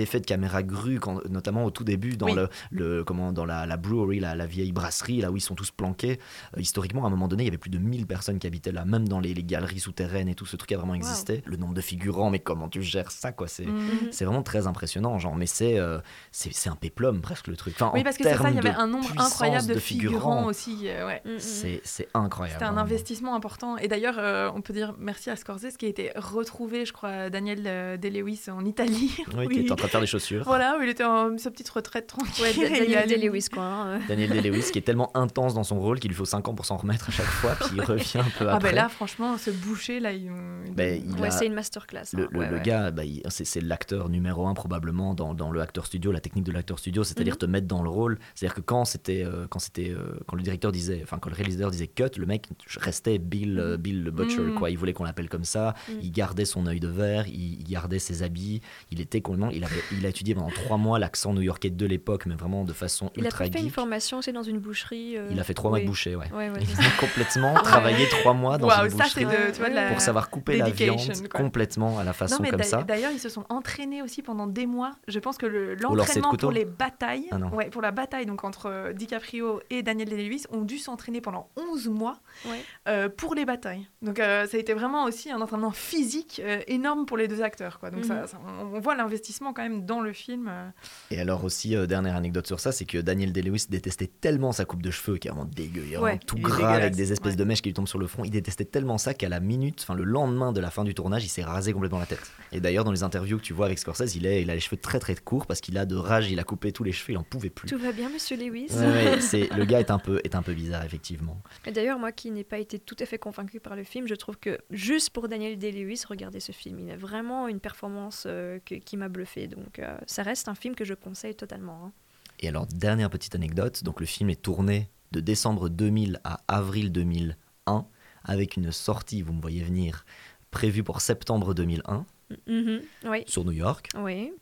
effets 0.00 0.20
de 0.20 0.26
caméra 0.26 0.62
grue, 0.62 0.98
quand, 1.00 1.24
notamment 1.28 1.64
au 1.64 1.70
tout 1.70 1.84
début 1.84 2.16
dans 2.16 2.26
Oui. 2.26 2.34
le, 2.34 2.48
le 2.70 3.04
comment 3.04 3.32
dans 3.32 3.44
la, 3.44 3.66
la 3.66 3.76
brewery, 3.76 4.20
la, 4.20 4.34
la 4.34 4.46
vieille 4.46 4.72
brasserie, 4.72 5.20
là 5.20 5.30
où 5.30 5.36
ils 5.36 5.40
sont 5.40 5.54
tous 5.54 5.70
planqués. 5.70 6.18
euh, 6.56 6.60
historiquement, 6.60 7.04
à 7.04 7.08
un 7.08 7.10
moment 7.10 7.28
donné, 7.28 7.42
il 7.42 7.46
y 7.46 7.48
avait 7.48 7.58
plus 7.58 7.70
de 7.70 7.78
1000 7.78 8.06
personnes 8.06 8.38
qui 8.38 8.46
habitaient 8.46 8.72
là, 8.72 8.84
même 8.84 9.08
dans 9.08 9.20
les, 9.20 9.34
les 9.34 9.42
galeries 9.44 9.80
souterraines 9.80 10.28
et 10.28 10.34
tout 10.34 10.46
ce 10.46 10.56
truc 10.56 10.72
a 10.72 10.76
vraiment 10.76 10.94
existé. 10.94 11.42
Le 11.46 11.56
nombre 11.56 11.74
de 11.74 11.80
figurants, 11.80 12.30
mais 12.30 12.38
comment 12.38 12.68
tu 12.68 12.82
gères 12.82 13.10
ça 13.10 13.32
quoi? 13.32 13.48
C'est 13.48 13.66
Mhm. 13.66 14.10
vraiment 14.20 14.42
très 14.42 14.66
impressionnant, 14.66 15.18
genre. 15.18 15.34
Mais 15.36 15.46
c'est 15.46 15.78
euh, 15.78 15.98
c'est 16.32 16.68
un 16.68 16.76
péplum 16.76 17.20
presque 17.20 17.46
le 17.48 17.56
truc. 17.56 17.74
Enfin, 17.76 17.90
Oui, 17.94 18.00
en 18.00 18.04
parce 18.04 18.16
que 18.16 18.24
c'est 18.24 18.36
ça, 18.36 18.50
il 18.50 18.56
y 18.56 18.58
avait 18.58 18.70
un 18.70 18.86
nombre 18.86 19.10
incroyable 19.18 19.66
de, 19.66 19.78
figurants, 19.78 20.44
aussi. 20.46 20.88
euh, 20.88 21.06
ouais. 21.06 21.22
Mm, 21.24 21.38
C'est 21.38 21.80
c'est 21.84 22.08
incroyable. 22.14 22.54
C'était 22.58 22.64
un 22.64 22.72
vraiment. 22.72 22.82
investissement 22.82 23.34
important. 23.34 23.76
Et 23.78 23.88
d'ailleurs, 23.88 24.52
on 24.54 24.60
peut 24.60 24.72
dire 24.72 24.94
merci 24.98 25.30
à 25.30 25.36
Scorsese 25.36 25.76
qui 25.78 25.86
a 25.86 25.88
été 25.88 26.10
retrouvé 26.16 26.67
retrouvé, 26.68 26.84
je 26.86 26.92
crois, 26.92 27.30
Daniel 27.30 27.62
euh, 27.66 27.96
Day-Lewis 27.96 28.42
en 28.48 28.64
Italie. 28.64 29.10
Oui, 29.36 29.46
où 29.46 29.48
qui 29.48 29.60
il- 29.60 29.66
est 29.66 29.72
en 29.72 29.76
train 29.76 29.86
de 29.86 29.90
faire 29.90 30.00
des 30.00 30.06
chaussures. 30.06 30.42
Voilà, 30.44 30.76
où 30.78 30.82
il 30.82 30.88
était 30.88 31.04
en 31.04 31.36
sa 31.38 31.50
petite 31.50 31.68
retraite 31.68 32.06
tranquille. 32.06 32.44
Ouais, 32.44 32.68
Daniel 32.68 33.08
Day-Lewis, 33.08 33.46
quoi. 33.52 33.62
hein. 33.64 34.00
Daniel 34.08 34.30
Day-Lewis 34.30 34.70
qui 34.72 34.78
est 34.78 34.82
tellement 34.82 35.10
intense 35.16 35.54
dans 35.54 35.64
son 35.64 35.78
rôle 35.80 36.00
qu'il 36.00 36.10
lui 36.10 36.16
faut 36.16 36.24
5 36.24 36.46
ans 36.48 36.54
pour 36.54 36.66
s'en 36.66 36.76
remettre 36.76 37.08
à 37.08 37.12
chaque 37.12 37.26
fois, 37.26 37.54
puis 37.54 37.68
il 37.76 37.82
revient 37.82 38.18
un 38.18 38.24
peu 38.38 38.48
Ah 38.48 38.56
après. 38.56 38.70
ben 38.70 38.74
là, 38.76 38.88
franchement, 38.88 39.36
ce 39.38 39.50
boucher, 39.50 40.00
là, 40.00 40.12
il... 40.12 40.30
Ben, 40.74 41.02
il 41.04 41.20
Ouais, 41.20 41.28
a- 41.28 41.30
c'est 41.30 41.46
une 41.46 41.54
masterclass. 41.54 42.02
Le, 42.12 42.24
hein. 42.24 42.28
le- 42.30 42.38
Ouais, 42.38 42.48
le 42.50 42.56
ouais. 42.56 42.62
gars, 42.62 42.90
bah, 42.90 43.04
il- 43.04 43.22
c'est 43.28 43.44
c'est 43.44 43.60
l'acteur 43.60 44.08
numéro 44.08 44.46
un 44.46 44.54
probablement 44.54 45.14
dans, 45.14 45.34
dans 45.34 45.50
le 45.50 45.60
acteur 45.60 45.86
studio, 45.86 46.12
la 46.12 46.20
technique 46.20 46.44
de 46.44 46.52
l'acteur 46.52 46.78
studio, 46.78 47.04
c'est-à-dire 47.04 47.34
Mhm. 47.34 47.38
te 47.38 47.46
mettre 47.46 47.66
dans 47.66 47.82
le 47.82 47.88
rôle. 47.90 48.18
C'est-à-dire 48.34 48.54
que 48.54 48.60
quand 48.60 48.84
c'était, 48.84 49.24
euh, 49.24 49.46
quand 49.48 49.58
c'était, 49.58 49.90
euh, 49.90 50.18
quand 50.26 50.36
le 50.36 50.42
directeur 50.42 50.72
disait, 50.72 51.00
enfin 51.02 51.18
quand 51.18 51.30
le 51.30 51.36
réalisateur 51.36 51.70
disait 51.70 51.86
cut, 51.88 52.04
le 52.18 52.26
mec 52.26 52.46
restait 52.76 53.18
Bill, 53.18 53.58
euh, 53.58 53.76
Bill 53.76 54.02
le 54.04 54.10
butcher, 54.10 54.40
Mhm. 54.40 54.54
quoi. 54.54 54.70
Il 54.70 54.78
voulait 54.78 54.92
qu'on 54.92 55.04
l'appelle 55.04 55.28
comme 55.28 55.44
ça. 55.44 55.74
Mhm. 55.88 55.98
Il 56.02 56.10
gardait 56.12 56.44
son 56.44 56.57
œil 56.66 56.80
de 56.80 56.88
verre, 56.88 57.26
il, 57.28 57.60
il 57.60 57.64
gardait 57.64 57.98
ses 57.98 58.22
habits. 58.22 58.60
Il 58.90 59.00
était 59.00 59.20
complètement, 59.20 59.50
il 59.50 59.64
avait, 59.64 59.80
il 59.92 60.04
a 60.04 60.08
étudié 60.08 60.34
pendant 60.34 60.50
trois 60.50 60.76
mois 60.76 60.98
l'accent 60.98 61.32
new-yorkais 61.32 61.70
de 61.70 61.86
l'époque, 61.86 62.26
mais 62.26 62.34
vraiment 62.34 62.64
de 62.64 62.72
façon 62.72 63.10
Il 63.16 63.22
a 63.22 63.26
ultra 63.26 63.44
pas 63.44 63.50
fait 63.50 63.60
une 63.60 63.70
formation 63.70 64.18
aussi 64.18 64.32
dans 64.32 64.42
une 64.42 64.58
boucherie. 64.58 65.16
euh, 65.16 65.28
Il 65.30 65.38
a 65.40 65.44
fait 65.44 65.54
trois 65.54 65.70
mois 65.70 65.80
de 65.80 65.86
boucher, 65.86 66.16
ouais. 66.16 66.26
Ouais, 66.32 66.50
ouais, 66.50 66.58
il 66.60 66.66
c'est 66.66 66.82
a 66.82 66.90
complètement 67.00 67.54
travaillé 67.54 68.06
trois 68.08 68.32
mois 68.34 68.58
dans 68.58 68.68
une 68.68 68.90
ça, 68.90 69.04
c'est 69.08 69.24
boucherie 69.24 69.24
de, 69.24 69.52
tu 69.52 69.58
vois, 69.60 69.70
de 69.70 69.74
la 69.74 69.88
pour 69.88 70.00
savoir 70.00 70.30
couper 70.30 70.56
la 70.56 70.70
viande 70.70 70.98
quoi. 71.30 71.40
complètement 71.40 71.98
à 71.98 72.04
la 72.04 72.12
façon 72.12 72.36
non, 72.36 72.40
mais 72.42 72.50
comme 72.50 72.62
ça. 72.62 72.82
D'ailleurs, 72.82 73.10
ils 73.12 73.20
se 73.20 73.28
sont 73.28 73.44
entraînés 73.48 74.02
aussi 74.02 74.22
pendant 74.22 74.46
des 74.46 74.66
mois. 74.66 74.92
Je 75.08 75.18
pense 75.18 75.36
que 75.38 75.46
le- 75.46 75.74
l'entraînement 75.74 76.30
couteau 76.30 76.46
pour 76.48 76.52
les 76.52 76.64
batailles, 76.64 77.26
Ah 77.30 77.38
ouais, 77.54 77.70
pour 77.70 77.82
la 77.82 77.90
bataille 77.90 78.26
donc 78.26 78.44
entre 78.44 78.66
euh, 78.66 78.92
DiCaprio 78.92 79.60
et 79.70 79.82
Daniel 79.82 80.08
Day-Lewis, 80.08 80.44
ont 80.50 80.62
dû 80.62 80.78
s'entraîner 80.78 81.20
pendant 81.20 81.48
11 81.56 81.88
mois 81.88 82.18
Ouais. 82.46 82.62
euh, 82.88 83.08
pour 83.08 83.34
les 83.34 83.44
batailles. 83.44 83.86
Donc 84.02 84.20
euh, 84.20 84.46
ça 84.46 84.56
a 84.56 84.60
été 84.60 84.74
vraiment 84.74 85.04
aussi 85.04 85.30
un 85.30 85.40
entraînement 85.40 85.70
physique 85.72 86.40
euh, 86.48 86.60
énorme 86.66 87.06
pour 87.06 87.16
les 87.16 87.28
deux 87.28 87.42
acteurs. 87.42 87.78
Quoi. 87.78 87.90
Donc 87.90 88.04
ça- 88.04 88.14
Mhm. 88.22 88.26
ça- 88.26 88.40
on, 88.46 88.76
on 88.76 88.80
voit 88.80 88.96
l'investissement 88.96 89.52
quand 89.52 89.62
même 89.62 89.84
dans 89.84 90.00
le 90.00 90.12
film. 90.12 90.48
euh. 90.48 90.68
Et 91.10 91.20
alors 91.20 91.44
aussi, 91.44 91.76
euh, 91.76 91.86
dernière 91.86 92.16
anecdote 92.16 92.46
sur 92.46 92.60
ça, 92.60 92.72
c'est 92.72 92.84
que 92.84 92.98
Daniel 92.98 93.32
Day-Lewis 93.32 93.66
détestait 93.68 94.06
tellement 94.20 94.52
sa 94.52 94.64
coupe 94.64 94.82
de 94.82 94.90
cheveux, 94.90 95.18
qui 95.18 95.28
est 95.28 95.30
vraiment 95.30 95.44
dégueu, 95.46 95.82
vraiment 95.96 96.18
tout 96.26 96.36
gras 96.36 96.74
avec 96.74 96.94
des 96.94 97.12
espèces 97.12 97.32
ouais. 97.32 97.36
de 97.36 97.44
mèches 97.44 97.62
qui 97.62 97.68
lui 97.68 97.74
tombent 97.74 97.88
sur 97.88 97.98
le 97.98 98.06
front. 98.06 98.24
Il 98.24 98.30
détestait 98.30 98.64
tellement 98.64 98.98
ça 98.98 99.14
qu'à 99.14 99.28
la 99.28 99.40
minute, 99.40 99.80
enfin 99.82 99.94
le 99.94 100.04
lendemain 100.04 100.52
de 100.52 100.60
la 100.60 100.70
fin 100.70 100.84
du 100.84 100.94
tournage, 100.94 101.24
il 101.24 101.28
s'est 101.28 101.42
rasé 101.44 101.72
complètement 101.72 101.98
la 101.98 102.06
tête. 102.06 102.30
Et 102.52 102.60
d'ailleurs, 102.60 102.84
dans 102.84 102.92
les 102.92 103.02
interviews 103.02 103.36
que 103.38 103.42
tu 103.42 103.52
vois 103.52 103.66
avec 103.66 103.78
Scorsese, 103.78 104.16
il, 104.16 104.26
est, 104.26 104.42
il 104.42 104.50
a 104.50 104.54
les 104.54 104.60
cheveux 104.60 104.76
très 104.76 104.98
très 104.98 105.14
courts 105.14 105.46
parce 105.46 105.60
qu'il 105.60 105.76
a 105.78 105.84
de 105.86 105.96
rage, 105.96 106.30
il 106.30 106.38
a 106.40 106.44
coupé 106.44 106.72
tous 106.72 106.84
les 106.84 106.92
cheveux, 106.92 107.12
il 107.12 107.18
en 107.18 107.22
pouvait 107.24 107.50
plus. 107.50 107.68
Tout 107.68 107.78
va 107.78 107.92
bien, 107.92 108.08
monsieur 108.08 108.36
Lewis 108.36 108.68
Ouais, 108.70 108.86
ouais, 108.86 109.20
c'est, 109.20 109.48
le 109.56 109.64
gars 109.64 109.80
est 109.80 109.90
un, 109.90 109.98
peu, 109.98 110.20
est 110.24 110.34
un 110.34 110.42
peu 110.42 110.54
bizarre, 110.54 110.84
effectivement. 110.84 111.40
Et 111.66 111.72
d'ailleurs, 111.72 111.98
moi 111.98 112.12
qui 112.12 112.30
n'ai 112.30 112.44
pas 112.44 112.58
été 112.58 112.78
tout 112.78 112.96
à 113.00 113.06
fait 113.06 113.18
convaincu 113.18 113.60
par 113.60 113.76
le 113.76 113.84
film, 113.84 114.06
je 114.08 114.14
trouve 114.14 114.38
que 114.38 114.58
juste 114.70 115.10
pour 115.10 115.28
Daniel 115.28 115.58
Day-Lewis, 115.58 116.02
regardez 116.08 116.37
ce 116.40 116.52
film. 116.52 116.78
Il 116.80 116.90
a 116.90 116.96
vraiment 116.96 117.48
une 117.48 117.60
performance 117.60 118.24
euh, 118.26 118.58
que- 118.64 118.74
qui 118.76 118.96
m'a 118.96 119.08
bluffé. 119.08 119.46
Donc 119.48 119.78
euh, 119.78 119.96
ça 120.06 120.22
reste 120.22 120.48
un 120.48 120.54
film 120.54 120.74
que 120.74 120.84
je 120.84 120.94
conseille 120.94 121.34
totalement. 121.34 121.86
hein. 121.86 121.92
Et 122.40 122.48
alors, 122.48 122.66
dernière 122.66 123.10
petite 123.10 123.34
anecdote, 123.34 123.82
donc 123.84 123.98
le 124.00 124.06
film 124.06 124.30
est 124.30 124.40
tourné 124.40 124.88
de 125.10 125.20
décembre 125.20 125.68
2000 125.68 126.20
à 126.24 126.40
avril 126.46 126.92
2001, 126.92 127.86
avec 128.24 128.56
une 128.56 128.70
sortie, 128.72 129.22
vous 129.22 129.32
me 129.32 129.40
voyez 129.40 129.62
venir, 129.64 130.04
prévue 130.50 130.84
pour 130.84 131.00
septembre 131.00 131.52
2001, 131.54 132.06
Mhm, 132.46 132.82
Oui. 133.06 133.24
sur 133.26 133.44
New 133.44 133.52
York. 133.52 133.88
Oui. 133.96 134.32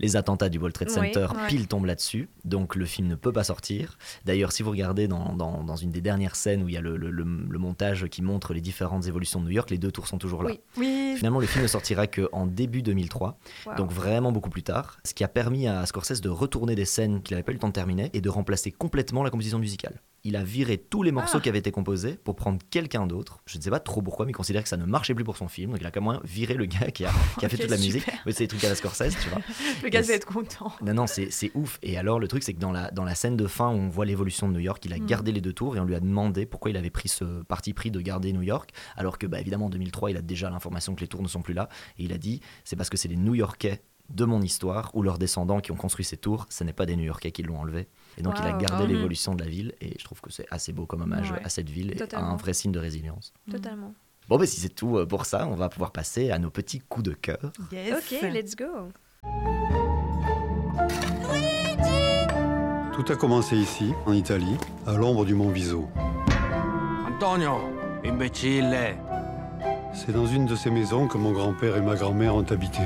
Les 0.00 0.16
attentats 0.16 0.48
du 0.48 0.58
World 0.58 0.74
Trade 0.74 0.88
Oui, 0.88 0.94
Center 1.12 1.28
ouais. 1.36 1.46
pile 1.46 1.68
tombent 1.68 1.84
là-dessus, 1.84 2.28
donc 2.44 2.74
le 2.74 2.86
film 2.86 3.06
ne 3.06 3.14
peut 3.14 3.32
pas 3.32 3.44
sortir. 3.44 3.98
D'ailleurs, 4.24 4.50
si 4.50 4.62
vous 4.64 4.70
regardez 4.70 5.06
dans, 5.06 5.34
dans- 5.36 5.62
dans 5.62 5.76
une 5.76 5.90
des 5.92 6.00
dernières 6.00 6.34
scènes 6.36 6.62
où 6.64 6.68
il 6.68 6.74
y 6.74 6.76
a 6.76 6.80
le, 6.80 6.96
le- 6.96 7.10
le- 7.10 7.24
le 7.48 7.58
montage 7.58 8.06
qui 8.08 8.22
montre 8.22 8.52
les 8.54 8.60
différentes 8.60 9.06
évolutions 9.06 9.40
de 9.40 9.44
New 9.44 9.50
York, 9.52 9.70
les 9.70 9.78
deux 9.78 9.92
tours 9.92 10.08
sont 10.08 10.18
toujours 10.18 10.42
là. 10.42 10.50
Oui. 10.50 10.60
Oui. 10.78 11.14
Finalement, 11.16 11.38
le 11.38 11.46
film 11.46 11.62
ne 11.62 11.68
sortira 11.68 12.06
qu'en 12.06 12.46
début 12.46 12.82
2003, 12.82 13.38
Wow. 13.66 13.74
donc 13.76 13.92
vraiment 13.92 14.32
beaucoup 14.32 14.50
plus 14.50 14.62
tard, 14.62 14.98
ce 15.04 15.12
qui 15.14 15.22
a 15.22 15.28
permis 15.28 15.68
à 15.68 15.84
Scorsese 15.86 16.20
de 16.20 16.28
retourner 16.30 16.74
des 16.74 16.86
scènes 16.86 17.22
qu'il 17.22 17.34
n'avait 17.34 17.42
pas 17.44 17.52
eu 17.52 17.56
le 17.56 17.60
temps 17.60 17.68
de 17.68 17.72
terminer 17.72 18.10
et 18.14 18.20
de 18.20 18.28
remplacer 18.30 18.72
complètement 18.72 19.22
la 19.22 19.30
composition 19.30 19.58
musicale. 19.58 20.00
Il 20.22 20.36
a 20.36 20.44
viré 20.44 20.76
tous 20.76 21.02
les 21.02 21.12
morceaux 21.12 21.38
Ah. 21.38 21.40
qui 21.40 21.48
avaient 21.48 21.60
été 21.60 21.70
composés 21.70 22.18
pour 22.22 22.36
prendre 22.36 22.58
quelqu'un 22.70 23.06
d'autre. 23.06 23.40
Je 23.46 23.56
ne 23.56 23.62
sais 23.62 23.70
pas 23.70 23.80
trop 23.80 24.02
pourquoi, 24.02 24.26
mais 24.26 24.32
il 24.32 24.34
considère 24.34 24.62
que 24.62 24.68
ça 24.68 24.76
ne 24.76 24.84
marchait 24.84 25.14
plus 25.14 25.24
pour 25.24 25.36
son 25.38 25.48
film, 25.48 25.70
donc 25.70 25.80
il 25.80 25.86
a 25.86 25.90
quand 25.90 26.02
même 26.02 26.20
viré 26.24 26.54
le 26.54 26.66
gars 26.66 26.90
qui 26.90 27.06
a, 27.06 27.10
qui 27.38 27.46
a 27.46 27.48
fait 27.48 27.56
toute 27.56 27.70
la 27.70 27.78
musique. 27.78 28.04
Oui, 28.26 28.32
c'est 28.34 28.44
des 28.44 28.48
trucs 28.48 28.64
à 28.64 28.68
la 28.68 28.74
Scorsese, 28.74 29.16
tu 29.22 29.28
vois. 29.30 29.40
Le 29.82 29.88
gars 29.88 30.02
devait 30.02 30.14
être 30.14 30.26
content. 30.26 30.72
non, 30.82 30.92
non, 30.92 31.06
c'est 31.06 31.30
c'est 31.30 31.50
ouf. 31.54 31.78
Et 31.82 31.96
alors, 31.96 32.20
le 32.20 32.28
truc, 32.28 32.42
c'est 32.42 32.52
que 32.52 32.60
dans 32.60 32.70
la, 32.72 32.90
dans 32.90 33.04
la 33.04 33.14
scène 33.14 33.36
de 33.36 33.46
fin 33.46 33.68
où 33.70 33.76
on 33.78 33.88
voit 33.88 34.04
l'évolution 34.04 34.46
de 34.48 34.52
New 34.52 34.60
York, 34.60 34.84
il 34.84 34.92
a 34.92 34.98
Mm. 34.98 35.06
gardé 35.06 35.32
les 35.32 35.40
deux 35.40 35.52
tours 35.54 35.76
et 35.76 35.80
on 35.80 35.84
lui 35.84 35.94
a 35.94 36.00
demandé 36.00 36.44
pourquoi 36.44 36.70
il 36.70 36.76
avait 36.76 36.90
pris 36.90 37.08
ce 37.08 37.42
parti 37.44 37.72
pris 37.72 37.90
de 37.90 38.00
garder 38.00 38.32
New 38.34 38.42
York, 38.42 38.70
alors 38.96 39.16
que, 39.16 39.26
bah, 39.26 39.40
évidemment, 39.40 39.66
en 39.66 39.70
2003, 39.70 40.10
il 40.10 40.16
a 40.18 40.22
déjà 40.22 40.50
l'information 40.50 40.94
que 40.94 41.00
les 41.00 41.08
tours 41.08 41.22
ne 41.22 41.28
sont 41.28 41.40
plus 41.40 41.54
là. 41.54 41.68
Et 41.98 42.04
il 42.04 42.12
a 42.12 42.18
dit 42.18 42.40
c'est 42.64 42.76
parce 42.76 42.90
que 42.90 42.96
c'est 42.98 43.08
les 43.08 43.16
New 43.16 43.34
Yorkais 43.34 43.80
de 44.10 44.24
mon 44.24 44.42
histoire 44.42 44.90
ou 44.94 45.02
leurs 45.02 45.18
descendants 45.18 45.60
qui 45.60 45.72
ont 45.72 45.76
construit 45.76 46.04
ces 46.04 46.16
tours, 46.16 46.46
ce 46.50 46.64
n'est 46.64 46.72
pas 46.72 46.84
des 46.86 46.96
New 46.96 47.04
Yorkais 47.04 47.30
qui 47.32 47.42
l'ont 47.42 47.58
enlevé. 47.60 47.88
Et 48.18 48.22
donc, 48.22 48.34
il 48.38 48.44
a 48.44 48.52
gardé 48.52 48.84
Mhm. 48.84 48.90
l'évolution 48.92 49.34
de 49.34 49.42
la 49.44 49.48
ville 49.48 49.72
et 49.80 49.96
je 49.98 50.04
trouve 50.04 50.20
que 50.20 50.30
c'est 50.32 50.46
assez 50.50 50.72
beau 50.72 50.84
comme 50.86 51.02
hommage 51.02 51.30
Ouais. 51.30 51.40
à 51.44 51.48
cette 51.48 51.70
ville 51.70 51.92
et 51.92 51.96
Totalement. 51.96 52.28
un 52.30 52.36
vrai 52.36 52.52
signe 52.52 52.72
de 52.72 52.78
résilience. 52.80 53.32
Totalement. 53.50 53.94
Bon, 54.28 54.36
bah, 54.38 54.46
si 54.46 54.60
c'est 54.60 54.68
tout 54.74 54.96
euh, 54.98 55.06
pour 55.06 55.26
ça, 55.26 55.46
on 55.48 55.54
va 55.54 55.68
pouvoir 55.68 55.90
passer 55.92 56.30
à 56.30 56.38
nos 56.38 56.50
petits 56.50 56.80
coups 56.80 57.04
de 57.08 57.14
cœur. 57.14 57.52
Yes. 57.72 57.94
Ok, 57.98 58.20
let's 58.32 58.54
go. 58.56 58.64
Tout 62.92 63.12
a 63.12 63.16
commencé 63.16 63.56
ici, 63.56 63.92
en 64.06 64.12
Italie, 64.12 64.56
à 64.86 64.92
l'ombre 64.94 65.24
du 65.24 65.34
mont 65.34 65.48
Viso. 65.50 65.88
Antonio, 67.06 67.58
imbécile. 68.04 68.96
C'est 69.94 70.12
dans 70.12 70.26
une 70.26 70.46
de 70.46 70.54
ces 70.54 70.70
maisons 70.70 71.08
que 71.08 71.16
mon 71.18 71.32
grand-père 71.32 71.76
et 71.76 71.80
ma 71.80 71.94
grand-mère 71.94 72.34
ont 72.34 72.42
habité. 72.44 72.82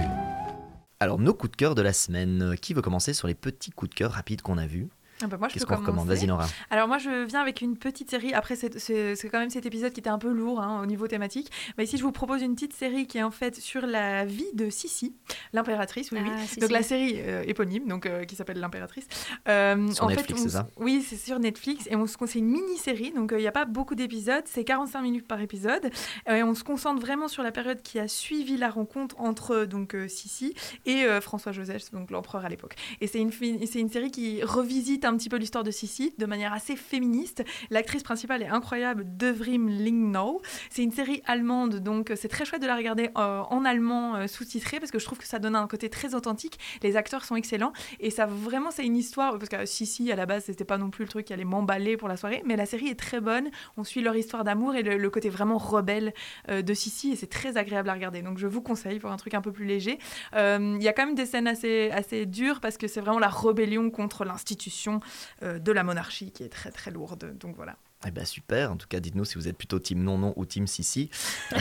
Alors, 1.04 1.18
nos 1.18 1.34
coups 1.34 1.50
de 1.50 1.56
cœur 1.56 1.74
de 1.74 1.82
la 1.82 1.92
semaine. 1.92 2.56
Qui 2.62 2.72
veut 2.72 2.80
commencer 2.80 3.12
sur 3.12 3.28
les 3.28 3.34
petits 3.34 3.70
coups 3.70 3.90
de 3.90 3.94
cœur 3.94 4.12
rapides 4.12 4.40
qu'on 4.40 4.56
a 4.56 4.66
vus? 4.66 4.88
Bah 5.28 5.36
moi, 5.38 5.48
je 5.48 5.54
Qu'est-ce 5.54 5.66
peux 5.66 5.74
qu'on 5.74 5.80
recommande? 5.80 6.04
Commencer. 6.06 6.20
Vas-y, 6.20 6.26
Nora. 6.28 6.46
Alors 6.70 6.88
moi, 6.88 6.98
je 6.98 7.24
viens 7.24 7.40
avec 7.40 7.60
une 7.60 7.76
petite 7.76 8.10
série. 8.10 8.32
Après, 8.34 8.56
c'est- 8.56 8.78
c'est 8.78 9.16
c'est 9.16 9.28
quand 9.28 9.38
même 9.38 9.50
cet 9.50 9.66
épisode 9.66 9.92
qui 9.92 10.00
était 10.00 10.10
un 10.10 10.18
peu 10.18 10.32
lourd 10.32 10.60
hein, 10.60 10.80
au 10.82 10.86
niveau 10.86 11.06
thématique. 11.08 11.50
Mais 11.78 11.84
ici, 11.84 11.96
je 11.98 12.02
vous 12.02 12.12
propose 12.12 12.42
une 12.42 12.54
petite 12.54 12.72
série 12.74 13.06
qui 13.06 13.18
est 13.18 13.22
en 13.22 13.30
fait 13.30 13.56
sur 13.56 13.86
la 13.86 14.24
vie 14.24 14.44
de 14.54 14.70
Sissi, 14.70 15.14
l'impératrice. 15.52 16.10
Oui, 16.12 16.18
oui. 16.22 16.30
Ah, 16.32 16.60
Donc 16.60 16.70
la 16.70 16.82
série 16.82 17.14
euh, 17.18 17.42
éponyme, 17.46 17.86
donc 17.86 18.06
euh, 18.06 18.24
qui 18.24 18.36
s'appelle 18.36 18.58
l'impératrice. 18.60 19.06
Euh, 19.48 19.90
Sur 19.92 20.04
en 20.04 20.08
fait, 20.08 20.16
Netflix, 20.16 20.40
on 20.40 20.44
c'est 20.44 20.50
ça? 20.50 20.68
Oui, 20.78 21.04
c'est 21.06 21.16
sur 21.16 21.38
Netflix 21.38 21.86
et 21.90 21.96
on 21.96 22.06
se 22.06 22.16
c'est 22.26 22.38
une 22.38 22.48
mini-série. 22.48 23.12
Donc 23.12 23.32
euh, 23.32 23.38
il 23.38 23.42
n'y 23.42 23.46
a 23.48 23.52
pas 23.52 23.64
beaucoup 23.66 23.94
d'épisodes, 23.94 24.44
c'est 24.46 24.64
45 24.64 25.02
minutes 25.02 25.26
par 25.28 25.40
épisode. 25.40 25.90
Euh, 26.28 26.36
et 26.36 26.42
on 26.42 26.54
se 26.54 26.64
concentre 26.64 27.00
vraiment 27.00 27.28
sur 27.28 27.42
la 27.42 27.52
période 27.52 27.82
qui 27.82 27.98
a 27.98 28.08
suivi 28.08 28.56
la 28.56 28.70
rencontre 28.70 29.14
entre 29.20 29.64
donc 29.66 29.94
euh, 29.94 30.08
Sissi 30.08 30.54
et 30.86 31.04
euh, 31.04 31.20
François 31.20 31.52
Joseph, 31.52 31.90
donc 31.92 32.10
l'empereur 32.10 32.44
à 32.44 32.48
l'époque. 32.48 32.74
Et 33.00 33.06
c'est 33.06 33.20
une, 33.20 33.30
c'est 33.30 33.80
une 33.80 33.90
série 33.90 34.10
qui 34.10 34.42
revisite 34.42 35.04
un 35.04 35.13
petit 35.16 35.28
peu 35.28 35.36
l'histoire 35.36 35.64
de 35.64 35.70
Sissi 35.70 36.14
de 36.18 36.26
manière 36.26 36.52
assez 36.52 36.76
féministe. 36.76 37.44
L'actrice 37.70 38.02
principale 38.02 38.42
est 38.42 38.48
incroyable, 38.48 39.04
Devrim 39.06 39.68
Lingnow. 39.68 40.42
C'est 40.70 40.82
une 40.82 40.92
série 40.92 41.22
allemande, 41.26 41.76
donc 41.76 42.10
euh, 42.10 42.16
c'est 42.16 42.28
très 42.28 42.44
chouette 42.44 42.62
de 42.62 42.66
la 42.66 42.76
regarder 42.76 43.10
euh, 43.16 43.42
en 43.42 43.64
allemand 43.64 44.16
euh, 44.16 44.26
sous-titré 44.26 44.80
parce 44.80 44.90
que 44.90 44.98
je 44.98 45.04
trouve 45.04 45.18
que 45.18 45.26
ça 45.26 45.38
donne 45.38 45.56
un 45.56 45.66
côté 45.66 45.88
très 45.88 46.14
authentique. 46.14 46.58
Les 46.82 46.96
acteurs 46.96 47.24
sont 47.24 47.36
excellents 47.36 47.72
et 48.00 48.10
ça 48.10 48.26
vraiment 48.26 48.70
c'est 48.70 48.84
une 48.84 48.96
histoire 48.96 49.38
parce 49.38 49.48
que 49.48 49.66
Sissi 49.66 50.10
à 50.12 50.16
la 50.16 50.26
base 50.26 50.44
c'était 50.44 50.64
pas 50.64 50.78
non 50.78 50.90
plus 50.90 51.04
le 51.04 51.10
truc 51.10 51.26
qui 51.26 51.32
allait 51.32 51.44
m'emballer 51.44 51.96
pour 51.96 52.08
la 52.08 52.16
soirée, 52.16 52.42
mais 52.44 52.56
la 52.56 52.66
série 52.66 52.88
est 52.88 52.98
très 52.98 53.20
bonne. 53.20 53.50
On 53.76 53.84
suit 53.84 54.00
leur 54.00 54.16
histoire 54.16 54.44
d'amour 54.44 54.74
et 54.74 54.82
le, 54.82 55.10
côté 55.10 55.28
vraiment 55.28 55.58
rebelle 55.58 56.12
de 56.48 56.74
Sissi 56.74 57.12
et 57.12 57.16
c'est 57.16 57.28
très 57.28 57.56
agréable 57.56 57.88
à 57.88 57.94
regarder. 57.94 58.22
Donc 58.22 58.38
je 58.38 58.46
vous 58.46 58.62
conseille 58.62 58.98
pour 58.98 59.12
un 59.12 59.16
truc 59.16 59.34
un 59.34 59.40
peu 59.40 59.52
plus 59.52 59.64
léger. 59.64 59.98
Il 60.34 60.82
y 60.82 60.88
a 60.88 60.92
quand 60.92 61.06
même 61.06 61.14
des 61.14 61.26
scènes 61.26 61.46
assez, 61.46 61.90
assez 61.92 62.26
dures 62.26 62.60
parce 62.60 62.76
que 62.76 62.88
c'est 62.88 63.00
vraiment 63.00 63.20
la 63.20 63.28
rébellion 63.28 63.90
contre 63.90 64.24
l'institution 64.24 64.93
de 65.42 65.72
la 65.72 65.82
monarchie 65.82 66.30
qui 66.32 66.42
est 66.42 66.48
très 66.48 66.70
très 66.70 66.90
lourde. 66.90 67.36
Donc 67.38 67.56
voilà. 67.56 67.76
Eh 68.06 68.10
ben 68.10 68.24
super, 68.24 68.72
en 68.72 68.76
tout 68.76 68.86
cas 68.88 69.00
dites-nous 69.00 69.24
si 69.24 69.36
vous 69.36 69.48
êtes 69.48 69.56
plutôt 69.56 69.78
team 69.78 70.02
non 70.02 70.18
non 70.18 70.32
ou 70.36 70.44
team 70.44 70.66
sissi. 70.66 71.10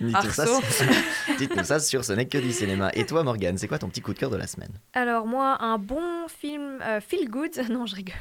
dites-nous, 0.00 0.12
ça, 0.30 1.64
ça 1.64 1.80
sur 1.80 2.04
ce 2.04 2.12
n'est 2.12 2.26
que 2.26 2.38
du 2.38 2.52
cinéma. 2.52 2.90
Et 2.94 3.06
toi 3.06 3.22
Morgane, 3.22 3.58
c'est 3.58 3.68
quoi 3.68 3.78
ton 3.78 3.88
petit 3.88 4.00
coup 4.00 4.12
de 4.12 4.18
cœur 4.18 4.30
de 4.30 4.36
la 4.36 4.46
semaine? 4.46 4.72
Alors 4.92 5.26
moi, 5.26 5.62
un 5.62 5.78
bon 5.78 6.28
film 6.28 6.80
euh, 6.82 7.00
feel 7.00 7.28
good, 7.28 7.56
non 7.70 7.86
je 7.86 7.96
rigole, 7.96 8.14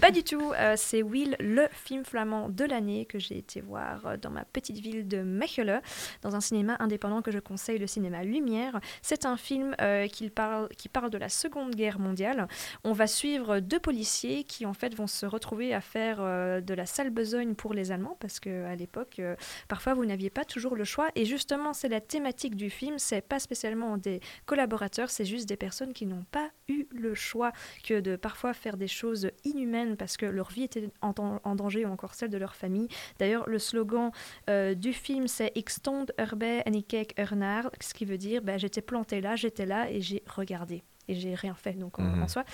pas 0.00 0.10
du 0.10 0.22
tout. 0.22 0.52
euh, 0.58 0.74
c'est 0.76 1.02
Will, 1.02 1.36
le 1.40 1.66
film 1.72 2.04
flamand 2.04 2.48
de 2.48 2.64
l'année 2.64 3.04
que 3.06 3.18
j'ai 3.18 3.38
été 3.38 3.60
voir 3.60 4.06
euh, 4.06 4.16
dans 4.16 4.30
ma 4.30 4.44
petite 4.44 4.78
ville 4.78 5.06
de 5.06 5.22
Mechelen, 5.22 5.80
dans 6.22 6.34
un 6.34 6.40
cinéma 6.40 6.76
indépendant 6.80 7.22
que 7.22 7.30
je 7.30 7.38
conseille, 7.38 7.78
le 7.78 7.86
cinéma 7.86 8.24
Lumière. 8.24 8.80
C'est 9.02 9.26
un 9.26 9.36
film 9.36 9.74
euh, 9.80 10.06
qui, 10.08 10.30
parle, 10.30 10.68
qui 10.76 10.88
parle 10.88 11.10
de 11.10 11.18
la 11.18 11.28
Seconde 11.28 11.74
Guerre 11.74 11.98
mondiale. 11.98 12.48
On 12.84 12.92
va 12.92 13.06
suivre 13.06 13.60
deux 13.60 13.80
policiers 13.80 14.44
qui 14.44 14.66
en 14.66 14.74
fait 14.74 14.94
vont 14.94 15.06
se 15.06 15.26
retrouver 15.26 15.74
à 15.74 15.80
faire 15.80 16.18
de 16.60 16.74
la 16.74 16.86
sale 16.86 17.10
besogne 17.10 17.54
pour 17.54 17.74
les 17.74 17.92
Allemands, 17.92 18.16
parce 18.20 18.40
qu'à 18.40 18.74
l'époque, 18.74 19.16
euh, 19.18 19.36
parfois, 19.68 19.94
vous 19.94 20.04
n'aviez 20.04 20.30
pas 20.30 20.44
toujours 20.44 20.76
le 20.76 20.84
choix. 20.84 21.08
Et 21.14 21.24
justement, 21.24 21.72
c'est 21.72 21.88
la 21.88 22.00
thématique 22.00 22.56
du 22.56 22.70
film, 22.70 22.98
c'est 22.98 23.20
pas 23.20 23.38
spécialement 23.38 23.96
des 23.96 24.20
collaborateurs, 24.46 25.10
c'est 25.10 25.24
juste 25.24 25.48
des 25.48 25.56
personnes 25.56 25.92
qui 25.92 26.06
n'ont 26.06 26.24
pas 26.30 26.50
eu 26.68 26.86
le 26.90 27.14
choix 27.14 27.52
que 27.84 28.00
de 28.00 28.16
parfois 28.16 28.54
faire 28.54 28.76
des 28.76 28.88
choses 28.88 29.30
inhumaines 29.44 29.96
parce 29.96 30.16
que 30.16 30.26
leur 30.26 30.50
vie 30.50 30.64
était 30.64 30.90
en, 31.00 31.14
en 31.16 31.54
danger 31.54 31.84
ou 31.84 31.88
encore 31.88 32.14
celle 32.14 32.30
de 32.30 32.38
leur 32.38 32.54
famille. 32.54 32.88
D'ailleurs, 33.18 33.48
le 33.48 33.58
slogan 33.58 34.10
euh, 34.50 34.74
du 34.74 34.92
film, 34.92 35.28
c'est 35.28 35.52
Extond 35.54 36.06
Urbe 36.18 36.44
en 36.66 36.72
ik 36.72 37.14
Ernar, 37.16 37.70
ce 37.80 37.94
qui 37.94 38.04
veut 38.04 38.18
dire 38.18 38.42
bah, 38.42 38.58
j'étais 38.58 38.82
planté 38.82 39.20
là, 39.20 39.36
j'étais 39.36 39.66
là 39.66 39.90
et 39.90 40.00
j'ai 40.00 40.22
regardé 40.26 40.82
et 41.08 41.14
j'ai 41.14 41.34
rien 41.34 41.54
fait 41.54 41.72
donc 41.74 41.98
en, 41.98 42.02
Mhm. 42.02 42.22
en 42.22 42.28
soi. 42.28 42.44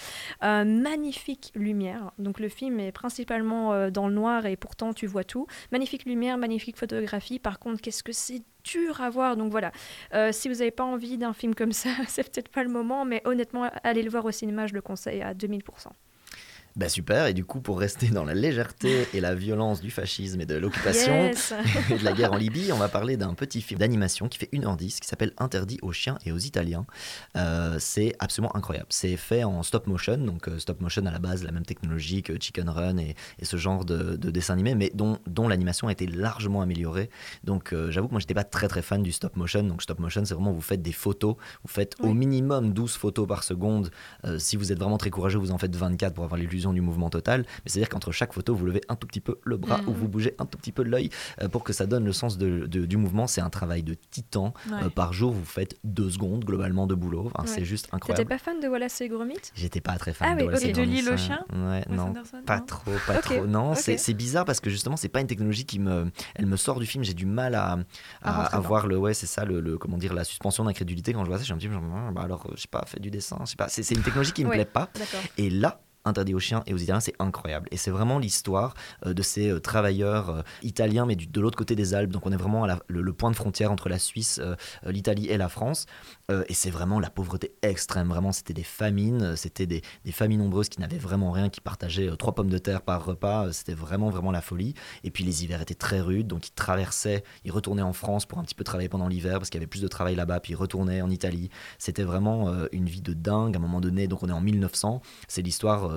Euh, 0.43 0.65
magnifique 0.65 1.53
lumière. 1.55 2.13
Donc 2.19 2.41
le 2.41 2.49
film 2.49 2.81
est 2.81 2.93
principalement 2.93 3.73
euh, 3.73 3.91
dans 3.91 4.09
le 4.09 4.15
noir 4.15 4.47
et 4.47 4.57
pourtant 4.57 4.93
tu 4.93 5.07
vois 5.07 5.25
tout. 5.25 5.47
Magnifique 5.73 6.05
lumière, 6.05 6.39
magnifique 6.39 6.77
photographie. 6.77 7.39
Par 7.39 7.59
contre, 7.59 7.81
qu'est-ce 7.81 8.03
que 8.03 8.13
c'est 8.13 8.43
dur 8.65 9.01
à 9.01 9.11
voir? 9.11 9.37
Donc 9.37 9.51
voilà. 9.51 9.73
Euh, 10.15 10.33
si 10.33 10.49
vous 10.49 10.57
n'avez 10.57 10.71
pas 10.71 10.85
envie 10.85 11.17
d'un 11.19 11.33
film 11.33 11.55
comme 11.55 11.73
ça, 11.73 11.91
c'est 12.09 12.23
peut-être 12.31 12.49
pas 12.51 12.63
le 12.63 12.71
moment, 12.71 13.05
mais 13.05 13.23
honnêtement, 13.25 13.71
allez 13.85 14.03
le 14.03 14.11
voir 14.11 14.25
au 14.25 14.31
cinéma, 14.31 14.67
je 14.67 14.75
le 14.75 14.83
conseille 14.83 15.23
à 15.23 15.35
2000%. 15.35 15.61
Bah 16.77 16.89
super, 16.89 17.27
et 17.27 17.35
du 17.35 17.45
coup 17.45 17.61
pour 17.61 17.81
rester 17.81 18.09
dans 18.09 18.25
la 18.25 18.35
légèreté 18.35 19.09
et 19.13 19.21
la 19.21 19.35
violence 19.35 19.81
du 19.81 19.91
fascisme 19.91 20.41
et 20.41 20.47
de 20.47 20.55
l'occupation 20.55 21.13
Yes. 21.25 21.53
et 21.91 21.99
de 21.99 22.05
la 22.05 22.13
guerre 22.13 22.33
en 22.33 22.37
Libye, 22.37 22.71
on 22.73 22.77
va 22.79 22.89
parler 22.89 23.17
d'un 23.17 23.35
petit 23.35 23.61
film 23.61 23.81
d'animation 23.81 24.29
qui 24.29 24.39
fait 24.39 24.49
1h10 24.53 25.01
qui 25.01 25.09
s'appelle 25.09 25.33
Interdit 25.39 25.79
aux 25.83 25.93
chiens 25.93 26.19
et 26.25 26.33
aux 26.33 26.39
Italiens. 26.39 26.87
Euh, 27.37 27.77
c'est 27.81 28.15
absolument 28.21 28.55
incroyable. 28.57 28.87
C'est 28.91 29.17
fait 29.17 29.43
en 29.45 29.63
stop 29.63 29.87
motion, 29.89 30.17
donc 30.19 30.49
euh, 30.49 30.59
stop 30.59 30.81
motion 30.81 31.05
à 31.07 31.11
la 31.11 31.19
base, 31.19 31.43
la 31.43 31.53
même 31.53 31.65
technologie 31.67 32.23
que 32.23 32.35
Chicken 32.41 32.69
Run 32.69 32.99
et, 32.99 33.17
et 33.39 33.45
ce 33.45 33.57
genre 33.57 33.85
de, 33.85 34.17
de 34.17 34.31
dessin 34.31 34.55
animé, 34.55 34.75
mais 34.75 34.91
dont, 34.95 35.19
dont 35.27 35.49
l'animation 35.49 35.89
a 35.89 35.93
été 35.93 36.07
largement 36.07 36.63
améliorée. 36.63 37.11
Donc 37.43 37.73
euh, 37.73 37.91
j'avoue 37.91 38.07
que 38.07 38.13
moi 38.13 38.21
j'étais 38.21 38.35
pas 38.35 38.45
très 38.45 38.69
très 38.69 38.83
fan 38.83 39.03
du 39.03 39.13
stop 39.13 39.37
motion, 39.37 39.65
donc 39.65 39.83
stop 39.83 39.99
motion 39.99 40.25
c'est 40.25 40.35
vraiment 40.35 40.53
vous 40.53 40.61
faites 40.61 40.83
des 40.83 40.93
photos, 40.93 41.35
vous 41.65 41.71
faites 41.71 41.97
au 42.01 42.15
minimum 42.15 42.73
12 42.73 42.93
photos 42.95 43.27
par 43.27 43.43
seconde. 43.43 43.91
Euh, 44.25 44.39
si 44.39 44.57
vous 44.57 44.71
êtes 44.73 44.79
vraiment 44.79 44.99
très 44.99 45.11
courageux, 45.11 45.39
vous 45.39 45.51
en 45.51 45.59
faites 45.59 45.75
24 45.75 46.15
pour 46.15 46.25
avoir 46.25 46.39
l'illusion 46.39 46.60
du 46.75 46.81
mouvement 46.83 47.09
total. 47.11 47.41
Mais 47.65 47.71
c'est-à-dire 47.71 47.89
qu'entre 47.89 48.13
chaque 48.13 48.33
photo, 48.35 48.55
vous 48.55 48.67
levez 48.67 48.83
un 48.89 48.97
tout 48.97 49.07
petit 49.07 49.21
peu 49.21 49.39
le 49.45 49.57
bras 49.57 49.79
Mhm. 49.79 49.89
ou 49.89 49.93
vous 49.95 50.09
bougez 50.09 50.35
un 50.39 50.45
tout 50.47 50.59
petit 50.59 50.73
peu 50.73 50.83
l'œil 50.83 51.09
euh, 51.41 51.49
pour 51.49 51.65
que 51.65 51.73
ça 51.73 51.87
donne 51.87 52.05
le 52.05 52.13
sens 52.13 52.37
de- 52.39 52.67
de- 52.67 52.85
du 52.87 52.97
mouvement. 52.99 53.27
C'est 53.27 53.41
un 53.41 53.51
travail 53.51 53.83
de 53.83 53.95
titan. 54.11 54.53
Ouais. 54.71 54.85
Euh, 54.85 54.91
par 54.91 55.13
jour, 55.13 55.33
vous 55.33 55.45
faites 55.45 55.77
deux 55.85 56.11
secondes 56.11 56.45
globalement 56.45 56.87
de 56.87 56.95
boulot. 56.95 57.31
Enfin, 57.35 57.47
C'est 57.47 57.65
juste 57.65 57.87
T'étais 57.87 57.97
incroyable. 57.97 58.29
pas 58.29 58.39
fan 58.39 58.61
de 58.61 58.69
Wallace 58.69 59.01
et 59.01 59.09
Gromit? 59.09 59.35
J'étais 59.55 59.81
pas 59.81 59.97
très 59.97 60.13
fan 60.13 60.29
Ah 60.31 60.35
de 60.35 60.41
oui, 60.41 60.47
Wallace 60.47 60.63
et 60.65 60.69
De 60.69 60.73
Gromit, 60.75 60.91
l'île 60.91 61.09
aux 61.09 61.17
ça. 61.17 61.17
chiens 61.17 61.45
Ouais, 61.53 61.85
non, 61.89 62.09
Anderson, 62.09 62.43
pas 62.45 62.59
non 62.61 62.67
trop, 62.67 62.91
pas 63.07 63.19
trop. 63.23 63.47
Non, 63.47 63.75
c'est 63.75 64.15
bizarre 64.15 64.45
parce 64.45 64.61
que 64.61 64.69
justement, 64.71 64.97
c'est 64.97 65.09
pas 65.09 65.21
une 65.21 65.27
technologie 65.27 65.65
qui 65.65 65.79
me, 65.79 66.11
elle 66.35 66.47
me 66.47 66.57
sort 66.57 66.79
du 66.81 66.87
film. 66.87 67.05
J'ai 67.05 67.15
du 67.15 67.27
mal 67.27 67.55
à, 67.55 67.79
À 68.23 68.43
à, 68.43 68.57
avoir 68.57 68.87
le, 68.87 68.99
ouais, 68.99 69.15
c'est 69.15 69.27
ça, 69.27 69.45
le, 69.45 69.61
le- 69.61 69.79
comment 69.79 69.97
dire, 69.99 70.13
la 70.15 70.25
suspension 70.25 70.65
d'incrédulité 70.65 71.13
quand 71.13 71.25
je 71.25 71.29
vois 71.31 71.39
ça. 71.39 71.45
Je 71.45 71.55
me 71.55 71.59
dis, 71.59 71.69
genre, 71.69 71.83
Ah, 71.95 72.11
bah 72.13 72.23
alors, 72.23 72.47
je 72.55 72.61
sais 72.63 72.69
pas, 72.69 72.85
fait 72.87 73.01
du 73.01 73.11
dessin, 73.11 73.39
je 73.45 73.51
sais 73.51 73.57
pas. 73.57 73.69
C'est 73.69 73.89
une 73.95 74.03
technologie 74.03 74.33
qui 74.33 74.45
me 74.45 74.51
Ouais, 74.51 74.57
plaît 74.57 74.65
pas. 74.65 74.89
Et 75.39 75.49
là, 75.51 75.81
Interdit 76.05 76.35
aux 76.35 76.39
chiens 76.41 76.63
et 76.67 76.73
aux 76.75 76.79
Italiens, 76.79 77.01
c'est 77.01 77.15
incroyable. 77.19 77.69
Et 77.73 77.77
c'est 77.77 77.91
vraiment 77.91 78.19
l'histoire 78.19 78.75
euh, 79.07 79.13
de 79.13 79.23
ces 79.23 79.51
euh, 79.51 79.61
travailleurs 79.61 80.31
euh, 80.31 80.43
italiens, 80.63 81.05
mais 81.07 81.15
du- 81.17 81.27
de 81.27 81.41
l'autre 81.41 81.59
côté 81.59 81.77
des 81.77 81.93
Alpes. 81.95 82.11
Donc 82.11 82.27
on 82.27 82.33
est 82.33 82.37
vraiment 82.37 82.65
à 82.65 82.67
la- 82.69 82.81
le, 82.89 83.03
le 83.03 83.13
point 83.13 83.31
de 83.31 83.37
frontière 83.37 83.71
entre 83.71 83.89
la 83.89 83.99
Suisse, 83.99 84.41
l'Italie 84.87 85.27
et 85.29 85.37
la 85.37 85.49
France. 85.49 85.87
Et 86.49 86.55
c'est 86.55 86.71
vraiment 86.71 87.01
la 87.01 87.11
pauvreté 87.11 87.53
extrême. 87.63 88.09
Vraiment, 88.09 88.31
c'était 88.33 88.55
des 88.55 88.63
famines. 88.63 89.35
C'était 89.37 89.67
des, 89.67 89.83
des 90.05 90.13
familles 90.13 90.39
nombreuses 90.39 90.69
qui 90.69 90.81
n'avaient 90.81 90.97
vraiment 90.99 91.33
rien, 91.33 91.49
qui 91.49 91.61
partageaient 91.61 92.09
trois 92.17 92.35
pommes 92.35 92.49
de 92.51 92.59
terre 92.59 92.83
par 92.83 93.05
repas. 93.05 93.53
C'était 93.53 93.75
vraiment, 93.75 94.11
vraiment 94.11 94.31
la 94.31 94.41
folie. 94.41 94.75
Et 95.03 95.11
puis 95.11 95.25
les 95.25 95.43
hivers 95.45 95.61
étaient 95.61 95.75
très 95.75 96.01
rudes. 96.01 96.29
Donc 96.29 96.47
ils 96.49 96.53
traversaient, 96.53 97.25
ils 97.45 97.51
retournaient 97.53 97.83
en 97.83 97.93
France 97.93 98.27
pour 98.27 98.39
un 98.39 98.45
petit 98.45 98.55
peu 98.55 98.63
travailler 98.65 98.89
pendant 98.89 99.09
l'hiver 99.09 99.39
parce 99.39 99.51
qu'il 99.51 99.59
y 99.59 99.63
avait 99.63 99.67
plus 99.67 99.83
de 99.83 99.89
travail 99.89 100.15
là-bas. 100.15 100.39
Puis 100.41 100.53
ils 100.53 100.57
retournaient 100.57 101.03
en 101.03 101.11
Italie. 101.11 101.51
C'était 101.79 102.05
vraiment 102.05 102.53
une 102.73 102.87
vie 102.87 103.03
de 103.03 103.13
dingue 103.13 103.57
à 103.57 103.59
un 103.59 103.63
moment 103.63 103.81
donné. 103.81 104.07
Donc 104.07 104.23
on 104.23 104.29
est 104.29 104.33
en 104.33 104.41
1900. 104.41 105.03
C'est 105.27 105.43
l'histoire, 105.43 105.90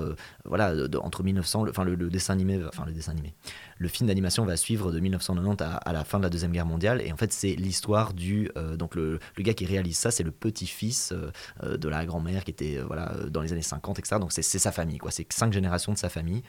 voilà, 0.44 0.74
de- 0.74 0.86
de- 0.86 0.98
entre 0.98 1.22
1900, 1.22 1.64
le- 1.64 1.70
enfin 1.70 1.84
le, 1.84 1.94
le 1.94 2.08
dessin 2.10 2.32
animé, 2.34 2.60
enfin 2.66 2.84
le 2.86 2.92
dessin 2.92 3.12
animé. 3.12 3.34
Le 3.78 3.88
film 3.88 4.08
d'animation 4.08 4.44
va 4.44 4.56
suivre 4.56 4.92
de 4.92 5.00
1990 5.00 5.62
à, 5.64 5.76
à 5.76 5.92
la 5.92 6.04
fin 6.04 6.18
de 6.18 6.24
la 6.24 6.30
deuxième 6.30 6.52
guerre 6.52 6.66
mondiale. 6.66 7.02
Et 7.04 7.12
en 7.12 7.16
fait, 7.16 7.32
c'est 7.32 7.54
l'histoire 7.56 8.12
du, 8.14 8.50
euh, 8.56 8.76
donc 8.76 8.94
le, 8.94 9.18
le 9.36 9.42
gars 9.42 9.54
qui 9.54 9.66
réalise 9.66 9.96
ça, 9.98 10.10
c'est 10.10 10.22
le 10.22 10.30
petit-fils 10.30 11.12
euh, 11.12 11.30
euh, 11.62 11.76
de 11.76 11.88
la 11.88 12.04
grand-mère 12.06 12.44
qui 12.44 12.50
était 12.50 12.78
voilà 12.86 13.12
dans 13.30 13.40
les 13.42 13.52
années 13.52 13.62
50, 13.62 13.98
etc. 13.98 14.16
Donc 14.20 14.32
c'est 14.32 14.42
sa 14.42 14.72
famille, 14.72 14.98
quoi. 14.98 15.10
C'est 15.10 15.30
cinq 15.32 15.52
générations 15.52 15.92
de 15.92 15.98
sa 15.98 16.08
famille. 16.08 16.42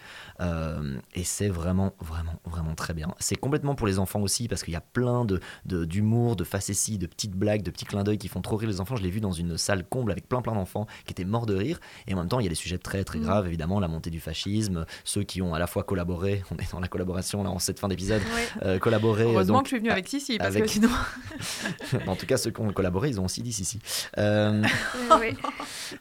Et 1.13 1.23
c'est 1.23 1.49
vraiment, 1.49 1.93
vraiment, 1.99 2.39
vraiment 2.45 2.75
très 2.75 2.93
bien. 2.93 3.13
C'est 3.19 3.35
complètement 3.35 3.75
pour 3.75 3.87
les 3.87 3.99
enfants 3.99 4.21
aussi 4.21 4.47
parce 4.47 4.63
qu'il 4.63 4.73
y 4.73 4.77
a 4.77 4.81
plein 4.81 5.25
de 5.25 5.39
de- 5.65 5.85
d'humour, 5.85 6.35
de, 6.35 6.43
facéties, 6.43 6.97
de 6.97 7.07
petites 7.07 7.33
blagues, 7.35 7.63
de 7.63 7.71
petits 7.71 7.85
clins 7.85 8.03
d'œil 8.03 8.17
qui 8.17 8.27
font 8.27 8.41
trop 8.41 8.55
rire 8.57 8.69
les 8.69 8.79
enfants. 8.81 8.95
Je 8.95 9.03
l'ai 9.03 9.09
vu 9.09 9.21
dans 9.21 9.31
une 9.31 9.57
salle 9.57 9.85
comble 9.87 10.11
avec 10.11 10.27
plein 10.27 10.41
plein 10.41 10.53
d'enfants 10.53 10.87
qui 11.05 11.11
étaient 11.11 11.25
morts 11.25 11.45
de 11.45 11.55
rire. 11.55 11.79
Et 12.07 12.13
en 12.13 12.17
même 12.17 12.27
temps, 12.27 12.39
il 12.39 12.43
y 12.43 12.47
a 12.47 12.49
des 12.49 12.55
sujets 12.55 12.77
très 12.77 13.03
très 13.03 13.19
Mm. 13.19 13.23
graves, 13.23 13.47
évidemment, 13.47 13.79
la 13.79 13.87
montée 13.87 14.09
du 14.09 14.19
fascisme, 14.19 14.85
ceux 15.03 15.23
qui 15.23 15.41
ont 15.41 15.53
à 15.53 15.59
la 15.59 15.67
fois 15.67 15.83
collaboré, 15.83 16.43
on 16.51 16.57
est 16.57 16.71
dans 16.71 16.79
la 16.79 16.87
collaboration 16.87 17.14
là 17.43 17.49
en 17.49 17.59
cette 17.59 17.79
fin 17.79 17.87
d'épisode, 17.87 18.21
Ouais. 18.21 18.47
euh, 18.63 18.79
collaboré. 18.79 19.23
Heureusement 19.23 19.57
donc, 19.57 19.63
que 19.63 19.69
je 19.69 19.75
suis 19.75 19.79
venue 19.79 19.91
avec 19.91 20.07
Sissi, 20.07 20.37
parce 20.37 20.49
avec- 20.49 20.63
que 20.65 20.69
sinon. 20.69 20.89
en 22.07 22.15
tout 22.15 22.25
cas, 22.25 22.37
ceux 22.37 22.51
qui 22.51 22.61
ont 22.61 22.71
collaboré, 22.71 23.09
ils 23.09 23.19
ont 23.19 23.25
aussi 23.25 23.41
dit 23.41 23.53
si 23.53 23.65
si. 23.65 23.79
Euh, 24.17 24.63
Oui. 25.19 25.35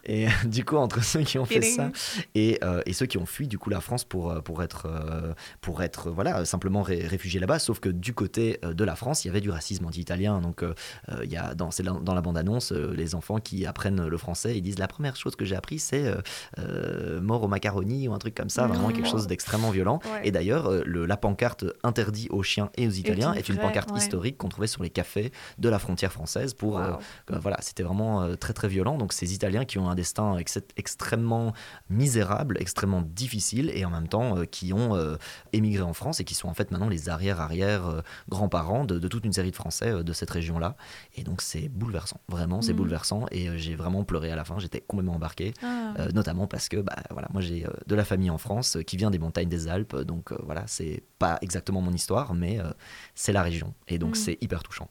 et 0.04 0.26
euh, 0.26 0.30
du 0.46 0.64
coup, 0.64 0.76
entre 0.76 1.02
ceux 1.04 1.20
qui 1.22 1.38
ont 1.38 1.44
fait 1.44 1.62
ça 1.62 1.90
et, 2.34 2.58
euh, 2.62 2.82
et 2.86 2.92
ceux 2.92 3.06
qui 3.06 3.18
ont 3.18 3.26
fui 3.26 3.48
du 3.48 3.58
coup 3.58 3.70
la 3.70 3.80
France 3.80 4.04
pour, 4.04 4.30
euh, 4.30 4.40
pour 4.40 4.62
être, 4.62 4.86
euh, 4.86 5.32
pour 5.60 5.82
être 5.82 6.10
voilà, 6.10 6.38
euh, 6.40 6.44
simplement 6.44 6.82
ré- 6.82 7.06
réfugiés 7.06 7.40
là-bas, 7.40 7.58
sauf 7.58 7.80
que 7.80 7.88
du 7.88 8.14
côté 8.14 8.58
euh, 8.64 8.72
de 8.74 8.84
la 8.84 8.96
France, 8.96 9.24
il 9.24 9.28
y 9.28 9.30
avait 9.30 9.40
du 9.40 9.50
racisme 9.50 9.84
anti-italien. 9.86 10.40
Donc, 10.40 10.62
euh, 10.62 10.74
euh, 11.10 11.20
il 11.24 11.30
y 11.30 11.36
a 11.36 11.54
dans, 11.54 11.70
c'est 11.70 11.82
dans 11.82 12.14
la 12.14 12.20
bande-annonce, 12.20 12.72
euh, 12.72 12.92
les 12.96 13.14
enfants 13.14 13.38
qui 13.38 13.66
apprennent 13.66 14.06
le 14.06 14.18
français, 14.18 14.56
ils 14.56 14.62
disent 14.62 14.78
la 14.78 14.88
première 14.88 15.16
chose 15.16 15.36
que 15.36 15.44
j'ai 15.44 15.56
appris, 15.56 15.78
c'est 15.78 16.06
euh, 16.06 16.16
euh, 16.58 17.20
mort 17.20 17.42
au 17.42 17.48
macaroni 17.48 18.08
ou 18.08 18.14
un 18.14 18.18
truc 18.18 18.34
comme 18.34 18.50
ça, 18.50 18.66
vraiment 18.66 18.88
Non. 18.88 18.94
quelque 18.94 19.08
chose 19.08 19.26
d'extrêmement 19.26 19.70
violent. 19.70 20.00
Ouais. 20.04 20.20
Et 20.28 20.30
d'ailleurs, 20.30 20.66
euh, 20.70 20.82
le- 21.04 21.08
la 21.08 21.16
pancarte 21.16 21.64
interdit 21.82 22.28
aux 22.30 22.42
chiens 22.42 22.70
et 22.76 22.86
aux 22.86 22.90
Italiens 22.90 23.32
est 23.34 23.48
une 23.48 23.58
pancarte 23.58 23.90
ouais. 23.92 23.98
historique 23.98 24.36
qu'on 24.38 24.48
trouvait 24.48 24.66
sur 24.66 24.82
les 24.82 24.90
cafés 24.90 25.32
de 25.58 25.68
la 25.68 25.78
frontière 25.78 26.12
française 26.12 26.54
pour 26.54 26.78
euh, 26.78 26.90
Wow. 26.92 26.98
euh, 27.32 27.38
voilà, 27.38 27.58
c'était 27.60 27.82
vraiment 27.82 28.22
euh, 28.22 28.34
très 28.36 28.52
très 28.52 28.68
violent. 28.68 28.96
Donc 28.98 29.12
ces 29.12 29.34
Italiens 29.34 29.64
qui 29.64 29.78
ont 29.78 29.88
un 29.88 29.94
destin 29.94 30.36
ex- 30.38 30.58
extrêmement 30.76 31.52
misérable, 31.90 32.56
extrêmement 32.60 33.02
difficile, 33.02 33.70
et 33.74 33.84
en 33.84 33.90
même 33.90 34.08
temps 34.08 34.36
euh, 34.38 34.44
qui 34.44 34.72
ont 34.72 34.94
euh, 34.96 35.16
émigré 35.52 35.82
en 35.82 35.92
France 35.92 36.20
et 36.20 36.24
qui 36.24 36.34
sont 36.34 36.48
en 36.48 36.54
fait 36.54 36.70
maintenant 36.70 36.88
les 36.88 37.08
arrière-arrière 37.08 37.86
euh, 37.86 38.00
grands-parents 38.28 38.84
de, 38.84 38.98
de 38.98 39.08
toute 39.08 39.24
une 39.24 39.32
série 39.32 39.50
de 39.50 39.56
Français 39.56 40.02
de 40.02 40.12
cette 40.12 40.30
région-là. 40.30 40.76
Et 41.16 41.22
donc 41.22 41.40
c'est 41.42 41.68
bouleversant, 41.68 42.20
vraiment, 42.28 42.62
c'est 42.62 42.72
Mhm. 42.72 42.78
bouleversant. 42.78 43.26
Et 43.30 43.56
j'ai 43.58 43.74
vraiment 43.76 44.04
pleuré 44.04 44.30
à 44.30 44.36
la 44.36 44.44
fin. 44.44 44.58
J'étais 44.58 44.80
complètement 44.80 45.14
embarqué, 45.14 45.52
Ah. 45.62 45.94
notamment 46.12 46.46
parce 46.46 46.68
que 46.68 46.78
bah 46.78 46.96
voilà, 47.10 47.28
moi 47.32 47.40
j'ai 47.42 47.66
de 47.86 47.94
la 47.94 48.04
famille 48.04 48.30
en 48.30 48.38
France 48.38 48.78
qui 48.86 48.96
vient 48.96 49.10
des 49.10 49.18
montagnes 49.18 49.48
des 49.48 49.68
Alpes, 49.68 49.96
donc 49.96 50.32
voilà, 50.42 50.64
c'est 50.66 50.93
pas 51.18 51.38
exactement 51.42 51.80
mon 51.80 51.92
histoire, 51.92 52.34
mais 52.34 52.60
euh, 52.60 52.70
c'est 53.14 53.32
la 53.32 53.42
région, 53.42 53.74
et 53.88 53.98
donc 53.98 54.10
Mhm. 54.16 54.22
c'est 54.22 54.38
hyper 54.42 54.62
touchant. 54.62 54.88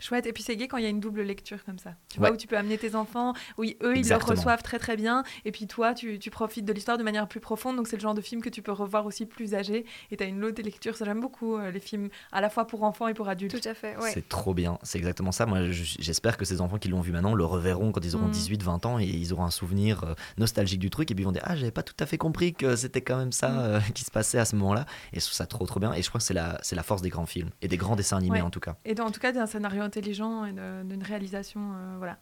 Chouette, 0.00 0.26
et 0.26 0.32
puis 0.32 0.42
c'est 0.42 0.56
gai 0.56 0.68
quand 0.68 0.76
il 0.76 0.82
y 0.82 0.86
a 0.86 0.90
une 0.90 1.00
double 1.00 1.22
lecture 1.22 1.64
comme 1.64 1.78
ça. 1.78 1.94
Tu 2.08 2.18
Ouais. 2.18 2.26
vois, 2.28 2.34
où 2.34 2.36
tu 2.38 2.46
peux 2.46 2.56
amener 2.58 2.76
tes 2.78 2.94
enfants, 2.94 3.32
où 3.58 3.64
ils- 3.64 3.76
eux, 3.82 3.94
ils 3.94 3.98
Exactement. 3.98 4.32
le 4.32 4.36
reçoivent 4.38 4.62
très 4.62 4.78
très 4.78 4.96
bien, 4.96 5.22
et 5.44 5.52
puis 5.52 5.66
toi, 5.66 5.94
tu, 5.94 6.18
tu 6.18 6.30
profites 6.30 6.64
de 6.64 6.72
l'histoire 6.72 6.98
de 6.98 7.02
manière 7.02 7.26
plus 7.28 7.40
profonde, 7.40 7.76
donc 7.76 7.86
c'est 7.88 7.96
le 7.96 8.02
genre 8.02 8.14
de 8.14 8.20
film 8.20 8.42
que 8.42 8.48
tu 8.48 8.60
peux 8.60 8.72
revoir 8.72 9.06
aussi 9.06 9.24
plus 9.24 9.54
âgé, 9.54 9.86
et 10.10 10.16
tu 10.16 10.22
as 10.24 10.26
une 10.26 10.44
autre 10.44 10.60
lecture. 10.62 10.96
Ça, 10.96 11.04
j'aime 11.04 11.20
beaucoup 11.20 11.56
euh, 11.56 11.70
les 11.70 11.80
films 11.80 12.08
à 12.32 12.40
la 12.40 12.50
fois 12.50 12.66
pour 12.66 12.82
enfants 12.82 13.08
et 13.08 13.14
pour 13.14 13.28
adultes. 13.28 13.60
Tout 13.60 13.68
à 13.68 13.74
fait, 13.74 13.96
ouais. 13.98 14.10
C'est 14.12 14.28
trop 14.28 14.52
bien, 14.52 14.78
c'est 14.82 14.98
exactement 14.98 15.32
ça. 15.32 15.46
Moi, 15.46 15.70
je- 15.70 15.96
j'espère 16.00 16.36
que 16.36 16.44
ces 16.44 16.60
enfants 16.60 16.78
qui 16.78 16.88
l'ont 16.88 17.00
vu 17.00 17.12
maintenant 17.12 17.34
le 17.34 17.44
reverront 17.44 17.92
quand 17.92 18.04
ils 18.04 18.16
auront 18.16 18.26
Mm. 18.26 18.30
18, 18.32 18.62
20 18.62 18.84
ans 18.86 18.98
et 18.98 19.04
ils 19.04 19.32
auront 19.32 19.44
un 19.44 19.50
souvenir 19.50 20.04
euh, 20.04 20.14
nostalgique 20.38 20.80
du 20.80 20.90
truc 20.90 21.10
et 21.10 21.14
puis 21.14 21.22
ils 21.22 21.26
vont 21.26 21.32
dire 21.32 21.42
Ah, 21.44 21.54
j'avais 21.56 21.70
pas 21.70 21.82
tout 21.82 21.94
à 22.00 22.06
fait 22.06 22.18
compris 22.18 22.52
que 22.52 22.74
c'était 22.76 23.00
quand 23.00 23.16
même 23.16 23.32
ça 23.32 23.48
Mm. 23.48 23.58
euh, 23.58 23.80
qui 23.94 24.04
se 24.04 24.10
passait 24.10 24.38
à 24.38 24.44
ce 24.44 24.56
moment-là. 24.56 24.86
Et 25.12 25.20
je 25.20 25.24
trouve 25.24 25.34
ça 25.34 25.46
trop, 25.46 25.64
trop 25.66 25.78
bien. 25.80 25.92
Et 25.94 26.02
je 26.02 26.08
crois 26.08 26.18
que 26.18 26.24
c'est 26.26 26.34
la, 26.34 26.58
c'est 26.62 26.74
la 26.76 26.82
force 26.82 27.00
des 27.02 27.10
grands 27.10 27.26
films 27.26 27.50
et 27.62 27.68
des 27.68 27.76
grands 27.76 27.96
dessins 27.96 28.16
animés 28.18 28.38
Ouais. 28.38 28.40
en 28.42 28.50
tout 28.50 28.60
cas. 28.60 28.76
Et 28.84 28.94
dans- 28.94 29.04
en 29.06 29.10
tout 29.10 29.20
cas, 29.20 29.30
d'un 29.32 29.46
scénario 29.46 29.83
intelligent 29.84 30.44
et 30.44 30.52
d'une 30.52 31.02
réalisation, 31.02 31.60
euh, 31.74 31.96
voilà. 31.98 32.18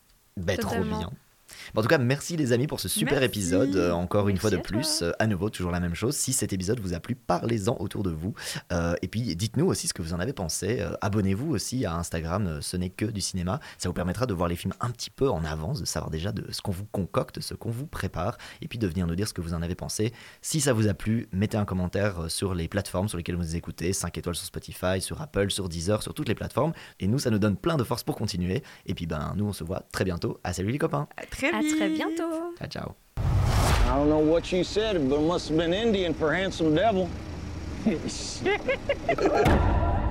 Trop 0.59 0.83
bien. 0.83 1.11
Bon, 1.75 1.81
en 1.81 1.83
tout 1.83 1.89
cas, 1.89 1.99
merci 1.99 2.37
les 2.37 2.53
amis 2.53 2.67
pour 2.67 2.81
ce 2.81 2.89
super 2.89 3.21
Merci. 3.21 3.27
épisode. 3.27 3.77
Euh, 3.77 3.93
encore 3.93 4.29
une 4.29 4.37
fois 4.37 4.51
de 4.51 4.57
plus, 4.57 5.03
euh, 5.03 5.13
à 5.19 5.27
nouveau, 5.27 5.51
toujours 5.51 5.71
la 5.71 5.81
même 5.81 5.95
chose. 5.95 6.17
Si 6.17 6.33
cet 6.33 6.53
épisode 6.53 6.81
vous 6.81 6.95
a 6.95 7.01
plu, 7.01 7.15
parlez-en 7.15 7.77
autour 7.81 8.03
de 8.03 8.11
vous. 8.11 8.35
Euh, 8.73 8.95
et 9.03 9.09
puis, 9.09 9.35
dites-nous 9.37 9.67
aussi 9.67 9.89
ce 9.89 9.95
que 9.95 10.03
vous 10.03 10.15
en 10.15 10.21
avez 10.21 10.33
pensé. 10.33 10.85
Abonnez-vous 11.01 11.53
aussi 11.53 11.85
à 11.85 11.95
Instagram, 11.95 12.61
ce 12.61 12.77
n'est 12.77 12.91
que 12.91 13.05
du 13.05 13.21
cinéma. 13.21 13.61
Ça 13.79 13.89
vous 13.89 13.95
permettra 13.95 14.27
de 14.27 14.35
voir 14.35 14.49
les 14.49 14.57
films 14.57 14.75
un 14.81 14.91
petit 14.91 15.11
peu 15.11 15.29
en 15.29 15.45
avance, 15.45 15.81
de 15.81 15.85
savoir 15.85 16.11
déjà 16.11 16.33
de 16.33 16.51
ce 16.53 16.61
qu'on 16.61 16.73
vous 16.73 16.87
concocte, 16.87 17.41
ce 17.41 17.55
qu'on 17.55 17.71
vous 17.71 17.87
prépare, 17.87 18.39
et 18.61 18.69
puis 18.69 18.79
de 18.79 18.87
venir 18.87 19.07
nous 19.07 19.15
dire 19.15 19.29
ce 19.29 19.33
que 19.33 19.41
vous 19.41 19.55
en 19.55 19.63
avez 19.63 19.75
pensé. 19.75 20.13
Si 20.41 20.61
ça 20.61 20.73
vous 20.73 20.89
a 20.89 20.95
plu, 20.95 21.29
mettez 21.33 21.57
un 21.57 21.65
commentaire 21.65 22.31
sur 22.31 22.55
les 22.55 22.69
plateformes 22.69 23.09
sur 23.09 23.19
lesquelles 23.19 23.37
vous 23.37 23.57
écoutez, 23.57 23.93
5 23.93 24.17
étoiles 24.19 24.35
sur 24.37 24.47
Spotify, 24.47 25.01
sur 25.01 25.21
Apple, 25.21 25.51
sur 25.51 25.69
Deezer, 25.69 26.03
sur 26.03 26.15
toutes 26.15 26.29
les 26.29 26.35
plateformes. 26.35 26.73
Et 27.01 27.09
nous, 27.09 27.19
ça 27.19 27.31
nous 27.31 27.39
donne 27.39 27.57
plein 27.57 27.77
de 27.77 27.85
force 27.85 28.03
pour 28.03 28.17
continuer. 28.17 28.63
Et 28.87 28.95
puis, 28.95 29.07
ben, 29.07 29.35
nous, 29.37 29.47
on 29.47 29.53
se 29.53 29.65
voit 29.65 29.83
très 29.93 30.05
bientôt. 30.05 30.39
À 30.45 30.53
salut 30.53 30.71
les 30.71 30.79
copains. 30.79 31.09
À 31.17 31.27
très 31.27 31.42
À 31.51 31.61
vite. 31.61 31.77
très 31.77 31.89
bientôt. 31.89 32.55
Ciao, 32.59 32.69
ciao. 32.69 32.95
I 33.17 33.97
don't 33.97 34.09
know 34.09 34.19
what 34.19 34.53
you 34.53 34.65
said, 34.65 35.09
but 35.09 35.19
it 35.19 35.27
must 35.27 35.49
have 35.49 35.59
been 35.59 35.75
Indian 35.75 36.15
for 36.15 36.33
handsome 36.33 36.75
devil. 36.75 37.09